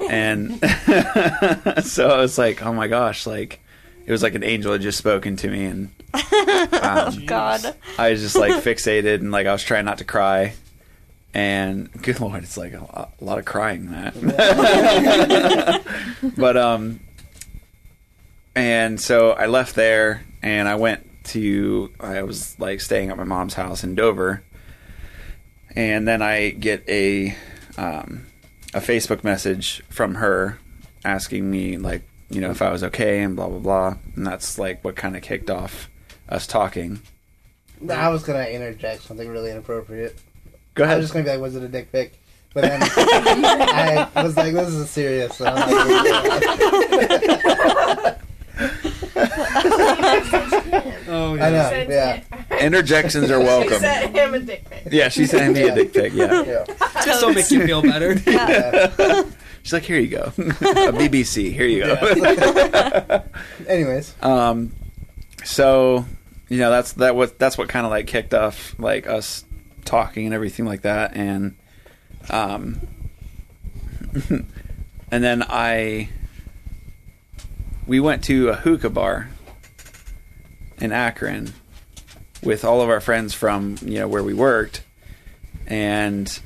and 0.00 0.60
so 1.84 2.08
I 2.08 2.18
was 2.18 2.38
like, 2.38 2.62
oh 2.64 2.72
my 2.72 2.88
gosh, 2.88 3.26
like 3.26 3.60
it 4.06 4.12
was 4.12 4.22
like 4.22 4.34
an 4.34 4.44
angel 4.44 4.72
had 4.72 4.80
just 4.80 4.98
spoken 4.98 5.36
to 5.36 5.48
me, 5.48 5.64
and 5.64 5.90
oh, 6.14 7.18
God. 7.26 7.74
I 7.98 8.10
was 8.10 8.20
just 8.20 8.36
like 8.36 8.62
fixated, 8.62 9.16
and 9.16 9.30
like 9.30 9.46
I 9.46 9.52
was 9.52 9.62
trying 9.62 9.84
not 9.84 9.98
to 9.98 10.04
cry. 10.04 10.54
And 11.34 11.90
good 12.00 12.20
lord, 12.20 12.44
it's 12.44 12.56
like 12.56 12.74
a 12.74 12.80
lot, 12.80 13.12
a 13.20 13.24
lot 13.24 13.38
of 13.38 13.44
crying 13.44 13.90
that. 13.90 14.14
but 16.36 16.56
um, 16.56 17.00
and 18.54 19.00
so 19.00 19.32
I 19.32 19.46
left 19.46 19.74
there, 19.74 20.24
and 20.42 20.68
I 20.68 20.76
went 20.76 21.08
to 21.24 21.90
I 21.98 22.22
was 22.22 22.58
like 22.60 22.80
staying 22.80 23.10
at 23.10 23.16
my 23.16 23.24
mom's 23.24 23.54
house 23.54 23.82
in 23.82 23.96
Dover, 23.96 24.44
and 25.74 26.06
then 26.06 26.22
I 26.22 26.50
get 26.50 26.88
a 26.88 27.36
um, 27.76 28.26
a 28.72 28.80
Facebook 28.80 29.24
message 29.24 29.82
from 29.88 30.16
her 30.16 30.58
asking 31.04 31.50
me 31.50 31.76
like 31.78 32.08
you 32.30 32.40
know 32.40 32.50
if 32.50 32.62
I 32.62 32.70
was 32.70 32.84
okay 32.84 33.22
and 33.22 33.34
blah 33.34 33.48
blah 33.48 33.58
blah, 33.58 33.96
and 34.14 34.24
that's 34.24 34.56
like 34.58 34.84
what 34.84 34.94
kind 34.94 35.16
of 35.16 35.22
kicked 35.22 35.50
off 35.50 35.90
us 36.28 36.46
talking. 36.46 37.00
I 37.90 38.08
was 38.08 38.22
gonna 38.22 38.44
interject 38.44 39.02
something 39.02 39.28
really 39.28 39.50
inappropriate. 39.50 40.16
Go 40.74 40.84
I 40.84 40.86
ahead. 40.86 40.98
was 40.98 41.04
just 41.04 41.12
gonna 41.14 41.24
be 41.24 41.30
like, 41.30 41.40
"Was 41.40 41.54
it 41.56 41.62
a 41.62 41.68
dick 41.68 41.90
pic?" 41.92 42.20
But 42.52 42.62
then 42.62 42.80
I 42.82 44.08
was 44.22 44.36
like, 44.36 44.52
"This 44.54 44.68
is 44.68 44.90
serious." 44.90 45.36
So 45.36 45.46
I'm 45.46 45.54
like, 45.54 45.70
Oh 51.06 51.34
I 51.40 51.50
know, 51.50 51.86
yeah, 51.88 52.22
Interjections 52.60 53.30
are 53.30 53.38
welcome. 53.38 53.78
She 53.78 53.84
welcome. 53.84 53.90
sent 54.12 54.16
him 54.16 54.34
a 54.34 54.38
dick 54.40 54.68
pic. 54.68 54.88
Yeah, 54.92 55.08
she 55.08 55.26
sent 55.26 55.54
me 55.54 55.62
a 55.62 55.74
dick 55.74 55.92
pic. 55.92 56.12
Yeah, 56.12 56.42
yeah. 56.42 56.64
Just 57.04 57.20
so 57.20 57.32
make 57.32 57.50
you 57.50 57.64
feel 57.66 57.82
better. 57.82 58.18
she's 59.62 59.72
like, 59.72 59.84
"Here 59.84 59.98
you 59.98 60.08
go, 60.08 60.22
a 60.24 60.92
BBC. 60.92 61.52
Here 61.52 61.66
you 61.66 61.84
go." 61.84 63.22
Anyways, 63.68 64.14
Um, 64.22 64.72
so 65.44 66.04
you 66.48 66.58
know 66.58 66.70
that's 66.70 66.92
that 66.94 67.14
what 67.16 67.38
that's 67.38 67.56
what 67.58 67.68
kind 67.68 67.86
of 67.86 67.90
like 67.90 68.06
kicked 68.06 68.34
off 68.34 68.74
like 68.78 69.06
us 69.06 69.44
talking 69.84 70.26
and 70.26 70.34
everything 70.34 70.64
like 70.64 70.82
that, 70.82 71.14
and 71.14 71.56
um, 72.30 72.80
and 74.30 75.24
then 75.24 75.42
I 75.42 76.08
we 77.86 78.00
went 78.00 78.24
to 78.24 78.48
a 78.48 78.54
hookah 78.54 78.90
bar 78.90 79.28
in 80.78 80.92
Akron 80.92 81.52
with 82.42 82.64
all 82.64 82.80
of 82.80 82.88
our 82.88 83.00
friends 83.00 83.34
from 83.34 83.76
you 83.82 83.98
know 83.98 84.08
where 84.08 84.22
we 84.22 84.34
worked, 84.34 84.82
and 85.66 86.40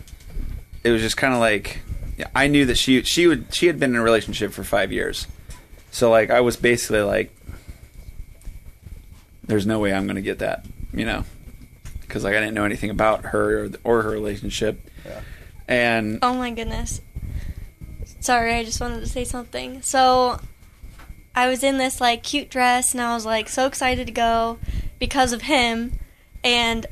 it 0.84 0.90
was 0.90 1.02
just 1.02 1.16
kind 1.16 1.34
of 1.34 1.40
like 1.40 1.80
I 2.34 2.46
knew 2.46 2.64
that 2.66 2.76
she 2.76 3.02
she 3.02 3.26
would 3.26 3.54
she 3.54 3.66
had 3.66 3.78
been 3.78 3.90
in 3.90 3.96
a 3.96 4.02
relationship 4.02 4.52
for 4.52 4.64
five 4.64 4.92
years, 4.92 5.26
so 5.90 6.10
like 6.10 6.30
I 6.30 6.40
was 6.40 6.56
basically 6.56 7.02
like 7.02 7.34
there's 9.44 9.66
no 9.66 9.78
way 9.80 9.92
I'm 9.92 10.04
going 10.04 10.16
to 10.16 10.22
get 10.22 10.40
that, 10.40 10.66
you 10.92 11.04
know, 11.04 11.24
because 12.08 12.24
like 12.24 12.34
I 12.34 12.40
didn't 12.40 12.54
know 12.54 12.64
anything 12.64 12.90
about 12.90 13.26
her 13.26 13.66
or, 13.66 13.70
or 13.84 14.02
her 14.02 14.10
relationship, 14.10 14.80
Yeah. 15.04 15.20
and 15.68 16.18
Oh 16.22 16.34
my 16.34 16.50
goodness. 16.50 17.00
Sorry, 18.20 18.54
I 18.54 18.64
just 18.64 18.80
wanted 18.80 19.00
to 19.00 19.06
say 19.06 19.22
something. 19.24 19.80
So, 19.82 20.40
I 21.34 21.46
was 21.48 21.62
in 21.62 21.78
this 21.78 22.00
like 22.00 22.22
cute 22.24 22.50
dress 22.50 22.92
and 22.92 23.00
I 23.00 23.14
was 23.14 23.24
like 23.24 23.48
so 23.48 23.66
excited 23.66 24.06
to 24.08 24.12
go 24.12 24.58
because 24.98 25.32
of 25.32 25.42
him 25.42 25.92
and 26.42 26.84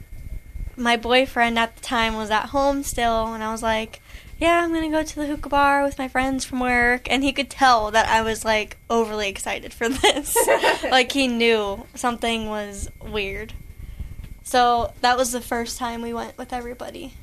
my 0.77 0.97
boyfriend 0.97 1.59
at 1.59 1.75
the 1.75 1.83
time 1.83 2.15
was 2.15 2.31
at 2.31 2.51
home 2.51 2.83
still 2.85 3.33
and 3.35 3.43
I 3.43 3.51
was 3.51 3.63
like 3.63 4.01
yeah, 4.39 4.63
I'm 4.63 4.73
gonna 4.75 4.91
go 4.91 5.03
to 5.03 5.17
the 5.17 5.27
hookah 5.27 5.49
bar 5.49 5.83
with 5.83 5.99
my 5.99 6.09
friends 6.09 6.45
from 6.45 6.61
work, 6.61 7.11
and 7.11 7.25
he 7.25 7.33
could 7.33 7.49
tell 7.49 7.91
that 7.93 8.07
I 8.07 8.21
was 8.21 8.45
like 8.45 8.77
overly 8.91 9.31
excited 9.31 9.73
for 9.73 9.89
this. 9.89 10.37
like 10.85 11.11
he 11.13 11.27
knew 11.27 11.87
something 11.95 12.51
was 12.51 12.91
weird. 13.03 13.55
So 14.47 14.93
that 15.01 15.17
was 15.19 15.33
the 15.33 15.41
first 15.41 15.77
time 15.77 16.03
we 16.03 16.15
went 16.15 16.39
with 16.39 16.53
everybody. 16.53 17.15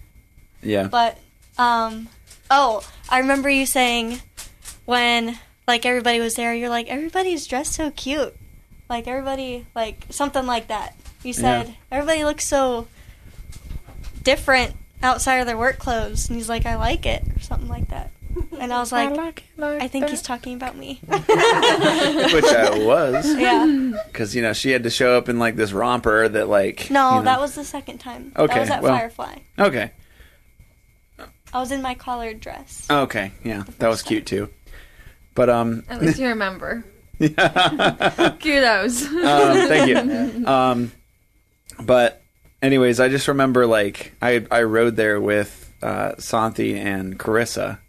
Yeah. 0.61 0.87
But 0.87 1.17
um 1.57 2.09
oh, 2.51 2.85
I 3.09 3.19
remember 3.19 3.49
you 3.49 3.65
saying 3.65 4.21
when 4.85 5.39
like 5.65 5.85
everybody 5.85 6.19
was 6.19 6.35
there, 6.35 6.53
you're 6.53 6.67
like 6.69 6.89
everybody's 6.89 7.47
dressed 7.47 7.73
so 7.73 7.91
cute. 7.91 8.35
Like 8.89 9.07
everybody 9.07 9.65
like 9.73 10.05
something 10.09 10.45
like 10.45 10.67
that. 10.67 10.95
You 11.23 11.31
said 11.31 11.67
Yeah. 11.69 11.73
everybody 11.91 12.25
looks 12.25 12.45
so 12.45 12.87
different 14.23 14.75
outside 15.01 15.37
of 15.37 15.47
their 15.47 15.57
work 15.57 15.79
clothes 15.79 16.27
and 16.27 16.37
he's 16.37 16.49
like 16.49 16.65
I 16.65 16.75
like 16.75 17.05
it 17.05 17.23
or 17.35 17.39
something 17.39 17.69
like 17.69 17.87
that. 17.89 18.11
And 18.59 18.71
I 18.73 18.79
was 18.79 18.91
like 18.91 19.43
I 19.59 19.87
think 19.87 20.09
he's 20.09 20.21
talking 20.21 20.55
about 20.55 20.75
me. 20.77 20.99
Which 21.07 21.21
I 21.23 22.69
was. 22.85 23.35
yeah. 23.35 23.91
Because, 24.07 24.35
you 24.35 24.41
know, 24.41 24.53
she 24.53 24.71
had 24.71 24.83
to 24.83 24.89
show 24.89 25.17
up 25.17 25.29
in, 25.29 25.39
like, 25.39 25.55
this 25.55 25.71
romper 25.73 26.27
that, 26.29 26.47
like. 26.49 26.89
No, 26.89 27.09
you 27.11 27.15
know- 27.17 27.23
that 27.23 27.39
was 27.39 27.55
the 27.55 27.63
second 27.63 27.99
time. 27.99 28.31
Okay, 28.37 28.53
That 28.53 28.59
was 28.61 28.69
at 28.69 28.81
well- 28.81 28.97
Firefly. 28.97 29.35
Okay. 29.59 29.91
I 31.53 31.59
was 31.59 31.71
in 31.71 31.81
my 31.81 31.93
collared 31.93 32.39
dress. 32.39 32.87
Okay. 32.89 33.31
Yeah. 33.43 33.63
That 33.79 33.87
was 33.87 34.01
cute, 34.01 34.25
too. 34.25 34.49
But, 35.35 35.49
um. 35.49 35.83
At 35.89 36.01
least 36.01 36.19
you 36.19 36.27
remember. 36.29 36.83
yeah. 37.19 38.35
Kudos. 38.41 39.03
um, 39.05 39.67
thank 39.67 39.87
you. 39.89 40.47
Um, 40.47 40.91
but 41.83 42.21
anyways, 42.61 42.99
I 42.99 43.09
just 43.09 43.27
remember 43.27 43.65
like 43.67 44.13
I 44.21 44.45
I 44.51 44.63
rode 44.63 44.95
there 44.95 45.19
with 45.21 45.71
uh, 45.81 46.13
Santi 46.17 46.77
and 46.77 47.17
Carissa, 47.19 47.79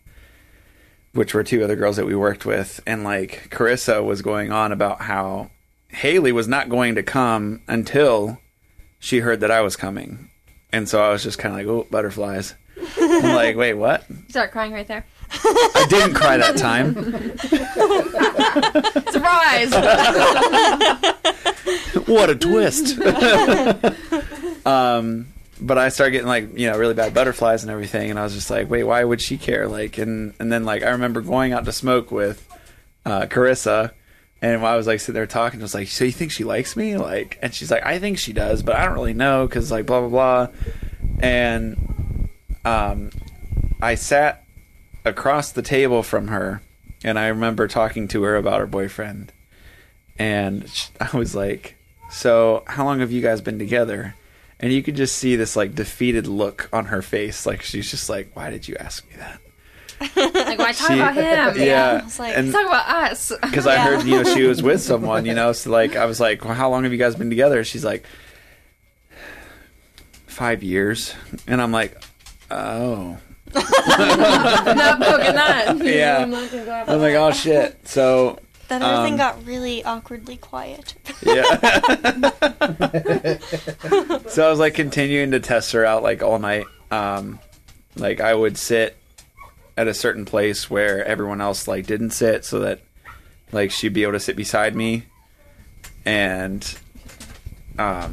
which 1.15 1.33
were 1.33 1.43
two 1.43 1.65
other 1.65 1.77
girls 1.77 1.97
that 1.97 2.07
we 2.07 2.15
worked 2.15 2.45
with, 2.45 2.81
and 2.87 3.05
like 3.05 3.49
Carissa 3.51 4.05
was 4.05 4.21
going 4.23 4.53
on 4.53 4.73
about 4.73 5.03
how 5.03 5.51
Haley 5.89 6.33
was 6.33 6.49
not 6.49 6.69
going 6.69 6.97
to 6.97 7.03
come 7.03 7.62
until 7.67 8.39
she 8.99 9.21
heard 9.21 9.41
that 9.41 9.51
I 9.51 9.62
was 9.62 9.77
coming, 9.77 10.31
and 10.73 10.89
so 10.89 11.03
I 11.03 11.11
was 11.11 11.23
just 11.23 11.39
kind 11.39 11.55
of 11.55 11.59
like, 11.59 11.67
oh, 11.67 11.87
butterflies. 11.91 12.55
I'm 13.01 13.23
like, 13.35 13.57
wait, 13.57 13.75
what? 13.75 14.05
Start 14.29 14.51
crying 14.51 14.73
right 14.73 14.87
there. 14.87 15.07
I 15.31 15.87
didn't 15.89 16.15
cry 16.15 16.37
that 16.37 16.57
time. 16.57 16.95
Surprise! 19.11 19.73
what 22.07 22.31
a 22.31 22.37
twist. 22.37 22.99
um, 24.67 25.27
but 25.65 25.79
I 25.79 25.89
started 25.89 26.12
getting 26.12 26.29
like 26.29 26.59
you 26.59 26.71
know 26.71 26.77
really 26.77 26.95
bad 26.95 27.15
butterflies 27.15 27.62
and 27.62 27.73
everything, 27.73 28.11
and 28.11 28.19
I 28.19 28.23
was 28.23 28.35
just 28.35 28.51
like, 28.51 28.69
wait, 28.69 28.85
why 28.85 29.03
would 29.03 29.21
she 29.21 29.39
care? 29.39 29.67
Like, 29.67 29.97
and 29.97 30.35
and 30.39 30.53
then 30.53 30.65
like 30.65 30.83
I 30.83 30.91
remember 30.91 31.23
going 31.23 31.53
out 31.53 31.65
to 31.65 31.73
smoke 31.73 32.11
with 32.11 32.47
uh, 33.05 33.23
Carissa. 33.23 33.93
And 34.43 34.62
I 34.62 34.77
was 34.77 34.87
like 34.87 35.01
sitting 35.01 35.15
there 35.15 35.27
talking, 35.27 35.61
I 35.61 35.62
was 35.62 35.75
like, 35.75 35.89
"So 35.89 36.05
you 36.05 36.12
think 36.12 36.31
she 36.31 36.45
likes 36.45 36.77
me?" 36.77 36.99
Like, 36.99 37.39
and 37.41 37.55
she's 37.55 37.71
like, 37.71 37.87
"I 37.87 37.99
think 37.99 38.19
she 38.19 38.35
does, 38.35 38.62
but 38.62 38.77
I 38.77 38.85
don't 38.85 38.95
really 38.95 39.15
know 39.15 39.47
because 39.47 39.71
like 39.71 39.87
blah 39.87 40.01
blah 40.01 40.09
blah." 40.11 40.49
And 41.21 42.29
um, 42.67 43.11
I 43.81 43.95
sat 43.95 44.45
across 45.07 45.53
the 45.53 45.62
table 45.62 46.03
from 46.03 46.29
her, 46.29 46.61
and 47.03 47.19
I 47.19 47.29
remember 47.29 47.69
talking 47.69 48.07
to 48.09 48.23
her 48.25 48.37
about 48.37 48.61
her 48.61 48.67
boyfriend, 48.67 49.33
and 50.19 50.71
I 51.01 51.17
was 51.17 51.35
like, 51.35 51.77
"So 52.11 52.65
how 52.67 52.85
long 52.85 53.01
have 53.01 53.12
you 53.12 53.23
guys 53.23 53.41
been 53.41 53.59
together?" 53.59 54.15
And 54.61 54.73
you 54.73 54.83
could 54.83 54.97
just 54.97 55.17
see 55.17 55.37
this 55.37 55.57
like 55.57 55.75
defeated 55.75 56.27
look 56.27 56.69
on 56.73 56.87
her 56.87 57.03
face, 57.03 57.45
like 57.47 57.63
she's 57.63 57.91
just 57.91 58.09
like, 58.09 58.31
"Why 58.35 58.51
did 58.51 58.67
you 58.69 58.77
ask 58.77 59.05
me 59.11 59.17
that?" 59.19 59.41
like, 60.47 60.59
why 60.59 60.73
talk 60.73 60.89
She- 60.89 60.95
about 60.95 61.15
him? 61.15 61.63
Yeah, 61.67 62.01
I 62.01 62.05
was 62.05 62.19
like- 62.19 62.37
and 62.37 62.53
Talk 62.53 62.67
about 62.67 62.89
us. 63.11 63.33
because 63.43 63.67
I 63.67 63.77
heard 63.77 64.05
you 64.05 64.23
know 64.23 64.35
she 64.35 64.43
was 64.45 64.63
with 64.63 64.81
someone, 64.81 65.27
you 65.27 65.35
know, 65.35 65.53
so 65.53 65.71
like 65.71 65.97
I 65.97 66.07
was 66.07 66.21
like, 66.21 66.45
well, 66.45 66.55
"How 66.55 66.71
long 66.71 66.85
have 66.85 66.93
you 66.93 66.99
guys 66.99 67.15
been 67.17 67.31
together?" 67.31 67.63
She's 67.65 67.85
like, 67.85 68.05
five 70.27 70.63
years," 70.63 71.15
and 71.47 71.61
I'm 71.61 71.73
like, 71.73 72.01
"Oh." 72.51 73.19
Not 73.55 73.65
poking 75.01 75.35
that. 75.35 75.77
Yeah. 75.81 76.19
I'm 76.23 76.31
not 76.31 76.51
gonna 76.51 76.65
go 76.65 76.85
I'm 76.89 77.01
like, 77.01 77.15
oh 77.15 77.31
shit. 77.33 77.87
So 77.87 78.39
Then 78.69 78.83
everything 78.83 79.12
Um, 79.15 79.19
got 79.19 79.45
really 79.47 79.85
awkwardly 79.85 80.37
quiet. 80.39 80.95
yeah. 81.23 81.43
so 84.29 84.47
I 84.47 84.51
was 84.51 84.59
like 84.59 84.75
continuing 84.75 85.31
to 85.33 85.41
test 85.41 85.73
her 85.73 85.85
out 85.85 86.03
like 86.03 86.23
all 86.23 86.39
night. 86.39 86.65
Um, 86.91 87.39
like 87.97 88.21
I 88.21 88.35
would 88.35 88.57
sit 88.57 88.97
at 89.77 89.87
a 89.89 89.95
certain 89.95 90.25
place 90.25 90.71
where 90.71 91.05
everyone 91.05 91.41
else 91.41 91.69
like 91.69 91.87
didn't 91.87 92.11
sit, 92.11 92.45
so 92.45 92.61
that 92.61 92.81
like 93.53 93.71
she'd 93.71 93.93
be 93.93 94.03
able 94.03 94.12
to 94.12 94.21
sit 94.21 94.37
beside 94.37 94.75
me, 94.75 95.05
and 96.05 96.77
um. 97.79 98.12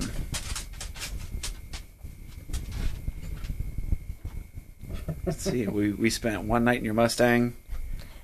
Let's 5.26 5.42
see. 5.44 5.68
We 5.68 5.92
we 5.94 6.10
spent 6.10 6.44
one 6.44 6.64
night 6.64 6.80
in 6.80 6.86
your 6.86 6.94
Mustang. 6.96 7.54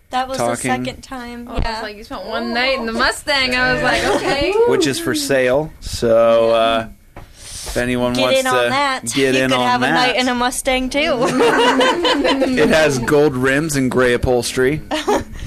That 0.10 0.30
was 0.30 0.38
the 0.38 0.56
second 0.56 1.04
time. 1.04 1.48
Oh, 1.50 1.56
I 1.56 1.60
yeah. 1.60 1.74
was 1.74 1.84
like, 1.84 1.98
you 1.98 2.04
spent 2.04 2.26
one 2.26 2.54
night 2.54 2.80
in 2.80 2.86
the 2.86 2.94
Mustang. 2.94 3.56
I 3.56 3.74
was 3.74 3.84
like, 3.84 4.04
okay. 4.16 4.54
which 4.68 4.88
is 4.88 5.00
for 5.00 5.14
sale. 5.14 5.72
So 5.82 6.52
uh, 6.52 6.90
if 7.16 7.76
anyone 7.76 8.14
get 8.14 8.22
wants 8.22 8.40
in 8.40 8.46
to 8.46 8.52
on 8.52 8.70
that. 8.70 9.04
get 9.04 9.36
you 9.36 9.44
in 9.44 9.50
could 9.50 9.60
have 9.60 9.82
a 9.82 9.90
night 9.90 10.16
in 10.16 10.30
a 10.30 10.34
Mustang 10.34 10.90
too. 10.90 11.00
it 11.02 12.70
has 12.70 13.00
gold 13.00 13.36
rims 13.36 13.76
and 13.76 13.92
gray 13.92 14.14
upholstery 14.14 14.82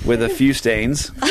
with 0.05 0.23
a 0.23 0.29
few 0.29 0.53
stains, 0.53 1.11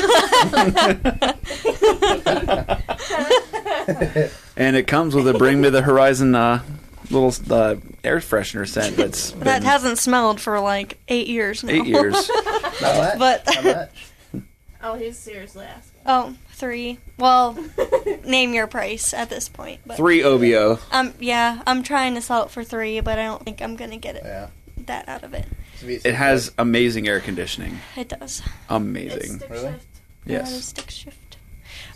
and 4.57 4.75
it 4.75 4.87
comes 4.87 5.13
with 5.13 5.27
a 5.27 5.35
Bring 5.35 5.61
Me 5.61 5.69
the 5.69 5.83
Horizon 5.83 6.33
uh, 6.33 6.63
little 7.09 7.33
uh, 7.53 7.75
air 8.03 8.17
freshener 8.19 8.67
scent 8.67 8.95
that's 8.97 9.31
that 9.31 9.43
been 9.43 9.63
hasn't 9.63 9.97
smelled 9.97 10.39
for 10.41 10.59
like 10.59 10.97
eight 11.07 11.27
years 11.27 11.63
now. 11.63 11.73
eight 11.73 11.85
years. 11.85 12.29
Not 12.81 12.97
much. 12.97 13.19
But- 13.19 13.43
Not 13.47 13.63
much. 13.63 14.05
Oh, 14.81 14.95
he's 14.95 15.17
seriously 15.17 15.65
asking. 15.65 15.99
oh, 16.05 16.35
three. 16.53 16.99
Well, 17.17 17.57
name 18.23 18.53
your 18.53 18.65
price 18.65 19.13
at 19.13 19.29
this 19.29 19.49
point. 19.49 19.81
But 19.85 19.97
Three 19.97 20.23
OBO. 20.23 20.79
um, 20.93 21.13
yeah, 21.19 21.61
I'm 21.67 21.83
trying 21.83 22.15
to 22.15 22.21
sell 22.21 22.43
it 22.45 22.49
for 22.49 22.63
three, 22.63 23.01
but 23.01 23.19
I 23.19 23.23
don't 23.25 23.43
think 23.43 23.61
I'm 23.61 23.75
gonna 23.75 23.97
get 23.97 24.15
it 24.15 24.21
Yeah. 24.23 24.47
that 24.85 25.09
out 25.09 25.23
of 25.25 25.33
it. 25.33 25.45
It 25.83 26.15
has 26.15 26.53
amazing 26.57 27.09
air 27.09 27.19
conditioning. 27.19 27.79
It 27.97 28.07
does. 28.07 28.39
It's 28.39 28.49
Amazing. 28.69 29.39
stick 29.39 29.49
Really? 29.49 29.71
shift. 29.73 29.87
Yeah, 30.25 30.39
it's 30.39 30.51
Yes. 30.53 30.65
stick 30.65 30.89
shift. 30.89 31.37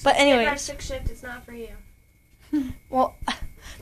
But 0.03 0.15
If 0.17 0.21
you 0.27 0.33
anyways, 0.33 0.59
stick 0.59 0.81
shift, 0.81 1.09
it's 1.09 1.23
not 1.23 1.45
for 1.45 1.53
you. 1.53 1.69
well, 2.89 3.15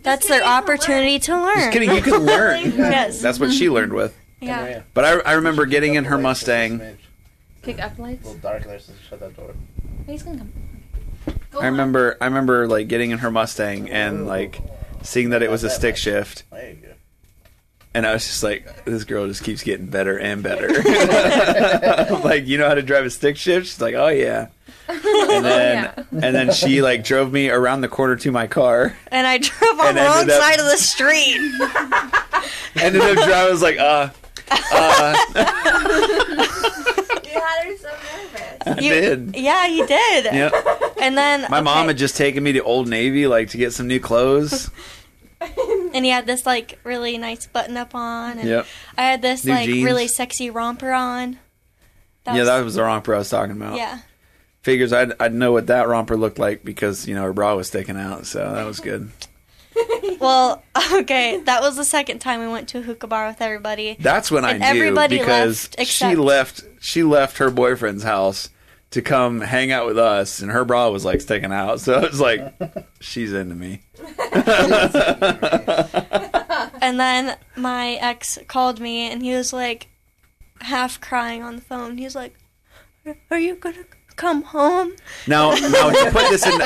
that's 0.04 0.28
kidding, 0.28 0.40
their 0.40 0.48
opportunity 0.48 1.20
to 1.20 1.34
learn. 1.34 1.56
Just 1.58 1.72
kidding. 1.72 1.92
You 1.92 2.02
can 2.02 2.20
learn. 2.26 2.72
Yes. 2.72 3.22
That's 3.22 3.40
what 3.40 3.52
she 3.52 3.70
learned 3.70 3.94
with. 3.94 4.18
Yeah. 4.40 4.82
But 4.94 5.06
I, 5.06 5.20
I 5.20 5.34
remember 5.34 5.66
getting 5.66 5.96
in 5.96 6.06
her 6.06 6.18
Mustang. 6.18 6.82
A 6.82 6.96
Kick 7.62 7.80
up 7.80 7.98
lights. 8.00 8.24
A 8.24 8.28
little 8.28 8.42
dark 8.42 8.64
there, 8.64 8.80
so 8.80 8.94
shut 9.10 9.20
that 9.20 9.36
door. 9.36 9.54
He's 10.08 10.24
gonna 10.24 10.40
come. 10.40 10.52
I 11.60 11.68
remember 11.68 12.18
I 12.20 12.26
remember 12.26 12.68
like 12.68 12.88
getting 12.88 13.12
in 13.12 13.20
her 13.20 13.30
Mustang 13.30 13.90
and 13.90 14.26
like 14.26 14.62
seeing 15.04 15.30
that 15.30 15.44
it 15.44 15.52
was 15.52 15.64
a 15.64 15.70
stick 15.70 15.98
shift 15.98 16.44
There 16.52 16.72
you 16.72 16.92
and 17.94 18.06
I 18.06 18.14
was 18.14 18.26
just 18.26 18.44
like 18.44 18.86
this 18.86 19.04
girl 19.04 19.28
just 19.28 19.44
keeps 19.44 19.64
getting 19.64 19.88
better 19.88 20.18
and 20.18 20.42
better. 20.44 20.70
Like, 22.22 22.46
you 22.48 22.58
know 22.58 22.68
how 22.68 22.76
to 22.76 22.82
drive 22.82 23.06
a 23.06 23.10
stick 23.10 23.36
shift? 23.36 23.68
She's 23.68 23.82
like, 23.82 23.96
"Oh 23.96 24.08
yeah." 24.10 24.48
And 25.32 25.46
then 25.46 25.94
yeah. 25.98 26.04
and 26.12 26.36
then 26.36 26.52
she 26.52 26.82
like 26.82 27.04
drove 27.04 27.32
me 27.32 27.50
around 27.50 27.82
the 27.82 27.88
corner 27.88 28.16
to 28.18 28.32
my 28.32 28.48
car. 28.48 28.96
And 29.08 29.26
I 29.28 29.38
drove 29.38 29.80
on 29.80 29.96
the 29.96 30.02
wrong 30.02 30.30
up- 30.30 30.42
side 30.42 30.60
of 30.60 30.66
the 30.66 30.78
street. 30.78 31.38
Ended 32.84 33.02
up 33.02 33.16
driving 33.16 33.34
I 33.34 33.50
was 33.50 33.62
like, 33.62 33.78
"Uh, 33.80 34.10
You 37.24 37.40
had 37.40 37.66
her 37.66 37.78
so 37.78 37.90
nervous. 37.90 38.58
I 38.66 38.76
You- 38.80 38.90
did." 38.90 39.36
Yeah, 39.36 39.68
he 39.68 39.86
did. 39.86 40.26
Yep. 40.26 40.54
And 41.02 41.18
then 41.18 41.46
My 41.50 41.62
mom 41.62 41.88
had 41.88 41.98
just 41.98 42.16
taken 42.18 42.44
me 42.44 42.52
to 42.54 42.64
Old 42.64 42.88
Navy 42.88 43.28
like 43.28 43.50
to 43.50 43.58
get 43.58 43.74
some 43.74 43.88
new 43.88 44.00
clothes. 44.00 44.70
and 45.94 46.06
he 46.06 46.10
had 46.12 46.26
this 46.28 46.46
like 46.46 46.80
really 46.84 47.18
nice 47.18 47.48
button 47.48 47.78
up 47.78 47.96
on, 47.96 48.38
and 48.40 48.48
Yep. 48.48 48.66
I 48.98 49.02
had 49.04 49.22
this 49.22 49.44
New 49.46 49.54
like 49.54 49.66
jeans. 49.68 49.84
really 49.86 50.08
sexy 50.08 50.50
romper 50.50 50.92
on. 50.92 51.40
That 52.26 52.36
Yeah, 52.36 52.42
was- 52.42 52.48
that 52.50 52.64
was 52.66 52.76
the 52.76 52.84
romper 52.84 53.16
I 53.16 53.20
was 53.20 53.30
talking 53.30 53.56
about. 53.56 53.76
yeah. 53.78 54.00
Figures 54.62 54.94
I'd, 54.94 55.14
I'd 55.20 55.34
know 55.34 55.52
what 55.52 55.68
that 55.68 55.88
romper 55.88 56.16
looked 56.16 56.38
like 56.38 56.64
because, 56.64 57.08
you 57.08 57.16
know, 57.16 57.24
her 57.24 57.34
bra 57.34 57.56
was 57.56 57.68
sticking 57.68 57.98
out, 57.98 58.26
so 58.26 58.54
that 58.54 58.66
was 58.66 58.80
good. 58.80 59.12
Well, 60.20 60.62
okay, 60.94 61.42
that 61.46 61.62
was 61.62 61.78
the 61.78 61.86
second 61.86 62.20
time 62.20 62.42
we 62.42 62.48
went 62.48 62.68
to 62.70 62.80
a 62.80 62.82
hookah 62.82 63.08
bar 63.08 63.28
with 63.28 63.42
everybody. 63.42 63.96
That's 64.00 64.30
when 64.30 64.46
And 64.46 64.64
I 64.64 64.74
knew 64.74 64.94
because 65.08 65.70
left 65.78 65.88
she 65.88 66.16
left 66.16 66.64
she 66.80 67.02
left 67.02 67.40
her 67.40 67.50
boyfriend's 67.50 68.04
house 68.04 68.50
to 68.92 69.02
come 69.02 69.42
hang 69.42 69.72
out 69.72 69.88
with 69.88 69.98
us, 69.98 70.42
and 70.42 70.52
her 70.52 70.66
bra 70.66 70.90
was 70.90 71.06
like 71.06 71.22
sticking 71.22 71.52
out. 71.52 71.80
So 71.80 72.00
it 72.00 72.12
was 72.12 72.20
like, 72.20 72.54
she's 73.00 73.34
into 73.34 73.56
me. 73.56 73.82
And 76.82 77.00
then 77.00 77.38
my 77.56 77.94
ex 77.94 78.40
called 78.48 78.80
me 78.80 79.10
and 79.10 79.22
he 79.22 79.34
was 79.34 79.54
like 79.54 79.88
half 80.62 81.00
crying 81.00 81.44
on 81.44 81.56
the 81.56 81.62
phone. 81.62 81.98
He 81.98 82.04
was 82.04 82.16
like, 82.16 82.36
"Are 83.30 83.40
you 83.40 83.56
gonna 83.56 83.86
come 84.22 84.44
home?" 84.44 84.94
Now, 85.28 85.52
now 85.52 85.90
to 85.90 86.12
put 86.12 86.30
this 86.30 86.46
in 86.46 86.60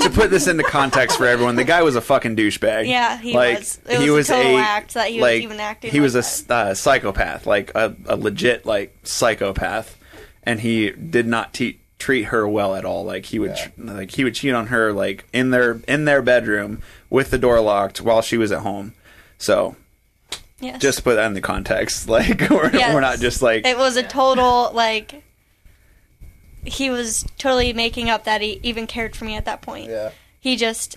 to 0.00 0.10
put 0.12 0.30
this 0.30 0.46
into 0.46 0.64
context 0.64 1.18
for 1.18 1.26
everyone, 1.26 1.56
the 1.56 1.64
guy 1.64 1.82
was 1.82 1.94
a 1.96 2.00
fucking 2.00 2.36
douchebag. 2.36 2.88
Yeah, 2.88 3.18
he 3.18 3.32
like, 3.34 3.58
was. 3.58 3.78
It 3.88 4.00
he 4.00 4.10
was 4.10 4.28
was 4.28 4.30
a 4.30 4.32
total 4.42 4.56
a 4.58 4.60
act 4.60 4.94
that 4.94 5.08
he 5.10 5.20
was 5.20 5.40
even 5.40 5.60
acting 5.60 5.90
He 5.92 5.98
like 6.00 6.04
was 6.14 6.14
a 6.42 6.46
that. 6.48 6.50
uh, 6.68 6.74
psychopath, 6.74 7.46
like 7.46 7.70
a, 7.74 7.94
a 8.06 8.16
legit 8.16 8.66
like 8.66 8.96
psychopath, 9.04 9.96
and 10.42 10.60
he 10.60 10.90
did 10.90 11.26
not 11.26 11.52
te- 11.54 11.80
treat 11.98 12.24
her 12.24 12.46
well 12.48 12.74
at 12.74 12.84
all. 12.84 13.04
Like 13.04 13.26
he 13.26 13.38
would, 13.38 13.56
tr- 13.56 13.68
like 13.78 14.10
he 14.12 14.24
would 14.24 14.34
cheat 14.34 14.52
on 14.54 14.66
her, 14.68 14.92
like 14.92 15.26
in 15.32 15.50
their 15.50 15.80
in 15.88 16.04
their 16.04 16.22
bedroom 16.22 16.82
with 17.10 17.30
the 17.30 17.38
door 17.38 17.60
locked 17.60 18.00
while 18.00 18.22
she 18.22 18.36
was 18.36 18.50
at 18.52 18.60
home. 18.60 18.94
So 19.38 19.76
Yes. 20.58 20.80
just 20.80 20.98
to 20.98 21.04
put 21.04 21.16
that 21.16 21.26
in 21.26 21.34
the 21.34 21.40
context, 21.42 22.08
like 22.08 22.48
we're 22.50 22.70
Yes. 22.72 22.94
we're 22.94 23.00
not 23.00 23.18
just 23.18 23.42
like 23.42 23.66
it 23.66 23.76
was 23.76 23.96
a 23.96 24.02
total 24.02 24.70
like 24.72 25.22
he 26.66 26.90
was 26.90 27.24
totally 27.38 27.72
making 27.72 28.10
up 28.10 28.24
that 28.24 28.40
he 28.40 28.60
even 28.62 28.86
cared 28.86 29.14
for 29.16 29.24
me 29.24 29.36
at 29.36 29.44
that 29.44 29.62
point. 29.62 29.90
Yeah. 29.90 30.10
He 30.40 30.56
just 30.56 30.96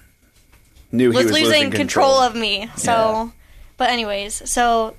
knew 0.91 1.11
he 1.11 1.17
was, 1.17 1.25
was 1.27 1.33
losing 1.41 1.71
control. 1.71 2.19
of 2.19 2.35
me. 2.35 2.69
So, 2.75 2.91
Yeah. 2.91 3.29
but 3.77 3.89
anyways, 3.89 4.49
so 4.49 4.95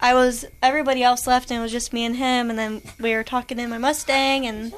I 0.00 0.14
was 0.14 0.44
everybody 0.62 1.02
else 1.02 1.26
left, 1.26 1.50
and 1.50 1.58
it 1.58 1.62
was 1.62 1.72
just 1.72 1.92
me 1.92 2.04
and 2.04 2.16
him. 2.16 2.50
And 2.50 2.58
then 2.58 2.82
we 2.98 3.14
were 3.14 3.24
talking 3.24 3.58
in 3.58 3.70
my 3.70 3.78
Mustang, 3.78 4.46
and 4.46 4.72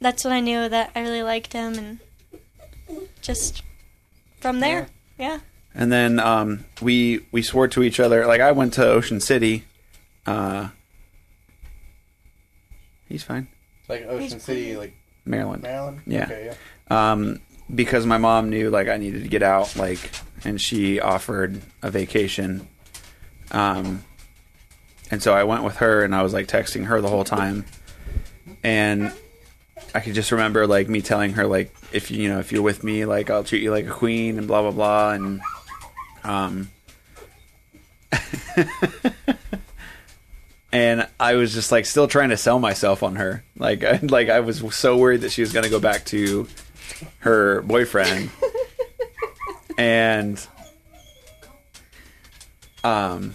that's 0.00 0.24
when 0.24 0.32
I 0.32 0.40
knew 0.40 0.68
that 0.68 0.90
I 0.94 1.00
really 1.00 1.22
liked 1.22 1.52
him, 1.52 1.74
and 1.74 1.98
just 3.20 3.62
from 4.40 4.60
there, 4.60 4.88
yeah. 5.18 5.40
And 5.74 5.90
then 5.90 6.18
um, 6.20 6.64
we 6.82 7.24
we 7.32 7.42
swore 7.42 7.68
to 7.68 7.82
each 7.82 7.98
other. 8.00 8.26
Like 8.26 8.40
I 8.40 8.52
went 8.52 8.74
to 8.74 8.84
Ocean 8.86 9.20
City. 9.20 9.64
Uh, 10.26 10.68
he's 13.12 13.22
fine, 13.22 13.46
Like 13.88 14.06
Ocean 14.06 14.40
City, 14.40 14.76
like 14.76 14.94
Maryland. 15.24 15.62
Maryland. 15.62 16.00
Yeah. 16.06 16.24
Okay, 16.24 16.46
yeah. 16.90 17.12
Um, 17.12 17.40
because 17.72 18.06
my 18.06 18.18
mom 18.18 18.50
knew 18.50 18.70
like 18.70 18.88
I 18.88 18.96
needed 18.96 19.22
to 19.22 19.28
get 19.28 19.42
out, 19.42 19.76
like, 19.76 19.98
and 20.44 20.60
she 20.60 20.98
offered 21.00 21.60
a 21.82 21.90
vacation. 21.90 22.66
Um, 23.52 24.02
and 25.10 25.22
so 25.22 25.32
I 25.34 25.44
went 25.44 25.62
with 25.62 25.76
her, 25.76 26.02
and 26.02 26.14
I 26.14 26.22
was 26.22 26.32
like 26.32 26.48
texting 26.48 26.86
her 26.86 27.00
the 27.00 27.08
whole 27.08 27.24
time, 27.24 27.64
and 28.64 29.12
I 29.94 30.00
could 30.00 30.14
just 30.14 30.32
remember 30.32 30.66
like 30.66 30.88
me 30.88 31.02
telling 31.02 31.34
her 31.34 31.46
like 31.46 31.74
if 31.92 32.10
you 32.10 32.22
you 32.22 32.28
know 32.28 32.38
if 32.40 32.50
you're 32.50 32.62
with 32.62 32.82
me, 32.82 33.04
like 33.04 33.30
I'll 33.30 33.44
treat 33.44 33.62
you 33.62 33.70
like 33.70 33.86
a 33.86 33.90
queen, 33.90 34.38
and 34.38 34.46
blah 34.48 34.62
blah 34.62 34.70
blah, 34.70 35.10
and 35.12 35.40
um. 36.24 36.70
and 40.72 41.06
I 41.20 41.34
was 41.34 41.52
just 41.52 41.70
like 41.70 41.86
still 41.86 42.08
trying 42.08 42.30
to 42.30 42.36
sell 42.36 42.58
myself 42.58 43.02
on 43.02 43.16
her. 43.16 43.44
Like, 43.56 43.84
I, 43.84 44.00
like 44.02 44.28
I 44.28 44.40
was 44.40 44.62
so 44.74 44.96
worried 44.96 45.20
that 45.20 45.32
she 45.32 45.42
was 45.42 45.52
going 45.52 45.64
to 45.64 45.70
go 45.70 45.80
back 45.80 46.04
to 46.06 46.48
her 47.20 47.62
boyfriend, 47.62 48.30
and 49.78 50.44
um, 52.84 53.34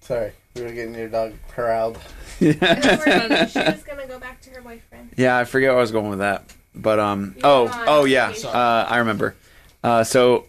Sorry, 0.00 0.32
we 0.54 0.60
were 0.60 0.72
getting 0.72 0.94
your 0.94 1.08
dog 1.08 1.32
corralled. 1.48 1.98
Don't 2.40 2.60
worry 2.60 2.76
about 2.76 3.30
it. 3.30 3.50
She 3.50 3.58
was 3.58 3.82
gonna 3.84 4.06
go 4.06 4.18
back 4.18 4.42
to 4.42 4.50
her 4.50 4.60
boyfriend. 4.60 5.12
yeah, 5.16 5.38
I 5.38 5.44
forget 5.44 5.70
where 5.70 5.78
I 5.78 5.80
was 5.80 5.92
going 5.92 6.10
with 6.10 6.18
that, 6.18 6.44
but 6.74 6.98
um, 6.98 7.32
You 7.36 7.42
oh, 7.42 7.68
on 7.68 7.84
oh 7.86 8.04
yeah, 8.04 8.34
uh, 8.44 8.86
I 8.86 8.98
remember. 8.98 9.34
Uh, 9.82 10.04
so, 10.04 10.44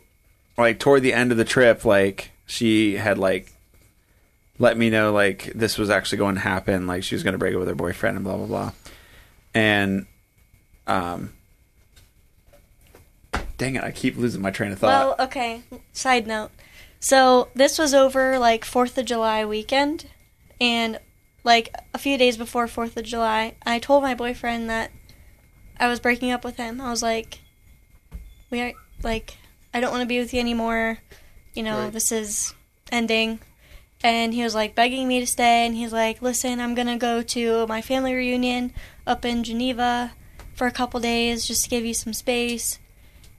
like 0.58 0.80
toward 0.80 1.04
the 1.04 1.14
end 1.14 1.32
of 1.32 1.38
the 1.38 1.46
trip, 1.46 1.86
like 1.86 2.32
she 2.46 2.96
had 2.96 3.18
like 3.18 3.52
let 4.58 4.78
me 4.78 4.90
know 4.90 5.12
like 5.12 5.52
this 5.54 5.78
was 5.78 5.90
actually 5.90 6.20
going 6.20 6.36
to 6.36 6.42
happen. 6.42 6.88
Like 6.88 7.04
she 7.04 7.16
was 7.16 7.24
going 7.24 7.34
to 7.34 7.38
break 7.38 7.54
up 7.54 7.60
with 7.60 7.68
her 7.68 7.76
boyfriend 7.76 8.18
and 8.18 8.24
blah 8.24 8.38
blah 8.38 8.46
blah. 8.46 8.72
And 9.54 10.06
um, 10.88 11.34
dang 13.58 13.76
it, 13.76 13.84
I 13.84 13.92
keep 13.92 14.18
losing 14.18 14.42
my 14.42 14.52
train 14.52 14.72
of 14.72 14.80
thought. 14.80 15.18
Well, 15.18 15.28
okay. 15.28 15.64
Side 15.92 16.28
note. 16.28 16.52
So 17.00 17.50
this 17.54 17.78
was 17.78 17.94
over 17.94 18.40
like 18.40 18.66
Fourth 18.66 18.98
of 18.98 19.06
July 19.06 19.46
weekend, 19.46 20.10
and 20.60 21.00
like 21.44 21.74
a 21.94 21.98
few 21.98 22.18
days 22.18 22.38
before 22.38 22.68
Fourth 22.68 22.98
of 22.98 23.04
July, 23.04 23.56
I 23.66 23.80
told 23.80 24.04
my 24.04 24.16
boyfriend 24.16 24.70
that 24.70 24.92
I 25.80 25.88
was 25.88 26.00
breaking 26.00 26.32
up 26.32 26.44
with 26.44 26.58
him. 26.58 26.82
I 26.82 26.90
was 26.90 27.04
like, 27.04 27.42
"We 28.50 28.62
are 28.62 28.74
like, 29.04 29.38
I 29.74 29.80
don't 29.80 29.92
want 29.92 30.02
to 30.02 30.08
be 30.08 30.20
with 30.20 30.34
you 30.34 30.40
anymore. 30.40 31.00
You 31.56 31.64
know, 31.64 31.86
Right. 31.86 31.94
this 31.94 32.12
is 32.12 32.54
ending." 32.92 33.40
And 34.04 34.34
he 34.34 34.44
was 34.44 34.54
like 34.54 34.76
begging 34.76 35.08
me 35.08 35.20
to 35.20 35.26
stay, 35.28 35.66
and 35.66 35.76
he's 35.76 35.94
like, 35.94 36.22
"Listen, 36.22 36.60
I'm 36.60 36.76
gonna 36.76 36.98
go 36.98 37.22
to 37.24 37.66
my 37.68 37.82
family 37.82 38.14
reunion 38.14 38.74
up 39.08 39.26
in 39.26 39.44
Geneva 39.44 40.14
for 40.54 40.68
a 40.68 40.72
couple 40.72 41.00
days 41.00 41.48
just 41.48 41.64
to 41.64 41.70
give 41.70 41.86
you 41.86 41.94
some 41.94 42.14
space." 42.14 42.80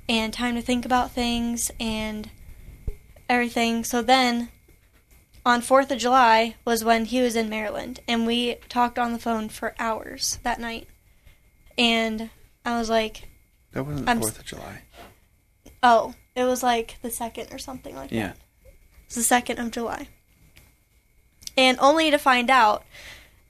and 0.08 0.32
time 0.32 0.54
to 0.54 0.62
think 0.62 0.84
about 0.84 1.10
things 1.10 1.70
and 1.80 2.30
everything. 3.28 3.82
So 3.84 4.02
then, 4.02 4.50
on 5.44 5.60
4th 5.60 5.90
of 5.90 5.98
July 5.98 6.54
was 6.64 6.84
when 6.84 7.06
he 7.06 7.20
was 7.20 7.34
in 7.34 7.48
Maryland, 7.48 8.00
and 8.06 8.26
we 8.26 8.56
talked 8.68 8.98
on 8.98 9.12
the 9.12 9.18
phone 9.18 9.48
for 9.48 9.74
hours 9.78 10.38
that 10.42 10.60
night. 10.60 10.88
And 11.76 12.30
I 12.64 12.78
was 12.78 12.88
like, 12.88 13.28
that 13.72 13.84
wasn't 13.84 14.08
I'm 14.08 14.20
Fourth 14.20 14.38
of 14.38 14.44
July. 14.44 14.82
oh, 15.82 16.14
it 16.36 16.44
was 16.44 16.62
like 16.62 16.98
the 17.02 17.08
2nd 17.08 17.52
or 17.52 17.58
something 17.58 17.96
like 17.96 18.10
that. 18.10 18.14
Yeah. 18.14 18.26
that. 18.28 18.36
It's 19.06 19.14
the 19.14 19.34
2nd 19.34 19.58
of 19.58 19.70
July. 19.72 20.08
And 21.56 21.78
only 21.80 22.10
to 22.10 22.18
find 22.18 22.50
out 22.50 22.84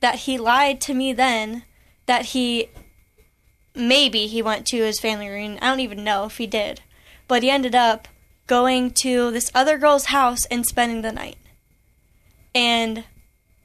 that 0.01 0.21
he 0.21 0.39
lied 0.39 0.81
to 0.83 0.95
me 0.95 1.13
then 1.13 1.65
that 2.07 2.27
he 2.27 2.69
maybe 3.75 4.29
he 4.29 4.41
went 4.41 4.67
to 4.69 4.77
his 4.77 5.01
family 5.01 5.29
reunion. 5.29 5.59
I 5.61 5.67
don't 5.67 5.81
even 5.81 6.05
know 6.05 6.25
if 6.25 6.39
he 6.39 6.47
did. 6.47 6.81
But 7.29 7.43
he 7.43 7.51
ended 7.51 7.75
up 7.75 8.07
going 8.47 8.93
to 8.93 9.33
this 9.33 9.51
other 9.53 9.77
girl's 9.77 10.07
house 10.07 10.47
and 10.47 10.65
spending 10.65 11.03
the 11.03 11.11
night. 11.11 11.37
And 12.55 13.05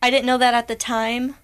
I 0.02 0.10
didn't 0.10 0.26
know 0.26 0.40
that 0.40 0.56
at 0.56 0.68
the 0.68 0.76
time, 0.76 1.36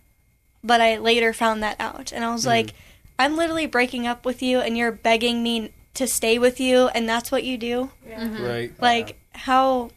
but 0.64 0.82
I 0.82 0.98
later 0.98 1.32
found 1.32 1.62
that 1.62 1.80
out. 1.80 2.12
And 2.12 2.26
I 2.26 2.34
was 2.34 2.44
mm. 2.44 2.48
like, 2.48 2.74
I'm 3.20 3.38
literally 3.38 3.68
breaking 3.68 4.08
up 4.08 4.26
with 4.26 4.42
you 4.42 4.60
and 4.60 4.76
you're 4.76 4.92
begging 4.92 5.44
me 5.44 5.72
to 5.98 6.08
stay 6.08 6.40
with 6.40 6.60
you 6.60 6.88
and 6.88 7.08
that's 7.08 7.32
what 7.32 7.44
you 7.44 7.58
do? 7.58 7.92
Right, 8.08 8.72
Like, 8.80 9.20
how 9.34 9.92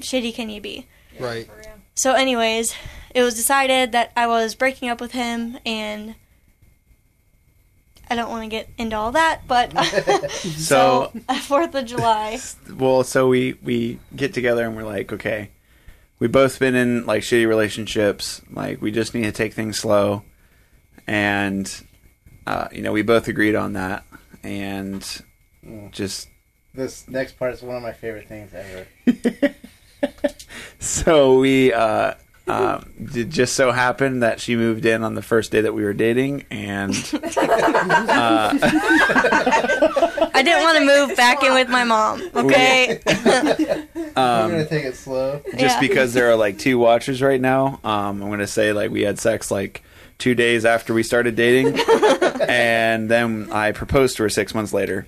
shitty 0.00 0.34
can 0.34 0.50
you 0.50 0.60
be? 0.60 0.86
right. 1.18 1.48
So, 1.96 2.14
anyways, 2.14 2.74
it 3.14 3.22
was 3.22 3.34
decided 3.36 3.92
that 3.92 4.10
I 4.16 4.26
was 4.26 4.56
breaking 4.56 4.88
up 4.88 5.00
with 5.00 5.12
him, 5.12 5.58
and 5.64 6.16
I 8.10 8.16
don't 8.16 8.28
want 8.30 8.42
to 8.42 8.48
get 8.48 8.68
into 8.76 8.96
all 8.96 9.12
that, 9.12 9.42
but 9.46 9.72
So, 10.56 11.12
Fourth 11.42 11.74
of 11.76 11.84
July. 11.86 12.40
well, 12.76 13.04
so 13.04 13.28
we 13.28 13.54
we 13.62 14.00
get 14.16 14.34
together 14.34 14.66
and 14.66 14.74
we're 14.76 14.82
like, 14.82 15.12
okay, 15.12 15.50
we 16.18 16.26
both 16.26 16.58
been 16.58 16.74
in 16.74 17.06
like 17.06 17.22
shitty 17.22 17.46
relationships. 17.46 18.42
Like 18.50 18.82
we 18.82 18.90
just 18.90 19.14
need 19.14 19.24
to 19.24 19.32
take 19.32 19.54
things 19.54 19.78
slow, 19.78 20.24
and 21.06 21.70
uh, 22.46 22.68
you 22.72 22.82
know 22.82 22.92
we 22.92 23.02
both 23.02 23.28
agreed 23.28 23.54
on 23.54 23.74
that, 23.74 24.04
and 24.42 25.22
just 25.90 26.28
This 26.74 27.08
next 27.08 27.38
part 27.38 27.54
is 27.54 27.62
one 27.62 27.76
of 27.76 27.82
my 27.82 27.92
favorite 27.92 28.28
things 28.28 28.52
ever. 28.54 29.54
so 30.78 31.38
we 31.38 31.72
uh, 31.72 32.14
um, 32.46 32.92
it 32.98 33.30
just 33.30 33.54
so 33.54 33.72
happened 33.72 34.22
that 34.22 34.38
she 34.38 34.54
moved 34.54 34.84
in 34.84 35.02
on 35.02 35.14
the 35.14 35.22
first 35.22 35.50
day 35.50 35.62
that 35.62 35.72
we 35.72 35.82
were 35.82 35.94
dating, 35.94 36.44
and 36.50 36.92
uh, 37.14 37.18
I 40.34 40.42
didn't 40.44 40.62
want 40.62 40.78
to 40.78 40.84
move 40.84 41.16
back 41.16 41.42
in 41.42 41.54
with 41.54 41.70
my 41.70 41.84
mom. 41.84 42.22
Okay. 42.34 43.00
I'm 44.16 44.50
gonna 44.50 44.58
um, 44.58 44.66
take 44.66 44.84
it 44.84 44.94
slow. 44.94 45.40
just 45.56 45.76
Yeah. 45.76 45.80
because 45.80 46.12
there 46.12 46.30
are 46.30 46.36
like 46.36 46.58
two 46.58 46.76
watchers 46.78 47.22
right 47.22 47.40
now, 47.40 47.80
um, 47.82 48.22
I'm 48.22 48.28
gonna 48.28 48.46
say 48.46 48.74
like 48.74 48.90
we 48.90 49.00
had 49.02 49.18
sex 49.18 49.50
like 49.50 49.82
two 50.18 50.34
days 50.34 50.66
after 50.66 50.92
we 50.92 51.02
started 51.02 51.36
dating, 51.36 51.80
and 52.46 53.10
then 53.10 53.48
I 53.52 53.72
proposed 53.72 54.18
to 54.18 54.22
her 54.24 54.28
six 54.28 54.54
months 54.54 54.74
later. 54.74 55.06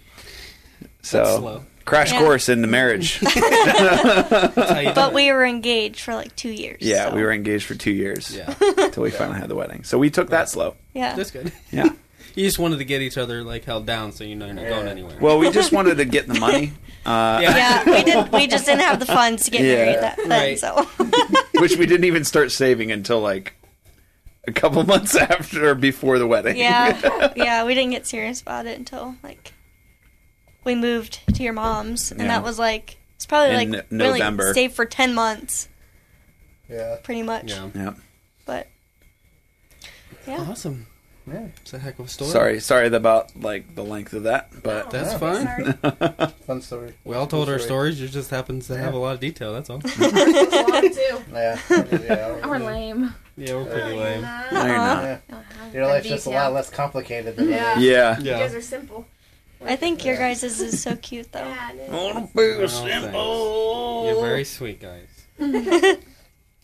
So 1.07 1.19
That's 1.19 1.37
slow. 1.37 1.65
crash 1.85 2.13
Yeah. 2.13 2.19
course 2.19 2.49
into 2.49 2.67
marriage. 2.67 3.21
That's 3.21 4.71
how 4.71 4.79
you 4.81 4.89
do 4.89 4.95
but 4.95 5.13
we 5.13 5.31
were 5.33 5.45
engaged 5.45 6.01
for 6.01 6.15
like 6.15 6.35
two 6.37 6.51
years. 6.51 6.79
yeah, 6.81 7.11
so- 7.11 7.15
we 7.17 7.23
were 7.23 7.33
engaged 7.33 7.65
for 7.67 7.75
two 7.77 7.93
years 7.93 8.35
Yeah, 8.35 8.53
until 8.79 9.03
we 9.05 9.11
finally 9.11 9.39
had 9.39 9.49
the 9.49 9.55
wedding. 9.55 9.85
So 9.85 9.99
we 9.99 10.11
took 10.11 10.31
that 10.31 10.49
slow. 10.49 10.75
Yeah. 10.95 11.15
that's 11.15 11.31
good. 11.31 11.53
Yeah. 11.71 11.89
You 12.35 12.45
just 12.45 12.59
wanted 12.59 12.81
to 12.81 12.85
get 12.85 13.01
each 13.01 13.17
other 13.17 13.43
like 13.43 13.65
held 13.65 13.87
down, 13.87 14.13
so 14.13 14.23
you 14.23 14.35
know 14.37 14.45
you're 14.45 14.55
not 14.57 14.69
going 14.69 14.85
Yeah. 14.85 14.91
anywhere. 14.93 15.17
Well, 15.23 15.39
we 15.39 15.51
just 15.51 15.73
wanted 15.73 15.97
to 15.97 16.05
get 16.05 16.27
the 16.29 16.39
money. 16.39 16.71
Uh, 17.07 17.39
Yeah. 17.43 17.57
Yeah, 17.57 17.85
we 17.97 18.03
did. 18.03 18.31
We 18.33 18.47
just 18.47 18.67
didn't 18.67 18.83
have 18.83 19.01
the 19.01 19.07
funds 19.07 19.45
to 19.47 19.51
get 19.51 19.63
Yeah. 19.63 19.75
married 19.77 20.03
that 20.03 20.17
then. 20.19 20.29
Right. 20.29 20.59
So 20.59 20.83
which 21.55 21.79
we 21.79 21.87
didn't 21.87 22.05
even 22.05 22.25
start 22.25 22.53
saving 22.53 22.93
until 22.93 23.21
like 23.21 23.55
a 24.47 24.53
couple 24.53 24.85
months 24.85 25.15
after 25.17 25.71
or 25.71 25.75
before 25.75 26.19
the 26.19 26.27
wedding. 26.27 26.59
Yeah, 26.59 27.31
yeah. 27.37 27.65
We 27.65 27.73
didn't 27.75 27.93
get 27.93 28.07
serious 28.07 28.43
about 28.43 28.67
it 28.67 28.77
until 28.79 29.15
like 29.23 29.55
we 30.67 30.75
moved 30.75 31.21
to 31.35 31.43
your 31.43 31.55
mom's, 31.55 32.11
and 32.11 32.21
Yeah. 32.21 32.27
that 32.29 32.43
was 32.45 32.59
like 32.59 32.99
it's 33.15 33.25
probably 33.25 33.51
In 33.51 33.73
like 33.73 33.85
N- 33.91 33.99
we 33.99 34.05
only 34.07 34.19
November. 34.19 34.53
stayed 34.53 34.73
for 34.73 34.85
ten 34.85 35.15
months, 35.15 35.69
Yeah. 36.69 36.97
pretty 37.03 37.23
much. 37.23 37.51
Yeah. 37.51 37.71
yeah. 37.75 37.95
But 38.45 38.67
yeah, 40.27 40.41
Awesome. 40.51 40.87
Yeah. 41.29 41.47
It's 41.61 41.73
a 41.75 41.79
heck 41.81 41.99
of 41.99 42.07
a 42.07 42.09
story. 42.09 42.31
Sorry, 42.31 42.61
sorry 42.61 42.87
about 42.87 43.35
like 43.37 43.75
the 43.75 43.83
length 43.83 44.13
of 44.13 44.25
that, 44.25 44.51
but 44.63 44.91
That's 44.91 45.13
Yeah. 45.13 45.19
fine. 45.19 45.79
Sorry. 45.83 46.33
Fun 46.47 46.61
story. 46.63 46.95
We 47.05 47.17
all 47.17 47.27
told 47.27 47.49
our 47.49 47.59
Story. 47.59 47.93
stories. 47.95 48.01
It 48.03 48.09
just 48.13 48.31
happens 48.31 48.69
to 48.69 48.77
have 48.77 48.95
a 48.95 48.99
lot 48.99 49.15
of 49.15 49.21
detail. 49.21 49.53
That's 49.53 49.69
all. 49.71 49.81
It's 49.85 49.99
long 49.99 50.83
too. 50.83 51.33
Yeah. 51.33 51.59
yeah. 51.71 52.47
We're 52.47 52.59
lame. 52.59 53.13
yeah, 53.37 53.55
we're 53.55 53.65
pretty 53.65 53.97
lame. 53.97 54.21
no, 54.23 54.67
you're 54.67 54.77
not. 54.77 55.03
Yeah. 55.05 55.19
Your 55.73 55.87
life's 55.87 56.07
just 56.09 56.27
a 56.27 56.31
lot 56.31 56.53
less 56.53 56.71
complicated 56.71 57.35
than 57.37 57.49
Yeah. 57.49 57.73
it 57.73 57.79
is. 57.79 57.85
Yeah. 57.85 58.19
You 58.19 58.25
guys 58.31 58.55
are 58.55 58.61
simple. 58.63 59.05
I 59.67 59.77
think 59.77 60.05
your 60.05 60.17
guys' 60.17 60.43
is 60.45 60.83
so 60.83 60.97
cute 61.03 61.31
though. 61.33 61.41
Yeah, 61.47 61.73
it 61.73 61.77
is. 61.77 61.91
Wanna 61.91 62.21
be 62.35 62.41
Oh, 62.63 62.67
simple. 62.67 64.05
You're 64.07 64.21
very 64.23 64.45
sweet, 64.45 64.81
guys. 64.81 65.09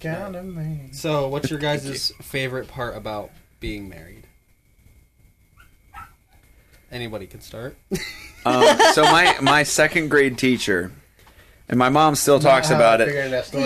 Count 0.01 0.35
'em, 0.37 0.55
man. 0.55 0.93
So, 0.93 1.29
what's 1.29 1.51
your 1.51 1.59
guys' 1.59 2.13
favorite 2.23 2.69
part 2.69 2.97
about 2.97 3.31
being 3.61 3.89
married? 3.89 4.27
Anybody 6.91 7.27
can 7.27 7.41
start. 7.41 7.77
Um, 8.45 8.77
so 8.93 9.05
my 9.05 9.37
my 9.41 9.63
second 9.63 10.09
grade 10.09 10.37
teacher, 10.37 10.91
and 11.69 11.79
my 11.79 11.89
mom 11.89 12.15
still 12.15 12.39
talks 12.41 12.71
Not 12.71 12.81
how 12.81 12.95
about 12.95 13.01
it. 13.09 13.31
that 13.31 13.47
story 13.47 13.65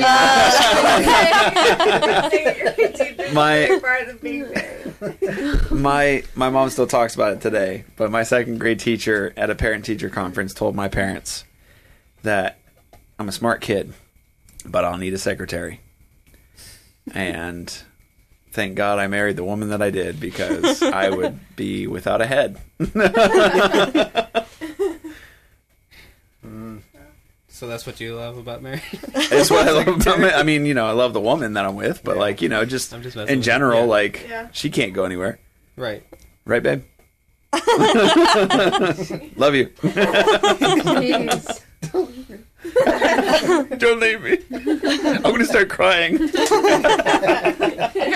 My- 3.34 3.78
part 3.80 4.08
of 4.08 4.20
being 4.22 4.50
married. 4.52 5.70
My 5.70 6.22
my 6.34 6.48
mom 6.50 6.70
still 6.70 6.86
talks 6.86 7.14
about 7.14 7.32
it 7.34 7.40
today. 7.40 7.84
But 7.96 8.10
my 8.10 8.22
second 8.22 8.58
grade 8.60 8.80
teacher 8.80 9.32
at 9.36 9.50
a 9.50 9.54
parent 9.54 9.84
teacher 9.84 10.08
conference 10.08 10.54
told 10.54 10.74
my 10.74 10.88
parents 10.88 11.44
that 12.22 12.58
I'm 13.18 13.28
a 13.28 13.32
smart 13.32 13.60
kid, 13.60 13.92
but 14.64 14.84
I'll 14.84 14.96
need 14.98 15.12
a 15.14 15.18
secretary. 15.18 15.80
And 17.14 17.72
thank 18.52 18.74
God 18.76 18.98
I 18.98 19.06
married 19.06 19.36
the 19.36 19.44
woman 19.44 19.68
that 19.70 19.82
I 19.82 19.90
did 19.90 20.18
because 20.18 20.82
I 20.82 21.10
would 21.10 21.38
be 21.56 21.86
without 21.86 22.20
a 22.22 22.26
head. 22.26 22.58
So 27.56 27.66
that's 27.66 27.86
what 27.86 27.98
you 28.00 28.14
love 28.14 28.36
about 28.36 28.60
marriage. 28.62 28.82
That's 29.30 29.50
what 29.50 29.66
I 29.66 29.70
love 29.70 29.88
about 29.88 30.20
it. 30.20 30.34
I 30.34 30.42
mean, 30.42 30.66
you 30.66 30.74
know, 30.74 30.86
I 30.86 30.90
love 30.90 31.14
the 31.14 31.20
woman 31.22 31.54
that 31.54 31.64
I'm 31.64 31.74
with, 31.74 32.04
but 32.04 32.18
like, 32.18 32.42
you 32.42 32.50
know, 32.50 32.66
just 32.66 32.90
just 33.00 33.16
in 33.16 33.40
general. 33.40 33.80
Yeah. 33.80 33.86
like, 33.86 34.26
Yeah. 34.28 34.48
she 34.52 34.68
can't 34.68 34.92
go 34.92 35.04
anywhere. 35.04 35.38
right. 35.76 36.02
Right, 36.44 36.62
babe? 36.62 36.82
love 39.36 39.54
you. 39.54 39.72
Don't 43.78 44.00
leave 44.00 44.22
me. 44.22 44.38
I'm 44.52 45.22
going 45.22 45.38
to 45.38 45.46
start 45.46 45.68
crying. 45.70 46.18
Here 46.18 46.28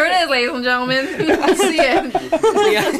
it 0.05 0.23
is, 0.23 0.29
ladies 0.31 0.51
and 0.51 0.65
gentlemen. 0.65 1.07
See 1.57 1.79
it. 1.81 2.13
Yeah. 2.73 2.91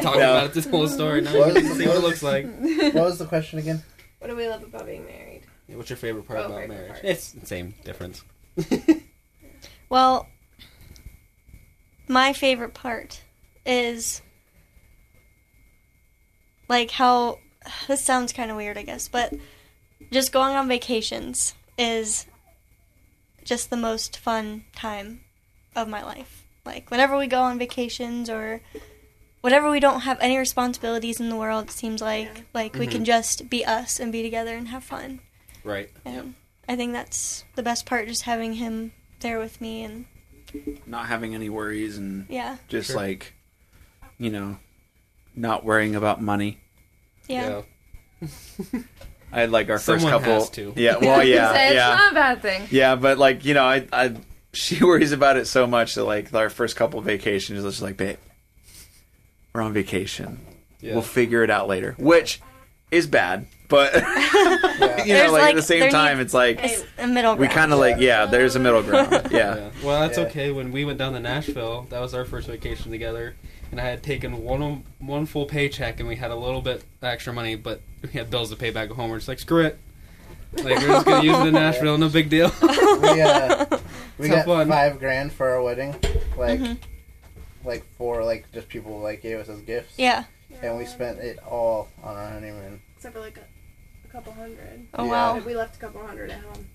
Talking 0.00 0.20
Yeah. 0.20 0.30
about 0.30 0.46
it 0.46 0.54
this 0.54 0.66
whole 0.66 0.88
story 0.88 1.20
now. 1.20 1.36
What 1.38 1.48
You 1.54 1.60
is- 1.60 1.66
can 1.68 1.76
see 1.76 1.86
what 1.88 1.96
it 1.96 2.02
looks 2.02 2.22
like. 2.22 2.46
What 2.46 2.94
was 2.94 3.18
the 3.18 3.26
question 3.26 3.58
again? 3.58 3.82
What 4.18 4.28
do 4.28 4.36
we 4.36 4.48
love 4.48 4.62
about 4.62 4.86
being 4.86 5.04
married? 5.04 5.31
What's 5.76 5.90
your 5.90 5.96
favorite 5.96 6.26
part 6.26 6.40
Oh, 6.40 6.46
about 6.46 6.60
favorite 6.60 6.68
marriage? 6.76 6.92
part. 6.92 7.04
It's 7.04 7.32
the 7.32 7.46
same 7.46 7.74
difference. 7.84 8.22
Well, 9.88 10.26
my 12.08 12.32
favorite 12.32 12.72
part 12.72 13.20
is 13.66 14.22
like 16.68 16.90
how 16.92 17.38
this 17.88 18.02
sounds 18.02 18.32
kind 18.32 18.50
of 18.50 18.56
weird, 18.56 18.78
I 18.78 18.84
guess, 18.84 19.08
but 19.08 19.34
just 20.10 20.32
going 20.32 20.56
on 20.56 20.66
vacations 20.66 21.54
is 21.76 22.26
just 23.44 23.68
the 23.68 23.76
most 23.76 24.16
fun 24.16 24.64
time 24.74 25.20
of 25.76 25.88
my 25.88 26.02
life. 26.02 26.46
Like 26.64 26.90
whenever 26.90 27.18
we 27.18 27.26
go 27.26 27.42
on 27.42 27.58
vacations 27.58 28.30
or 28.30 28.62
whenever 29.42 29.70
we 29.70 29.78
don't 29.80 30.00
have 30.00 30.18
any 30.22 30.38
responsibilities 30.38 31.20
in 31.20 31.28
the 31.28 31.36
world, 31.36 31.64
it 31.64 31.70
seems 31.72 32.00
like 32.00 32.24
Yeah. 32.24 32.32
Mm-hmm. 32.32 32.42
like 32.54 32.74
we 32.78 32.86
can 32.86 33.04
just 33.04 33.50
be 33.50 33.62
us 33.64 34.00
and 34.00 34.10
be 34.10 34.22
together 34.22 34.56
and 34.56 34.68
have 34.68 34.84
fun. 34.84 35.20
Right. 35.64 35.90
And 36.04 36.34
I 36.68 36.76
think 36.76 36.92
that's 36.92 37.44
the 37.54 37.62
best 37.62 37.86
part, 37.86 38.08
just 38.08 38.22
having 38.22 38.54
him 38.54 38.92
there 39.20 39.38
with 39.38 39.60
me 39.60 39.84
and 39.84 40.06
Not 40.86 41.06
having 41.06 41.34
any 41.34 41.48
worries 41.48 41.96
and 41.98 42.26
yeah, 42.28 42.56
just 42.68 42.88
Sure. 42.88 42.96
like, 42.96 43.34
you 44.18 44.30
know, 44.30 44.58
not 45.34 45.64
worrying 45.64 45.94
about 45.94 46.20
money. 46.22 46.60
yeah. 47.28 47.62
I 49.32 49.40
had 49.40 49.50
like 49.50 49.70
our 49.70 49.78
first 49.78 50.06
couple. 50.06 50.34
has 50.34 50.50
to. 50.50 50.74
Yeah, 50.76 50.98
well, 50.98 51.24
yeah, 51.24 51.52
it's 51.66 51.74
yeah. 51.74 51.88
not 51.96 52.12
a 52.12 52.14
bad 52.14 52.42
thing. 52.42 52.68
Yeah, 52.70 52.96
but 52.96 53.16
like 53.18 53.44
you 53.46 53.54
know, 53.54 53.64
I, 53.64 53.86
I 53.92 54.14
she 54.52 54.84
worries 54.84 55.12
about 55.12 55.36
it 55.38 55.46
so 55.46 55.66
much 55.66 55.94
that 55.94 56.04
like 56.04 56.32
our 56.34 56.50
first 56.50 56.76
couple 56.76 57.00
vacations 57.00 57.58
is 57.60 57.64
just 57.64 57.80
like, 57.82 57.96
babe, 57.96 58.18
we're 59.54 59.62
on 59.62 59.72
vacation. 59.72 60.38
Yeah. 60.80 60.92
We'll 60.94 61.02
figure 61.02 61.42
it 61.42 61.48
out 61.50 61.66
later, 61.66 61.94
which 61.98 62.40
is 62.90 63.06
bad, 63.06 63.46
but 63.72 63.94
you 65.06 65.14
know, 65.14 65.32
like, 65.32 65.42
like, 65.42 65.50
at 65.50 65.56
the 65.56 65.62
same 65.62 65.90
time, 65.90 66.18
needs- 66.18 66.26
it's 66.28 66.34
like 66.34 66.60
It's 66.62 66.84
a 66.98 67.06
middle 67.06 67.34
we 67.36 67.48
kind 67.48 67.72
of 67.72 67.78
like 67.78 67.96
yeah, 67.98 68.26
there's 68.26 68.54
a 68.54 68.58
middle 68.60 68.82
ground. 68.82 69.10
Yeah, 69.32 69.56
Yeah. 69.56 69.70
Well, 69.82 70.00
that's 70.02 70.18
Yeah. 70.18 70.24
okay. 70.26 70.52
When 70.52 70.70
we 70.72 70.84
went 70.84 70.98
down 70.98 71.14
to 71.14 71.20
Nashville, 71.20 71.86
that 71.90 72.00
was 72.00 72.12
our 72.14 72.24
first 72.26 72.46
vacation 72.46 72.90
together, 72.92 73.34
and 73.70 73.80
I 73.80 73.84
had 73.84 74.02
taken 74.02 74.42
one 74.44 74.84
one 75.00 75.24
full 75.26 75.46
paycheck, 75.46 75.98
and 76.00 76.08
we 76.08 76.16
had 76.16 76.30
a 76.30 76.36
little 76.36 76.60
bit 76.60 76.84
extra 77.02 77.32
money, 77.32 77.56
but 77.56 77.80
we 78.02 78.10
had 78.10 78.28
bills 78.30 78.50
to 78.50 78.56
pay 78.56 78.70
back 78.70 78.90
at 78.90 78.96
home. 78.96 79.10
We're 79.10 79.16
just 79.18 79.28
like, 79.28 79.40
screw 79.40 79.64
it. 79.64 79.78
Like 80.54 80.78
we're 80.80 80.86
just 80.88 81.06
gonna 81.06 81.24
use 81.24 81.38
it 81.38 81.46
in 81.46 81.54
Nashville, 81.54 81.96
no 81.96 82.10
big 82.10 82.28
deal. 82.28 82.52
We, 82.60 83.20
uh, 83.22 83.64
we 84.18 84.28
got 84.28 84.44
fun. 84.44 84.68
five 84.68 84.98
grand 84.98 85.32
for 85.32 85.48
our 85.48 85.62
wedding. 85.62 85.94
Like, 86.36 86.60
Mhm. 86.60 86.76
like 87.64 87.84
for 87.96 88.22
like 88.22 88.52
just 88.52 88.68
people 88.68 89.00
like 89.00 89.22
gave 89.22 89.38
us 89.38 89.48
as 89.48 89.60
gifts. 89.62 89.94
Yeah. 89.96 90.24
And 90.62 90.76
we 90.76 90.84
spent 90.84 91.18
it 91.20 91.38
all 91.42 91.88
on 92.04 92.14
our 92.16 92.28
honeymoon. 92.28 92.82
Except 92.96 93.14
for 93.14 93.20
like 93.20 93.38
a, 93.38 93.40
a 93.40 93.44
couple 94.12 94.32
hundred. 94.34 94.86
Oh 94.94 95.04
Yeah. 95.04 95.10
wow. 95.10 95.38
We 95.38 95.56
left 95.56 95.76
a 95.76 95.78
couple 95.78 96.04
hundred 96.06 96.30
at 96.30 96.40
home. 96.40 96.68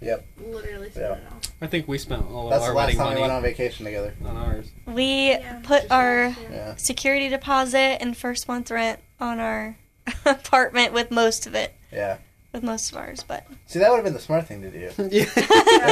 Yep. 0.00 0.26
Literally 0.46 0.90
spent 0.90 1.06
Yeah. 1.06 1.26
it 1.26 1.32
all. 1.32 1.40
I 1.60 1.66
think 1.66 1.88
we 1.88 1.98
spent 1.98 2.24
all 2.30 2.44
of 2.46 2.50
That's 2.50 2.62
our 2.64 2.70
the 2.70 2.74
last 2.76 2.84
wedding 2.86 2.96
time 2.98 3.06
we 3.08 3.10
money 3.14 3.20
went 3.22 3.32
on 3.32 3.42
vacation 3.42 3.84
together. 3.84 4.14
on 4.24 4.36
ours. 4.36 4.66
We 4.86 5.30
Yeah, 5.30 5.58
put 5.64 5.82
just 5.82 5.92
our 5.92 6.28
last 6.28 6.40
year. 6.40 6.50
Yeah. 6.52 6.74
security 6.76 7.28
deposit 7.28 7.98
and 8.00 8.16
first 8.16 8.46
month 8.48 8.70
rent 8.70 9.00
on 9.20 9.40
our 9.40 9.76
apartment 10.24 10.92
with 10.92 11.10
most 11.10 11.46
of 11.46 11.54
it, 11.54 11.74
Yeah. 11.92 12.18
with 12.52 12.62
most 12.62 12.92
of 12.92 12.96
ours, 12.98 13.24
but 13.26 13.44
See, 13.66 13.80
that 13.80 13.90
would 13.90 13.96
have 13.96 14.04
been 14.04 14.14
the 14.14 14.20
smart 14.20 14.46
thing 14.46 14.62
to 14.62 14.70
do. 14.70 14.90
yeah. 15.10 15.26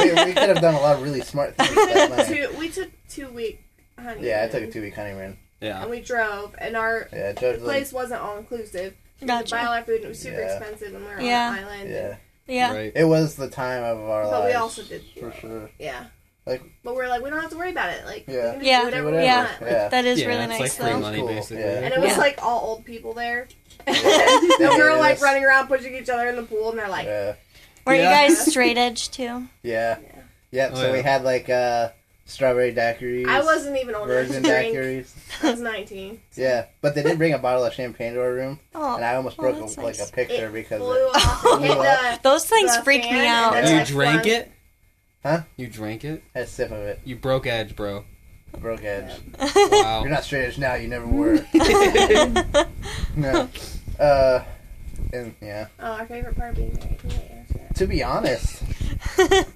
we, 0.03 0.13
we 0.25 0.33
could 0.33 0.49
have 0.49 0.61
done 0.61 0.73
a 0.75 0.79
lot 0.79 0.95
of 0.95 1.03
really 1.03 1.21
smart 1.21 1.55
things 1.57 1.69
We 1.69 1.75
that 1.85 2.27
took 2.27 2.27
two. 2.27 2.57
We 2.57 2.69
took 2.69 2.89
two 3.09 3.27
week 3.29 3.63
honeymoon. 3.99 4.23
Yeah, 4.23 4.45
I 4.45 4.47
took 4.51 4.63
a 4.63 4.71
two 4.71 4.81
week 4.81 4.95
honeymoon. 4.95 5.37
Yeah. 5.59 5.81
And 5.81 5.89
we 5.91 5.99
drove, 6.01 6.55
and 6.59 6.77
our 6.77 7.09
Yeah, 7.11 7.33
Judge 7.33 7.59
place 7.59 7.91
wasn't 7.91 8.21
all 8.21 8.37
inclusive. 8.37 8.93
We 9.21 9.27
had 9.27 9.39
Gotcha. 9.39 9.49
to 9.49 9.55
buy 9.55 9.65
all 9.65 9.73
our 9.73 9.83
food, 9.83 9.95
and 9.97 10.05
it 10.05 10.09
was 10.09 10.19
super 10.19 10.39
Yeah. 10.39 10.57
expensive, 10.57 10.93
and 10.95 11.03
we 11.05 11.11
were 11.13 11.21
Yeah. 11.21 11.49
on 11.49 11.57
an 11.57 11.63
island. 11.65 11.89
Yeah. 11.89 12.15
yeah. 12.47 12.73
Right. 12.73 12.91
It 12.95 13.03
was 13.05 13.35
the 13.35 13.49
time 13.49 13.83
of 13.83 13.99
our 13.99 14.23
But 14.23 14.31
lives. 14.31 14.45
we 14.47 14.53
also 14.53 14.83
did, 14.83 15.03
For 15.19 15.31
sure. 15.39 15.69
yeah. 15.79 16.05
Like- 16.45 16.61
but 16.83 16.95
we're 16.95 17.07
like, 17.09 17.21
we 17.21 17.29
don't 17.29 17.41
have 17.41 17.49
to 17.51 17.57
worry 17.57 17.71
about 17.71 17.89
it. 17.91 18.05
Like, 18.05 18.23
Yeah. 18.27 18.35
we 18.35 18.41
can 18.41 18.53
just 18.59 18.65
Yeah. 18.65 18.79
do 18.79 18.85
whatever, 18.85 19.05
Whatever. 19.05 19.21
we 19.21 19.25
Yeah. 19.27 19.37
want. 19.43 19.61
Like, 19.61 19.71
Yeah. 19.71 19.87
That 19.89 20.05
is 20.05 20.21
yeah, 20.21 20.27
really 20.27 20.39
it's 20.43 20.49
nice 20.49 20.59
like 20.59 20.71
free 20.71 20.85
though. 20.91 20.99
money, 20.99 21.17
Cool, 21.19 21.27
basically. 21.27 21.63
yeah. 21.63 21.79
And 21.79 21.93
it 21.93 21.99
was 21.99 22.11
Yeah. 22.11 22.17
like 22.17 22.39
all 22.41 22.59
old 22.61 22.85
people 22.85 23.13
there. 23.13 23.47
Yeah, 23.87 23.93
and 23.93 24.59
we 24.59 24.81
were 24.81 24.89
it 24.91 24.97
like 24.97 25.21
running 25.21 25.43
around 25.45 25.67
pushing 25.67 25.95
each 25.95 26.09
other 26.09 26.27
in 26.27 26.35
the 26.35 26.43
pool, 26.43 26.69
and 26.71 26.79
they're 26.79 26.87
like, 26.89 27.05
Yeah. 27.05 27.33
Were 27.85 27.95
Yeah. 27.95 28.03
you 28.27 28.29
guys 28.35 28.45
straight 28.51 28.77
edge 28.77 29.09
too? 29.11 29.47
Yeah. 29.63 29.97
Yeah. 30.01 30.21
Yep. 30.51 30.71
Oh, 30.73 30.81
so 30.81 30.91
we 30.93 31.01
had 31.01 31.23
like 31.23 31.49
uh, 31.49 31.89
strawberry 32.27 32.71
daiquiris. 32.73 33.25
I 33.27 33.41
wasn't 33.41 33.77
even 33.79 33.95
old 33.95 34.09
enough 34.09 34.27
to 34.27 34.41
drink. 34.41 34.75
daiquiris. 34.75 35.13
I 35.43 35.51
was 35.51 35.59
19. 35.61 36.21
Yeah, 36.35 36.65
but 36.81 36.93
they 36.93 37.01
did 37.01 37.17
bring 37.17 37.33
a 37.33 37.39
bottle 37.39 37.63
of 37.65 37.73
champagne 37.73 38.13
to 38.13 38.21
our 38.21 38.31
room, 38.33 38.59
Oh, 38.75 38.95
and 38.95 39.03
I 39.03 39.15
almost 39.15 39.37
Oh, 39.39 39.43
broke 39.43 39.57
a, 39.57 39.59
that's 39.61 39.77
like 39.77 39.97
a 39.99 40.11
picture 40.11 40.47
It 40.49 40.53
because 40.53 40.79
Blew 40.79 40.93
it, 40.93 41.15
off. 41.15 41.43
It 41.61 41.67
hit 41.67 41.77
the, 41.77 42.19
those 42.23 42.45
things 42.45 42.77
the 42.77 42.83
freak 42.83 43.03
me 43.03 43.25
out. 43.25 43.53
then, 43.53 43.71
You 43.71 43.77
like, 43.79 43.87
drank 43.87 44.23
flung- 44.23 44.35
it? 44.35 44.51
Huh? 45.23 45.41
You 45.55 45.67
drank 45.67 46.03
it? 46.05 46.23
had 46.35 46.43
a 46.43 46.47
sip 46.47 46.69
of 46.71 46.77
it. 46.77 46.99
You 47.03 47.15
broke 47.15 47.47
edge, 47.47 47.75
bro. 47.75 48.05
Broke 48.59 48.83
edge. 48.83 49.11
Wow. 49.55 50.01
You're 50.01 50.09
not 50.09 50.23
straight 50.23 50.45
edge 50.45 50.57
now. 50.57 50.75
You 50.75 50.87
never 50.87 51.05
were. 51.05 51.45
no. 53.15 53.49
Uh, 53.99 54.43
and 55.13 55.35
yeah. 55.41 55.67
Oh, 55.79 55.91
our 55.93 56.05
favorite 56.05 56.35
part 56.35 56.51
of 56.51 56.55
being 56.55 56.73
married. 56.73 56.99
Yeah, 57.03 57.11
yeah, 57.11 57.19
yeah. 57.29 57.36
To 57.75 57.87
be 57.87 58.03
honest, 58.03 58.63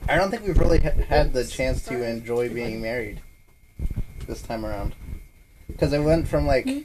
I 0.07 0.15
don't 0.15 0.29
think 0.29 0.45
we've 0.45 0.57
really 0.57 0.79
ha- 0.79 0.91
had 1.07 1.33
the 1.33 1.45
chance 1.45 1.83
to 1.85 2.07
enjoy 2.07 2.49
being 2.49 2.81
married 2.81 3.21
this 4.27 4.41
time 4.41 4.65
around. 4.65 4.95
Because 5.67 5.93
it 5.93 5.99
went 5.99 6.27
from 6.27 6.45
like, 6.45 6.65
hmm? 6.65 6.79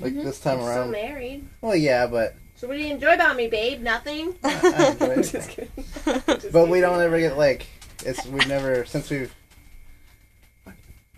like 0.00 0.12
mm-hmm. 0.12 0.24
this 0.24 0.40
time 0.40 0.58
Still 0.58 0.68
around. 0.68 0.90
married. 0.90 1.48
Well, 1.60 1.76
yeah, 1.76 2.06
but 2.06 2.36
So 2.56 2.68
what 2.68 2.76
do 2.76 2.82
you 2.82 2.92
enjoy 2.92 3.14
about 3.14 3.36
me, 3.36 3.48
babe? 3.48 3.80
Nothing. 3.80 4.34
I 4.42 4.90
enjoy 4.90 5.06
it. 5.06 5.22
Just 5.22 5.48
kidding. 5.50 5.84
Just 6.26 6.52
but 6.52 6.68
we 6.68 6.80
don't 6.80 7.00
ever 7.00 7.18
get 7.18 7.38
like 7.38 7.66
it's 8.04 8.26
we've 8.26 8.46
never 8.48 8.84
since 8.84 9.08
we've 9.10 9.34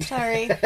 Sorry. 0.01 0.51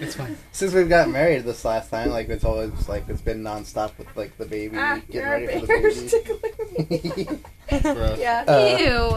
It's 0.00 0.16
fine. 0.16 0.36
since 0.50 0.74
we've 0.74 0.88
gotten 0.88 1.12
married 1.12 1.44
this 1.44 1.64
last 1.64 1.88
time. 1.88 2.10
Like 2.10 2.28
it's 2.28 2.42
always 2.44 2.88
like 2.88 3.08
it's 3.08 3.20
been 3.20 3.42
nonstop 3.44 3.96
with 3.96 4.08
like 4.16 4.36
the 4.38 4.44
baby 4.44 4.76
Ah, 4.76 4.96
getting 5.10 5.14
your 5.14 5.30
ready 5.30 5.46
for 5.46 5.66
the 5.66 5.66
baby. 5.66 6.08
tickling 6.08 7.30
me. 7.70 7.80
Gross. 7.94 8.18
yeah. 8.18 8.44
Uh, 8.46 8.76
Ew. 8.78 9.16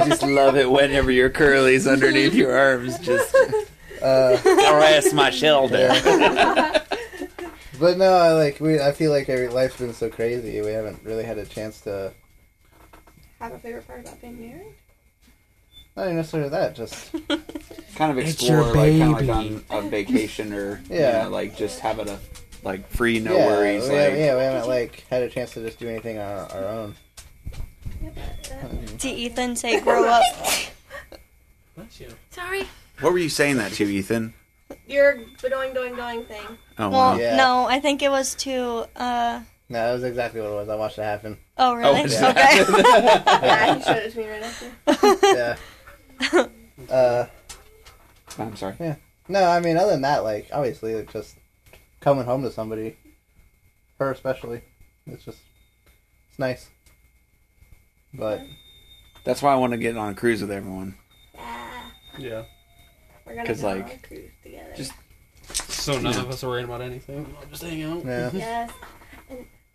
I 0.00 0.04
just 0.08 0.22
love 0.22 0.56
it 0.56 0.70
whenever 0.70 1.10
your 1.10 1.28
curlies 1.30 1.90
underneath 1.90 2.34
your 2.34 2.56
arms 2.56 2.98
just 3.00 3.34
Uh, 4.00 4.38
caress 4.42 5.12
my 5.12 5.28
shoulder. 5.30 5.88
But 7.80 7.98
no, 7.98 8.12
I 8.12 8.32
like 8.32 8.60
we. 8.60 8.78
I 8.80 8.92
feel 8.92 9.10
like 9.10 9.28
every 9.28 9.48
life's 9.48 9.76
been 9.78 9.92
so 9.94 10.08
crazy. 10.08 10.60
We 10.60 10.68
haven't 10.70 11.00
really 11.02 11.24
had 11.24 11.38
a 11.38 11.46
chance 11.46 11.80
to. 11.82 12.12
Have 13.40 13.52
a 13.54 13.58
favorite 13.58 13.86
part 13.86 14.00
about 14.00 14.20
being 14.20 14.38
married? 14.38 14.74
Not 15.96 16.04
even 16.04 16.16
necessarily 16.16 16.50
that. 16.50 16.76
Just 16.76 17.10
kind 17.96 18.12
of 18.12 18.18
It's 18.18 18.34
explore 18.34 18.58
your 18.62 18.74
like 18.74 18.98
kind 18.98 19.02
of 19.14 19.18
baby. 19.18 19.26
like 19.54 19.64
on 19.70 19.86
a 19.86 19.88
vacation 19.88 20.52
or 20.52 20.80
Yeah. 20.88 21.22
yeah, 21.22 21.26
like 21.26 21.56
just 21.56 21.80
having 21.80 22.08
a 22.08 22.18
like 22.62 22.86
free 22.88 23.18
no 23.18 23.34
yeah, 23.34 23.46
worries 23.46 23.82
We 23.88 23.94
like 23.96 24.12
yeah, 24.14 24.36
we 24.36 24.42
haven't 24.42 24.68
like 24.68 25.04
had 25.10 25.22
a 25.22 25.30
chance 25.30 25.52
to 25.54 25.64
just 25.64 25.78
do 25.78 25.88
anything 25.88 26.18
on 26.18 26.24
our, 26.30 26.52
our 26.52 26.64
own. 26.66 26.94
to 28.98 29.08
Ethan 29.08 29.56
say 29.56 29.80
grow 29.80 30.04
up. 30.06 30.22
Sorry. 32.30 32.68
what 33.00 33.12
were 33.12 33.18
you 33.18 33.28
saying 33.30 33.56
that 33.56 33.72
to 33.72 33.84
Ethan 33.84 34.34
Your 34.86 35.16
doing, 35.40 35.72
doing, 35.74 35.94
doing 35.96 36.24
thing. 36.24 36.44
oh 36.78 36.88
Well, 36.90 36.90
wow 36.90 37.16
Yeah. 37.16 37.36
no, 37.36 37.66
I 37.68 37.80
think 37.80 38.02
it 38.02 38.10
was 38.10 38.34
to. 38.36 38.86
uh 38.96 39.40
No, 39.68 39.86
that 39.86 39.92
was 39.94 40.04
exactly 40.04 40.40
what 40.40 40.50
it 40.50 40.54
was. 40.54 40.68
I 40.68 40.74
watched 40.76 40.98
it 40.98 41.02
happen. 41.02 41.38
Oh, 41.58 41.74
really? 41.74 42.02
is 42.02 42.18
that- 42.20 42.36
okay. 42.36 43.46
Yeah, 43.46 43.74
he 43.76 43.82
showed 43.82 43.96
it 43.98 44.12
to 44.12 44.18
me 44.18 44.28
right 44.28 44.42
after. 44.42 45.56
Yeah. 46.36 46.46
Uh, 46.90 47.26
I'm 48.38 48.56
sorry 48.56 48.74
Yeah. 48.80 48.96
no, 49.28 49.44
I 49.44 49.60
mean, 49.60 49.76
other 49.76 49.90
than 49.92 50.02
that, 50.02 50.24
like 50.24 50.48
obviously, 50.52 50.92
it's 50.92 51.12
just 51.12 51.36
coming 52.00 52.24
home 52.24 52.42
to 52.42 52.50
somebody, 52.50 52.96
her 53.98 54.10
especially. 54.10 54.62
It's 55.06 55.24
just, 55.24 55.38
it's 56.30 56.38
nice. 56.38 56.68
But 58.14 58.40
that's 59.24 59.40
why 59.42 59.52
I 59.52 59.56
want 59.56 59.72
to 59.72 59.78
get 59.78 59.96
on 59.96 60.10
a 60.12 60.14
cruise 60.14 60.40
with 60.40 60.50
everyone 60.50 60.96
Yeah. 61.34 61.82
Yeah. 62.18 62.42
We're 63.30 63.36
gonna 63.36 63.46
'Cause, 63.46 63.60
go 63.62 63.66
like, 63.68 63.84
on 63.84 63.90
a 63.90 64.06
cruise 64.06 64.30
together. 64.42 64.72
just- 64.76 64.92
So 65.68 65.98
none 65.98 66.16
of 66.16 66.28
us 66.30 66.44
are 66.44 66.48
worrying 66.48 66.66
about 66.66 66.80
anything. 66.82 67.34
I'll 67.40 67.46
just 67.48 67.62
hang 67.62 67.82
out. 67.82 68.04
yeah, 68.04 68.30
yes. 68.34 68.70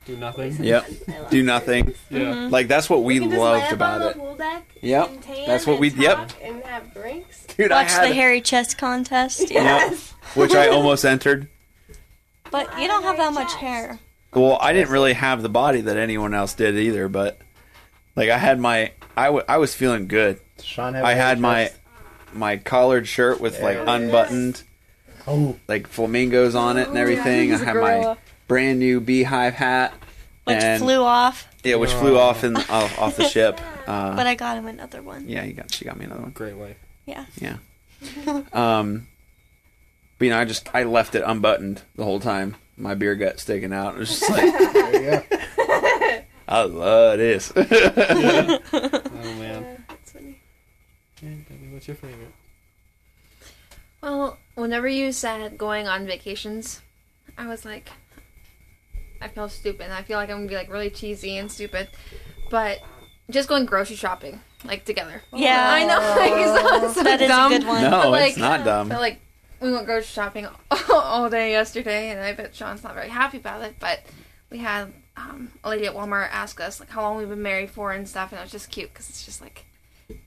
Do 0.06 0.16
nothing. 0.18 0.56
Yep. 0.64 0.86
I 1.10 1.20
love 1.20 1.30
do 1.32 1.40
it. 1.40 1.44
nothing 1.44 1.94
Yeah. 2.12 2.20
Mm-hmm. 2.20 2.54
like 2.54 2.68
that's 2.68 2.90
what 2.90 3.04
we, 3.04 3.20
can 3.20 3.30
just 3.30 3.42
loved 3.42 3.62
lamp 3.62 3.74
about 3.74 4.02
on 4.02 4.08
it 4.08 4.14
the 4.14 4.20
pool 4.20 4.36
deck 4.36 4.64
Yep. 4.82 5.10
and 5.10 5.22
tan 5.24 5.48
That's 5.48 5.66
what 5.66 5.74
and 5.74 5.82
we- 5.82 5.90
yep. 5.92 6.18
talk 6.18 6.32
And 6.44 6.64
have 6.64 6.94
drinks. 6.94 7.46
dude 7.58 7.72
I 7.72 7.82
Watch 7.84 7.92
had 7.94 8.10
the 8.10 8.14
hairy 8.14 8.40
chest 8.42 8.78
contest. 8.78 9.50
Yep. 9.50 9.94
which 10.36 10.54
I 10.54 10.68
almost 10.76 11.06
entered 11.06 11.48
But 12.52 12.80
you 12.80 12.88
don't 12.88 13.02
have 13.04 13.18
that 13.18 13.34
much 13.34 13.54
hair. 13.56 14.00
Well, 14.34 14.58
I 14.62 14.74
didn't 14.74 14.92
really 14.92 15.14
have 15.14 15.42
the 15.42 15.50
body 15.50 15.82
that 15.82 15.98
anyone 15.98 16.34
else 16.36 16.54
did 16.54 16.76
either, 16.78 17.08
but 17.10 17.40
like 18.16 18.30
I 18.30 18.38
had 18.38 18.60
my 18.60 18.92
I, 19.18 19.26
w- 19.26 19.46
I 19.50 19.58
was 19.58 19.74
feeling 19.74 20.08
good. 20.08 20.40
Sean 20.62 20.94
had. 20.94 21.04
I 21.04 21.14
a 21.14 21.16
had 21.16 21.40
my 21.40 21.64
chest. 21.66 21.80
My 22.36 22.58
collared 22.58 23.08
shirt 23.08 23.40
with 23.42 23.54
like 23.62 23.76
There 23.78 23.80
it 23.80 23.82
is. 23.84 23.88
unbuttoned 24.04 24.64
Oh, 25.28 25.56
like 25.68 25.88
flamingos 25.88 26.54
on 26.54 26.78
it 26.78 26.88
and 26.88 26.98
everything. 26.98 27.52
I 27.54 27.58
had 27.58 27.76
my 27.76 28.16
brand 28.48 28.78
new 28.80 29.00
beehive 29.02 29.56
hat 29.56 29.92
Which 30.44 30.58
and 30.64 30.84
flew 30.84 31.02
off, 31.02 31.48
yeah, 31.64 31.76
which 31.78 31.92
flew 31.94 32.20
off 32.20 32.44
in 32.44 32.56
off, 32.56 33.00
off 33.00 33.16
the 33.18 33.28
ship. 33.28 33.60
Uh, 33.86 34.16
but 34.16 34.26
I 34.26 34.34
got 34.34 34.58
him 34.58 34.66
another 34.66 35.04
one. 35.04 35.30
yeah, 35.30 35.44
you 35.44 35.54
got 35.54 35.72
she 35.72 35.86
got 35.86 35.96
me 35.96 36.06
another 36.06 36.22
one. 36.24 36.32
Great 36.32 36.56
wife. 36.56 36.76
Yeah. 37.06 37.26
Yeah. 37.40 37.58
Um, 38.52 39.08
but 40.18 40.26
you 40.26 40.32
know, 40.32 40.40
I 40.40 40.46
just 40.46 40.74
I 40.74 40.84
left 40.86 41.14
it 41.14 41.22
unbuttoned 41.24 41.84
the 41.96 42.04
whole 42.04 42.20
time. 42.20 42.56
My 42.78 42.96
beer 42.96 43.14
gut 43.14 43.40
sticking 43.40 43.74
out. 43.74 43.94
It 43.94 44.00
was 44.00 44.10
just 44.10 44.28
like 44.32 44.42
there 44.74 44.94
you 45.22 45.24
go. 45.30 46.22
I 46.48 46.64
love 46.64 47.18
this. 47.20 47.52
Oh 47.56 47.62
man. 49.40 49.45
That's 51.26 51.48
funny. 51.48 51.60
Debbie, 51.62 51.74
what's 51.74 51.88
your 51.88 51.96
favorite? 51.96 52.34
Well, 54.02 54.38
whenever 54.56 54.88
you 54.88 55.12
said 55.12 55.58
going 55.58 55.88
on 55.88 56.06
vacations, 56.06 56.82
I 57.38 57.48
was 57.48 57.66
like, 57.66 57.90
I 59.22 59.28
feel 59.28 59.50
stupid. 59.50 59.92
I 59.92 60.04
feel 60.04 60.18
like 60.18 60.30
I'm 60.30 60.38
gonna 60.38 60.50
be 60.50 60.56
like 60.56 60.72
really 60.72 60.90
cheesy 60.90 61.38
and 61.38 61.52
stupid, 61.52 61.90
but 62.52 62.80
just 63.30 63.50
going 63.50 63.66
grocery 63.66 63.96
shopping 63.96 64.40
like 64.64 64.86
together. 64.86 65.22
Yeah. 65.34 65.68
I 65.72 65.86
know. 65.86 66.00
Like, 66.16 66.32
it 66.32 66.82
sounds 66.82 66.96
so 66.96 67.04
That 67.04 67.22
is 67.22 67.28
dumb, 67.28 67.52
a 67.54 67.58
good 67.60 67.68
one. 67.68 67.82
no, 67.84 67.90
But, 68.04 68.10
like, 68.12 68.30
it's 68.30 68.38
not 68.38 68.64
dumb. 68.64 68.90
But 68.90 69.00
like, 69.02 69.20
we 69.60 69.72
went 69.72 69.86
grocery 69.86 70.06
shopping 70.08 70.48
all 70.92 71.30
day 71.30 71.52
yesterday, 71.52 72.10
and 72.12 72.20
I 72.20 72.34
bet 72.34 72.54
Sean's 72.56 72.84
not 72.84 72.94
very 72.94 73.10
happy 73.10 73.38
about 73.38 73.64
it. 73.64 73.76
But 73.80 74.02
we 74.52 74.60
had 74.60 74.94
um, 75.18 75.52
a 75.64 75.70
lady 75.70 75.88
at 75.88 75.94
Walmart 75.96 76.30
ask 76.32 76.60
us 76.62 76.80
like 76.80 76.90
how 76.90 77.02
long 77.02 77.18
we've 77.18 77.30
been 77.30 77.42
married 77.42 77.72
for 77.72 77.92
and 77.92 78.08
stuff, 78.08 78.32
and 78.32 78.40
it 78.40 78.44
was 78.44 78.52
just 78.52 78.70
cute 78.70 78.92
because 78.94 79.10
it's 79.10 79.26
just 79.26 79.42
like 79.42 79.66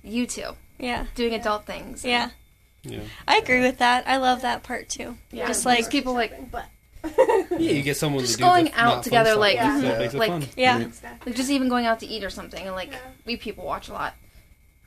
you 0.02 0.26
two 0.26 0.50
Yeah. 0.78 1.06
doing 1.14 1.34
adult 1.34 1.66
things. 1.66 2.04
and- 2.04 2.10
Yeah. 2.10 2.30
Yeah. 2.84 3.00
I 3.26 3.36
agree 3.38 3.60
with 3.60 3.78
that. 3.78 4.06
I 4.06 4.16
love 4.18 4.42
that 4.42 4.62
part 4.62 4.88
too. 4.88 5.16
yeah. 5.32 5.46
Just 5.46 5.66
like 5.66 5.90
people 5.90 6.14
like 6.14 6.50
But 6.50 6.64
Yeah, 7.50 7.58
you 7.58 7.82
get 7.82 7.96
someone 7.96 8.22
Just 8.22 8.34
to 8.34 8.38
do 8.38 8.44
going 8.44 8.64
the 8.66 8.72
out 8.72 8.84
not 8.84 8.94
fun 8.94 9.02
together, 9.04 9.30
stuff, 9.30 9.40
like- 9.40 9.54
Yeah. 9.56 9.80
Mhm. 9.80 9.84
it 9.84 9.98
makes 9.98 10.14
it 10.14 10.18
like- 10.18 10.30
fun. 10.30 10.44
yeah. 10.56 10.84
like 11.26 11.34
just 11.34 11.50
even 11.50 11.68
going 11.68 11.86
out 11.86 12.00
to 12.00 12.06
eat 12.06 12.24
or 12.24 12.30
something, 12.30 12.64
and 12.64 12.74
like 12.74 12.92
Yeah. 12.92 12.98
we 13.26 13.36
people 13.36 13.64
watch 13.64 13.88
a 13.88 13.92
lot. 13.92 14.14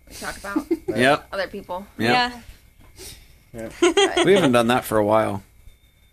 We 0.10 0.16
talk 0.16 0.38
about 0.38 0.66
Yep. 0.88 1.28
other 1.32 1.48
people. 1.48 1.86
Yep. 1.98 2.10
Yeah. 2.10 2.42
We 4.26 4.34
haven't 4.34 4.54
done 4.54 4.68
that 4.68 4.86
for 4.86 4.98
a 4.98 5.04
while. 5.06 5.44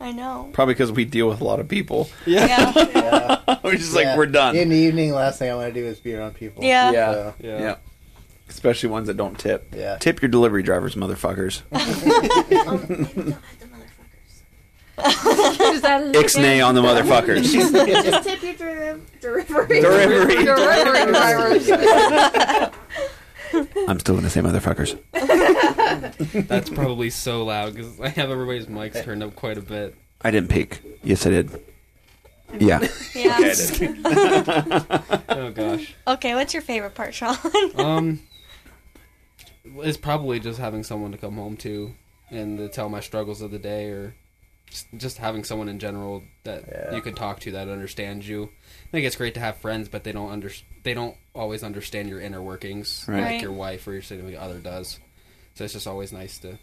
I 0.01 0.13
know. 0.13 0.51
Probably 0.53 0.75
because 0.75 0.93
we 0.93 1.05
deal 1.05 1.29
with 1.29 1.41
a 1.41 1.45
lot 1.45 1.59
of 1.61 1.69
people. 1.69 2.09
Yeah. 2.27 2.73
Yeah. 2.77 3.57
we're 3.65 3.77
just 3.77 3.93
Yeah. 3.95 4.09
like 4.11 4.17
we're 4.19 4.27
done. 4.27 4.57
In 4.57 4.69
the 4.69 4.77
evening, 4.77 5.13
last 5.13 5.39
thing 5.39 5.51
I 5.51 5.55
want 5.55 5.73
to 5.75 5.81
do 5.81 5.87
is 5.87 5.99
be 6.01 6.15
around 6.15 6.35
people. 6.35 6.63
Yeah. 6.65 6.91
Yeah. 6.93 7.13
So, 7.13 7.35
Yeah. 7.41 7.59
Yeah. 7.61 7.75
Especially 8.49 8.89
ones 8.89 9.07
that 9.09 9.17
don't 9.17 9.39
tip. 9.39 9.75
yeah. 9.77 9.97
Tip 9.99 10.21
your 10.23 10.29
delivery 10.31 10.63
drivers, 10.63 10.95
motherfuckers. 10.95 11.63
don't 11.71 11.81
have 11.81 12.89
the 12.89 13.35
motherfuckers. 14.99 15.75
Is 15.75 15.83
that 15.83 16.13
Ixnay 16.15 16.67
on 16.67 16.75
the 16.75 16.83
motherfuckers. 16.83 17.43
Just 17.53 18.25
tip 18.25 18.43
your 18.43 18.55
deri- 18.55 19.01
delivery. 19.21 19.81
Delivery. 19.81 20.45
Delivery 20.45 21.13
drivers. 21.13 21.71
I'm 23.89 23.99
still 24.01 24.15
gonna 24.17 24.29
say 24.31 24.41
motherfuckers. 24.41 24.99
That's 26.49 26.69
probably 26.71 27.11
so 27.11 27.45
loud 27.45 27.75
because 27.75 27.99
I 28.01 28.09
have 28.09 28.31
everybody's 28.31 28.67
mics 28.67 29.03
turned 29.05 29.23
up 29.23 29.37
quite 29.37 29.57
a 29.59 29.63
bit. 29.63 29.95
I 30.23 30.31
didn't 30.31 30.51
peek. 30.51 30.81
Yes, 31.03 31.25
I 31.27 31.31
did. 31.31 31.63
Yeah. 32.59 32.81
Yeah. 33.15 33.39
Oh 35.29 35.51
gosh. 35.55 35.95
Okay, 36.07 36.35
what's 36.35 36.53
your 36.55 36.63
favorite 36.63 36.95
part, 36.95 37.15
Sean? 37.15 37.37
Um, 37.77 38.21
it's 39.79 39.97
probably 39.99 40.41
just 40.41 40.59
having 40.59 40.83
someone 40.85 41.13
to 41.13 41.19
come 41.19 41.35
home 41.37 41.57
to 41.59 41.95
and 42.31 42.59
to 42.59 42.69
tell 42.69 42.89
my 42.89 43.01
struggles 43.01 43.41
of 43.43 43.51
the 43.51 43.59
day, 43.59 43.87
or 43.87 44.15
just, 44.71 44.87
just 44.97 45.19
having 45.19 45.45
someone 45.45 45.69
in 45.69 45.79
general 45.79 46.23
that 46.45 46.65
Yeah. 46.71 46.95
you 46.95 47.01
can 47.03 47.15
talk 47.15 47.41
to 47.41 47.53
that 47.53 47.69
understands 47.69 48.29
you. 48.29 48.45
I 48.45 48.91
think 48.91 49.07
it's 49.07 49.17
great 49.17 49.35
to 49.35 49.41
have 49.41 49.57
friends, 49.59 49.89
but 49.89 50.05
they 50.05 50.13
don't 50.13 50.31
under 50.31 50.51
they 50.85 50.95
don't 50.95 51.17
always 51.35 51.63
understand 51.63 52.09
your 52.09 52.21
inner 52.21 52.41
workings 52.43 53.05
Right. 53.09 53.23
like 53.35 53.43
your 53.43 53.53
wife 53.53 53.87
or 53.87 53.93
your 53.93 54.03
significant 54.03 54.43
other 54.43 54.59
does. 54.59 54.99
So 55.55 55.65
it's 55.65 55.73
just 55.73 55.87
always 55.87 56.13
nice 56.13 56.39
to 56.39 56.59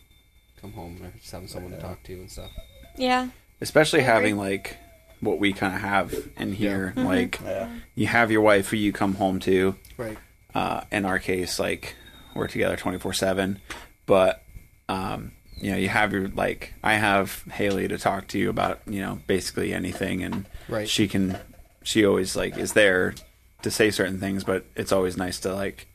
come 0.61 0.71
home 0.73 0.99
or 1.03 1.11
just 1.19 1.31
having 1.31 1.47
someone 1.47 1.71
to 1.73 1.79
talk 1.79 2.01
to 2.03 2.13
and 2.13 2.31
stuff. 2.31 2.51
yeah. 2.95 3.29
Especially 3.61 4.01
having 4.01 4.37
like 4.37 4.77
what 5.21 5.39
we 5.39 5.53
kind 5.53 5.73
of 5.75 5.81
have 5.81 6.13
in 6.37 6.53
here. 6.53 6.93
Mhm. 6.95 7.05
Like 7.05 7.39
Yeah. 7.43 7.69
you 7.95 8.07
have 8.07 8.31
your 8.31 8.41
wife 8.41 8.69
who 8.69 8.77
you 8.77 8.91
come 8.91 9.15
home 9.15 9.39
to. 9.41 9.75
Right. 9.97 10.17
Uh, 10.53 10.81
in 10.91 11.05
our 11.05 11.19
case, 11.19 11.57
like 11.59 11.95
we're 12.35 12.47
together 12.47 12.75
twenty 12.75 12.99
four 12.99 13.13
seven, 13.13 13.59
but 14.05 14.43
um, 14.89 15.31
you 15.57 15.71
know, 15.71 15.77
you 15.77 15.89
have 15.89 16.11
your 16.13 16.27
like 16.29 16.73
I 16.83 16.93
have 16.95 17.43
Haley 17.51 17.87
to 17.87 17.97
talk 17.97 18.27
to 18.29 18.37
you 18.37 18.49
about 18.49 18.81
you 18.85 19.01
know 19.01 19.19
basically 19.27 19.73
anything, 19.73 20.23
and 20.23 20.45
Right. 20.67 20.87
she 20.87 21.07
can 21.07 21.37
she 21.83 22.05
always 22.05 22.35
like 22.35 22.57
is 22.57 22.73
there 22.73 23.15
to 23.61 23.71
say 23.71 23.89
certain 23.91 24.19
things, 24.19 24.43
but 24.43 24.65
it's 24.75 24.91
always 24.91 25.17
nice 25.17 25.39
to 25.41 25.53
like 25.55 25.87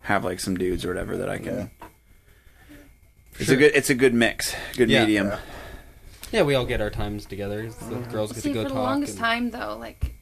have 0.00 0.24
like 0.24 0.38
some 0.38 0.56
dudes 0.56 0.84
or 0.84 0.88
whatever 0.88 1.16
that 1.16 1.28
I 1.28 1.38
can. 1.38 1.70
Yeah. 1.80 1.86
It's 3.38 3.50
a 3.50 3.56
good 3.56 3.72
it's 3.74 3.90
a 3.90 3.94
good 3.94 4.14
mix, 4.14 4.54
good 4.76 4.88
Yeah. 4.88 5.00
medium. 5.00 5.28
Yeah. 5.28 5.38
Yeah, 6.32 6.42
we 6.42 6.54
all 6.54 6.66
get 6.66 6.80
our 6.80 6.90
times 6.90 7.24
together. 7.24 7.70
The 7.70 7.96
girls 8.10 8.32
get 8.32 8.42
See, 8.42 8.48
to 8.50 8.54
go 8.54 8.62
for 8.64 8.68
the 8.68 8.74
talk. 8.74 8.84
longest 8.84 9.12
and- 9.14 9.20
time 9.20 9.50
though, 9.50 9.76
like 9.78 10.14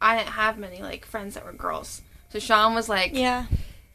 I 0.00 0.16
didn't 0.16 0.30
have 0.30 0.58
many 0.58 0.80
like 0.80 1.04
friends 1.04 1.34
that 1.34 1.44
were 1.44 1.52
girls. 1.52 2.02
So 2.30 2.38
Sean 2.38 2.74
was 2.74 2.88
like 2.88 3.12
Yeah. 3.14 3.46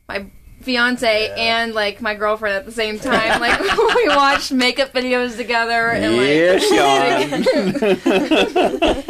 my 0.08 0.28
fiance 0.66 1.28
Yeah. 1.28 1.36
and 1.64 1.74
like 1.74 2.02
my 2.02 2.16
girlfriend 2.16 2.58
at 2.58 2.66
the 2.66 2.72
same 2.72 3.00
time. 3.00 3.40
Like 3.46 3.60
we 3.96 4.08
watched 4.10 4.52
makeup 4.52 4.92
videos 4.94 5.38
together 5.38 5.90
and 5.92 6.18
like 6.18 6.36
Yeah, 6.36 6.58
Sean. 7.30 8.02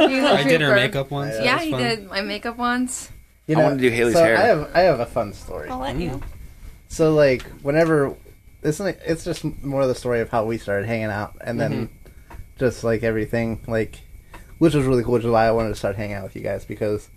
he 0.09 0.21
was 0.21 0.31
I 0.31 0.43
did 0.47 0.61
her 0.61 0.75
makeup 0.75 1.09
once. 1.11 1.33
Yeah. 1.35 1.37
that 1.39 1.45
Yeah, 1.45 1.59
he 1.59 1.71
fun. 1.71 1.79
did 1.81 2.07
my 2.09 2.21
makeup 2.21 2.57
once. 2.57 3.09
You 3.47 3.57
I 3.59 3.63
wanna 3.63 3.77
do 3.77 3.89
Haley's 3.89 4.13
so 4.15 4.23
hair. 4.23 4.37
I 4.37 4.41
have 4.41 4.71
I 4.75 4.79
have 4.81 4.99
a 4.99 5.05
fun 5.05 5.33
story. 5.33 5.69
I'll 5.69 5.79
let 5.79 5.95
you. 5.97 6.21
So 6.87 7.13
like 7.13 7.43
whenever 7.61 8.15
it's 8.63 8.79
like 8.79 8.99
it's 9.05 9.23
just 9.23 9.43
more 9.63 9.81
of 9.81 9.87
the 9.87 9.95
story 9.95 10.21
of 10.21 10.29
how 10.29 10.45
we 10.45 10.57
started 10.57 10.85
hanging 10.87 11.05
out 11.05 11.35
and 11.41 11.59
then 11.59 11.71
Mm-hmm. 11.71 12.35
just 12.57 12.83
like 12.83 13.03
everything 13.03 13.61
like 13.67 13.99
which 14.57 14.73
was 14.73 14.85
really 14.85 15.03
cool 15.03 15.13
which 15.13 15.23
is 15.23 15.29
why 15.29 15.45
I 15.45 15.51
wanted 15.51 15.69
to 15.69 15.75
start 15.75 15.95
hanging 15.95 16.15
out 16.15 16.23
with 16.23 16.35
you 16.35 16.41
guys 16.41 16.65
because 16.65 17.09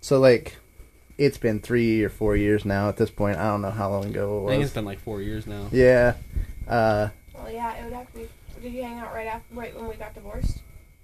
so 0.00 0.18
like 0.18 0.56
it's 1.20 1.38
been 1.38 1.60
three 1.60 2.02
or 2.02 2.08
four 2.08 2.34
years 2.34 2.64
now 2.64 2.88
at 2.88 2.96
this 2.96 3.10
point 3.10 3.36
I 3.38 3.44
don't 3.48 3.62
know 3.62 3.70
how 3.70 3.90
long 3.90 4.06
ago 4.06 4.44
I 4.44 4.46
it 4.46 4.50
think 4.52 4.58
was 4.60 4.68
it's 4.68 4.74
been 4.74 4.84
like 4.86 4.98
four 5.00 5.20
years 5.22 5.46
now. 5.46 5.68
yeah 5.70 6.14
uh 6.66 7.08
Well, 7.34 7.50
yeah, 7.50 7.74
it 7.76 7.84
would 7.84 7.92
have 7.92 8.10
to 8.12 8.18
be. 8.18 8.28
Did 8.62 8.72
you 8.72 8.82
hang 8.82 8.98
out 8.98 9.12
right 9.14 9.26
after, 9.26 9.54
right 9.54 9.74
when 9.76 9.88
we 9.88 9.94
got 9.96 10.14
divorced? 10.14 10.58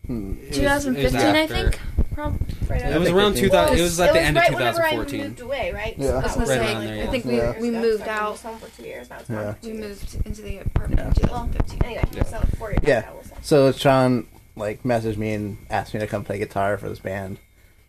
hmm, 0.07 0.35
2015, 0.53 1.03
was 1.05 1.15
I 1.15 1.47
think. 1.47 1.79
Prob- 2.15 2.39
Right 2.69 2.83
It 2.83 2.99
was 2.99 3.09
around 3.11 3.33
15. 3.35 3.51
2000. 3.51 3.79
It 3.79 3.83
was 3.83 4.01
at 4.01 4.13
the 4.13 4.21
end 4.21 4.37
of 4.37 4.43
right 4.43 4.55
whenever 4.55 4.83
I 4.83 4.91
2014. 4.93 5.21
moved 5.21 5.41
away, 5.41 5.73
right? 5.73 5.95
Yeah. 5.99 6.11
I 6.11 6.15
was 6.23 6.33
gonna 6.35 6.47
like 6.47 6.49
say, 6.61 7.03
I 7.03 7.07
think 7.09 7.25
we- 7.27 7.35
years 7.35 7.57
we 7.61 7.71
moved 7.71 8.05
so 8.05 8.11
I've 8.11 8.19
out. 8.19 8.39
home 8.41 8.59
for 8.59 8.69
two 8.77 8.87
years 8.89 9.11
now. 9.11 9.19
It's 9.19 9.29
Yeah. 9.31 9.43
gone. 9.43 9.57
we 9.63 9.73
moved 9.73 10.17
into 10.27 10.43
the 10.43 10.59
apartment 10.59 11.01
Yeah. 11.01 11.07
in 11.09 11.15
2015. 11.15 11.79
Anyway, 11.85 12.05
Yeah. 12.13 12.25
so 12.25 12.39
four 12.59 12.71
years. 12.71 12.83
Yeah. 12.85 12.99
ago, 13.01 13.09
we'll 13.15 13.39
so 13.43 13.73
Sean 13.73 14.27
like 14.57 14.83
messaged 14.85 15.17
me 15.19 15.33
and 15.35 15.59
asked 15.71 15.93
me 15.95 16.01
to 16.01 16.07
come 16.07 16.25
play 16.25 16.39
guitar 16.39 16.77
for 16.79 16.89
this 16.89 16.99
band 17.01 17.39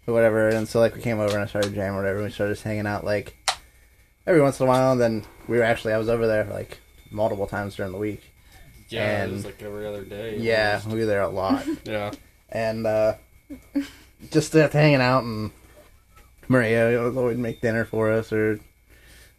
or 0.08 0.14
whatever 0.14 0.50
and 0.50 0.68
so 0.68 0.80
like 0.80 0.96
we 0.96 1.02
came 1.02 1.20
over 1.20 1.34
and 1.36 1.44
I 1.44 1.48
started 1.48 1.74
jamming 1.76 1.94
or 1.96 1.98
whatever 1.98 2.18
and 2.18 2.26
we 2.28 2.32
started 2.32 2.54
just 2.54 2.64
hanging 2.64 2.88
out 2.88 3.04
like 3.04 3.36
every 4.26 4.42
once 4.42 4.60
in 4.60 4.66
a 4.66 4.70
while 4.70 4.94
and 4.94 5.02
then 5.02 5.26
we 5.48 5.58
were 5.58 5.64
actually 5.64 5.94
I 5.94 5.98
was 5.98 6.10
over 6.10 6.26
there 6.28 6.46
like 6.46 6.80
multiple 7.12 7.46
times 7.48 7.76
during 7.76 7.92
the 7.92 7.98
week 7.98 8.22
Yeah, 8.90 9.26
it 9.26 9.32
was 9.32 9.46
like 9.46 9.62
every 9.62 9.86
other 9.86 10.04
day. 10.04 10.38
yeah 10.38 10.80
almost. 10.84 10.88
we 10.88 11.00
were 11.02 11.06
there 11.06 11.22
a 11.22 11.28
lot 11.30 11.66
Yeah. 11.86 12.12
and 12.50 12.88
uh 12.88 13.14
just 14.32 14.56
after 14.56 14.78
hanging 14.80 15.02
out 15.02 15.24
and 15.24 15.52
Maria 16.48 17.02
would 17.04 17.18
always 17.18 17.38
make 17.38 17.60
dinner 17.62 17.84
for 17.86 18.12
us 18.12 18.32
or 18.32 18.60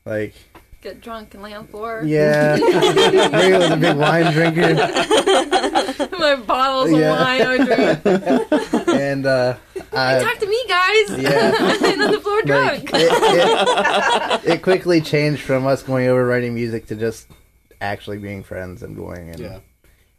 like 0.04 0.34
Get 0.80 1.00
drunk 1.00 1.34
and 1.34 1.42
lay 1.42 1.54
on 1.54 1.64
the 1.66 1.70
floor. 1.72 2.02
yeah 2.04 2.56
Maria 3.32 3.58
was 3.58 3.70
a 3.70 3.76
big 3.76 3.96
wine 3.96 4.32
drinker 4.32 4.74
my 6.18 6.36
bottles 6.36 6.92
of 6.92 6.98
Yeah. 7.00 7.18
wine 7.20 7.42
I 7.42 7.56
would 7.56 7.66
drink. 7.66 8.77
And 9.00 9.26
uh 9.26 9.54
I, 9.92 10.18
Talk 10.20 10.38
to 10.38 10.46
me, 10.46 10.64
guys. 10.68 11.18
Yeah. 11.22 11.52
I'm 11.58 12.00
on 12.02 12.10
the 12.12 12.20
floor 12.20 12.36
like, 12.36 12.44
drunk. 12.46 12.90
it, 12.94 14.44
it, 14.44 14.44
it 14.56 14.62
quickly 14.62 15.00
changed 15.00 15.42
from 15.42 15.66
us 15.66 15.82
going 15.82 16.08
over 16.08 16.24
writing 16.26 16.54
music 16.54 16.86
to 16.88 16.94
just 16.96 17.26
actually 17.80 18.18
being 18.18 18.42
friends 18.42 18.82
and 18.82 18.96
going 18.96 19.30
and 19.30 19.38
Yeah. 19.40 19.60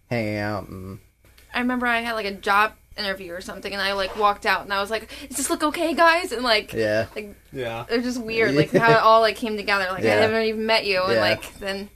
hanging 0.09 0.37
out 0.37 0.67
and 0.69 0.99
I 1.53 1.59
remember 1.59 1.85
I 1.87 2.01
had 2.01 2.13
like 2.13 2.25
a 2.25 2.33
job 2.33 2.73
interview 2.97 3.33
or 3.33 3.41
something, 3.41 3.71
and 3.71 3.81
I 3.81 3.93
like 3.93 4.15
walked 4.17 4.45
out, 4.45 4.63
and 4.65 4.73
I 4.73 4.81
was 4.81 4.91
like, 4.91 5.09
"Does 5.29 5.37
this 5.37 5.49
look 5.49 5.63
okay, 5.63 5.93
guys?" 5.93 6.31
And 6.31 6.43
like, 6.43 6.73
yeah 6.73 7.07
like 7.15 7.33
Yeah. 7.51 7.85
it 7.89 7.95
was 7.97 8.03
just 8.05 8.21
weird, 8.21 8.53
like 8.55 8.71
how 8.73 8.91
it 8.91 8.97
all 8.97 9.21
like 9.21 9.35
came 9.37 9.55
together. 9.57 9.87
Like 9.89 10.03
Yeah. 10.03 10.13
I 10.13 10.17
haven't 10.17 10.43
even 10.43 10.65
met 10.65 10.85
you, 10.85 11.01
and 11.03 11.13
Yeah. 11.13 11.21
like 11.21 11.57
then 11.59 11.89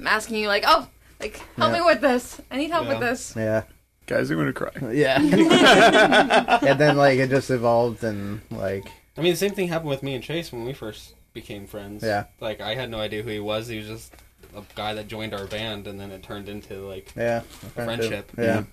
I'm 0.00 0.06
asking 0.08 0.36
you 0.38 0.48
like, 0.48 0.64
"Oh, 0.66 0.88
like 1.20 1.36
help 1.56 1.72
Yeah. 1.72 1.78
me 1.80 1.84
with 1.84 2.00
this. 2.00 2.40
I 2.50 2.56
need 2.56 2.70
help 2.70 2.86
Yeah. 2.86 2.98
with 2.98 3.00
this." 3.00 3.34
yeah 3.36 3.62
Guys, 4.06 4.30
I'm 4.30 4.36
gonna 4.38 4.52
cry. 4.52 4.70
yeah 4.92 5.20
and 6.62 6.78
then 6.80 6.96
like 6.96 7.18
it 7.18 7.30
just 7.30 7.50
evolved 7.50 8.04
and 8.04 8.40
like 8.50 8.86
I 9.18 9.22
mean, 9.22 9.32
the 9.32 9.36
same 9.38 9.52
thing 9.52 9.68
happened 9.68 9.88
with 9.90 10.02
me 10.02 10.14
and 10.14 10.22
Chase 10.22 10.52
when 10.52 10.64
we 10.64 10.72
first 10.74 11.14
became 11.32 11.66
friends. 11.66 12.02
Yeah. 12.04 12.24
Like, 12.38 12.60
I 12.60 12.74
had 12.74 12.90
no 12.90 12.98
idea 12.98 13.22
who 13.22 13.30
he 13.30 13.40
was. 13.40 13.66
He 13.66 13.78
was 13.78 13.86
just 13.86 14.12
a 14.54 14.62
guy 14.74 14.92
that 14.92 15.08
joined 15.08 15.32
our 15.32 15.46
band, 15.46 15.86
and 15.86 15.98
then 15.98 16.10
it 16.10 16.22
turned 16.22 16.50
into, 16.50 16.86
like, 16.86 17.12
yeah 17.16 17.38
a 17.38 17.42
friendship. 17.70 18.30
yeah 18.36 18.64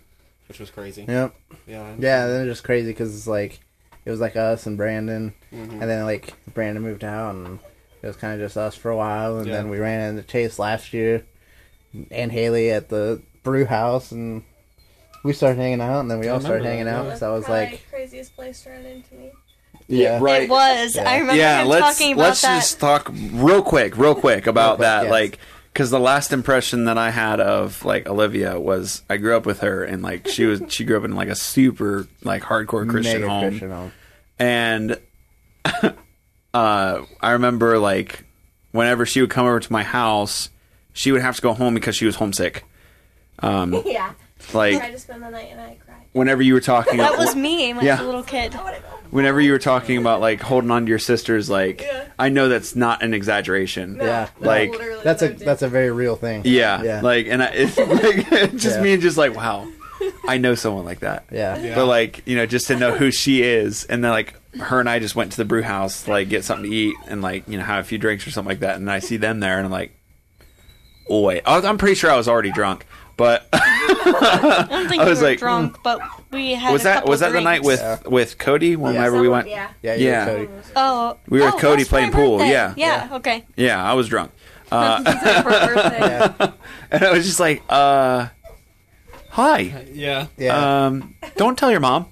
Which 0.49 0.59
was 0.59 0.69
crazy. 0.69 1.05
yep 1.07 1.33
Yeah. 1.65 1.95
yeah 1.97 2.27
then 2.27 2.41
it's 2.47 2.51
just 2.57 2.63
crazy 2.65 2.87
because 2.89 3.15
it's 3.15 3.25
like 3.27 3.61
it 4.05 4.11
was 4.11 4.19
like 4.19 4.35
us 4.35 4.65
and 4.65 4.75
Brandon 4.77 5.33
Mhm. 5.53 5.71
and 5.71 5.81
then 5.83 6.03
like 6.03 6.33
Brandon 6.53 6.83
moved 6.83 7.05
out 7.05 7.35
and 7.35 7.59
it 8.01 8.07
was 8.07 8.17
kind 8.17 8.33
of 8.33 8.45
just 8.45 8.57
us 8.57 8.75
for 8.75 8.91
a 8.91 8.97
while 8.97 9.37
and 9.37 9.47
Yeah. 9.47 9.53
then 9.53 9.69
we 9.69 9.79
ran 9.79 10.09
into 10.09 10.23
Chase 10.23 10.59
last 10.59 10.91
year 10.93 11.23
and 12.11 12.33
Haley 12.33 12.69
at 12.71 12.89
the 12.89 13.21
brew 13.43 13.63
house 13.65 14.11
and 14.11 14.43
we 15.23 15.33
started 15.33 15.59
hanging 15.59 15.81
out 15.81 15.99
and 16.01 16.11
then 16.11 16.19
we 16.19 16.27
I 16.27 16.31
all 16.33 16.39
started 16.41 16.65
hanging 16.65 16.85
that, 16.85 16.95
out 16.95 17.05
yeah. 17.07 17.15
so 17.15 17.31
I 17.31 17.35
was 17.35 17.45
Probably 17.45 17.65
like 17.65 17.89
craziest 17.89 18.35
place 18.35 18.61
to 18.63 18.69
run 18.71 18.85
into 18.85 19.15
me. 19.15 19.31
yeah 19.87 20.19
right. 20.21 20.43
It 20.43 20.49
was. 20.49 20.95
Yeah. 20.95 21.09
I 21.09 21.17
remember 21.17 21.35
yeah, 21.35 21.61
him 21.61 21.67
let's 21.69 21.97
talking 21.97 22.13
about 22.13 22.21
let's 22.23 22.41
that. 22.41 22.55
just 22.55 22.79
talk 22.79 23.11
real 23.31 23.61
quick, 23.61 23.97
real 23.97 24.15
quick 24.15 24.47
about 24.47 24.71
Real 24.71 24.75
quick, 24.77 24.85
that. 24.85 25.03
yes. 25.03 25.11
Like, 25.11 25.39
because 25.73 25.89
the 25.89 25.99
last 25.99 26.31
impression 26.33 26.85
that 26.85 26.97
I 26.99 27.09
had 27.09 27.39
of 27.39 27.83
like 27.83 28.07
Olivia 28.07 28.59
was 28.59 29.01
I 29.09 29.17
grew 29.17 29.35
up 29.35 29.45
with 29.47 29.61
her, 29.61 29.83
and 29.83 30.03
like 30.03 30.27
she 30.27 30.45
was 30.45 30.61
she 30.67 30.83
grew 30.83 30.97
up 30.97 31.03
in 31.03 31.15
like 31.15 31.29
a 31.29 31.35
super 31.35 32.07
like 32.23 32.43
hardcore 32.43 32.87
Christian 32.87 33.21
mega 33.21 33.29
home, 33.29 33.49
Christian 33.49 33.71
home 33.71 33.91
and 34.37 34.99
uh, 36.53 37.01
I 37.21 37.31
remember 37.31 37.79
like 37.79 38.25
whenever 38.71 39.05
she 39.05 39.21
would 39.21 39.29
come 39.29 39.45
over 39.45 39.59
to 39.59 39.71
my 39.71 39.83
house, 39.83 40.49
she 40.93 41.11
would 41.11 41.21
have 41.21 41.35
to 41.37 41.41
go 41.41 41.53
home 41.53 41.73
because 41.73 41.95
she 41.95 42.05
was 42.05 42.15
homesick. 42.17 42.63
Um, 43.39 43.81
yeah. 43.85 44.13
Like 44.53 44.77
tried 44.77 44.91
to 44.91 44.99
spend 44.99 45.23
the 45.23 45.29
night 45.29 45.49
and 45.51 45.59
I 45.61 45.77
cried. 45.85 46.03
whenever 46.11 46.41
you 46.41 46.53
were 46.53 46.61
talking, 46.61 46.97
that 46.97 47.17
was 47.17 47.35
me 47.35 47.73
when 47.73 47.83
I 47.83 47.85
Yeah. 47.87 47.91
was 47.93 48.01
a 48.01 48.05
little 48.05 48.23
kid. 48.23 48.55
I 48.55 48.63
want 48.63 48.75
to 48.75 48.81
go. 48.81 48.87
whenever 49.11 49.39
you 49.39 49.51
were 49.51 49.59
talking 49.59 49.97
about 49.97 50.21
like 50.21 50.41
holding 50.41 50.71
on 50.71 50.85
to 50.85 50.89
your 50.89 50.99
sisters, 50.99 51.49
like 51.49 51.81
Yeah. 51.81 52.05
I 52.19 52.29
know 52.29 52.49
that's 52.49 52.75
not 52.75 53.03
an 53.03 53.13
exaggeration. 53.13 53.97
No, 53.97 54.05
Yeah. 54.05 54.29
Like, 54.39 54.71
literally 54.71 55.03
that's 55.03 55.21
a 55.21 55.29
that's 55.29 55.61
a 55.61 55.67
very 55.69 55.91
real 55.91 56.15
thing 56.15 56.41
Yeah, 56.45 56.81
Yeah. 56.83 57.01
like, 57.01 57.27
and 57.27 57.41
I, 57.43 57.45
it's 57.53 57.77
like, 57.77 58.51
just 58.57 58.77
Yeah. 58.77 58.81
me 58.81 58.93
and 58.93 59.01
just 59.01 59.17
like, 59.17 59.35
wow, 59.35 59.67
I 60.27 60.37
know 60.37 60.55
someone 60.55 60.85
like 60.85 60.99
that. 61.01 61.25
yeah 61.31 61.57
Yeah. 61.57 61.75
But 61.75 61.85
like, 61.85 62.21
you 62.25 62.35
know, 62.35 62.45
just 62.45 62.67
to 62.67 62.75
know 62.75 62.91
who 62.95 63.11
she 63.11 63.43
is, 63.43 63.85
and 63.85 64.03
then 64.03 64.11
like 64.11 64.33
her 64.59 64.79
and 64.79 64.87
I 64.89 64.99
just 64.99 65.15
went 65.15 65.31
to 65.31 65.37
the 65.37 65.45
brew 65.45 65.63
house, 65.63 66.03
to, 66.03 66.11
like 66.11 66.29
get 66.29 66.43
something 66.43 66.69
to 66.69 66.75
eat 66.75 66.95
and 67.07 67.21
like 67.21 67.47
you 67.47 67.57
know 67.57 67.63
have 67.63 67.79
a 67.83 67.87
few 67.87 67.97
drinks 67.97 68.27
or 68.27 68.31
something 68.31 68.49
like 68.49 68.59
that, 68.59 68.75
and 68.75 68.89
I 68.91 68.99
see 68.99 69.17
them 69.17 69.39
there, 69.39 69.57
and 69.57 69.65
I'm 69.65 69.71
like, 69.71 69.95
oh 71.09 71.21
wait, 71.21 71.41
I'm 71.45 71.77
pretty 71.77 71.95
sure 71.95 72.11
I 72.11 72.17
was 72.17 72.27
already 72.27 72.51
drunk, 72.51 72.85
but 73.17 73.47
I 73.53 74.65
don't 74.69 74.87
think 74.89 75.01
I 75.01 75.05
we 75.05 75.09
was 75.09 75.21
were 75.21 75.27
like, 75.29 75.39
drunk, 75.39 75.77
but 75.83 75.99
we 76.31 76.53
had. 76.53 76.71
was 76.73 76.81
a 76.81 76.85
that 76.85 77.05
was 77.07 77.19
that 77.21 77.31
the 77.31 77.41
night 77.41 77.63
with 77.63 77.79
drinks. 77.79 78.05
with 78.05 78.37
Cody 78.37 78.75
whenever 78.75 79.19
we 79.21 79.29
went? 79.29 79.47
Yeah. 79.49 79.69
yeah 79.81 79.95
you 79.95 80.07
Yeah. 80.07 80.25
Cody. 80.25 80.49
Oh, 80.75 81.17
We 81.29 81.39
were 81.39 81.45
with 81.45 81.55
oh, 81.55 81.59
Cody 81.59 81.85
playing 81.85 82.11
pool, 82.11 82.37
birthday. 82.37 82.51
yeah. 82.51 82.73
yeah. 82.77 83.09
Okay. 83.13 83.45
Yeah, 83.55 83.83
I 83.83 83.93
was 83.93 84.07
drunk, 84.07 84.31
uh, 84.71 85.03
For 85.03 85.11
her 85.51 85.73
birthday. 85.75 86.51
and 86.91 87.03
I 87.05 87.11
was 87.11 87.25
just 87.25 87.39
like, 87.39 87.61
uh, 87.69 88.27
hi, 89.29 89.85
Yeah. 89.93 90.27
yeah 90.37 90.85
um, 90.87 91.15
don't 91.37 91.57
tell 91.57 91.71
your 91.71 91.79
mom. 91.81 92.07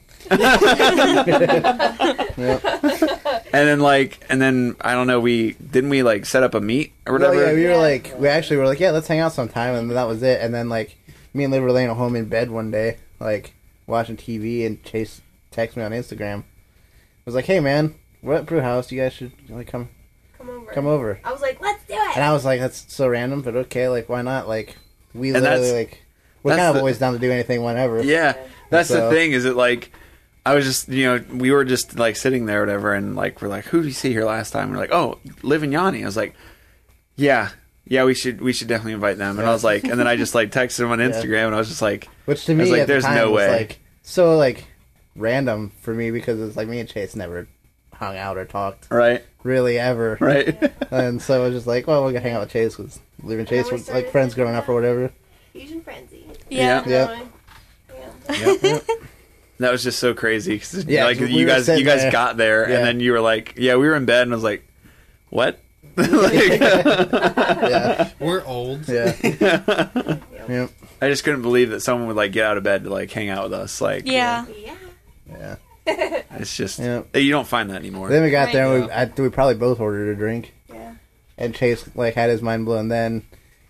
Yeah. 3.53 3.59
And 3.59 3.67
then 3.67 3.79
like, 3.79 4.23
and 4.29 4.41
then 4.41 4.75
I 4.81 4.93
don't 4.93 5.07
know. 5.07 5.19
We 5.19 5.53
didn't 5.53 5.89
we 5.89 6.03
like 6.03 6.25
set 6.25 6.43
up 6.43 6.53
a 6.55 6.61
meet 6.61 6.93
or 7.05 7.17
Well, 7.17 7.29
whatever. 7.29 7.47
yeah, 7.49 7.53
we 7.55 7.65
were 7.67 7.77
like, 7.77 8.13
we 8.17 8.27
actually 8.27 8.57
were 8.57 8.65
like, 8.65 8.79
yeah, 8.79 8.91
let's 8.91 9.07
hang 9.07 9.19
out 9.19 9.33
sometime, 9.33 9.75
and 9.75 9.91
that 9.91 10.07
was 10.07 10.23
it. 10.23 10.41
And 10.41 10.53
then 10.53 10.69
like, 10.69 10.97
me 11.33 11.43
and 11.43 11.51
Liv 11.53 11.61
were 11.63 11.71
laying 11.71 11.89
at 11.89 11.95
home 11.97 12.15
in 12.15 12.25
bed 12.25 12.49
one 12.51 12.71
day, 12.71 12.97
like 13.19 13.53
watching 13.87 14.17
TV, 14.17 14.65
and 14.65 14.83
Chase 14.83 15.21
texted 15.51 15.77
me 15.77 15.83
on 15.83 15.91
Instagram. 15.91 16.39
I 16.41 16.43
Was 17.25 17.35
like, 17.35 17.45
hey 17.45 17.59
man, 17.59 17.95
we're 18.23 18.35
at 18.35 18.45
Brew 18.45 18.61
House. 18.61 18.91
You 18.91 19.01
guys 19.01 19.13
should 19.13 19.31
like 19.49 19.67
come 19.67 19.89
Come 20.37 20.49
over. 20.49 20.71
come 20.71 20.87
over. 20.87 21.19
I 21.23 21.31
was 21.31 21.41
like, 21.41 21.61
let's 21.61 21.83
do 21.85 21.93
it. 21.93 22.15
And 22.15 22.23
I 22.23 22.33
was 22.33 22.43
like, 22.45 22.59
that's 22.59 22.91
so 22.93 23.07
random, 23.07 23.41
but 23.41 23.55
okay, 23.55 23.87
like 23.89 24.09
why 24.09 24.21
not? 24.23 24.47
Like 24.47 24.75
we 25.13 25.29
And 25.33 25.43
literally 25.43 25.71
like 25.73 26.01
we're 26.41 26.51
kind 26.55 26.61
of 26.69 26.73
the- 26.75 26.79
always 26.79 26.97
down 26.97 27.13
to 27.13 27.19
do 27.19 27.31
anything 27.31 27.61
whenever. 27.63 28.01
yeah, 28.01 28.35
that's 28.69 28.89
So- 28.89 29.09
the 29.09 29.15
thing. 29.15 29.33
Is 29.33 29.45
it 29.45 29.55
like 29.55 29.91
I 30.45 30.55
was 30.55 30.65
just 30.65 30.87
you 30.89 31.05
know 31.05 31.23
we 31.33 31.51
were 31.51 31.63
just 31.65 31.97
like 31.99 32.15
sitting 32.15 32.45
there 32.45 32.61
or 32.61 32.65
whatever, 32.65 32.93
and 32.93 33.15
like 33.15 33.41
we're 33.41 33.47
like, 33.47 33.65
who 33.65 33.77
did 33.79 33.85
we 33.87 33.91
see 33.91 34.11
here 34.11 34.25
last 34.25 34.51
time? 34.51 34.71
we're 34.71 34.77
like, 34.77 34.91
oh, 34.91 35.19
Liv 35.43 35.63
and 35.63 35.71
Yanni. 35.71 36.01
I 36.03 36.05
was 36.05 36.17
like, 36.17 36.33
yeah. 37.15 37.49
Yeah, 37.85 38.05
we 38.05 38.13
should 38.13 38.39
we 38.41 38.53
should 38.53 38.67
definitely 38.67 38.93
invite 38.93 39.17
them. 39.17 39.37
And 39.39 39.47
I 39.47 39.51
was 39.51 39.63
like, 39.63 39.83
and 39.83 39.99
then 39.99 40.07
I 40.07 40.15
just 40.15 40.33
like 40.35 40.51
texted 40.51 40.81
him 40.81 40.91
on 40.91 40.99
Yeah. 41.01 41.07
Instagram, 41.09 41.47
and 41.47 41.55
I 41.55 41.57
was 41.57 41.67
just 41.67 41.81
like, 41.81 42.07
Which 42.25 42.45
to 42.45 42.53
I 42.53 42.55
me, 42.55 42.61
was 42.61 42.71
like, 42.71 42.79
at 42.81 42.87
the 42.87 42.93
there's 42.93 43.03
time 43.03 43.15
no 43.15 43.31
was 43.31 43.37
way. 43.39 43.51
like 43.51 43.79
so 44.03 44.37
like 44.37 44.65
random 45.15 45.71
for 45.81 45.93
me 45.93 46.09
because 46.11 46.39
it's 46.39 46.55
like 46.55 46.67
me 46.69 46.79
and 46.79 46.87
Chase 46.87 47.15
never 47.15 47.47
hung 47.93 48.15
out 48.17 48.37
or 48.37 48.45
talked 48.45 48.87
right, 48.89 49.23
really 49.43 49.77
ever. 49.77 50.17
right. 50.21 50.71
And 50.91 51.21
so 51.21 51.41
I 51.41 51.45
was 51.47 51.53
just 51.55 51.67
like, 51.67 51.87
well, 51.87 52.03
we're 52.03 52.11
gonna 52.11 52.21
hang 52.21 52.33
out 52.33 52.41
with 52.41 52.51
Chase 52.51 52.75
because 52.77 52.99
Liv 53.23 53.39
and 53.39 53.47
Chase 53.47 53.69
we 53.71 53.77
were 53.77 53.93
like 53.93 54.09
friends 54.11 54.33
growing 54.35 54.55
up 54.55 54.69
or 54.69 54.73
whatever. 54.73 55.11
Fuzion 55.53 55.83
Frenzy. 55.83 56.25
Yeah. 56.49 56.83
Yeah. 56.87 57.07
Really. 57.09 57.29
Yeah. 58.29 58.55
Yep. 58.61 58.83
that 59.63 59.71
was 59.71 59.83
just 59.83 59.99
so 59.99 60.13
crazy. 60.13 60.59
'cause, 60.59 60.85
Yeah, 60.85 61.05
like 61.05 61.19
we 61.19 61.27
you 61.31 61.45
guys, 61.45 61.67
you 61.67 61.83
guys 61.83 62.01
there. 62.01 62.11
got 62.11 62.37
there, 62.37 62.69
Yeah. 62.69 62.77
and 62.77 62.85
then 62.87 62.99
you 62.99 63.11
were 63.13 63.21
like, 63.21 63.53
"Yeah, 63.57 63.75
we 63.75 63.87
were 63.87 63.95
in 63.95 64.05
bed," 64.05 64.23
and 64.23 64.31
I 64.33 64.35
was 64.35 64.43
like, 64.43 64.67
"What?" 65.29 65.59
like, 65.97 66.59
Yeah, 66.59 68.09
We're 68.19 68.43
old. 68.45 68.87
yeah, 68.87 69.13
yeah, 70.49 70.67
I 71.01 71.09
just 71.09 71.23
couldn't 71.23 71.41
believe 71.41 71.69
that 71.71 71.81
someone 71.81 72.07
would 72.07 72.15
like 72.15 72.31
get 72.31 72.45
out 72.45 72.57
of 72.57 72.63
bed 72.63 72.83
to 72.85 72.89
like 72.89 73.11
hang 73.11 73.29
out 73.29 73.43
with 73.43 73.53
us. 73.53 73.81
Like, 73.81 74.03
Yeah. 74.05 74.45
Yeah. 74.63 74.75
yeah. 75.29 76.21
it's 76.39 76.55
just 76.55 76.79
Yeah. 76.79 77.01
Eh, 77.13 77.19
you 77.19 77.31
don't 77.31 77.47
find 77.47 77.69
that 77.71 77.77
anymore. 77.77 78.09
Then 78.09 78.23
we 78.23 78.29
got 78.31 78.51
there, 78.53 78.65
and 78.73 78.85
we, 78.85 78.91
I, 78.91 79.05
we 79.17 79.29
probably 79.29 79.55
both 79.55 79.79
ordered 79.79 80.11
a 80.11 80.15
drink, 80.15 80.53
Yeah. 80.71 80.93
and 81.37 81.53
Chase 81.55 81.83
like 81.95 82.13
had 82.15 82.29
his 82.29 82.41
mind 82.41 82.65
blown 82.65 82.87
then, 82.87 83.23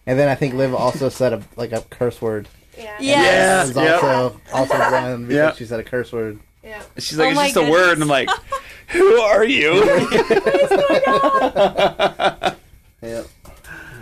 and 0.06 0.20
then 0.20 0.28
I 0.28 0.36
think 0.36 0.54
Liv 0.54 0.74
also 0.76 1.10
said 1.10 1.34
a 1.34 1.42
like 1.56 1.72
a 1.72 1.82
curse 1.90 2.22
word. 2.22 2.48
Yeah. 2.84 2.98
Yes. 3.00 3.70
It 3.72 3.76
Yep. 3.78 4.04
also 4.04 4.42
also 4.54 4.78
blown 4.78 5.22
because 5.28 5.36
Yep. 5.36 5.56
she 5.58 5.66
said 5.66 5.80
a 5.80 5.84
curse 5.84 6.12
word. 6.12 6.40
Yeah. 6.64 6.82
She's 6.98 7.18
like, 7.18 7.28
Oh 7.28 7.30
it's 7.32 7.36
my 7.38 7.48
just 7.48 7.58
a 7.58 7.72
word, 7.72 7.94
and 7.94 8.04
I'm 8.04 8.10
like, 8.10 8.30
who 8.90 9.20
are 9.22 9.44
you? 9.44 9.82
Yep. 13.04 13.26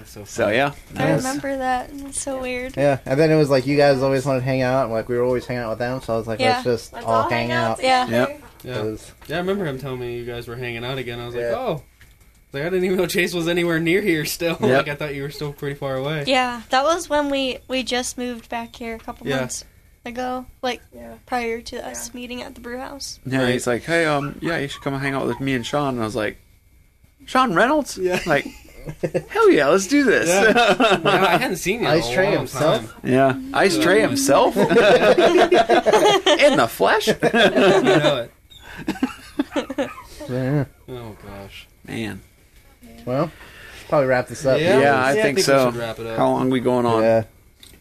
So, 0.06 0.24
so 0.26 0.50
yeah, 0.50 0.74
I 0.98 1.10
Yes. 1.10 1.24
remember 1.24 1.58
that. 1.58 1.90
It's 1.94 2.20
so 2.20 2.42
weird. 2.42 2.76
Yeah, 2.76 2.98
and 3.06 3.20
then 3.20 3.32
it 3.32 3.36
was 3.38 3.50
like 3.50 3.66
you 3.68 3.78
guys 3.78 4.02
always 4.02 4.26
wanted 4.26 4.40
to 4.40 4.46
hang 4.46 4.62
out, 4.62 4.86
and 4.86 4.92
like 4.92 5.08
we 5.08 5.16
were 5.18 5.24
always 5.24 5.46
hanging 5.46 5.64
out 5.64 5.70
with 5.70 5.80
them. 5.80 6.02
So 6.02 6.16
I 6.16 6.18
was 6.18 6.28
like, 6.28 6.40
Yeah. 6.40 6.50
let's 6.54 6.64
just 6.64 6.94
Let's 6.94 7.06
all 7.06 7.30
hang 7.30 7.52
out. 7.52 7.82
Yeah. 7.82 8.06
together. 8.06 8.38
Yeah. 8.64 8.74
'Cause- 8.74 9.12
yeah, 9.28 9.38
I 9.38 9.40
remember 9.40 9.66
him 9.66 9.80
telling 9.80 10.00
me 10.02 10.18
you 10.18 10.26
guys 10.26 10.48
were 10.48 10.56
hanging 10.58 10.84
out 10.84 10.98
again. 10.98 11.20
I 11.20 11.28
was 11.28 11.36
like, 11.36 11.46
oh. 11.46 11.84
Like 12.52 12.64
I 12.64 12.70
didn't 12.70 12.86
even 12.86 12.98
know 12.98 13.06
Chase 13.06 13.34
was 13.34 13.48
anywhere 13.48 13.80
near 13.80 14.02
here 14.02 14.26
still. 14.26 14.58
Yep. 14.62 14.86
Like 14.86 14.88
I 14.88 14.96
thought 14.96 15.14
you 15.16 15.22
were 15.24 15.30
still 15.30 15.54
pretty 15.54 15.76
far 15.76 15.96
away. 15.96 16.24
Yeah, 16.28 16.62
that 16.70 16.84
was 16.84 17.08
when 17.10 17.30
we 17.30 17.60
we 17.68 17.84
just 17.84 18.18
moved 18.18 18.50
back 18.50 18.76
here 18.76 18.96
a 18.96 19.00
couple 19.00 19.28
Yeah. 19.28 19.38
months 19.42 19.66
ago, 20.06 20.46
like 20.64 20.82
Yeah. 20.94 21.16
prior 21.26 21.62
to 21.62 21.86
us 21.88 22.14
meeting 22.14 22.42
at 22.42 22.56
the 22.56 22.62
brew 22.62 22.80
house. 22.80 23.20
yeah. 23.26 23.48
He's 23.50 23.68
like, 23.68 23.84
hey, 23.84 24.06
um, 24.06 24.38
yeah, 24.42 24.58
you 24.58 24.68
should 24.68 24.82
come 24.82 24.94
hang 25.00 25.14
out 25.14 25.28
with 25.28 25.40
me 25.40 25.54
and 25.54 25.66
Sean. 25.66 25.96
And 25.96 26.02
I 26.02 26.06
was 26.06 26.16
like, 26.16 26.38
Sean 27.26 27.54
Reynolds? 27.54 27.98
Yeah. 27.98 28.20
Like, 28.26 28.46
hell 29.30 29.52
yeah, 29.52 29.68
let's 29.68 29.86
do 29.88 30.04
this. 30.04 30.28
Yeah. 30.30 30.44
Yeah, 30.80 31.00
Yeah, 31.04 31.26
I 31.26 31.38
hadn't 31.38 31.58
seen 31.58 31.82
you 31.82 31.88
Ice 31.88 32.10
a 32.10 32.14
Tray 32.14 32.26
long 32.30 32.38
himself? 32.38 33.02
time. 33.04 33.52
Ice 33.54 33.78
Tray 33.78 34.02
himself 34.02 34.56
in 34.58 34.68
the 36.58 36.68
flesh. 36.70 37.08
You 37.08 37.14
know 37.22 38.28
it. 38.28 38.32
yeah. 40.30 40.66
Oh 40.88 41.16
gosh. 41.24 41.68
Man, 41.86 42.22
Well, 43.10 43.32
probably 43.90 44.08
wrap 44.08 44.28
this 44.28 44.46
up. 44.46 44.60
Yeah, 44.60 45.04
I 45.04 45.14
think 45.16 45.38
we 45.38 45.42
so. 45.42 45.72
wrap 45.72 45.98
it 46.00 46.06
up. 46.06 46.18
how 46.18 46.30
long 46.30 46.50
we 46.52 46.60
going 46.60 46.86
on? 46.86 47.02
Yeah, 47.02 47.24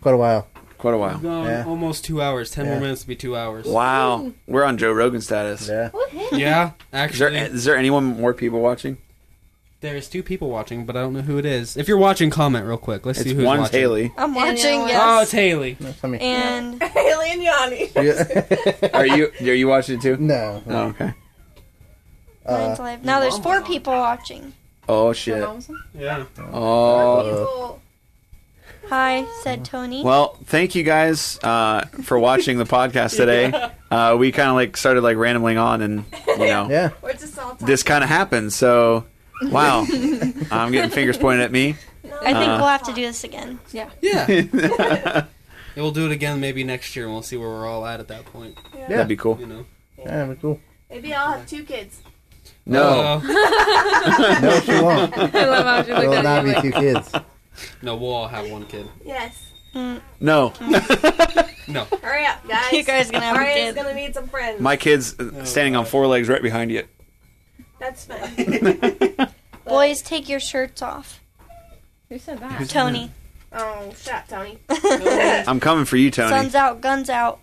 quite 0.00 0.14
a 0.14 0.16
while. 0.16 0.48
Quite 0.78 0.94
a 0.94 0.96
We've 0.96 1.00
while. 1.00 1.18
gone 1.18 1.44
Yeah. 1.46 1.64
almost 1.66 2.04
two 2.04 2.22
hours. 2.22 2.50
Ten 2.50 2.64
Yeah. 2.64 2.70
more 2.72 2.80
minutes 2.80 3.02
to 3.02 3.08
be 3.08 3.16
two 3.16 3.36
hours. 3.36 3.66
Wow, 3.66 4.32
we're 4.46 4.64
on 4.64 4.78
Joe 4.78 4.92
Rogan 4.92 5.20
status. 5.20 5.68
Yeah. 5.68 5.90
Yeah, 6.32 6.70
Is 7.10 7.18
there 7.18 7.28
actually, 7.28 7.36
is 7.36 7.64
there 7.64 7.76
anyone 7.76 8.04
more 8.04 8.32
people 8.32 8.60
watching? 8.60 8.96
there's 9.80 10.08
two 10.08 10.22
people 10.24 10.48
watching, 10.50 10.84
but 10.86 10.96
I 10.96 11.02
don't 11.02 11.12
know 11.12 11.20
who 11.22 11.36
it 11.38 11.44
is. 11.46 11.76
If 11.76 11.86
you're 11.88 11.98
watching, 11.98 12.30
comment 12.30 12.66
real 12.66 12.78
quick. 12.78 13.04
Let's 13.06 13.20
It's 13.20 13.28
see 13.28 13.34
who's 13.36 13.44
watching. 13.44 13.60
one's 13.60 13.68
watching. 13.70 13.80
Haley. 13.80 14.12
I'm 14.16 14.34
watching, 14.34 14.80
yeah, 14.80 14.86
yes. 14.88 15.00
Oh, 15.04 15.20
it's 15.22 15.30
Haley. 15.32 15.76
That's 15.78 16.02
me. 16.04 16.18
and 16.18 16.82
Haley 16.82 17.30
and 17.32 17.42
Yanni. 17.42 17.90
Yeah. 17.96 18.88
Are 18.94 19.06
you 19.06 19.30
are 19.40 19.54
you 19.54 19.68
watching 19.68 19.98
it 19.98 20.02
too? 20.02 20.16
no. 20.16 20.62
Oh, 20.68 20.78
okay. 20.88 21.12
Uh. 22.46 22.96
Now 23.02 23.20
there's 23.20 23.38
four 23.38 23.60
people 23.62 23.92
watching. 23.92 24.52
Oh 24.88 25.12
shit. 25.12 25.46
Yeah. 25.94 26.24
Oh. 26.52 27.78
Hi, 28.88 29.26
said 29.42 29.66
Tony. 29.66 30.02
Well, 30.02 30.38
thank 30.44 30.74
you 30.74 30.82
guys 30.82 31.38
uh, 31.42 31.82
for 32.04 32.18
watching 32.18 32.56
the 32.56 32.64
podcast 32.64 33.16
today. 33.16 33.52
Uh, 33.90 34.16
we 34.18 34.32
kind 34.32 34.48
of 34.48 34.54
like 34.54 34.78
started 34.78 35.02
like 35.02 35.18
rambling 35.18 35.58
on, 35.58 35.82
and 35.82 36.04
you 36.26 36.38
know, 36.38 36.70
yeah. 36.70 36.90
We're 37.02 37.12
just 37.12 37.38
all 37.38 37.50
talking. 37.50 37.66
this 37.66 37.82
kind 37.82 38.02
of 38.02 38.08
happened. 38.08 38.54
So, 38.54 39.04
wow, 39.42 39.84
I'm 40.50 40.72
getting 40.72 40.90
fingers 40.90 41.18
pointed 41.18 41.44
at 41.44 41.52
me. 41.52 41.76
I 42.22 42.32
think 42.32 42.48
uh, 42.48 42.56
we'll 42.58 42.68
have 42.68 42.84
to 42.84 42.94
do 42.94 43.02
this 43.02 43.24
again. 43.24 43.60
Yeah. 43.72 43.90
Yeah, 45.76 45.82
we'll 45.84 45.92
do 45.92 46.06
it 46.06 46.10
again 46.12 46.40
maybe 46.40 46.64
next 46.64 46.96
year, 46.96 47.04
and 47.04 47.14
we'll 47.14 47.22
see 47.22 47.36
where 47.36 47.48
we're 47.48 47.64
all 47.64 47.86
at 47.86 48.00
at 48.00 48.08
that 48.08 48.24
point. 48.24 48.58
Yeah. 48.74 48.88
That'd 48.88 49.06
be 49.06 49.14
cool. 49.14 49.38
You 49.38 49.46
know. 49.46 49.66
Yeah, 49.96 50.24
but 50.26 50.40
cool. 50.40 50.58
Maybe 50.90 51.14
I'll 51.14 51.30
have 51.38 51.46
two 51.46 51.62
kids. 51.62 52.02
No, 52.68 53.18
No, 54.42 54.60
she 54.60 54.72
won't. 54.80 55.16
I 55.16 55.44
love 55.46 55.64
how 55.64 55.82
she 55.82 55.86
There 55.88 55.96
looked 55.96 56.08
will 56.08 56.14
at 56.14 56.22
not 56.24 56.44
you 56.44 56.48
be 56.48 56.54
like, 56.54 56.62
two 56.62 56.72
kids. 56.72 57.12
no, 57.82 57.96
we'll 57.96 58.12
all 58.12 58.28
have 58.28 58.50
one 58.50 58.66
kid. 58.66 58.86
Yes. 59.04 59.46
no. 60.20 60.52
No. 61.70 61.84
Hurry 62.02 62.24
up, 62.24 62.48
guys. 62.48 62.72
You 62.72 62.82
guys 62.82 63.10
gonna 63.10 63.26
have 63.26 63.36
a 63.36 63.40
Brian's 63.40 63.74
kid. 63.74 63.82
gonna 63.82 63.94
need 63.94 64.14
some 64.14 64.26
friends. 64.26 64.58
My 64.58 64.76
kid's 64.78 65.18
uh, 65.20 65.44
standing 65.44 65.76
on 65.76 65.84
four 65.84 66.06
legs 66.06 66.26
right 66.26 66.40
behind 66.40 66.70
you. 66.70 66.84
That's 67.78 68.06
fine. 68.06 69.28
Boys, 69.66 70.00
take 70.00 70.30
your 70.30 70.40
shirts 70.40 70.80
off. 70.80 71.20
Who 72.08 72.18
said 72.18 72.38
that? 72.38 72.70
Tony. 72.70 73.10
oh, 73.52 73.92
shut 73.98 74.14
up, 74.14 74.28
Tony. 74.28 74.58
I'm 75.46 75.60
coming 75.60 75.84
for 75.84 75.98
you, 75.98 76.10
Tony. 76.10 76.30
Sun's 76.30 76.54
out, 76.54 76.80
guns 76.80 77.10
out. 77.10 77.38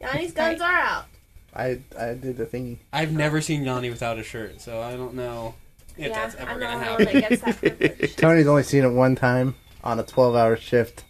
Yanni's 0.00 0.32
guns 0.32 0.62
are 0.62 0.72
out. 0.72 1.04
I 1.54 1.80
I 1.98 2.14
did 2.14 2.36
the 2.36 2.46
thingy. 2.46 2.78
I've 2.92 3.12
never 3.12 3.40
seen 3.40 3.64
Yanni 3.64 3.90
without 3.90 4.18
a 4.18 4.22
shirt, 4.22 4.60
so 4.60 4.80
I 4.80 4.92
don't 4.96 5.14
know 5.14 5.54
if 5.96 6.06
yeah, 6.08 6.14
that's 6.14 6.34
ever 6.36 6.50
I'm 6.52 6.60
gonna 6.60 6.78
the 6.78 6.84
happen. 6.84 7.04
that 7.06 7.28
gets 7.28 7.42
that 7.42 7.56
privilege. 7.58 8.16
Tony's 8.16 8.46
only 8.46 8.62
seen 8.62 8.84
it 8.84 8.90
one 8.90 9.16
time 9.16 9.56
on 9.82 9.98
a 9.98 10.04
12-hour 10.04 10.56
shift 10.56 11.02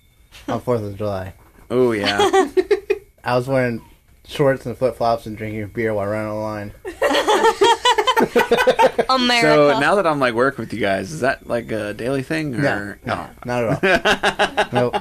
on 0.49 0.61
Fourth 0.63 0.83
of 0.83 0.97
July. 0.97 1.35
Oh 1.71 1.93
yeah. 1.93 2.19
I 3.25 3.37
was 3.37 3.47
wearing 3.49 3.83
shorts 4.27 4.65
and 4.65 4.77
flip 4.79 4.97
flops 4.97 5.27
and 5.27 5.37
drinking 5.37 5.67
beer 5.69 5.93
while 5.93 6.07
running 6.07 6.29
the 6.29 6.35
line. 6.35 6.73
America. 9.11 9.75
So 9.75 9.81
now 9.81 9.95
that 9.97 10.07
I'm 10.07 10.21
like 10.21 10.35
working 10.35 10.63
with 10.63 10.73
you 10.73 10.81
guys, 10.81 11.13
is 11.13 11.21
that 11.21 11.47
like 11.47 11.71
a 11.73 11.93
daily 11.95 12.23
thing 12.23 12.53
No, 12.53 12.75
or 12.77 12.99
no, 13.05 13.29
not 13.45 13.85
at 13.85 14.73
all. 14.73 14.73
nope. 14.73 14.97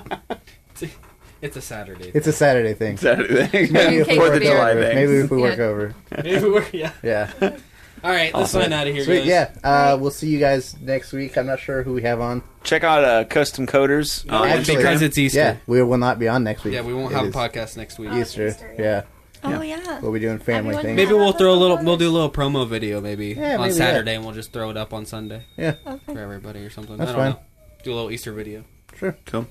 It's 1.41 1.55
a 1.57 1.61
Saturday. 1.61 2.11
It's 2.13 2.27
a 2.27 2.33
Saturday 2.33 2.73
thing. 2.73 2.97
Saturday? 2.97 3.49
Maybe 3.71 3.97
if 3.97 4.07
we 4.07 4.13
Cake 4.13 4.17
Fourth 4.17 4.17
work 4.19 4.33
of 4.35 4.39
beer. 4.41 4.51
July 4.51 4.71
over. 4.71 4.81
thing. 4.83 4.95
Maybe 4.95 5.13
if 5.19 5.31
we 5.31 5.37
work 5.41 5.57
Yeah. 5.57 5.63
over. 5.65 5.95
Maybe 6.23 6.45
we're- 6.49 6.65
yeah. 6.73 6.91
Yeah. 7.03 7.31
All 8.01 8.11
right, 8.11 8.33
let's 8.33 8.55
Awesome. 8.55 8.61
sign 8.61 8.73
out 8.73 8.87
of 8.87 8.93
here, 8.95 9.03
Sweet. 9.03 9.19
guys. 9.19 9.27
Yeah. 9.27 9.51
Uh, 9.61 9.97
we'll 9.99 10.11
see 10.11 10.29
you 10.29 10.39
guys 10.39 10.77
next 10.79 11.11
week. 11.11 11.37
I'm 11.37 11.47
not 11.47 11.59
sure 11.59 11.83
who 11.83 11.93
we 11.93 12.01
have 12.03 12.21
on. 12.21 12.41
Check 12.63 12.85
out 12.85 13.03
uh, 13.03 13.25
Custom 13.25 13.67
Coders 13.67 14.29
on 14.31 14.47
Actually- 14.47 14.77
because 14.77 15.01
it's 15.01 15.17
Easter. 15.17 15.37
Yeah, 15.39 15.57
we 15.67 15.83
will 15.83 15.97
not 15.97 16.17
be 16.17 16.29
on 16.29 16.45
next 16.45 16.63
week. 16.63 16.75
Yeah, 16.75 16.81
we 16.81 16.93
won't 16.93 17.11
It 17.11 17.15
have 17.15 17.25
a 17.25 17.27
is 17.27 17.35
podcast 17.35 17.75
next 17.75 17.99
week. 17.99 18.13
Easter. 18.13 18.47
Easter, 18.47 18.75
Yeah. 18.79 19.03
oh 19.43 19.61
yeah. 19.61 19.99
We'll 19.99 20.13
be 20.13 20.19
doing 20.21 20.39
family 20.39 20.75
Everyone- 20.75 20.81
things. 20.83 20.95
Maybe 20.95 21.11
we'll 21.13 21.33
throw 21.33 21.53
a 21.53 21.55
little. 21.55 21.77
We'll 21.83 21.97
do 21.97 22.07
a 22.09 22.11
little 22.11 22.31
promo 22.31 22.65
video 22.69 23.01
maybe 23.01 23.29
Yeah, 23.37 23.55
on 23.55 23.61
maybe, 23.63 23.73
Saturday, 23.73 24.15
and 24.15 24.23
we'll 24.23 24.33
just 24.33 24.53
throw 24.53 24.69
it 24.69 24.77
up 24.77 24.93
on 24.93 25.05
Sunday 25.05 25.43
Yeah. 25.57 25.75
Okay. 25.85 26.13
for 26.13 26.19
everybody 26.19 26.59
or 26.59 26.69
something. 26.69 26.95
That's 26.95 27.11
I 27.11 27.13
don't 27.15 27.21
fine. 27.21 27.31
know. 27.31 27.39
Do 27.83 27.91
a 27.91 27.95
little 27.95 28.11
Easter 28.11 28.31
video. 28.31 28.63
Sure. 28.97 29.17
Cool. 29.25 29.45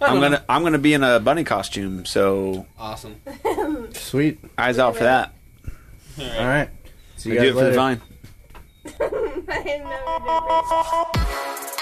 I'm 0.00 0.20
gonna 0.20 0.44
I'm 0.48 0.62
gonna 0.62 0.78
be 0.78 0.94
in 0.94 1.02
a 1.02 1.18
bunny 1.20 1.44
costume, 1.44 2.04
so 2.06 2.66
Awesome. 2.78 3.16
Sweet. 3.94 4.38
eyes 4.56 4.78
out 4.78 4.96
for 4.96 5.04
that. 5.04 5.32
All 6.18 6.24
All 6.38 6.46
right. 6.46 6.68
See 7.16 7.30
I 7.30 7.34
you 7.34 7.40
do 7.40 7.46
guys 7.46 7.48
it 7.48 7.52
for 7.54 7.58
the 7.60 7.64
later. 7.64 7.76
vine. 7.76 8.00
I 9.50 9.62
didn't 9.62 9.84
know 9.84 10.18
you 10.18 10.30
did 11.14 11.64
this. 11.64 11.77